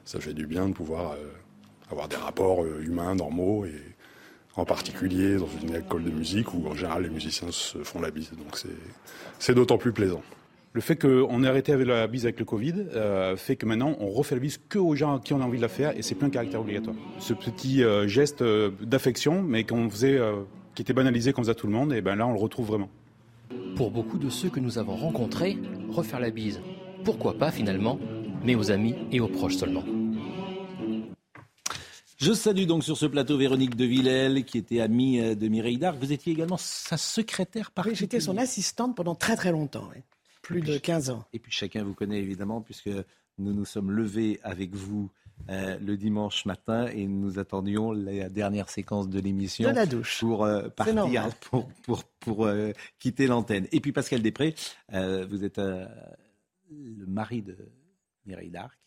ça 0.05 0.21
fait 0.21 0.35
du 0.35 0.47
bien 0.47 0.69
de 0.69 0.75
pouvoir 0.75 1.17
avoir 1.91 2.07
des 2.09 2.17
rapports 2.17 2.67
humains 2.67 3.15
normaux 3.15 3.65
et 3.65 3.94
en 4.57 4.65
particulier 4.65 5.37
dans 5.37 5.49
une 5.63 5.75
école 5.75 6.05
de 6.05 6.11
musique 6.11 6.55
où 6.55 6.67
en 6.69 6.75
général 6.75 7.03
les 7.05 7.11
musiciens 7.11 7.49
se 7.51 7.79
font 7.79 8.01
la 8.01 8.11
bise. 8.11 8.31
Donc 8.31 8.63
c'est 9.39 9.55
d'autant 9.55 9.79
plus 9.79 9.93
plaisant. 9.93 10.23
Le 10.73 10.81
fait 10.81 10.97
qu'on 10.97 11.45
ait 11.45 11.47
arrêté 11.47 11.73
avec 11.73 11.87
la 11.87 12.07
bise 12.09 12.25
avec 12.25 12.39
le 12.41 12.45
Covid 12.45 12.75
euh, 12.95 13.37
fait 13.37 13.55
que 13.55 13.65
maintenant 13.65 13.97
on 14.01 14.09
refait 14.09 14.35
la 14.35 14.41
bise 14.41 14.59
que 14.69 14.79
aux 14.79 14.97
gens 14.97 15.21
qui 15.21 15.33
ont 15.33 15.41
envie 15.41 15.59
de 15.59 15.63
la 15.63 15.69
faire 15.69 15.97
et 15.97 16.03
c'est 16.03 16.17
plus 16.17 16.27
un 16.27 16.31
caractère 16.31 16.61
obligatoire. 16.61 16.97
Ce 17.21 17.33
petit 17.33 17.85
euh, 17.85 18.09
geste 18.09 18.43
euh, 18.43 18.71
d'affection, 18.81 19.43
mais 19.43 19.65
qu'on 19.65 19.89
faisait, 19.89 20.19
qui 20.75 20.83
était 20.83 20.93
banalisé 20.93 21.33
comme 21.33 21.45
ça 21.45 21.55
tout 21.55 21.69
le 21.69 21.73
monde, 21.73 21.93
et 21.93 22.01
ben 22.01 22.17
là 22.17 22.27
on 22.27 22.33
le 22.33 22.41
retrouve 22.41 22.67
vraiment. 22.67 22.91
Pour 23.77 23.91
beaucoup 23.91 24.19
de 24.19 24.29
ceux 24.31 24.51
que 24.51 24.61
nous 24.61 24.79
avons 24.79 24.97
rencontrés, 24.97 25.59
refaire 25.91 26.21
la 26.21 26.31
bise, 26.31 26.61
pourquoi 27.05 27.35
pas 27.35 27.51
finalement, 27.51 28.01
mais 28.45 28.55
aux 28.57 28.73
amis 28.73 28.95
et 29.13 29.21
aux 29.21 29.29
proches 29.29 29.57
seulement. 29.57 29.85
Je 32.17 32.33
salue 32.33 32.67
donc 32.67 32.85
sur 32.85 32.97
ce 32.97 33.07
plateau 33.07 33.37
Véronique 33.37 33.77
de 33.77 33.85
Villèle, 33.85 34.45
qui 34.45 34.59
était 34.59 34.81
amie 34.81 35.21
euh, 35.21 35.35
de 35.35 35.49
Mireille 35.49 35.79
Darc. 35.79 35.99
Vous 35.99 36.13
étiez 36.13 36.33
également 36.33 36.57
sa 36.57 36.97
secrétaire 36.97 37.73
particulière. 37.73 37.93
Oui, 37.93 37.99
j'étais 37.99 38.21
son 38.21 38.37
assistante 38.37 38.97
pendant 38.97 39.17
très 39.17 39.35
très 39.37 39.51
longtemps, 39.51 39.91
plus 40.43 40.61
de 40.61 40.79
15 40.79 41.11
ans. 41.11 41.25
Et 41.33 41.39
puis 41.41 41.51
chacun 41.51 41.83
vous 41.83 41.95
connaît 41.95 42.21
évidemment, 42.21 42.61
puisque 42.61 42.91
nous 43.39 43.53
nous 43.53 43.65
sommes 43.65 43.91
levés 43.91 44.39
avec 44.45 44.75
vous 44.75 45.11
euh, 45.51 45.77
le 45.81 45.97
dimanche 45.97 46.47
matin 46.47 46.87
et 46.87 47.09
nous 47.09 47.41
attendions 47.41 47.91
la 47.91 48.29
dernière 48.29 48.71
séquence 48.71 49.09
de 49.09 49.19
l'émission 49.19 49.75
pour 50.21 50.45
euh, 50.45 50.69
partir, 50.69 51.29
pour, 51.51 51.69
pour, 51.83 52.05
pour 52.21 52.49
quitter 53.01 53.27
l'antenne. 53.27 53.67
Et 53.73 53.81
puis 53.81 53.91
Pascal 53.91 54.23
Després, 54.23 54.55
vous 54.93 55.45
êtes 55.45 55.59
le 55.59 57.07
mari 57.07 57.43
de 57.43 57.57
Mireille 58.25 58.51
Darc 58.51 58.79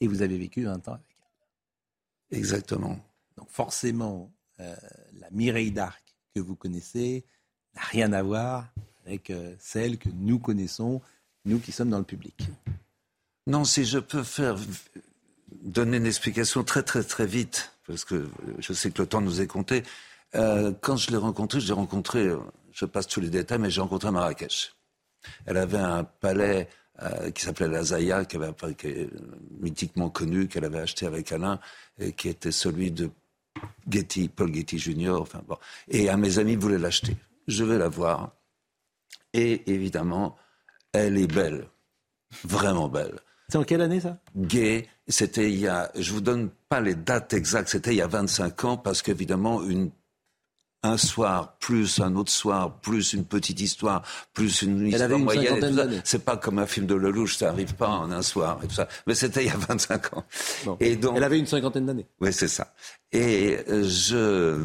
et 0.00 0.06
vous 0.06 0.22
avez 0.22 0.38
vécu 0.38 0.66
un 0.66 0.78
temps 0.78 0.94
avec. 0.94 1.15
Exactement. 2.30 2.98
Donc 3.36 3.48
forcément, 3.50 4.32
euh, 4.60 4.74
la 5.20 5.30
Mireille 5.30 5.70
d'Arc 5.70 6.02
que 6.34 6.40
vous 6.40 6.56
connaissez 6.56 7.24
n'a 7.74 7.82
rien 7.82 8.12
à 8.12 8.22
voir 8.22 8.68
avec 9.04 9.30
euh, 9.30 9.54
celle 9.58 9.98
que 9.98 10.08
nous 10.08 10.38
connaissons, 10.38 11.00
nous 11.44 11.60
qui 11.60 11.72
sommes 11.72 11.90
dans 11.90 11.98
le 11.98 12.04
public. 12.04 12.48
Non, 13.46 13.64
si 13.64 13.84
je 13.84 13.98
peux 13.98 14.24
faire 14.24 14.56
donner 15.62 15.98
une 15.98 16.06
explication 16.06 16.64
très 16.64 16.82
très 16.82 17.04
très 17.04 17.26
vite, 17.26 17.72
parce 17.86 18.04
que 18.04 18.28
je 18.58 18.72
sais 18.72 18.90
que 18.90 19.02
le 19.02 19.08
temps 19.08 19.20
nous 19.20 19.40
est 19.40 19.46
compté. 19.46 19.84
Euh, 20.34 20.72
quand 20.80 20.96
je 20.96 21.10
l'ai 21.10 21.16
rencontrée, 21.16 21.60
je 21.60 21.68
l'ai 21.68 21.72
rencontrée, 21.72 22.28
je 22.72 22.84
passe 22.84 23.06
tous 23.06 23.20
les 23.20 23.30
détails, 23.30 23.58
mais 23.58 23.70
j'ai 23.70 23.80
rencontré 23.80 24.08
à 24.08 24.10
Marrakech. 24.10 24.74
Elle 25.44 25.56
avait 25.56 25.78
un 25.78 26.04
palais 26.04 26.68
euh, 27.02 27.30
qui 27.30 27.42
s'appelait 27.42 27.68
la 27.68 27.82
Zaya, 27.82 28.24
qui, 28.24 28.36
avait, 28.36 28.52
qui 28.76 28.86
est 28.86 29.10
mythiquement 29.60 30.08
connu, 30.10 30.48
qu'elle 30.48 30.64
avait 30.64 30.80
acheté 30.80 31.06
avec 31.06 31.30
Alain, 31.32 31.60
et 31.98 32.12
qui 32.12 32.28
était 32.28 32.52
celui 32.52 32.90
de 32.90 33.10
Getty, 33.88 34.28
Paul 34.28 34.54
Getty 34.54 34.78
Jr. 34.78 35.10
Enfin, 35.20 35.42
bon. 35.46 35.56
Et 35.88 36.08
un 36.08 36.16
de 36.16 36.22
mes 36.22 36.38
amis 36.38 36.56
voulait 36.56 36.78
l'acheter. 36.78 37.16
Je 37.48 37.64
vais 37.64 37.78
la 37.78 37.88
voir. 37.88 38.32
Et 39.32 39.70
évidemment, 39.70 40.36
elle 40.92 41.18
est 41.18 41.26
belle. 41.26 41.68
Vraiment 42.44 42.88
belle. 42.88 43.18
C'est 43.48 43.58
en 43.58 43.64
quelle 43.64 43.82
année 43.82 44.00
ça? 44.00 44.18
Gay. 44.36 44.88
C'était 45.08 45.50
il 45.50 45.60
y 45.60 45.68
a, 45.68 45.92
je 45.94 46.12
vous 46.12 46.20
donne 46.20 46.50
pas 46.68 46.80
les 46.80 46.96
dates 46.96 47.32
exactes, 47.32 47.68
c'était 47.68 47.92
il 47.92 47.98
y 47.98 48.02
a 48.02 48.08
25 48.08 48.64
ans 48.64 48.76
parce 48.76 49.02
qu'évidemment, 49.02 49.62
une 49.62 49.90
un 50.82 50.96
soir, 50.96 51.56
plus 51.58 52.00
un 52.00 52.14
autre 52.16 52.30
soir, 52.30 52.80
plus 52.80 53.12
une 53.12 53.24
petite 53.24 53.60
histoire, 53.60 54.02
plus 54.32 54.62
une 54.62 54.86
histoire 54.86 55.18
moyenne. 55.18 56.00
C'est 56.04 56.24
pas 56.24 56.36
comme 56.36 56.58
un 56.58 56.66
film 56.66 56.86
de 56.86 56.94
Lelouch, 56.94 57.36
ça 57.36 57.50
arrive 57.50 57.74
pas 57.74 57.88
en 57.88 58.10
un 58.10 58.22
soir 58.22 58.60
et 58.62 58.68
tout 58.68 58.74
ça. 58.74 58.88
Mais 59.06 59.14
c'était 59.14 59.44
il 59.44 59.48
y 59.48 59.50
a 59.50 59.56
25 59.56 60.16
ans. 60.16 60.24
Et 60.80 60.96
donc, 60.96 61.14
Elle 61.16 61.24
avait 61.24 61.38
une 61.38 61.46
cinquantaine 61.46 61.86
d'années. 61.86 62.06
Oui, 62.20 62.32
c'est 62.32 62.48
ça. 62.48 62.74
Et 63.12 63.58
je, 63.68 64.58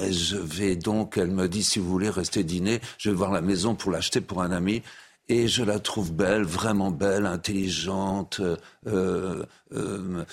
je 0.00 0.36
vais 0.36 0.76
donc, 0.76 1.18
elle 1.18 1.30
me 1.30 1.48
dit, 1.48 1.62
si 1.62 1.78
vous 1.78 1.88
voulez 1.88 2.10
rester 2.10 2.44
dîner, 2.44 2.80
je 2.98 3.10
vais 3.10 3.16
voir 3.16 3.32
la 3.32 3.40
maison 3.40 3.74
pour 3.74 3.90
l'acheter 3.90 4.20
pour 4.20 4.42
un 4.42 4.50
ami. 4.50 4.82
Et 5.28 5.48
je 5.48 5.64
la 5.64 5.80
trouve 5.80 6.12
belle, 6.12 6.44
vraiment 6.44 6.92
belle, 6.92 7.26
intelligente, 7.26 8.40
euh, 8.40 8.56
euh, 8.86 9.44
euh 9.74 10.24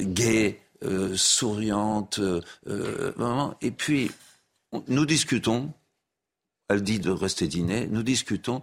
gaie. 0.00 0.60
Euh, 0.84 1.16
souriante. 1.16 2.18
Euh, 2.18 2.40
euh, 2.68 3.50
et 3.60 3.70
puis, 3.70 4.10
nous 4.88 5.06
discutons. 5.06 5.72
Elle 6.68 6.82
dit 6.82 6.98
de 6.98 7.10
rester 7.10 7.46
dîner. 7.46 7.86
Nous 7.86 8.02
discutons. 8.02 8.62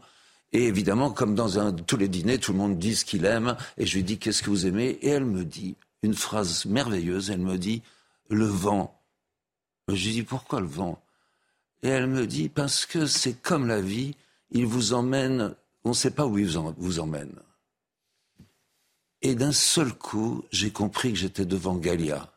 Et 0.54 0.66
évidemment, 0.66 1.12
comme 1.12 1.36
dans 1.36 1.72
tous 1.72 1.98
les 1.98 2.10
dîners, 2.10 2.38
tout 2.38 2.52
le 2.52 2.58
monde 2.58 2.78
dit 2.78 2.96
ce 2.96 3.06
qu'il 3.06 3.26
aime. 3.26 3.56
Et 3.78 3.86
je 3.86 3.96
lui 3.96 4.04
dis 4.04 4.18
qu'est-ce 4.18 4.44
que 4.44 4.50
vous 4.50 4.68
aimez? 4.68 5.00
Et 5.02 5.10
elle 5.10 5.26
me 5.26 5.46
dit 5.46 5.76
une 6.04 6.14
phrase 6.14 6.66
merveilleuse. 6.66 7.32
Elle 7.32 7.40
me 7.40 7.58
dit 7.58 7.82
le 8.30 8.46
vent. 8.46 9.00
Je 9.88 9.94
lui 9.94 10.14
dis 10.14 10.24
pourquoi 10.24 10.60
le 10.60 10.68
vent? 10.68 11.02
Et 11.84 11.90
elle 11.90 12.08
me 12.08 12.28
dit 12.28 12.50
parce 12.50 12.86
que 12.86 13.06
c'est 13.06 13.42
comme 13.42 13.68
la 13.68 13.82
vie. 13.82 14.16
Il 14.52 14.66
vous 14.66 14.94
emmène. 14.94 15.56
On 15.84 15.90
ne 15.90 15.96
sait 15.96 16.12
pas 16.12 16.28
où 16.28 16.38
il 16.38 16.48
vous 16.78 17.00
emmène. 17.00 17.34
Et 19.22 19.36
d'un 19.36 19.52
seul 19.52 19.94
coup, 19.94 20.44
j'ai 20.52 20.72
compris 20.72 21.14
que 21.14 21.20
j'étais 21.20 21.46
devant 21.46 21.76
Galia. 21.76 22.32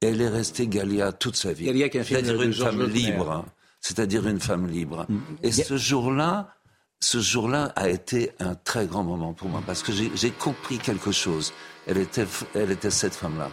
Elle 0.00 0.20
est 0.20 0.28
restée 0.28 0.66
Galia 0.66 1.12
toute 1.12 1.36
sa 1.36 1.52
vie. 1.52 1.66
C'est-à-dire 1.66 2.42
une 2.42 2.52
femme 2.54 2.84
libre. 2.88 3.30
Hein. 3.30 3.44
C'est-à-dire 3.80 4.26
une 4.26 4.40
femme 4.40 4.68
libre. 4.68 5.06
Et 5.42 5.50
ce 5.50 5.76
jour-là, 5.76 6.54
ce 7.00 7.20
jour-là 7.20 7.72
a 7.76 7.88
été 7.88 8.30
un 8.38 8.54
très 8.54 8.86
grand 8.86 9.02
moment 9.02 9.32
pour 9.32 9.48
moi 9.48 9.62
parce 9.66 9.82
que 9.82 9.92
j'ai 9.92 10.30
compris 10.30 10.78
quelque 10.78 11.10
chose. 11.10 11.52
Elle 11.86 11.98
était, 11.98 12.26
elle 12.54 12.70
était 12.70 12.90
cette 12.90 13.14
femme-là. 13.14 13.50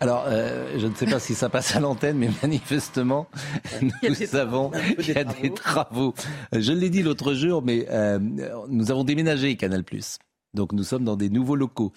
Alors, 0.00 0.24
euh, 0.26 0.78
je 0.78 0.86
ne 0.88 0.94
sais 0.94 1.06
pas 1.06 1.20
si 1.20 1.34
ça 1.34 1.48
passe 1.48 1.76
à 1.76 1.80
l'antenne, 1.80 2.18
mais 2.18 2.28
manifestement, 2.42 3.28
nous 4.02 4.14
savons 4.26 4.72
qu'il 4.98 5.14
y 5.14 5.16
a 5.16 5.22
des 5.22 5.54
travaux. 5.54 6.12
Je 6.52 6.72
l'ai 6.72 6.90
dit 6.90 7.04
l'autre 7.04 7.34
jour, 7.34 7.62
mais 7.62 7.86
euh, 7.88 8.18
nous 8.68 8.90
avons 8.90 9.04
déménagé 9.04 9.56
Canal+. 9.56 9.84
Donc 10.54 10.72
nous 10.72 10.84
sommes 10.84 11.04
dans 11.04 11.16
des 11.16 11.30
nouveaux 11.30 11.56
locaux. 11.56 11.92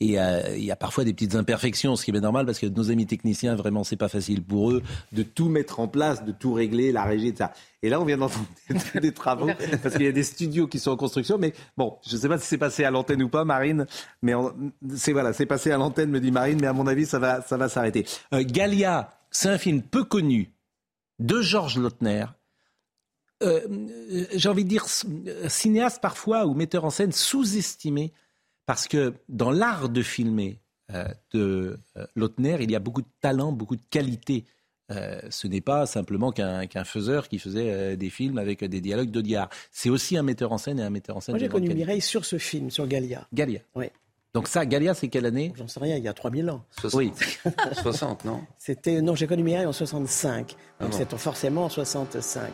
Et 0.00 0.20
euh, 0.20 0.56
il 0.56 0.64
y 0.64 0.70
a 0.70 0.76
parfois 0.76 1.02
des 1.02 1.12
petites 1.12 1.34
imperfections, 1.34 1.96
ce 1.96 2.04
qui 2.04 2.12
est 2.12 2.20
normal 2.20 2.46
parce 2.46 2.60
que 2.60 2.66
nos 2.66 2.90
amis 2.90 3.06
techniciens, 3.06 3.56
vraiment, 3.56 3.82
c'est 3.82 3.96
pas 3.96 4.08
facile 4.08 4.44
pour 4.44 4.70
eux 4.70 4.82
de 5.10 5.24
tout 5.24 5.48
mettre 5.48 5.80
en 5.80 5.88
place, 5.88 6.24
de 6.24 6.30
tout 6.30 6.52
régler, 6.52 6.92
la 6.92 7.02
régie, 7.02 7.28
etc. 7.28 7.50
Et 7.82 7.88
là, 7.88 8.00
on 8.00 8.04
vient 8.04 8.16
d'entendre 8.16 8.46
des 9.02 9.12
travaux 9.12 9.50
parce 9.82 9.96
qu'il 9.96 10.04
y 10.04 10.08
a 10.08 10.12
des 10.12 10.22
studios 10.22 10.68
qui 10.68 10.78
sont 10.78 10.92
en 10.92 10.96
construction. 10.96 11.36
Mais 11.36 11.52
bon, 11.76 11.98
je 12.06 12.14
ne 12.14 12.20
sais 12.20 12.28
pas 12.28 12.38
si 12.38 12.46
c'est 12.46 12.58
passé 12.58 12.84
à 12.84 12.92
l'antenne 12.92 13.22
ou 13.22 13.28
pas, 13.28 13.44
Marine. 13.44 13.86
Mais 14.22 14.34
c'est 14.94 15.12
voilà, 15.12 15.32
c'est 15.32 15.46
passé 15.46 15.72
à 15.72 15.78
l'antenne, 15.78 16.10
me 16.10 16.20
dit 16.20 16.30
Marine. 16.30 16.58
Mais 16.60 16.68
à 16.68 16.72
mon 16.72 16.86
avis, 16.86 17.04
ça 17.04 17.18
va, 17.18 17.42
ça 17.42 17.56
va 17.56 17.68
s'arrêter. 17.68 18.06
Euh, 18.32 18.44
Galia, 18.46 19.10
c'est 19.32 19.48
un 19.48 19.58
film 19.58 19.82
peu 19.82 20.04
connu 20.04 20.52
de 21.18 21.40
Georges 21.40 21.78
Lautner. 21.78 22.26
Euh, 23.42 23.60
j'ai 24.34 24.48
envie 24.48 24.64
de 24.64 24.68
dire 24.68 24.86
cinéaste 25.48 26.00
parfois 26.00 26.46
ou 26.46 26.54
metteur 26.54 26.84
en 26.84 26.90
scène 26.90 27.12
sous-estimé 27.12 28.12
parce 28.66 28.86
que 28.86 29.14
dans 29.28 29.50
l'art 29.50 29.88
de 29.88 30.02
filmer 30.02 30.60
euh, 30.94 31.06
de 31.32 31.78
euh, 31.96 32.06
Lautner, 32.16 32.56
il 32.60 32.70
y 32.70 32.76
a 32.76 32.78
beaucoup 32.78 33.02
de 33.02 33.08
talent, 33.20 33.52
beaucoup 33.52 33.76
de 33.76 33.82
qualité. 33.90 34.44
Euh, 34.90 35.20
ce 35.28 35.46
n'est 35.46 35.60
pas 35.60 35.84
simplement 35.84 36.32
qu'un 36.32 36.84
faiseur 36.84 37.28
qui 37.28 37.38
faisait 37.38 37.96
des 37.96 38.08
films 38.08 38.38
avec 38.38 38.64
des 38.64 38.80
dialogues 38.80 39.10
de 39.10 39.20
diard. 39.20 39.50
C'est 39.70 39.90
aussi 39.90 40.16
un 40.16 40.22
metteur 40.22 40.50
en 40.52 40.58
scène 40.58 40.80
et 40.80 40.82
un 40.82 40.90
metteur 40.90 41.16
en 41.16 41.20
scène. 41.20 41.34
Moi, 41.34 41.40
j'ai 41.40 41.48
connu 41.48 41.74
Mireille 41.74 42.00
sur 42.00 42.24
ce 42.24 42.38
film, 42.38 42.70
sur 42.70 42.86
Galia. 42.86 43.26
Galia. 43.34 43.60
Oui. 43.74 43.86
Donc 44.32 44.48
ça, 44.48 44.64
Galia, 44.64 44.94
c'est 44.94 45.08
quelle 45.08 45.26
année? 45.26 45.52
J'en 45.56 45.68
sais 45.68 45.80
rien, 45.80 45.96
il 45.96 46.04
y 46.04 46.08
a 46.08 46.14
3000 46.14 46.48
ans. 46.50 46.64
60. 46.80 46.98
Oui. 46.98 47.12
60, 47.82 48.24
non? 48.24 48.40
C'était 48.56 49.02
non, 49.02 49.14
j'ai 49.14 49.26
connu 49.26 49.42
Mireille 49.42 49.66
en 49.66 49.72
65. 49.72 50.56
Donc 50.80 50.90
ah 50.92 50.96
c'est 50.96 51.16
forcément 51.16 51.64
en 51.64 51.68
65. 51.68 52.50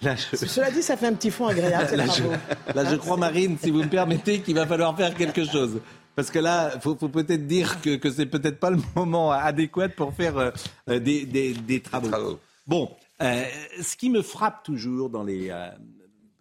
Cela 0.00 0.70
dit, 0.70 0.82
ça 0.82 0.96
fait 0.96 1.06
un 1.06 1.14
petit 1.14 1.30
fond 1.30 1.46
agréable. 1.46 1.96
Là, 1.96 2.06
je, 2.06 2.72
là, 2.72 2.84
je 2.84 2.96
crois, 2.96 3.16
Marine, 3.16 3.58
si 3.60 3.70
vous 3.70 3.82
me 3.82 3.88
permettez, 3.88 4.40
qu'il 4.40 4.54
va 4.54 4.66
falloir 4.66 4.96
faire 4.96 5.14
quelque 5.14 5.44
chose. 5.44 5.80
Parce 6.14 6.30
que 6.30 6.40
là, 6.40 6.72
il 6.74 6.80
faut, 6.80 6.96
peut-être 6.96 7.46
dire 7.46 7.80
que, 7.80 7.96
que 7.96 8.10
c'est 8.10 8.26
peut-être 8.26 8.58
pas 8.58 8.70
le 8.70 8.80
moment 8.96 9.30
adéquat 9.30 9.88
pour 9.88 10.12
faire 10.12 10.36
euh, 10.36 10.50
euh, 10.88 10.98
des, 10.98 11.24
des, 11.26 11.80
travaux. 11.80 12.40
Bon, 12.66 12.90
euh, 13.22 13.44
ce 13.80 13.96
qui 13.96 14.10
me 14.10 14.22
frappe 14.22 14.64
toujours 14.64 15.10
dans 15.10 15.22
les 15.22 15.52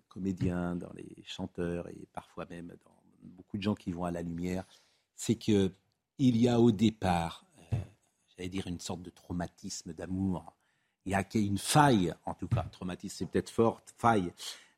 comédiens, 0.10 0.76
dans 0.76 0.91
les 0.95 1.24
chanteurs 1.28 1.88
et 1.89 2.08
parfois 2.12 2.47
même 2.49 2.70
dans 2.70 2.97
beaucoup 3.22 3.58
de 3.58 3.62
gens 3.62 3.76
qui 3.76 3.91
vont 3.91 4.05
à 4.05 4.10
la 4.10 4.24
lumière, 4.24 4.64
c'est 5.16 5.36
qu'il 5.36 5.72
y 6.18 6.47
a 6.47 6.60
au 6.60 6.72
départ, 6.72 7.45
j'allais 8.36 8.49
dire, 8.49 8.66
une 8.66 8.80
sorte 8.80 9.03
de 9.03 9.12
traumatisme 9.12 9.93
d'amour 9.93 10.57
il 11.08 11.12
y 11.12 11.16
a 11.16 11.24
une 11.34 11.58
faille, 11.58 12.14
en 12.26 12.34
tout 12.34 12.47
cas, 12.47 12.66
traumatisme, 12.70 13.16
c'est 13.18 13.32
peut-être 13.32 13.49
fort, 13.49 13.82
faille. 13.97 14.32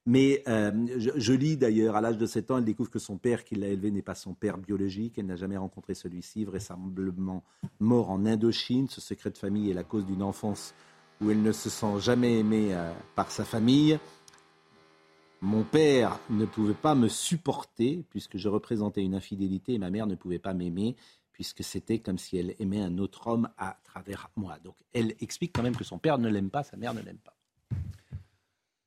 Mais 0.05 0.43
euh, 0.47 0.71
je, 0.97 1.33
lis 1.33 1.57
d'ailleurs, 1.57 1.95
à 1.95 2.01
l'âge 2.01 2.17
de 2.17 2.25
7 2.25 2.51
ans, 2.51 2.57
elle 2.59 2.65
découvre 2.65 2.91
que 2.91 2.99
son 2.99 3.17
père 3.17 3.43
qui 3.43 3.55
l'a 3.55 3.67
élevé 3.67 3.91
n'est 3.91 4.03
pas 4.03 4.15
son 4.15 4.33
père 4.33 4.57
biologique. 4.57 5.17
Elle 5.17 5.25
n'a 5.25 5.35
jamais 5.35 5.57
rencontré 5.57 5.95
celui-ci, 5.95 6.45
vraisemblablement 6.45 7.43
mort 7.79 8.11
en 8.11 8.25
Indochine. 8.25 8.87
Ce 8.89 9.01
secret 9.01 9.31
de 9.31 9.37
famille 9.37 9.71
est 9.71 9.73
la 9.73 9.83
cause 9.83 10.05
d'une 10.05 10.21
enfance 10.21 10.73
où 11.19 11.31
elle 11.31 11.41
ne 11.41 11.51
se 11.51 11.69
sent 11.69 11.99
jamais 11.99 12.39
aimée 12.39 12.69
euh, 12.71 12.91
par 13.15 13.31
sa 13.31 13.43
famille. 13.43 13.99
Mon 15.41 15.63
père 15.63 16.19
ne 16.29 16.45
pouvait 16.45 16.73
pas 16.73 16.95
me 16.95 17.07
supporter 17.07 18.03
puisque 18.09 18.37
je 18.37 18.49
représentais 18.49 19.03
une 19.03 19.15
infidélité 19.15 19.73
et 19.73 19.79
ma 19.79 19.89
mère 19.89 20.05
ne 20.05 20.15
pouvait 20.15 20.39
pas 20.39 20.53
m'aimer 20.53 20.95
puisque 21.39 21.63
c'était 21.63 21.99
comme 21.99 22.17
si 22.17 22.35
elle 22.35 22.53
aimait 22.59 22.81
un 22.81 22.97
autre 22.97 23.27
homme 23.27 23.47
à 23.57 23.79
travers 23.85 24.29
moi. 24.35 24.59
Donc 24.61 24.75
elle 24.91 25.15
explique 25.21 25.55
quand 25.55 25.63
même 25.63 25.73
que 25.77 25.85
son 25.85 25.97
père 25.97 26.17
ne 26.17 26.27
l'aime 26.27 26.49
pas, 26.49 26.63
sa 26.63 26.75
mère 26.75 26.93
ne 26.93 26.99
l'aime 26.99 27.19
pas. 27.19 27.33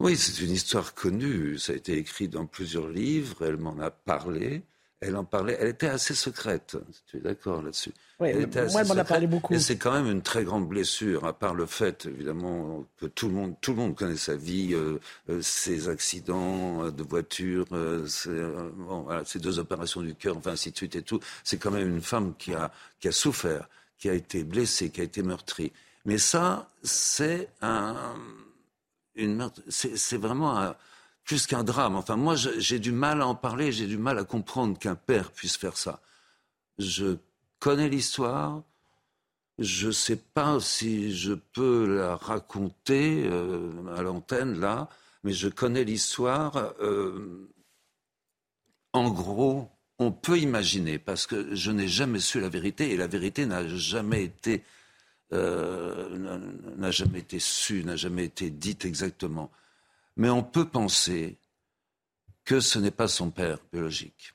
Oui, 0.01 0.19
c'est 0.19 0.45
une 0.45 0.51
histoire 0.51 0.93
connue, 0.93 1.57
ça 1.57 1.73
a 1.73 1.77
été 1.77 1.97
écrit 1.97 2.29
dans 2.29 2.45
plusieurs 2.45 2.91
livres, 2.91 3.47
elle 3.47 3.57
m'en 3.57 3.79
a 3.79 3.91
parlé 3.91 4.65
elle 5.03 5.17
en 5.17 5.25
parlait, 5.25 5.57
elle 5.61 5.69
était 5.69 5.89
assez 5.89 6.15
secrète. 6.15 6.77
Tu 7.07 7.17
es 7.17 7.21
d'accord 7.21 7.61
là-dessus 7.61 7.93
Oui, 8.21 8.33
moi, 8.35 8.81
elle 8.81 8.87
m'en 8.87 8.97
a 8.97 9.05
parlé 9.05 9.27
beaucoup. 9.27 9.53
Et 9.53 9.59
c'est 9.59 9.77
quand 9.77 9.93
même 9.93 10.09
une 10.09 10.23
très 10.23 10.45
grande 10.45 10.69
blessure, 10.69 11.25
à 11.25 11.33
part 11.33 11.55
le 11.55 11.67
fait, 11.67 12.07
évidemment, 12.07 12.87
que 13.01 13.07
tout 13.07 13.27
le 13.27 13.35
monde, 13.35 13.55
tout 13.61 13.73
le 13.73 13.79
monde 13.79 13.97
connaît 13.97 14.17
sa 14.17 14.37
vie, 14.37 14.75
euh, 14.75 15.01
euh, 15.29 15.43
ses 15.43 15.89
accidents 15.89 16.85
euh, 16.85 16.91
de 16.93 17.03
voiture, 17.03 17.67
bon, 17.67 19.03
voilà, 19.03 19.25
ses 19.25 19.41
deux 19.41 19.59
opérations 19.59 20.03
du 20.03 20.15
cœur, 20.15 20.37
enfin, 20.37 20.53
ainsi 20.53 20.71
de 20.71 20.77
suite 20.77 20.95
et 20.95 21.03
tout. 21.03 21.19
C'est 21.43 21.59
quand 21.59 21.73
même 21.73 21.89
une 21.89 22.03
femme 22.03 22.35
qui 22.39 22.55
a, 22.55 22.71
qui 23.01 23.09
a 23.09 23.13
souffert, 23.13 23.69
qui 23.99 24.09
a 24.09 24.15
été 24.15 24.45
blessée, 24.45 24.91
qui 24.91 25.01
a 25.01 25.05
été 25.05 25.25
meurtrie. 25.25 25.73
Mais 26.05 26.19
ça, 26.19 26.69
c'est 26.85 27.49
un, 27.61 28.15
une 29.17 29.51
c'est 29.69 30.17
vraiment 30.17 30.61
un, 30.61 30.77
plus 31.25 31.47
qu'un 31.47 31.65
drame. 31.65 31.97
Enfin, 31.97 32.17
moi, 32.17 32.35
j'ai 32.37 32.79
du 32.79 32.93
mal 32.93 33.23
à 33.23 33.27
en 33.27 33.35
parler, 33.35 33.73
j'ai 33.73 33.87
du 33.87 33.99
mal 33.99 34.19
à 34.19 34.25
comprendre 34.25 34.79
qu'un 34.79 34.95
père 34.95 35.31
puisse 35.31 35.57
faire 35.57 35.77
ça. 35.77 36.01
Je 36.79 37.17
connais 37.59 37.89
l'histoire, 37.89 38.63
je 39.59 39.89
ne 39.89 39.93
sais 39.93 40.17
pas 40.17 40.59
si 40.61 41.15
je 41.15 41.35
peux 41.35 41.97
la 41.97 42.17
raconter 42.17 43.25
euh, 43.27 43.71
à 43.97 44.03
l'antenne, 44.03 44.59
là, 44.59 44.89
mais 45.23 45.33
je 45.33 45.49
connais 45.49 45.85
l'histoire. 45.85 46.75
Euh, 46.81 47.49
en 48.93 49.11
gros, 49.11 49.71
on 49.99 50.11
peut 50.11 50.39
imaginer, 50.39 50.99
parce 50.99 51.27
que 51.27 51.55
je 51.55 51.71
n'ai 51.71 51.89
jamais 51.89 52.19
su 52.19 52.41
la 52.41 52.49
vérité, 52.49 52.91
et 52.93 52.97
la 52.97 53.07
vérité 53.07 53.47
n'a 53.47 53.67
jamais 53.69 54.25
été, 54.25 54.65
euh, 55.33 56.39
n'a 56.77 56.91
jamais 56.91 57.21
été 57.21 57.39
su, 57.39 57.85
n'a 57.85 57.97
jamais 57.97 58.25
été 58.25 58.51
dite 58.51 58.85
exactement. 58.85 59.51
Mais 60.17 60.29
on 60.29 60.43
peut 60.43 60.69
penser 60.69 61.39
que 62.45 62.61
ce 62.61 62.79
n'est 62.79 62.91
pas 62.91 63.09
son 63.09 63.31
père 63.31 63.59
biologique, 63.73 64.35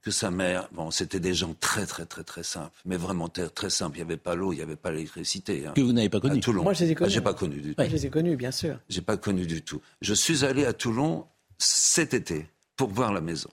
que 0.00 0.10
sa 0.10 0.30
mère, 0.30 0.68
bon, 0.72 0.90
c'était 0.90 1.20
des 1.20 1.34
gens 1.34 1.54
très, 1.58 1.86
très, 1.86 2.06
très, 2.06 2.24
très 2.24 2.42
simples, 2.42 2.80
mais 2.84 2.96
vraiment 2.96 3.28
très, 3.28 3.48
très 3.48 3.70
simples. 3.70 3.96
Il 3.96 4.00
n'y 4.00 4.06
avait 4.06 4.16
pas 4.16 4.34
l'eau, 4.34 4.52
il 4.52 4.56
n'y 4.56 4.62
avait 4.62 4.76
pas 4.76 4.90
l'électricité. 4.90 5.66
Hein. 5.66 5.72
Que 5.74 5.80
vous 5.80 5.92
n'avez 5.92 6.08
pas 6.08 6.20
connu. 6.20 6.40
À 6.44 6.52
Moi, 6.52 6.72
je 6.72 6.84
les 6.84 6.92
ai 6.92 6.94
connus. 6.94 7.10
Ah, 7.10 7.14
j'ai 7.14 7.20
pas 7.20 7.34
connu 7.34 7.60
du 7.60 7.74
tout. 7.74 7.82
je 7.82 7.90
les 7.90 8.06
ai 8.06 8.10
connus, 8.10 8.36
bien 8.36 8.52
sûr. 8.52 8.78
J'ai 8.88 9.02
pas 9.02 9.16
connu 9.16 9.46
du 9.46 9.62
tout. 9.62 9.80
Je 10.00 10.14
suis 10.14 10.44
allé 10.44 10.64
à 10.64 10.72
Toulon 10.72 11.26
cet 11.58 12.14
été 12.14 12.46
pour 12.76 12.88
voir 12.90 13.12
la 13.12 13.20
maison. 13.20 13.50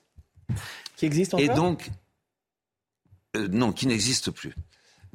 Qui 0.96 1.06
existe 1.06 1.34
encore? 1.34 1.44
Et 1.44 1.48
donc, 1.48 1.90
euh, 3.36 3.48
non, 3.48 3.72
qui 3.72 3.86
n'existe 3.86 4.30
plus. 4.30 4.54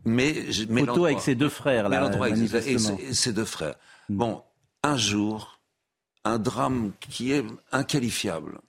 Mais, 0.04 0.46
mais 0.70 0.86
Photo 0.86 1.06
avec 1.06 1.22
ses 1.22 1.36
deux 1.36 1.50
frères, 1.50 1.90
là. 1.90 2.02
L'endroit 2.02 2.30
et 2.30 3.14
ses 3.14 3.34
deux 3.34 3.46
frères. 3.46 3.76
Hmm. 4.10 4.18
Bon, 4.18 4.44
un 4.84 4.98
jour, 4.98 5.61
un 6.24 6.40
drame 6.40 6.92
qui 7.00 7.32
est 7.32 7.46
inqualifiable. 7.72 8.60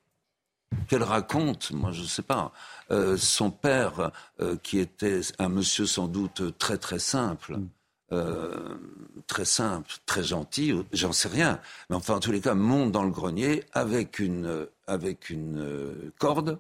Qu'elle 0.89 1.03
raconte, 1.03 1.71
moi 1.73 1.93
je 1.93 2.03
ne 2.03 2.07
sais 2.07 2.23
pas. 2.23 2.53
Euh, 2.91 3.17
son 3.17 3.51
père, 3.51 4.11
euh, 4.41 4.57
qui 4.63 4.79
était 4.79 5.21
un 5.39 5.49
monsieur 5.49 5.87
sans 5.87 6.09
doute 6.09 6.57
très 6.59 6.79
très 6.79 6.99
simple, 6.99 7.59
mm. 7.59 7.69
euh, 8.13 8.79
très 9.27 9.45
simple, 9.45 9.93
très 10.07 10.25
gentil, 10.25 10.75
j'en 10.93 11.13
sais 11.13 11.29
rien. 11.29 11.61
Mais 11.91 11.97
enfin, 11.97 12.15
en 12.15 12.21
tous 12.21 12.33
les 12.33 12.41
cas, 12.41 12.55
monte 12.55 12.91
dans 12.91 13.05
le 13.05 13.11
grenier 13.11 13.65
avec 13.73 14.19
une, 14.19 14.67
avec 14.87 15.29
une 15.29 16.11
corde, 16.19 16.59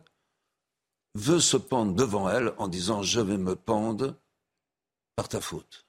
veut 1.14 1.40
se 1.40 1.56
pendre 1.56 1.94
devant 1.94 2.28
elle 2.28 2.52
en 2.58 2.68
disant 2.68 3.02
Je 3.02 3.20
vais 3.20 3.38
me 3.38 3.56
pendre 3.56 4.14
par 5.16 5.28
ta 5.28 5.40
faute. 5.40 5.86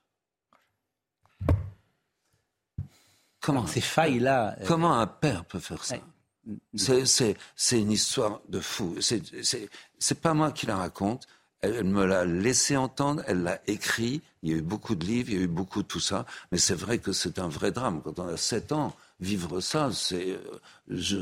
Comment 3.43 3.67
ces 3.67 3.81
failles-là 3.81 4.55
euh, 4.57 4.65
Comment 4.65 4.97
un 4.97 5.05
père 5.05 5.43
peut 5.43 5.59
faire 5.59 5.83
ça 5.83 5.97
C'est 6.73 7.35
une 7.73 7.91
histoire 7.91 8.39
de 8.47 8.61
fou. 8.61 8.95
C'est 9.01 10.21
pas 10.21 10.33
moi 10.33 10.53
qui 10.53 10.65
la 10.65 10.77
raconte. 10.77 11.27
Elle, 11.59 11.83
me 11.83 12.05
l'a 12.05 12.25
laissé 12.25 12.75
entendre, 12.77 13.21
elle 13.27 13.43
l'a 13.43 13.61
écrit. 13.67 14.21
Il 14.43 14.49
y 14.49 14.53
a 14.53 14.57
eu 14.57 14.61
beaucoup 14.61 14.95
de 14.95 15.05
livres, 15.05 15.29
il 15.29 15.35
y 15.35 15.39
a 15.39 15.43
eu 15.43 15.47
beaucoup 15.47 15.81
de 15.81 15.87
tout 15.87 15.99
ça. 15.99 16.25
Mais 16.51 16.57
c'est 16.57 16.73
vrai 16.73 16.99
que 16.99 17.11
c'est 17.11 17.37
un 17.37 17.49
vrai 17.49 17.71
drame. 17.71 18.01
Quand 18.01 18.19
on 18.19 18.27
a 18.27 18.37
7 18.37 18.71
ans, 18.71 18.95
vivre 19.19 19.59
ça, 19.59 19.89
c'est. 19.93 20.31
Euh, 20.31 20.59
je 20.87 21.17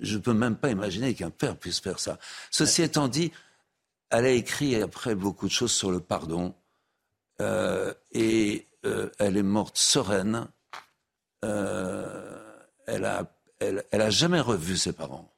ne 0.00 0.18
peux 0.18 0.34
même 0.34 0.56
pas 0.56 0.70
imaginer 0.70 1.14
qu'un 1.14 1.30
père 1.30 1.56
puisse 1.56 1.80
faire 1.80 1.98
ça. 1.98 2.18
Ceci 2.50 2.82
étant 2.82 3.08
dit, 3.08 3.32
elle 4.10 4.26
a 4.26 4.30
écrit 4.30 4.76
après 4.80 5.14
beaucoup 5.14 5.46
de 5.46 5.52
choses 5.52 5.72
sur 5.72 5.90
le 5.90 6.00
pardon. 6.00 6.54
Euh, 7.40 7.92
et 8.12 8.66
elle 9.18 9.36
est 9.36 9.42
morte 9.42 9.76
sereine 9.76 10.46
euh, 11.44 12.38
elle, 12.86 13.04
a, 13.04 13.26
elle, 13.60 13.84
a 13.92 14.10
jamais 14.10 14.40
revu 14.40 14.76
ses 14.76 14.92
parents. 14.92 15.30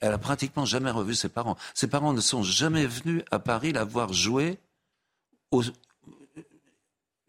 Elle 0.00 0.12
a 0.12 0.18
pratiquement 0.18 0.64
jamais 0.64 0.90
revu 0.90 1.14
ses 1.14 1.28
parents. 1.28 1.56
Ses 1.74 1.88
parents 1.88 2.12
ne 2.12 2.20
sont 2.20 2.42
jamais 2.42 2.86
venus 2.86 3.22
à 3.30 3.38
Paris 3.38 3.72
la 3.72 3.84
voir 3.84 4.12
jouer, 4.12 4.58
au, 5.50 5.62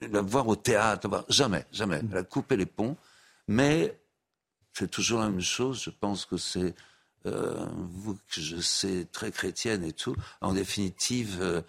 la 0.02 0.22
voir 0.22 0.48
au 0.48 0.56
théâtre. 0.56 1.26
Jamais, 1.30 1.66
jamais. 1.72 2.02
Elle 2.12 2.18
a 2.18 2.24
coupé 2.24 2.58
les 2.58 2.66
ponts. 2.66 2.98
Mais 3.48 3.98
c'est 4.74 4.92
toujours 4.92 5.22
la 5.22 5.30
même 5.30 5.42
chose. 5.42 5.82
Je 5.82 5.90
pense 5.90 6.26
que 6.26 6.38
c'est 6.38 6.76
euh, 7.26 7.66
vous 7.74 8.16
que 8.16 8.42
je 8.42 8.58
sais 8.58 9.08
très 9.12 9.32
chrétienne 9.32 9.84
et 9.84 9.94
tout. 9.94 10.16
En 10.42 10.54
définitive, 10.54 11.38
euh, 11.42 11.62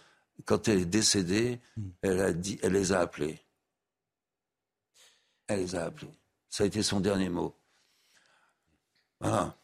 quand 0.45 0.69
elle 0.69 0.81
est 0.81 0.85
décédée, 0.85 1.61
mm. 1.77 1.89
elle 2.03 2.21
a 2.21 2.33
dit, 2.33 2.59
elle 2.63 2.73
les 2.73 2.93
a 2.93 3.01
appelés. 3.01 3.41
Elle 5.47 5.61
les 5.61 5.75
a 5.75 5.85
appelés. 5.87 6.18
Ça 6.49 6.65
a 6.65 6.67
été 6.67 6.83
son 6.83 7.01
dernier 7.01 7.29
mot. 7.29 7.55
Voilà. 9.21 9.55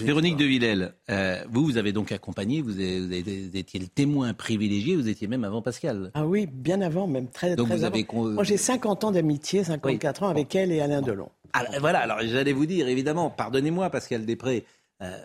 Véronique 0.00 0.36
de 0.36 0.44
Villèle, 0.44 0.94
euh, 1.10 1.44
vous, 1.48 1.64
vous 1.64 1.76
avez 1.76 1.92
donc 1.92 2.12
accompagné, 2.12 2.60
vous, 2.60 2.80
étiez 2.80 3.80
le 3.80 3.86
témoin 3.86 4.34
privilégié, 4.34 4.96
vous 4.96 5.08
étiez 5.08 5.28
même 5.28 5.44
avant 5.44 5.62
Pascal. 5.62 6.10
Ah 6.14 6.26
oui, 6.26 6.46
bien 6.46 6.80
avant, 6.80 7.06
même 7.06 7.28
très, 7.28 7.56
donc 7.56 7.68
vous 7.68 7.84
Avez... 7.84 8.06
Moi, 8.12 8.44
j'ai 8.44 8.56
50 8.56 9.04
ans 9.04 9.10
d'amitié, 9.12 9.64
54 9.64 10.24
ans 10.24 10.28
avec 10.28 10.54
elle 10.54 10.72
et 10.72 10.80
Alain 10.80 11.02
Delon. 11.02 11.28
Alors, 11.52 11.72
voilà, 11.80 12.00
alors 12.00 12.18
j'allais 12.22 12.52
vous 12.52 12.66
dire, 12.66 12.88
évidemment, 12.88 13.30
pardonnez-moi, 13.30 13.90
Pascal 13.90 14.24
Després, 14.24 14.64
euh, 15.02 15.16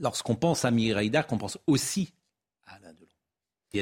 lorsqu'on 0.00 0.34
pense 0.34 0.64
à 0.64 0.70
Mireille 0.70 1.10
Darc, 1.10 1.30
on 1.32 1.38
pense 1.38 1.58
aussi 1.66 2.12
à 2.66 2.76
Alain 2.76 2.92
Delon 2.92 3.05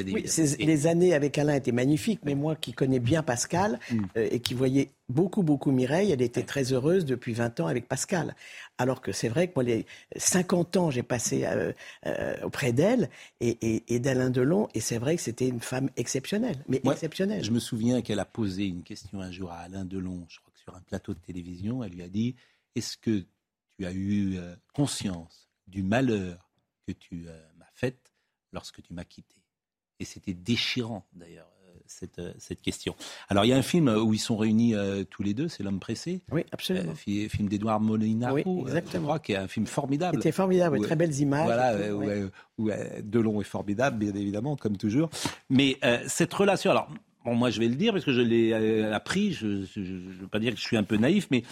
oui, 0.03 0.25
les 0.59 0.87
années 0.87 1.13
avec 1.13 1.37
Alain 1.37 1.55
étaient 1.55 1.71
magnifiques, 1.71 2.21
mais 2.23 2.35
moi 2.35 2.55
qui 2.55 2.73
connais 2.73 2.99
bien 2.99 3.23
Pascal 3.23 3.79
mm. 3.91 3.99
euh, 4.17 4.27
et 4.31 4.39
qui 4.39 4.53
voyais 4.53 4.91
beaucoup, 5.09 5.43
beaucoup 5.43 5.71
Mireille, 5.71 6.11
elle 6.11 6.21
était 6.21 6.43
très 6.43 6.73
heureuse 6.73 7.05
depuis 7.05 7.33
20 7.33 7.59
ans 7.59 7.67
avec 7.67 7.87
Pascal. 7.87 8.35
Alors 8.77 9.01
que 9.01 9.11
c'est 9.11 9.29
vrai 9.29 9.47
que 9.47 9.53
moi, 9.55 9.63
les 9.63 9.85
50 10.15 10.77
ans, 10.77 10.91
j'ai 10.91 11.03
passé 11.03 11.45
euh, 11.45 11.71
euh, 12.05 12.35
auprès 12.43 12.73
d'elle 12.73 13.09
et, 13.39 13.99
d'Alain 13.99 14.29
Delon, 14.29 14.67
et 14.73 14.81
c'est 14.81 14.97
vrai 14.97 15.15
que 15.15 15.21
c'était 15.21 15.47
une 15.47 15.61
femme 15.61 15.89
exceptionnelle, 15.95 16.63
mais 16.67 16.81
exceptionnelle. 16.83 17.43
Je 17.43 17.51
me 17.51 17.59
souviens 17.59 18.01
qu'elle 18.01 18.19
a 18.19 18.25
posé 18.25 18.65
une 18.65 18.83
question 18.83 19.21
un 19.21 19.31
jour 19.31 19.51
à 19.51 19.59
Alain 19.59 19.85
Delon, 19.85 20.25
je 20.27 20.39
crois 20.39 20.51
que 20.53 20.59
sur 20.59 20.75
un 20.75 20.81
plateau 20.81 21.13
de 21.13 21.19
télévision, 21.19 21.83
elle 21.83 21.93
lui 21.93 22.03
a 22.03 22.09
dit 22.09 22.35
Est-ce 22.75 22.97
que 22.97 23.23
tu 23.77 23.85
as 23.85 23.93
eu 23.93 24.37
conscience 24.73 25.49
du 25.67 25.83
malheur 25.83 26.51
que 26.87 26.93
tu 26.93 27.25
m'as 27.57 27.65
fait 27.73 27.97
lorsque 28.51 28.81
tu 28.81 28.93
m'as 28.93 29.05
quitté? 29.05 29.35
Et 29.99 30.05
c'était 30.05 30.33
déchirant 30.33 31.05
d'ailleurs. 31.13 31.47
Euh, 31.65 31.79
cette, 31.87 32.19
euh, 32.19 32.33
cette, 32.39 32.61
question. 32.61 32.95
Alors, 33.29 33.45
il 33.45 33.49
y 33.49 33.53
a 33.53 33.57
un 33.57 33.61
film 33.61 33.87
où 33.87 34.13
ils 34.13 34.19
sont 34.19 34.37
réunis 34.37 34.73
euh, 34.73 35.03
tous 35.03 35.21
les 35.21 35.33
deux, 35.33 35.47
c'est 35.47 35.61
L'homme 35.61 35.79
pressé. 35.79 36.21
Oui, 36.31 36.43
absolument. 36.51 36.95
film 36.95 37.47
d'Edouard 37.47 37.79
Molinaro, 37.79 38.35
oui, 38.35 38.61
exactement. 38.61 39.19
qui 39.19 39.33
est 39.33 39.37
un 39.37 39.47
film 39.47 39.67
formidable. 39.67 40.17
C'était 40.17 40.31
formidable, 40.31 40.81
très 40.81 40.95
belles 40.95 41.17
images. 41.19 41.45
Voilà, 41.45 41.75
où, 42.57 42.69
Delon 43.03 43.41
est 43.41 43.45
formidable, 43.45 43.97
bien 43.99 44.13
évidemment, 44.15 44.55
comme 44.55 44.77
toujours. 44.77 45.09
Mais 45.49 45.77
cette 46.07 46.33
relation, 46.33 46.71
alors, 46.71 46.89
Bon, 47.23 47.33
moi, 47.33 47.49
je 47.49 47.59
vais 47.59 47.67
le 47.67 47.73
dire 47.73 47.91
parce 47.91 48.05
que 48.05 48.13
je 48.13 48.21
l'ai 48.21 48.53
appris. 48.83 49.33
Je 49.33 49.47
ne 49.47 50.21
veux 50.21 50.27
pas 50.27 50.37
dire 50.37 50.53
que 50.53 50.59
je 50.59 50.63
suis 50.63 50.77
un 50.77 50.83
peu 50.83 50.95
naïf, 50.95 51.27
mais 51.31 51.43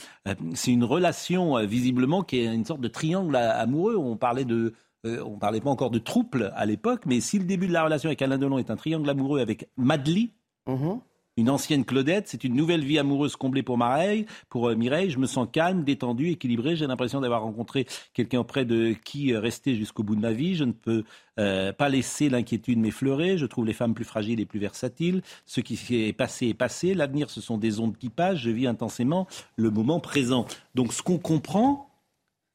c'est 0.53 0.72
une 0.72 0.84
relation 0.84 1.65
visiblement 1.65 2.22
qui 2.22 2.40
est 2.40 2.45
une 2.45 2.65
sorte 2.65 2.82
de 2.82 2.88
triangle 2.88 3.36
amoureux. 3.36 3.95
On 3.98 4.15
parlait 4.15 4.45
de 4.45 4.74
euh, 5.05 5.21
on 5.25 5.31
ne 5.31 5.39
parlait 5.39 5.59
pas 5.59 5.69
encore 5.69 5.91
de 5.91 5.99
trouble 5.99 6.53
à 6.55 6.65
l'époque, 6.65 7.01
mais 7.05 7.19
si 7.19 7.38
le 7.38 7.45
début 7.45 7.67
de 7.67 7.73
la 7.73 7.84
relation 7.84 8.07
avec 8.07 8.21
Alain 8.21 8.38
Delon 8.38 8.57
est 8.57 8.71
un 8.71 8.77
triangle 8.77 9.09
amoureux 9.09 9.41
avec 9.41 9.67
Madly, 9.75 10.31
mhm. 10.65 11.01
une 11.35 11.49
ancienne 11.49 11.84
Claudette, 11.84 12.30
c'est 12.30 12.45
une 12.45 12.55
nouvelle 12.55 12.85
vie 12.85 12.97
amoureuse 12.99 13.35
comblée 13.35 13.63
pour 13.63 13.77
Mireille. 13.77 14.25
Pour 14.47 14.69
euh, 14.69 14.75
Mireille, 14.75 15.09
je 15.09 15.19
me 15.19 15.25
sens 15.25 15.45
calme, 15.51 15.84
détendu, 15.84 16.30
équilibré. 16.30 16.77
J'ai 16.77 16.88
l'impression 16.88 17.19
d'avoir 17.19 17.41
rencontré 17.41 17.85
quelqu'un 18.13 18.39
auprès 18.39 18.63
de 18.63 18.93
qui 19.03 19.34
euh, 19.34 19.41
rester 19.41 19.75
jusqu'au 19.75 20.03
bout 20.03 20.15
de 20.15 20.21
ma 20.21 20.31
vie. 20.31 20.55
Je 20.55 20.63
ne 20.63 20.71
peux 20.71 21.03
pas 21.35 21.89
laisser 21.89 22.30
l'inquiétude 22.30 22.80
m'effleurer. 22.80 23.38
Je 23.38 23.45
trouve 23.45 23.65
les 23.65 23.73
femmes 23.73 23.95
plus 23.95 24.05
fragiles 24.05 24.39
et 24.39 24.45
plus 24.45 24.59
versatiles. 24.59 25.21
Ce 25.45 25.59
qui 25.59 25.77
est 25.95 26.13
passé 26.13 26.47
est 26.47 26.53
passé. 26.53 26.93
L'avenir, 26.93 27.30
ce 27.30 27.41
sont 27.41 27.57
des 27.57 27.80
ondes 27.80 27.97
qui 27.97 28.09
passent. 28.09 28.38
Je 28.38 28.51
vis 28.51 28.67
intensément 28.67 29.27
le 29.57 29.69
moment 29.71 29.99
présent. 29.99 30.45
Donc, 30.75 30.93
ce 30.93 31.01
qu'on 31.01 31.17
comprend, 31.17 31.93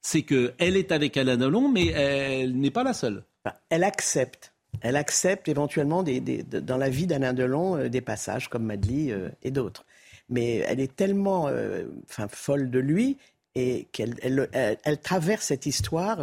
c'est 0.01 0.23
qu'elle 0.23 0.77
est 0.77 0.91
avec 0.91 1.17
Alain 1.17 1.37
Delon, 1.37 1.69
mais 1.69 1.87
elle 1.87 2.57
n'est 2.57 2.71
pas 2.71 2.83
la 2.83 2.93
seule. 2.93 3.23
Elle 3.69 3.83
accepte. 3.83 4.53
Elle 4.81 4.95
accepte 4.95 5.47
éventuellement 5.47 6.03
dans 6.03 6.77
la 6.77 6.89
vie 6.89 7.07
d'Alain 7.07 7.33
Delon 7.33 7.77
euh, 7.77 7.89
des 7.89 8.01
passages 8.01 8.49
comme 8.49 8.63
Madly 8.63 9.11
euh, 9.11 9.29
et 9.41 9.51
d'autres. 9.51 9.85
Mais 10.29 10.57
elle 10.57 10.79
est 10.79 10.95
tellement 10.95 11.47
euh, 11.47 11.85
folle 12.29 12.69
de 12.69 12.79
lui 12.79 13.17
et 13.55 13.87
qu'elle 13.91 14.15
elle, 14.21 15.01
traverse 15.01 15.47
cette 15.47 15.65
histoire 15.65 16.19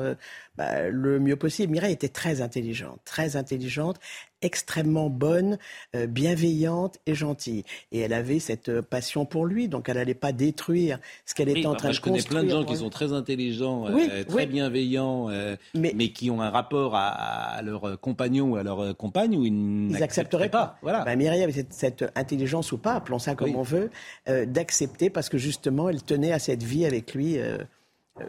bah, 0.56 0.88
le 0.88 1.20
mieux 1.20 1.36
possible. 1.36 1.72
Mireille 1.72 1.92
était 1.92 2.08
très 2.08 2.40
intelligente, 2.40 3.00
très 3.04 3.36
intelligente 3.36 3.98
extrêmement 4.42 5.08
bonne, 5.08 5.58
euh, 5.94 6.06
bienveillante 6.06 6.98
et 7.06 7.14
gentille. 7.14 7.64
Et 7.90 8.00
elle 8.00 8.12
avait 8.12 8.38
cette 8.38 8.68
euh, 8.68 8.82
passion 8.82 9.24
pour 9.24 9.46
lui, 9.46 9.68
donc 9.68 9.88
elle 9.88 9.96
n'allait 9.96 10.14
pas 10.14 10.32
détruire 10.32 10.98
ce 11.24 11.34
qu'elle 11.34 11.48
était 11.48 11.66
en 11.66 11.74
train 11.74 11.90
de 11.90 11.96
construire. 11.96 12.20
Je 12.20 12.28
connais 12.28 12.40
plein 12.40 12.44
de 12.44 12.50
gens 12.50 12.64
qui 12.64 12.76
sont 12.76 12.90
très 12.90 13.12
intelligents, 13.12 13.86
euh, 13.88 14.24
très 14.24 14.46
bienveillants, 14.46 15.28
mais, 15.74 16.10
qui 16.10 16.30
ont 16.30 16.40
un 16.40 16.50
rapport 16.50 16.94
à, 16.94 17.60
leur 17.62 18.00
compagnon 18.00 18.52
ou 18.52 18.56
à 18.56 18.62
leur 18.62 18.96
compagne 18.96 19.36
où 19.36 19.44
ils 19.44 19.88
n'accepteraient 19.88 20.50
pas. 20.50 20.78
Voilà. 20.82 21.04
Ben, 21.04 21.16
Mireille 21.16 21.42
avait 21.42 21.66
cette, 21.70 22.04
intelligence 22.14 22.72
ou 22.72 22.78
pas, 22.78 22.94
appelons 22.94 23.18
ça 23.18 23.34
comme 23.34 23.56
on 23.56 23.62
veut, 23.62 23.90
d'accepter 24.26 25.10
parce 25.10 25.28
que 25.28 25.38
justement 25.38 25.88
elle 25.88 26.02
tenait 26.02 26.32
à 26.32 26.38
cette 26.38 26.62
vie 26.62 26.86
avec 26.86 27.14
lui 27.14 27.38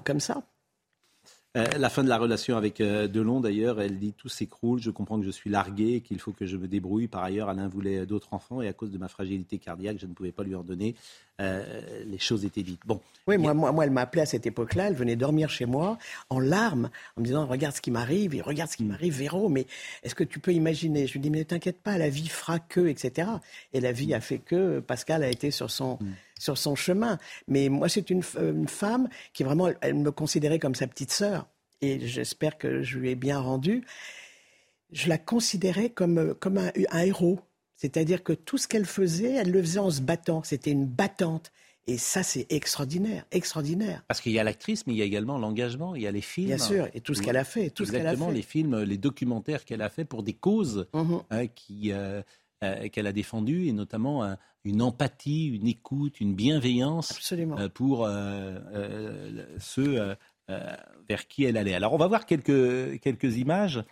comme 0.03 0.19
ça. 0.19 0.43
Euh, 1.55 1.65
la 1.77 1.89
fin 1.89 2.03
de 2.03 2.09
la 2.09 2.17
relation 2.17 2.57
avec 2.57 2.81
euh, 2.81 3.07
Delon, 3.07 3.39
d'ailleurs, 3.39 3.79
elle 3.79 3.97
dit 3.97 4.13
tout 4.13 4.29
s'écroule, 4.29 4.79
je 4.79 4.91
comprends 4.91 5.19
que 5.19 5.25
je 5.25 5.31
suis 5.31 5.49
largué, 5.49 6.01
qu'il 6.01 6.19
faut 6.19 6.33
que 6.33 6.45
je 6.45 6.57
me 6.57 6.67
débrouille. 6.67 7.07
Par 7.07 7.23
ailleurs, 7.23 7.49
Alain 7.49 7.67
voulait 7.67 8.05
d'autres 8.05 8.33
enfants 8.33 8.61
et 8.61 8.67
à 8.67 8.73
cause 8.73 8.91
de 8.91 8.97
ma 8.97 9.07
fragilité 9.07 9.57
cardiaque, 9.57 9.97
je 9.99 10.05
ne 10.05 10.13
pouvais 10.13 10.31
pas 10.31 10.43
lui 10.43 10.55
en 10.55 10.63
donner. 10.63 10.95
Euh, 11.39 12.03
les 12.05 12.17
choses 12.17 12.45
étaient 12.45 12.63
dites. 12.63 12.81
Bon. 12.85 12.99
Oui, 13.27 13.37
moi, 13.37 13.53
moi, 13.53 13.71
moi 13.71 13.83
elle 13.83 13.91
m'appelait 13.91 14.23
à 14.23 14.25
cette 14.25 14.45
époque-là, 14.45 14.87
elle 14.87 14.95
venait 14.95 15.15
dormir 15.15 15.49
chez 15.49 15.65
moi 15.65 15.97
en 16.29 16.39
larmes, 16.39 16.89
en 17.15 17.21
me 17.21 17.25
disant 17.25 17.45
Regarde 17.45 17.75
ce 17.75 17.81
qui 17.81 17.91
m'arrive, 17.91 18.33
et 18.33 18.41
regarde 18.41 18.71
ce 18.71 18.77
qui 18.77 18.85
m'arrive, 18.85 19.17
Véro, 19.17 19.49
mais 19.49 19.67
est-ce 20.03 20.15
que 20.15 20.23
tu 20.23 20.39
peux 20.39 20.53
imaginer? 20.53 21.05
Je 21.05 21.13
lui 21.13 21.19
dis 21.19 21.29
Mais 21.29 21.39
ne 21.39 21.43
t'inquiète 21.43 21.81
pas, 21.81 21.97
la 21.97 22.09
vie 22.09 22.27
fera 22.27 22.59
que, 22.59 22.87
etc. 22.87 23.29
Et 23.73 23.81
la 23.81 23.91
vie 23.91 24.13
a 24.13 24.21
fait 24.21 24.39
que 24.39 24.79
Pascal 24.79 25.23
a 25.23 25.29
été 25.29 25.51
sur 25.51 25.69
son. 25.69 25.99
Mm. 26.01 26.13
sur 26.39 26.57
son 26.57 26.75
chemin. 26.75 27.17
Mais 27.47 27.69
moi, 27.69 27.89
c'est 27.89 28.09
une, 28.09 28.23
une, 28.39 28.67
femme 28.67 29.09
qui 29.33 29.43
vraiment, 29.43 29.69
elle 29.81 29.95
me 29.95 30.11
considérait 30.11 30.59
comme 30.59 30.75
sa 30.75 30.87
petite 30.87 31.11
sœur 31.11 31.47
et 31.81 31.99
j'espère 32.07 32.57
que 32.57 32.81
je 32.81 32.97
lui 32.97 33.11
ai 33.11 33.15
bien 33.15 33.39
rendu, 33.39 33.83
je 34.91 35.09
la 35.09 35.17
considérais 35.17 35.89
comme, 35.89 36.33
comme 36.35 36.57
un, 36.57 36.71
héros. 36.99 37.39
C'est-à-dire 37.77 38.23
que 38.23 38.33
tout 38.33 38.57
ce 38.57 38.67
qu'elle 38.67 38.85
faisait, 38.85 39.31
elle 39.33 39.51
le 39.51 39.61
faisait 39.61 39.79
en 39.79 39.89
se 39.89 40.01
battant. 40.01 40.43
C'était 40.43 40.71
une 40.71 40.85
battante. 40.85 41.51
Et 41.89 41.97
ça, 41.97 42.21
c'est 42.21 42.45
extraordinaire, 42.49 43.23
extraordinaire. 43.31 44.03
Parce 44.09 44.19
qu'il 44.19 44.33
y 44.33 44.39
a 44.39 44.43
l'actrice, 44.43 44.85
mais 44.85 44.93
il 44.93 44.97
y 44.97 45.01
a 45.01 45.05
également 45.05 45.37
l'engagement, 45.37 45.95
il 45.95 46.01
y 46.01 46.07
a 46.07 46.11
les 46.11 46.19
films. 46.19 46.47
Bien 46.47 46.57
sûr, 46.57 46.89
et 46.93 46.99
tout 46.99 47.13
ce 47.13 47.21
qu'elle 47.21 47.37
a 47.37 47.45
fait. 47.45 47.69
Tout 47.69 47.83
Exactement, 47.83 48.11
ce 48.11 48.23
a 48.23 48.27
fait. 48.27 48.35
les 48.35 48.41
films, 48.41 48.81
les 48.81 48.97
documentaires 48.97 49.63
qu'elle 49.63 49.81
a 49.81 49.89
fait 49.89 50.03
pour 50.03 50.21
des 50.21 50.33
causes 50.33 50.87
mhm. 50.93 51.21
hein, 51.29 51.47
qui, 51.47 51.93
euh, 51.93 52.21
euh, 52.61 52.89
qu'elle 52.89 53.07
a 53.07 53.13
défendues, 53.13 53.67
et 53.67 53.71
notamment 53.71 54.35
une 54.65 54.81
empathie, 54.81 55.47
une 55.47 55.67
écoute, 55.67 56.19
une 56.19 56.35
bienveillance 56.35 57.31
euh, 57.31 57.69
pour 57.69 58.09
ceux 59.59 60.15
euh, 60.49 60.75
vers 61.09 61.27
qui 61.27 61.43
elle 61.43 61.57
allait. 61.57 61.73
Alors 61.73 61.91
on 61.91 61.97
va 61.97 62.07
voir 62.07 62.25
quelques, 62.25 63.01
quelques 63.01 63.35
images, 63.35 63.83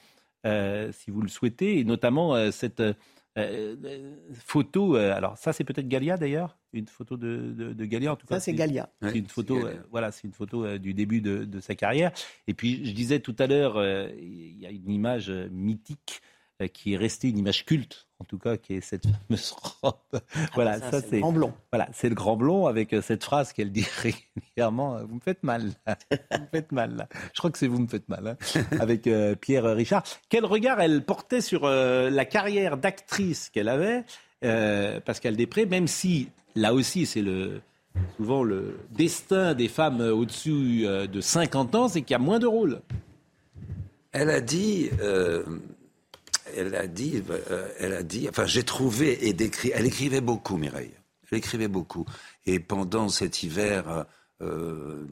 euh, 0.45 0.90
si 0.94 1.12
vous 1.12 1.22
le 1.22 1.28
souhaitez, 1.28 1.80
et 1.80 1.84
notamment 1.84 2.34
euh, 3.38 3.76
cette 4.30 4.44
photo. 4.44 4.95
alors 4.95 5.38
ça 5.38 5.53
c'est 5.53 5.64
peut-être 5.64 5.88
Galia 5.88 6.18
d'ailleurs, 6.18 6.57
une 6.74 6.88
photo 6.88 7.18
de, 7.18 7.74
de, 7.74 7.86
Galia 7.86 8.14
en 8.14 8.16
tout 8.16 8.28
cas. 8.28 8.36
Ça 8.36 8.40
c'est 8.41 8.53
Galia. 8.53 8.90
C'est 9.02 9.18
une 9.18 9.28
photo, 9.28 9.60
voilà, 9.91 10.12
c'est 10.12 10.28
une 10.28 10.34
photo 10.34 10.78
du 10.78 10.94
début 10.94 11.22
de, 11.22 11.45
de, 11.45 11.60
sa 11.60 11.76
carrière. 11.76 12.12
Et 12.48 12.53
puis 12.53 12.86
je 12.86 12.91
disais 12.91 13.20
tout 13.20 13.36
à 13.40 13.48
l'heure, 13.48 13.84
il 14.18 14.60
y 14.60 14.66
a 14.66 14.72
une 14.72 14.90
image 14.90 15.30
mythique 15.52 16.22
euh, 16.22 16.35
qui 16.73 16.94
est 16.94 16.98
restée 16.98 17.30
une 17.30 17.38
image 17.38 17.65
culte, 17.65 18.07
en 18.19 18.23
tout 18.23 18.38
cas, 18.38 18.56
qui 18.56 18.73
est 18.76 18.82
cette 18.82 19.06
fameuse 19.06 19.53
robe. 19.82 19.95
Ah, 20.14 20.19
voilà, 20.53 20.80
ça, 20.80 21.02
c'est 21.02 21.18
le 21.18 21.22
grand 21.22 21.34
blond. 21.34 21.53
Voilà, 21.72 21.90
c'est 21.94 22.10
le 22.10 22.15
grand 22.15 22.38
blond 22.38 22.68
avec 22.68 22.94
euh, 22.94 23.02
cette 23.02 23.23
phrase 23.23 23.52
qu'elle 23.52 23.72
dit 23.72 23.86
régulièrement 24.02 24.95
euh, 24.95 25.03
Vous 25.03 25.15
me 25.15 25.19
faites 25.19 25.44
mal, 25.44 25.72
vous 25.86 26.40
me 26.40 26.48
faites 26.52 26.72
mal. 26.72 27.07
Je 27.34 27.40
crois 27.40 27.52
que 27.52 27.57
c'est 27.57 27.68
vous 27.68 27.80
me 27.80 27.88
faites 27.88 28.07
mal, 28.07 28.27
hein, 28.27 28.61
avec 28.80 29.10
Pierre 29.41 29.76
Richard. 29.76 30.03
Quel 30.30 30.45
regard 30.45 30.80
elle 30.80 31.03
portait 31.03 31.41
sur 31.41 31.68
la 31.68 32.26
carrière 32.26 32.77
d'actrice 32.77 33.49
qu'elle 33.49 33.69
avait, 33.69 34.03
Pascal 35.02 35.36
Després, 35.36 35.65
même 35.65 35.88
si 35.88 36.30
là 36.56 36.73
aussi 36.73 37.06
c'est 37.06 37.22
le 37.22 37.61
souvent 38.18 38.44
le 38.44 38.80
destin 38.91 39.53
des 39.53 39.68
femmes 39.68 40.02
au-dessus 40.02 40.86
de 40.86 41.22
50 41.22 41.76
ans, 41.76 41.88
c'est 41.88 42.02
qu'il 42.02 42.11
y 42.11 42.15
a 42.15 42.19
moins 42.19 42.40
de 42.40 42.48
rôles. 42.48 42.82
Elle 44.11 44.30
a 44.30 44.41
dit 44.41 44.90
elle 46.56 46.76
a 46.76 46.88
dit, 46.88 47.23
euh, 47.30 47.68
elle 47.80 47.94
a 47.94 48.03
dit, 48.03 48.27
enfin 48.30 48.45
j'ai 48.45 48.64
trouvé 48.64 49.27
et 49.27 49.34
décrit, 49.34 49.72
elle 49.73 49.86
écrivait 49.86 50.22
beaucoup 50.22 50.57
Mireille, 50.57 50.91
elle 51.30 51.38
écrivait 51.38 51.68
beaucoup. 51.68 52.06
Et 52.45 52.60
pendant 52.60 53.10
cet 53.10 53.44
hiver, 53.44 54.06
euh, 54.41 55.06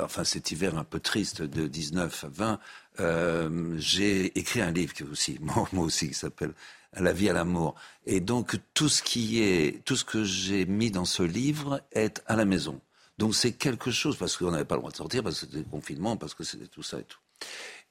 enfin 0.00 0.24
cet 0.24 0.50
hiver 0.50 0.78
un 0.78 0.84
peu 0.84 1.00
triste 1.00 1.42
de 1.42 1.66
19 1.66 2.24
à 2.24 2.28
20, 2.28 2.60
euh, 3.00 3.74
j'ai 3.78 4.38
écrit 4.38 4.60
un 4.60 4.70
livre 4.70 4.94
qui 4.94 5.02
aussi, 5.04 5.38
moi, 5.72 5.84
aussi, 5.84 6.08
qui 6.08 6.14
s'appelle 6.14 6.54
La 6.94 7.12
vie 7.12 7.28
à 7.28 7.32
l'amour. 7.32 7.74
Et 8.06 8.20
donc 8.20 8.56
tout 8.74 8.88
ce 8.88 9.02
qui 9.02 9.42
est, 9.42 9.84
tout 9.84 9.96
ce 9.96 10.04
que 10.04 10.24
j'ai 10.24 10.66
mis 10.66 10.90
dans 10.90 11.04
ce 11.04 11.22
livre 11.22 11.82
est 11.92 12.22
à 12.26 12.36
la 12.36 12.44
maison. 12.44 12.80
Donc 13.18 13.34
c'est 13.34 13.52
quelque 13.52 13.90
chose 13.90 14.16
parce 14.16 14.36
qu'on 14.36 14.50
n'avait 14.50 14.64
pas 14.64 14.74
le 14.74 14.80
droit 14.80 14.90
de 14.90 14.96
sortir 14.96 15.22
parce 15.22 15.40
que 15.40 15.46
c'était 15.46 15.58
le 15.58 15.64
confinement, 15.64 16.16
parce 16.16 16.34
que 16.34 16.44
c'était 16.44 16.66
tout 16.66 16.82
ça 16.82 16.98
et 17.00 17.04
tout. 17.04 17.18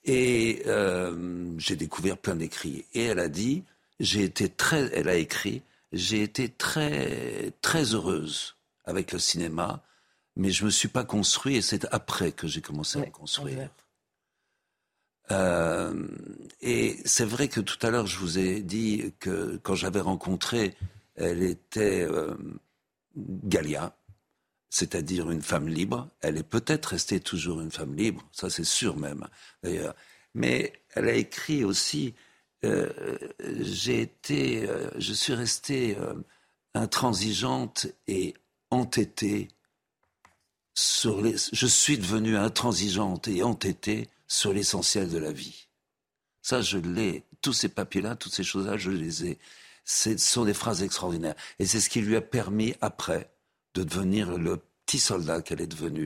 Et 0.05 0.61
euh, 0.67 1.51
j'ai 1.57 1.75
découvert 1.75 2.17
plein 2.17 2.35
d'écrits. 2.35 2.85
Et 2.93 3.05
elle 3.05 3.19
a 3.19 3.27
dit, 3.27 3.63
j'ai 3.99 4.23
été 4.23 4.49
très, 4.49 4.89
elle 4.93 5.09
a 5.09 5.15
écrit, 5.15 5.63
j'ai 5.91 6.21
été 6.21 6.49
très, 6.49 7.51
très 7.61 7.93
heureuse 7.93 8.55
avec 8.85 9.11
le 9.11 9.19
cinéma. 9.19 9.81
mais 10.35 10.51
je 10.51 10.65
me 10.65 10.69
suis 10.69 10.89
pas 10.89 11.03
construit 11.03 11.55
et 11.55 11.61
c'est 11.61 11.85
après 11.91 12.31
que 12.31 12.47
j'ai 12.47 12.61
commencé 12.61 12.99
à 12.99 13.01
me 13.05 13.11
construire. 13.11 13.69
Euh, 15.31 16.07
et 16.61 16.97
c'est 17.05 17.25
vrai 17.25 17.47
que 17.47 17.59
tout 17.59 17.83
à 17.85 17.89
l'heure, 17.89 18.05
je 18.05 18.19
vous 18.19 18.37
ai 18.37 18.61
dit 18.61 19.13
que 19.19 19.59
quand 19.63 19.75
j'avais 19.75 20.01
rencontré, 20.01 20.75
elle 21.15 21.41
était 21.41 22.03
euh, 22.03 22.35
Galia, 23.15 23.95
c'est-à-dire 24.75 25.31
une 25.31 25.41
femme 25.41 25.69
libre. 25.69 26.09
Elle 26.19 26.37
est 26.37 26.43
peut-être 26.43 26.87
restée 26.87 27.21
toujours 27.21 27.61
une 27.61 27.71
femme 27.71 27.95
libre, 27.95 28.27
ça 28.33 28.49
c'est 28.49 28.65
sûr 28.65 28.97
même, 28.97 29.25
d'ailleurs. 29.63 29.95
Mais 30.33 30.73
elle 30.95 31.07
a 31.07 31.13
écrit 31.13 31.63
aussi 31.63 32.13
euh, 32.65 32.91
j'ai 33.39 34.01
été, 34.01 34.67
euh, 34.67 34.89
je 34.97 35.13
suis 35.13 35.33
restée 35.33 35.97
intransigeante 36.73 37.87
et 38.07 38.33
entêtée 38.69 39.47
sur 40.73 41.21
les. 41.21 41.35
Je 41.53 41.67
suis 41.67 41.97
devenue 41.97 42.35
intransigeante 42.35 43.29
et 43.29 43.43
entêtée 43.43 44.09
sur 44.27 44.51
l'essentiel 44.51 45.09
de 45.09 45.17
la 45.17 45.31
vie. 45.31 45.69
Ça, 46.41 46.61
je 46.61 46.77
l'ai. 46.77 47.23
Tous 47.41 47.53
ces 47.53 47.69
papiers-là, 47.69 48.17
toutes 48.17 48.33
ces 48.33 48.43
choses-là, 48.43 48.75
je 48.75 48.91
les 48.91 49.25
ai. 49.25 49.39
Ce 49.85 50.17
sont 50.17 50.43
des 50.43 50.53
phrases 50.53 50.83
extraordinaires. 50.83 51.35
Et 51.59 51.65
c'est 51.65 51.79
ce 51.79 51.89
qui 51.89 52.01
lui 52.01 52.17
a 52.17 52.21
permis, 52.21 52.75
après, 52.81 53.29
de 53.75 53.83
devenir 53.83 54.37
le 54.37 54.59
petit 54.85 54.99
soldat 54.99 55.41
qu'elle 55.41 55.61
est 55.61 55.67
devenue. 55.67 56.05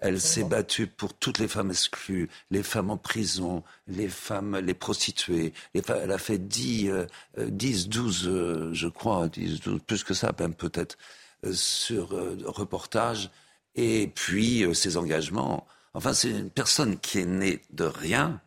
elle 0.00 0.20
s'est 0.20 0.44
battue 0.44 0.86
pour 0.86 1.14
toutes 1.14 1.38
les 1.38 1.48
femmes 1.48 1.70
exclues, 1.70 2.28
les 2.50 2.62
femmes 2.62 2.90
en 2.90 2.96
prison, 2.96 3.62
les 3.86 4.08
femmes, 4.08 4.56
les 4.58 4.74
prostituées. 4.74 5.52
elle 5.74 6.12
a 6.12 6.18
fait 6.18 6.38
10, 6.38 6.90
10 7.38 7.88
12, 7.88 8.72
je 8.72 8.88
crois, 8.88 9.28
10, 9.28 9.60
12, 9.60 9.80
plus 9.86 10.04
que 10.04 10.14
ça, 10.14 10.34
même 10.38 10.54
peut-être, 10.54 10.96
euh, 11.44 11.52
sur 11.52 12.14
euh, 12.14 12.38
reportage. 12.46 13.30
Et 13.74 14.10
puis, 14.14 14.64
euh, 14.64 14.72
ses 14.72 14.96
engagements 14.96 15.66
Enfin, 15.94 16.12
c'est 16.12 16.30
une 16.30 16.50
personne 16.50 16.98
qui 16.98 17.20
est 17.20 17.26
née 17.26 17.62
de 17.70 17.84
rien, 17.84 18.40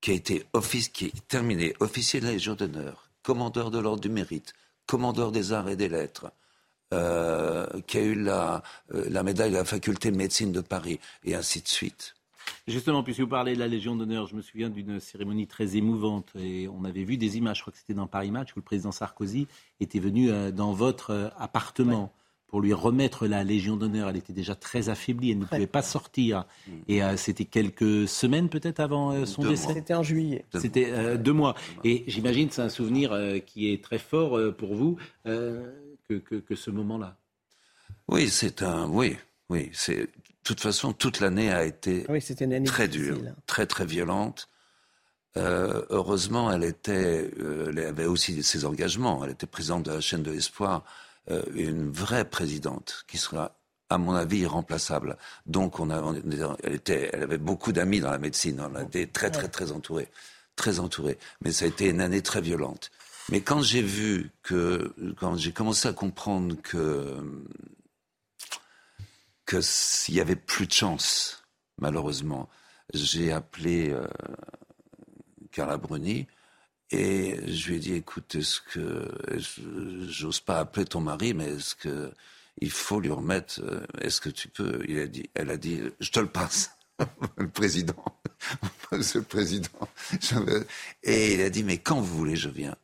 qui 0.00 0.10
a 0.10 0.14
été 0.14 0.44
office, 0.52 0.88
qui 0.88 1.06
est 1.06 1.28
terminé 1.28 1.74
officier 1.78 2.20
de 2.20 2.26
la 2.26 2.32
Légion 2.32 2.54
d'honneur, 2.54 3.08
commandeur 3.22 3.70
de 3.70 3.78
l'ordre 3.78 4.00
du 4.00 4.08
mérite, 4.08 4.52
commandeur 4.86 5.30
des 5.30 5.52
arts 5.52 5.68
et 5.68 5.76
des 5.76 5.88
lettres, 5.88 6.32
euh, 6.92 7.66
qui 7.86 7.98
a 7.98 8.02
eu 8.02 8.14
la, 8.14 8.62
euh, 8.94 9.06
la 9.10 9.22
médaille 9.22 9.50
de 9.50 9.56
la 9.56 9.64
faculté 9.64 10.10
de 10.10 10.16
médecine 10.16 10.52
de 10.52 10.60
Paris, 10.60 11.00
et 11.24 11.34
ainsi 11.34 11.60
de 11.60 11.68
suite. 11.68 12.14
Justement, 12.68 13.02
puisque 13.02 13.20
vous 13.20 13.28
parlez 13.28 13.54
de 13.54 13.58
la 13.58 13.68
Légion 13.68 13.96
d'honneur, 13.96 14.26
je 14.26 14.36
me 14.36 14.42
souviens 14.42 14.70
d'une 14.70 15.00
cérémonie 15.00 15.46
très 15.46 15.76
émouvante 15.76 16.30
et 16.36 16.68
on 16.68 16.84
avait 16.84 17.02
vu 17.02 17.16
des 17.16 17.36
images, 17.36 17.58
je 17.58 17.62
crois 17.62 17.72
que 17.72 17.78
c'était 17.78 17.94
dans 17.94 18.06
Paris 18.06 18.30
Match, 18.30 18.52
où 18.52 18.58
le 18.58 18.62
président 18.62 18.92
Sarkozy 18.92 19.48
était 19.80 19.98
venu 19.98 20.30
euh, 20.30 20.52
dans 20.52 20.72
votre 20.72 21.32
appartement 21.38 22.12
pour 22.48 22.60
lui 22.60 22.72
remettre 22.72 23.26
la 23.26 23.44
Légion 23.44 23.76
d'honneur. 23.76 24.08
Elle 24.08 24.16
était 24.16 24.32
déjà 24.32 24.54
très 24.54 24.88
affaiblie, 24.88 25.32
elle 25.32 25.38
ne 25.40 25.44
pouvait 25.44 25.66
pas 25.66 25.82
sortir. 25.82 26.44
Mm. 26.66 26.72
Et 26.88 27.02
euh, 27.02 27.16
c'était 27.16 27.44
quelques 27.44 28.08
semaines 28.08 28.48
peut-être 28.48 28.80
avant 28.80 29.12
euh, 29.12 29.26
son 29.26 29.42
décès. 29.42 29.74
C'était 29.74 29.94
en 29.94 30.02
juillet. 30.02 30.44
C'était 30.54 30.90
euh, 30.90 31.16
deux 31.16 31.32
mois. 31.32 31.54
Et 31.84 32.04
j'imagine 32.06 32.48
c'est 32.50 32.62
un 32.62 32.68
souvenir 32.68 33.16
qui 33.46 33.72
est 33.72 33.82
très 33.82 33.98
fort 33.98 34.38
pour 34.56 34.74
vous 34.74 34.96
que, 36.08 36.36
que, 36.36 36.54
ce 36.54 36.70
moment-là. 36.70 37.16
Oui, 38.08 38.28
c'est 38.28 38.62
un. 38.62 38.88
Oui, 38.88 39.16
oui. 39.48 39.70
C'est. 39.72 39.96
De 39.96 40.08
toute 40.44 40.60
façon, 40.60 40.92
toute 40.92 41.20
l'année 41.20 41.50
a 41.52 41.64
été 41.64 42.06
très 42.64 42.86
dure, 42.86 43.18
hein. 43.26 43.34
très 43.46 43.66
très 43.66 43.84
violente. 43.84 44.48
heureusement, 45.34 46.52
elle 46.52 46.62
était, 46.62 47.32
elle 47.68 47.78
avait 47.80 48.06
aussi 48.06 48.42
ses 48.44 48.64
engagements. 48.64 49.24
Elle 49.24 49.32
était 49.32 49.48
présidente 49.48 49.84
de 49.84 49.90
la 49.90 50.00
chaîne 50.00 50.22
de 50.22 50.30
l'espoir 50.30 50.84
euh, 51.30 51.42
une 51.54 51.90
vraie 51.90 52.24
présidente 52.24 53.04
qui 53.08 53.18
sera 53.18 53.58
à 53.88 53.98
mon 53.98 54.14
avis, 54.14 54.38
irremplaçable. 54.38 55.16
Donc, 55.46 55.80
on, 55.80 55.90
a, 55.90 56.14
elle, 56.62 56.74
était, 56.74 57.10
elle 57.12 57.22
avait 57.22 57.38
beaucoup 57.38 57.72
d'amis 57.72 58.00
dans 58.00 58.10
la 58.10 58.18
médecine. 58.18 58.60
On 58.60 58.74
a 58.74 58.82
été 58.82 59.06
très, 59.06 59.30
très, 59.30 59.48
très 59.48 59.72
entourés. 59.72 60.08
Très 60.56 60.80
entourés. 60.80 61.18
Mais 61.40 61.52
ça 61.52 61.64
a 61.64 61.68
été 61.68 61.88
une 61.88 62.00
année 62.00 62.22
très 62.22 62.40
violente. 62.40 62.90
Mais 63.30 63.40
quand 63.40 63.60
j'ai 63.62 63.82
vu 63.82 64.30
que, 64.42 64.94
quand 65.18 65.36
j'ai 65.36 65.52
commencé 65.52 65.88
à 65.88 65.92
comprendre 65.92 66.56
que, 66.62 67.16
que 69.44 69.60
s'il 69.60 70.14
y 70.14 70.20
avait 70.20 70.36
plus 70.36 70.66
de 70.66 70.72
chance, 70.72 71.44
malheureusement, 71.78 72.48
j'ai 72.94 73.32
appelé 73.32 73.90
euh, 73.90 74.06
Carla 75.50 75.76
Bruni 75.76 76.26
et 76.90 77.52
je 77.52 77.68
lui 77.68 77.76
ai 77.76 77.78
dit, 77.80 77.94
écoute, 77.94 78.36
est-ce 78.36 78.60
que 78.60 79.10
j'ose 80.08 80.40
pas 80.40 80.60
appeler 80.60 80.84
ton 80.86 81.00
mari, 81.00 81.34
mais 81.34 81.46
est-ce 81.54 81.74
que 81.74 82.12
il 82.58 82.70
faut 82.70 83.00
lui 83.00 83.10
remettre 83.10 83.60
euh, 83.60 83.84
Est-ce 84.00 84.20
que 84.20 84.30
tu 84.30 84.48
peux? 84.48 84.82
Il 84.88 84.98
a 84.98 85.06
dit, 85.06 85.28
elle 85.34 85.50
a 85.50 85.56
dit, 85.56 85.80
je 86.00 86.10
te 86.10 86.20
le 86.20 86.28
passe, 86.28 86.70
le 87.36 87.48
président, 87.48 88.04
Monsieur 88.92 89.18
le 89.20 89.26
président. 89.26 89.88
Et 91.02 91.34
il 91.34 91.40
a 91.42 91.50
dit, 91.50 91.64
mais 91.64 91.78
quand 91.78 92.00
vous 92.00 92.16
voulez, 92.16 92.36
je 92.36 92.48
viens. 92.48 92.76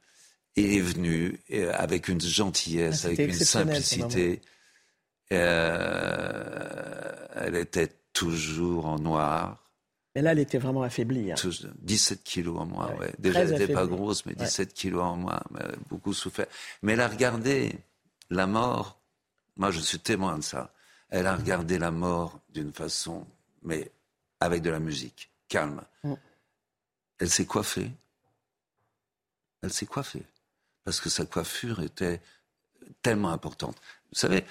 Il 0.57 0.75
est 0.75 0.81
venu 0.81 1.41
avec 1.73 2.09
une 2.09 2.21
gentillesse, 2.21 3.05
ah, 3.05 3.09
avec 3.09 3.19
une 3.21 3.33
simplicité. 3.33 4.41
Euh, 5.33 7.13
elle 7.35 7.57
était 7.57 7.91
toujours 8.13 8.87
en 8.87 8.99
noir. 8.99 9.59
Mais 10.15 10.21
là, 10.21 10.33
elle 10.33 10.41
était 10.41 10.59
vraiment 10.59 10.83
affaiblie. 10.83 11.33
Hein. 11.33 11.37
17 11.79 12.23
kilos 12.23 12.61
en 12.61 12.67
moins, 12.67 12.95
ouais. 12.97 13.15
Déjà, 13.19 13.41
elle 13.41 13.51
n'était 13.51 13.73
pas 13.73 13.87
grosse, 13.87 14.27
mais 14.27 14.35
17 14.35 14.75
kilos 14.75 15.03
en 15.03 15.17
moins. 15.17 15.41
beaucoup 15.89 16.13
souffert. 16.13 16.47
Mais 16.83 16.93
elle 16.93 17.01
a 17.01 17.09
regardé 17.09 17.73
la 18.29 18.47
mort. 18.47 19.01
Moi, 19.57 19.71
je 19.71 19.81
suis 19.81 19.99
témoin 19.99 20.39
de 20.39 20.43
ça. 20.43 20.75
Elle 21.09 21.27
a 21.27 21.37
regardé 21.37 21.79
la 21.79 21.91
mort 21.91 22.41
d'une 22.51 22.73
façon, 22.73 23.27
mais 23.63 23.91
avec 24.41 24.63
de 24.63 24.71
la 24.71 24.81
musique, 24.81 25.31
calme. 25.49 25.83
Mm. 26.05 26.15
Elle 27.19 27.31
s'est 27.31 27.47
coiffée. 27.47 27.91
Elle 29.63 29.73
s'est 29.73 29.87
coiffée. 29.87 30.25
Parce 30.85 31.01
que 31.01 31.09
sa 31.09 31.25
coiffure 31.25 31.81
était 31.81 32.21
tellement 33.03 33.31
importante. 33.31 33.77
Vous 34.13 34.19
savez, 34.19 34.45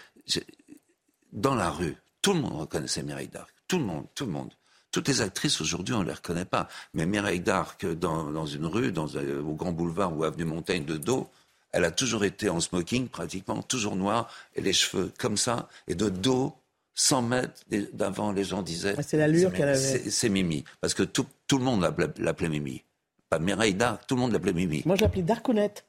dans 1.31 1.55
la 1.55 1.69
rue, 1.69 1.95
tout 2.21 2.33
le 2.33 2.41
monde 2.41 2.59
reconnaissait 2.59 3.03
Mireille 3.03 3.27
d'Arc. 3.27 3.49
Tout 3.67 3.79
le 3.79 3.85
monde, 3.85 4.05
tout 4.15 4.25
le 4.25 4.31
monde. 4.31 4.51
Toutes 4.91 5.07
les 5.07 5.21
actrices 5.21 5.61
aujourd'hui, 5.61 5.93
on 5.93 6.01
ne 6.01 6.05
les 6.05 6.13
reconnaît 6.13 6.45
pas. 6.45 6.67
Mais 6.93 7.05
Mireille 7.05 7.39
d'Arc, 7.39 7.85
dans, 7.85 8.45
une 8.45 8.65
rue, 8.65 8.91
dans, 8.91 9.07
au 9.07 9.53
Grand 9.53 9.71
Boulevard 9.71 10.15
ou 10.15 10.23
Avenue 10.23 10.45
Montaigne 10.45 10.83
de 10.83 10.97
dos, 10.97 11.29
elle 11.71 11.85
a 11.85 11.91
toujours 11.91 12.25
été 12.25 12.49
en 12.49 12.59
smoking, 12.59 13.07
pratiquement, 13.07 13.61
toujours 13.61 13.95
noire, 13.95 14.29
et 14.55 14.61
les 14.61 14.73
cheveux 14.73 15.11
comme 15.17 15.37
ça, 15.37 15.69
et 15.87 15.95
de 15.95 16.09
dos, 16.09 16.53
100 16.95 17.21
mètres 17.21 17.63
d'avant, 17.93 18.33
les 18.33 18.43
gens 18.43 18.61
disaient. 18.61 18.95
Ah, 18.97 19.03
c'est 19.03 19.15
l'allure 19.15 19.53
qu'elle 19.53 19.69
avait. 19.69 20.09
C'est 20.09 20.27
Mimi. 20.27 20.65
Parce 20.81 20.93
que 20.93 21.03
tout, 21.03 21.25
tout 21.47 21.57
le 21.57 21.63
monde 21.63 21.81
l'appelait 22.17 22.49
Mimi. 22.49 22.83
Pas 23.29 23.39
Mireille 23.39 23.73
d'Arc, 23.73 24.05
tout 24.07 24.15
le 24.15 24.21
monde 24.21 24.33
l'appelait 24.33 24.51
Mimi. 24.51 24.83
Moi, 24.85 24.97
je 24.97 25.01
l'appelais 25.01 25.21
Darconette. 25.21 25.85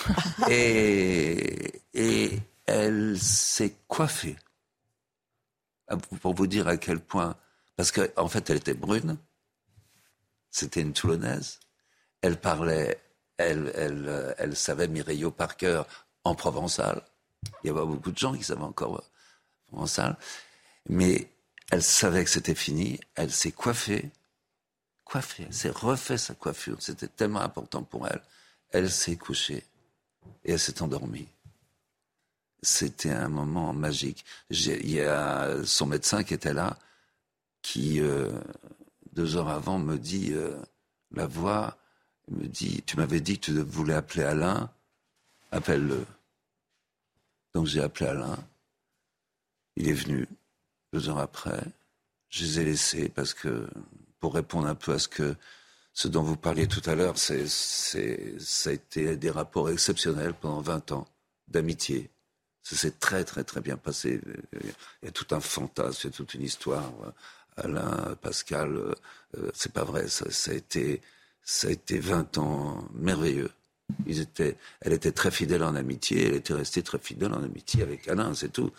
et, 0.50 2.38
elle 2.66 3.18
s'est 3.18 3.74
coiffée. 3.88 4.36
Pour 6.20 6.34
vous 6.34 6.46
dire 6.46 6.68
à 6.68 6.76
quel 6.76 7.00
point 7.00 7.36
parce 7.76 7.90
qu'en 7.92 8.06
en 8.16 8.28
fait, 8.28 8.48
elle 8.50 8.58
était 8.58 8.74
brune. 8.74 9.16
C'était 10.50 10.82
une 10.82 10.92
Toulonnaise. 10.92 11.58
Elle 12.20 12.38
parlait, 12.38 13.02
elle, 13.36 13.72
elle, 13.74 14.34
elle 14.38 14.56
savait 14.56 14.88
Mireille 14.88 15.26
par 15.36 15.56
cœur 15.56 15.86
en 16.24 16.34
provençal. 16.34 17.02
Il 17.64 17.68
y 17.68 17.70
avait 17.70 17.84
beaucoup 17.84 18.12
de 18.12 18.18
gens 18.18 18.34
qui 18.34 18.44
savaient 18.44 18.62
encore 18.62 19.02
provençal. 19.66 20.16
Mais 20.88 21.28
elle 21.70 21.82
savait 21.82 22.24
que 22.24 22.30
c'était 22.30 22.54
fini. 22.54 23.00
Elle 23.14 23.32
s'est 23.32 23.52
coiffée. 23.52 24.10
Coiffée. 25.04 25.44
Elle 25.48 25.54
s'est 25.54 25.70
refait 25.70 26.18
sa 26.18 26.34
coiffure. 26.34 26.76
C'était 26.80 27.08
tellement 27.08 27.40
important 27.40 27.82
pour 27.82 28.06
elle. 28.06 28.22
Elle 28.70 28.90
s'est 28.90 29.16
couchée. 29.16 29.64
Et 30.44 30.52
elle 30.52 30.58
s'est 30.58 30.82
endormie. 30.82 31.28
C'était 32.62 33.10
un 33.10 33.28
moment 33.28 33.72
magique. 33.72 34.24
Il 34.50 34.90
y 34.90 35.00
a 35.00 35.64
son 35.64 35.86
médecin 35.86 36.22
qui 36.22 36.34
était 36.34 36.54
là 36.54 36.76
qui, 37.62 38.00
euh, 38.00 38.30
deux 39.12 39.36
heures 39.36 39.48
avant, 39.48 39.78
me 39.78 39.96
dit, 39.96 40.32
euh, 40.32 40.56
la 41.12 41.26
voix, 41.26 41.76
me 42.30 42.46
dit, 42.46 42.82
tu 42.86 42.96
m'avais 42.96 43.20
dit 43.20 43.38
que 43.38 43.46
tu 43.46 43.60
voulais 43.62 43.94
appeler 43.94 44.24
Alain, 44.24 44.70
appelle-le. 45.52 46.04
Donc 47.54 47.66
j'ai 47.66 47.82
appelé 47.82 48.10
Alain, 48.10 48.38
il 49.76 49.88
est 49.88 49.92
venu, 49.92 50.28
deux 50.92 51.08
heures 51.08 51.18
après, 51.18 51.62
je 52.28 52.44
les 52.44 52.60
ai 52.60 52.64
laissés 52.64 53.08
parce 53.08 53.34
que, 53.34 53.68
pour 54.20 54.34
répondre 54.34 54.66
un 54.66 54.74
peu 54.74 54.92
à 54.92 54.98
ce 54.98 55.08
que, 55.08 55.36
ce 55.92 56.08
dont 56.08 56.22
vous 56.22 56.36
parliez 56.36 56.66
tout 56.66 56.82
à 56.88 56.94
l'heure, 56.94 57.18
c'est, 57.18 57.46
ça 57.48 58.70
a 58.70 58.72
été 58.72 59.16
des 59.16 59.30
rapports 59.30 59.70
exceptionnels 59.70 60.34
pendant 60.34 60.60
20 60.60 60.92
ans 60.92 61.06
d'amitié. 61.48 62.10
Ça 62.62 62.76
s'est 62.76 62.92
très, 62.92 63.24
très, 63.24 63.44
très 63.44 63.60
bien 63.60 63.76
passé. 63.76 64.20
Il 64.52 64.70
y 65.02 65.08
a 65.08 65.10
tout 65.10 65.34
un 65.34 65.40
fantasme, 65.40 66.00
il 66.04 66.10
y 66.10 66.14
a 66.14 66.16
toute 66.16 66.34
une 66.34 66.42
histoire. 66.42 66.92
Alain, 67.56 68.16
Pascal, 68.22 68.94
euh, 69.36 69.50
c'est 69.52 69.72
pas 69.72 69.84
vrai. 69.84 70.08
Ça, 70.08 70.26
a 70.50 70.54
été, 70.54 71.02
ça 71.42 71.68
a 71.68 71.70
été 71.70 71.98
20 71.98 72.38
ans 72.38 72.88
merveilleux, 72.94 73.50
elle 74.80 74.92
était 74.92 75.12
très 75.12 75.30
fidèle 75.30 75.62
en 75.62 75.74
amitié, 75.74 76.26
elle 76.26 76.34
était 76.36 76.54
restée 76.54 76.82
très 76.82 76.98
fidèle 76.98 77.32
en 77.32 77.42
amitié 77.42 77.82
avec 77.82 78.08
Alain, 78.08 78.34
c'est 78.34 78.52
tout. 78.52 78.70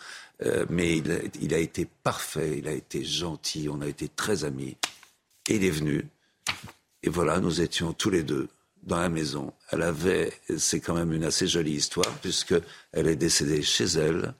Euh, 0.42 0.66
mais 0.68 0.96
il 0.98 1.10
a, 1.10 1.18
il 1.40 1.54
a, 1.54 1.58
été 1.58 1.86
parfait, 2.02 2.58
il 2.58 2.68
a 2.68 2.72
été 2.72 3.04
gentil, 3.04 3.68
on 3.70 3.80
a 3.80 3.86
été 3.86 4.08
très 4.08 4.44
amis. 4.44 4.76
Et 5.48 5.56
il 5.56 5.64
est 5.64 5.70
venu. 5.70 6.06
Et 7.04 7.10
voilà, 7.10 7.38
nous 7.38 7.60
étions 7.60 7.92
tous 7.92 8.08
les 8.08 8.22
deux 8.22 8.48
dans 8.82 8.98
la 8.98 9.10
maison. 9.10 9.52
Elle 9.70 9.82
avait, 9.82 10.32
c'est 10.56 10.80
quand 10.80 10.94
même 10.94 11.12
une 11.12 11.24
assez 11.24 11.46
jolie 11.46 11.72
histoire, 11.72 12.10
puisque 12.22 12.54
elle 12.92 13.08
est 13.08 13.16
décédée 13.16 13.60
chez 13.60 13.84
elle. 13.84 14.32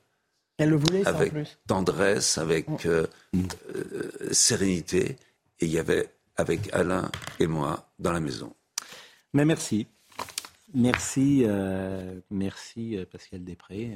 Elle 0.56 0.70
le 0.70 0.76
voulait, 0.76 1.06
avec 1.06 1.32
en 1.32 1.34
plus. 1.34 1.58
tendresse, 1.66 2.38
avec 2.38 2.66
euh, 2.86 3.06
euh, 3.34 4.32
sérénité. 4.32 5.18
Et 5.60 5.66
il 5.66 5.70
y 5.70 5.78
avait 5.78 6.08
avec 6.36 6.72
Alain 6.72 7.10
et 7.38 7.46
moi 7.46 7.90
dans 7.98 8.12
la 8.12 8.20
maison. 8.20 8.54
Mais 9.34 9.44
merci. 9.44 9.86
Merci, 10.72 11.42
euh, 11.44 12.18
merci 12.30 12.96
Pascal 13.12 13.44
Després. 13.44 13.90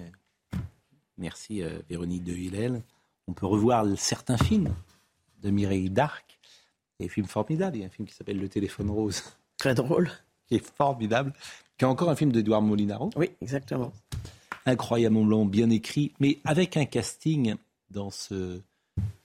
Merci 1.17 1.63
Véronique 1.89 2.23
de 2.23 2.33
Villel. 2.33 2.83
On 3.29 3.33
peut 3.33 3.47
revoir 3.47 3.87
certains 3.97 4.37
films 4.37 4.75
de 5.41 5.49
Mireille 5.51 5.89
Darc. 5.89 6.38
Il 6.99 7.05
y 7.05 7.09
a 7.09 7.11
un 7.11 7.13
film 7.13 7.27
formidable. 7.27 7.77
Il 7.77 7.81
y 7.81 7.83
a 7.85 7.87
un 7.87 7.91
film 7.91 8.07
qui 8.07 8.15
s'appelle 8.15 8.39
Le 8.39 8.49
téléphone 8.49 8.91
rose. 8.91 9.23
Très 9.57 9.75
drôle. 9.75 10.11
Qui 10.47 10.57
est 10.57 10.77
formidable. 10.77 11.33
Qui 11.77 11.85
est 11.85 11.89
encore 11.89 12.11
un 12.11 12.17
film 12.17 12.33
d'Edouard 12.33 12.63
Molinaro. 12.63 13.11
Oui, 13.17 13.31
exactement. 13.41 13.93
Incroyablement 14.67 15.45
bien 15.45 15.71
écrit, 15.71 16.13
mais 16.21 16.39
avec 16.45 16.77
un 16.77 16.85
casting 16.85 17.55
dans 17.91 18.11
ce, 18.11 18.61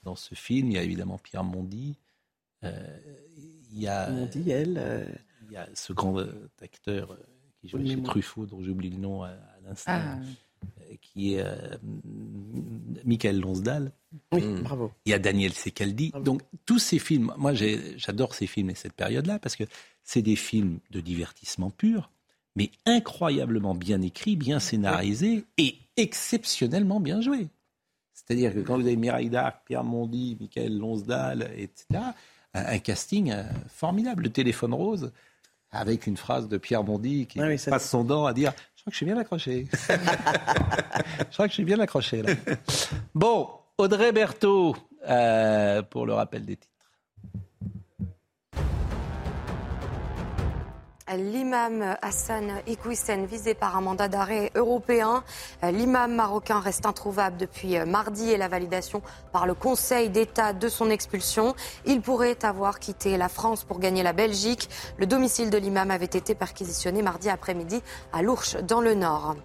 dans 0.03 0.15
ce 0.15 0.35
film. 0.35 0.69
Il 0.69 0.73
y 0.73 0.77
a 0.77 0.83
évidemment 0.83 1.17
Pierre 1.17 1.43
Mondy. 1.43 1.97
Euh, 2.63 2.97
il 3.71 3.79
y 3.79 3.87
a. 3.87 4.09
Mondy, 4.09 4.51
elle. 4.51 4.77
Euh, 4.77 5.05
il 5.47 5.53
y 5.53 5.57
a 5.57 5.67
ce 5.73 5.93
grand 5.93 6.17
acteur 6.61 7.17
qui 7.59 7.67
joue 7.67 7.85
chez 7.85 8.01
Truffaut, 8.01 8.45
dont 8.45 8.61
j'oublie 8.61 8.89
le 8.89 8.97
nom 8.97 9.23
à, 9.23 9.33
l'instant. 9.63 9.91
Ah 9.93 10.17
qui 11.01 11.35
est 11.35 11.41
euh, 11.41 11.55
Michael 13.05 13.39
Lonsdal. 13.39 13.91
Oui, 14.31 14.41
mm. 14.41 14.61
bravo. 14.61 14.91
Il 15.05 15.11
y 15.11 15.13
a 15.13 15.19
Daniel 15.19 15.53
Secaldi. 15.53 16.11
Donc 16.23 16.41
tous 16.65 16.79
ces 16.79 16.99
films, 16.99 17.33
moi 17.37 17.53
j'adore 17.53 18.35
ces 18.35 18.47
films 18.47 18.69
et 18.69 18.75
cette 18.75 18.93
période-là 18.93 19.39
parce 19.39 19.55
que 19.55 19.63
c'est 20.03 20.21
des 20.21 20.35
films 20.35 20.79
de 20.91 20.99
divertissement 20.99 21.69
pur, 21.69 22.11
mais 22.55 22.71
incroyablement 22.85 23.75
bien 23.75 24.01
écrits, 24.01 24.35
bien 24.35 24.59
scénarisés 24.59 25.45
et 25.57 25.75
exceptionnellement 25.97 26.99
bien 26.99 27.21
joués. 27.21 27.47
C'est-à-dire 28.13 28.53
que 28.53 28.59
quand 28.59 28.75
vous 28.75 28.85
avez 28.85 28.95
Mireille 28.95 29.29
Darc, 29.29 29.65
Pierre 29.65 29.83
Mondy, 29.83 30.37
Michael 30.39 30.77
Lonsdal, 30.77 31.51
etc., 31.57 31.99
un, 32.53 32.77
casting 32.77 33.31
euh, 33.31 33.43
formidable. 33.67 34.23
Le 34.23 34.29
téléphone 34.29 34.73
rose, 34.73 35.11
avec 35.71 36.05
une 36.05 36.17
phrase 36.17 36.47
de 36.47 36.57
Pierre 36.57 36.83
Mondy 36.83 37.25
qui 37.25 37.39
passe 37.39 37.89
son 37.89 38.03
dent 38.03 38.25
à 38.25 38.33
dire 38.33 38.53
crois 38.83 38.91
que 38.91 38.93
je 38.93 38.97
suis 38.97 39.05
bien 39.05 39.17
accroché. 39.17 39.67
je 39.89 41.33
crois 41.33 41.45
que 41.45 41.51
je 41.51 41.53
suis 41.53 41.63
bien 41.63 41.79
accroché 41.79 42.21
là. 42.21 42.33
Bon, 43.15 43.49
Audrey 43.77 44.11
Berthaud 44.11 44.75
euh, 45.07 45.81
pour 45.83 46.05
le 46.05 46.13
rappel 46.13 46.45
des 46.45 46.57
titres. 46.57 46.72
L'imam 51.17 51.95
Hassan 52.01 52.61
Iqwisen, 52.67 53.25
visé 53.25 53.53
par 53.53 53.75
un 53.75 53.81
mandat 53.81 54.07
d'arrêt 54.07 54.51
européen. 54.55 55.23
L'imam 55.61 56.13
marocain 56.13 56.59
reste 56.59 56.85
introuvable 56.85 57.37
depuis 57.37 57.77
mardi 57.85 58.31
et 58.31 58.37
la 58.37 58.47
validation 58.47 59.01
par 59.31 59.45
le 59.45 59.53
Conseil 59.53 60.09
d'État 60.09 60.53
de 60.53 60.67
son 60.67 60.89
expulsion. 60.89 61.55
Il 61.85 62.01
pourrait 62.01 62.43
avoir 62.43 62.79
quitté 62.79 63.17
la 63.17 63.29
France 63.29 63.63
pour 63.63 63.79
gagner 63.79 64.03
la 64.03 64.13
Belgique. 64.13 64.69
Le 64.97 65.05
domicile 65.05 65.49
de 65.49 65.57
l'imam 65.57 65.91
avait 65.91 66.05
été 66.05 66.35
perquisitionné 66.35 67.01
mardi 67.01 67.29
après-midi 67.29 67.81
à 68.11 68.21
Lourches, 68.21 68.57
dans 68.57 68.81
le 68.81 68.93
Nord. 68.93 69.35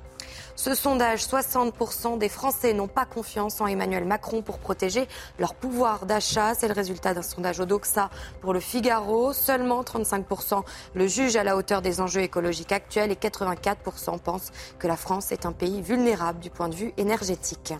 Ce 0.59 0.75
sondage, 0.75 1.21
60% 1.21 2.19
des 2.19 2.29
Français 2.29 2.73
n'ont 2.73 2.89
pas 2.89 3.05
confiance 3.05 3.61
en 3.61 3.69
Emmanuel 3.69 4.05
Macron 4.05 4.43
pour 4.43 4.59
protéger 4.59 5.07
leur 5.39 5.55
pouvoir 5.55 6.05
d'achat. 6.05 6.53
C'est 6.57 6.67
le 6.67 6.75
résultat 6.75 7.15
d'un 7.15 7.23
sondage 7.23 7.61
au 7.61 7.65
Doxa 7.65 8.11
pour 8.41 8.53
le 8.53 8.59
Figaro. 8.59 9.33
Seulement 9.33 9.85
35% 9.85 10.65
le 10.95 11.07
jugent 11.07 11.37
à 11.37 11.45
la 11.45 11.57
hauteur 11.57 11.81
des 11.81 12.01
enjeux 12.01 12.23
écologiques 12.23 12.73
actuels 12.73 13.13
et 13.13 13.15
84% 13.15 14.19
pensent 14.19 14.51
que 14.81 14.89
la 14.89 14.97
France 14.97 15.31
est 15.31 15.47
un 15.47 15.53
pays 15.53 15.81
vulnérable 15.81 16.41
du 16.41 16.51
point 16.51 16.69
de 16.69 16.75
vue 16.75 16.93
énergétique. 16.97 17.75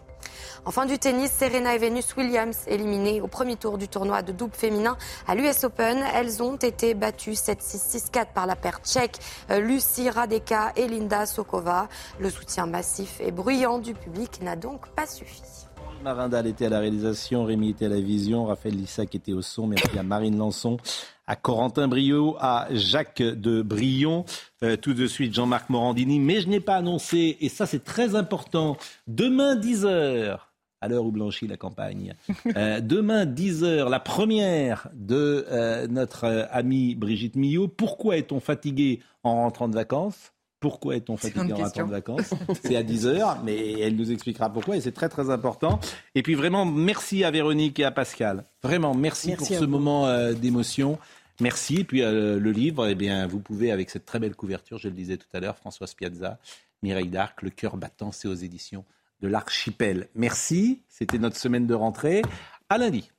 En 0.65 0.71
fin 0.71 0.87
du 0.87 0.99
tennis, 0.99 1.31
Serena 1.31 1.75
et 1.75 1.79
Venus 1.79 2.17
Williams 2.17 2.57
éliminées 2.67 3.21
au 3.21 3.27
premier 3.27 3.57
tour 3.57 3.79
du 3.79 3.89
tournoi 3.89 4.23
de 4.23 4.33
double 4.33 4.55
féminin 4.55 4.97
à 5.27 5.35
l'US 5.35 5.65
Open. 5.65 6.03
Elles 6.15 6.43
ont 6.43 6.57
été 6.57 6.95
battues 6.95 7.33
7-6, 7.33 8.11
6-4 8.13 8.27
par 8.35 8.47
la 8.47 8.57
paire 8.57 8.81
tchèque 8.83 9.19
euh, 9.51 9.61
Lucie 9.61 10.11
Radeka 10.11 10.73
et 10.77 10.89
Linda 10.89 11.27
Sokova. 11.27 11.89
Le 12.19 12.31
soutien 12.31 12.67
massif 12.67 13.21
et 13.21 13.31
bruyant 13.31 13.79
du 13.79 13.95
public 13.95 14.41
n'a 14.43 14.57
donc 14.57 14.89
pas 14.89 15.07
suffi. 15.07 15.68
Marindal 16.03 16.47
était 16.47 16.67
à 16.67 16.69
la 16.69 16.79
réalisation, 16.79 17.45
Rémi 17.45 17.71
était 17.71 17.87
à 17.87 17.89
la 17.89 18.01
vision, 18.01 18.47
Raphaël 18.47 18.77
Lissac 18.77 19.15
était 19.15 19.33
au 19.33 19.43
son. 19.43 19.67
Merci 19.67 19.99
à 19.99 20.03
Marine 20.03 20.39
Lançon, 20.39 20.79
à 21.27 21.37
Corentin 21.37 21.89
Brio, 21.89 22.37
à 22.41 22.69
Jacques 22.71 23.23
de 23.23 23.63
Brion, 23.63 24.25
euh, 24.63 24.77
tout 24.77 24.95
de 24.95 25.07
suite 25.07 25.35
Jean-Marc 25.35 25.71
Morandini. 25.71 26.21
Mais 26.21 26.41
je 26.41 26.49
n'ai 26.49 26.61
pas 26.61 26.77
annoncé, 26.77 27.37
et 27.41 27.49
ça 27.49 27.67
c'est 27.67 27.85
très 27.85 28.15
important, 28.15 28.77
demain 29.07 29.57
10h, 29.57 30.39
à 30.81 30.89
l'heure 30.89 31.05
où 31.05 31.11
blanchit 31.11 31.47
la 31.47 31.57
campagne. 31.57 32.15
Euh, 32.57 32.81
demain, 32.81 33.27
10h, 33.27 33.89
la 33.89 34.01
première 34.01 34.89
de 34.95 35.45
euh, 35.51 35.87
notre 35.89 36.49
amie 36.51 36.95
Brigitte 36.95 37.37
Millot. 37.37 37.69
Pourquoi 37.69 38.17
est-on 38.17 38.41
fatigué 38.41 39.01
en 39.23 39.35
rentrant 39.35 39.69
de 39.69 39.75
vacances? 39.75 40.33
Pourquoi 40.61 40.97
est-on 40.97 41.17
fatigué 41.17 41.53
en 41.53 41.57
rentrant 41.57 41.87
de 41.87 41.91
vacances 41.91 42.35
C'est 42.63 42.77
à 42.77 42.83
10h, 42.83 43.39
mais 43.45 43.81
elle 43.81 43.97
nous 43.97 44.11
expliquera 44.11 44.53
pourquoi 44.53 44.77
et 44.77 44.81
c'est 44.81 44.93
très 44.93 45.09
très 45.09 45.31
important. 45.31 45.81
Et 46.15 46.23
puis 46.23 46.35
vraiment, 46.35 46.65
merci 46.65 47.25
à 47.25 47.31
Véronique 47.31 47.79
et 47.79 47.85
à 47.85 47.91
Pascal. 47.91 48.45
Vraiment, 48.63 48.95
merci, 48.95 49.35
pour 49.35 49.47
ce 49.47 49.65
moment 49.65 50.33
d'émotion. 50.33 50.99
Merci. 51.41 51.77
Et 51.77 51.85
puis 51.85 52.01
le 52.01 52.51
livre, 52.51 52.89
eh 52.89 52.95
bien, 52.95 53.27
vous 53.27 53.41
pouvez, 53.41 53.71
avec 53.71 53.91
cette 53.91 54.05
très 54.05 54.19
belle 54.19 54.35
couverture, 54.35 54.79
je 54.79 54.89
le 54.89 54.95
disais 54.95 55.17
tout 55.17 55.29
à 55.33 55.41
l'heure, 55.41 55.57
Françoise 55.57 55.95
Piazza, 55.95 56.39
Mireille 56.83 57.09
Darc, 57.09 57.43
Le 57.43 57.51
cœur 57.51 57.77
battant, 57.77 58.13
c'est 58.13 58.29
aux 58.29 58.35
éditions 58.35 58.85
de 59.21 59.29
l'archipel. 59.29 60.09
Merci, 60.15 60.83
c'était 60.89 61.19
notre 61.19 61.37
semaine 61.37 61.67
de 61.67 61.75
rentrée. 61.75 62.23
À 62.69 62.79
lundi. 62.79 63.11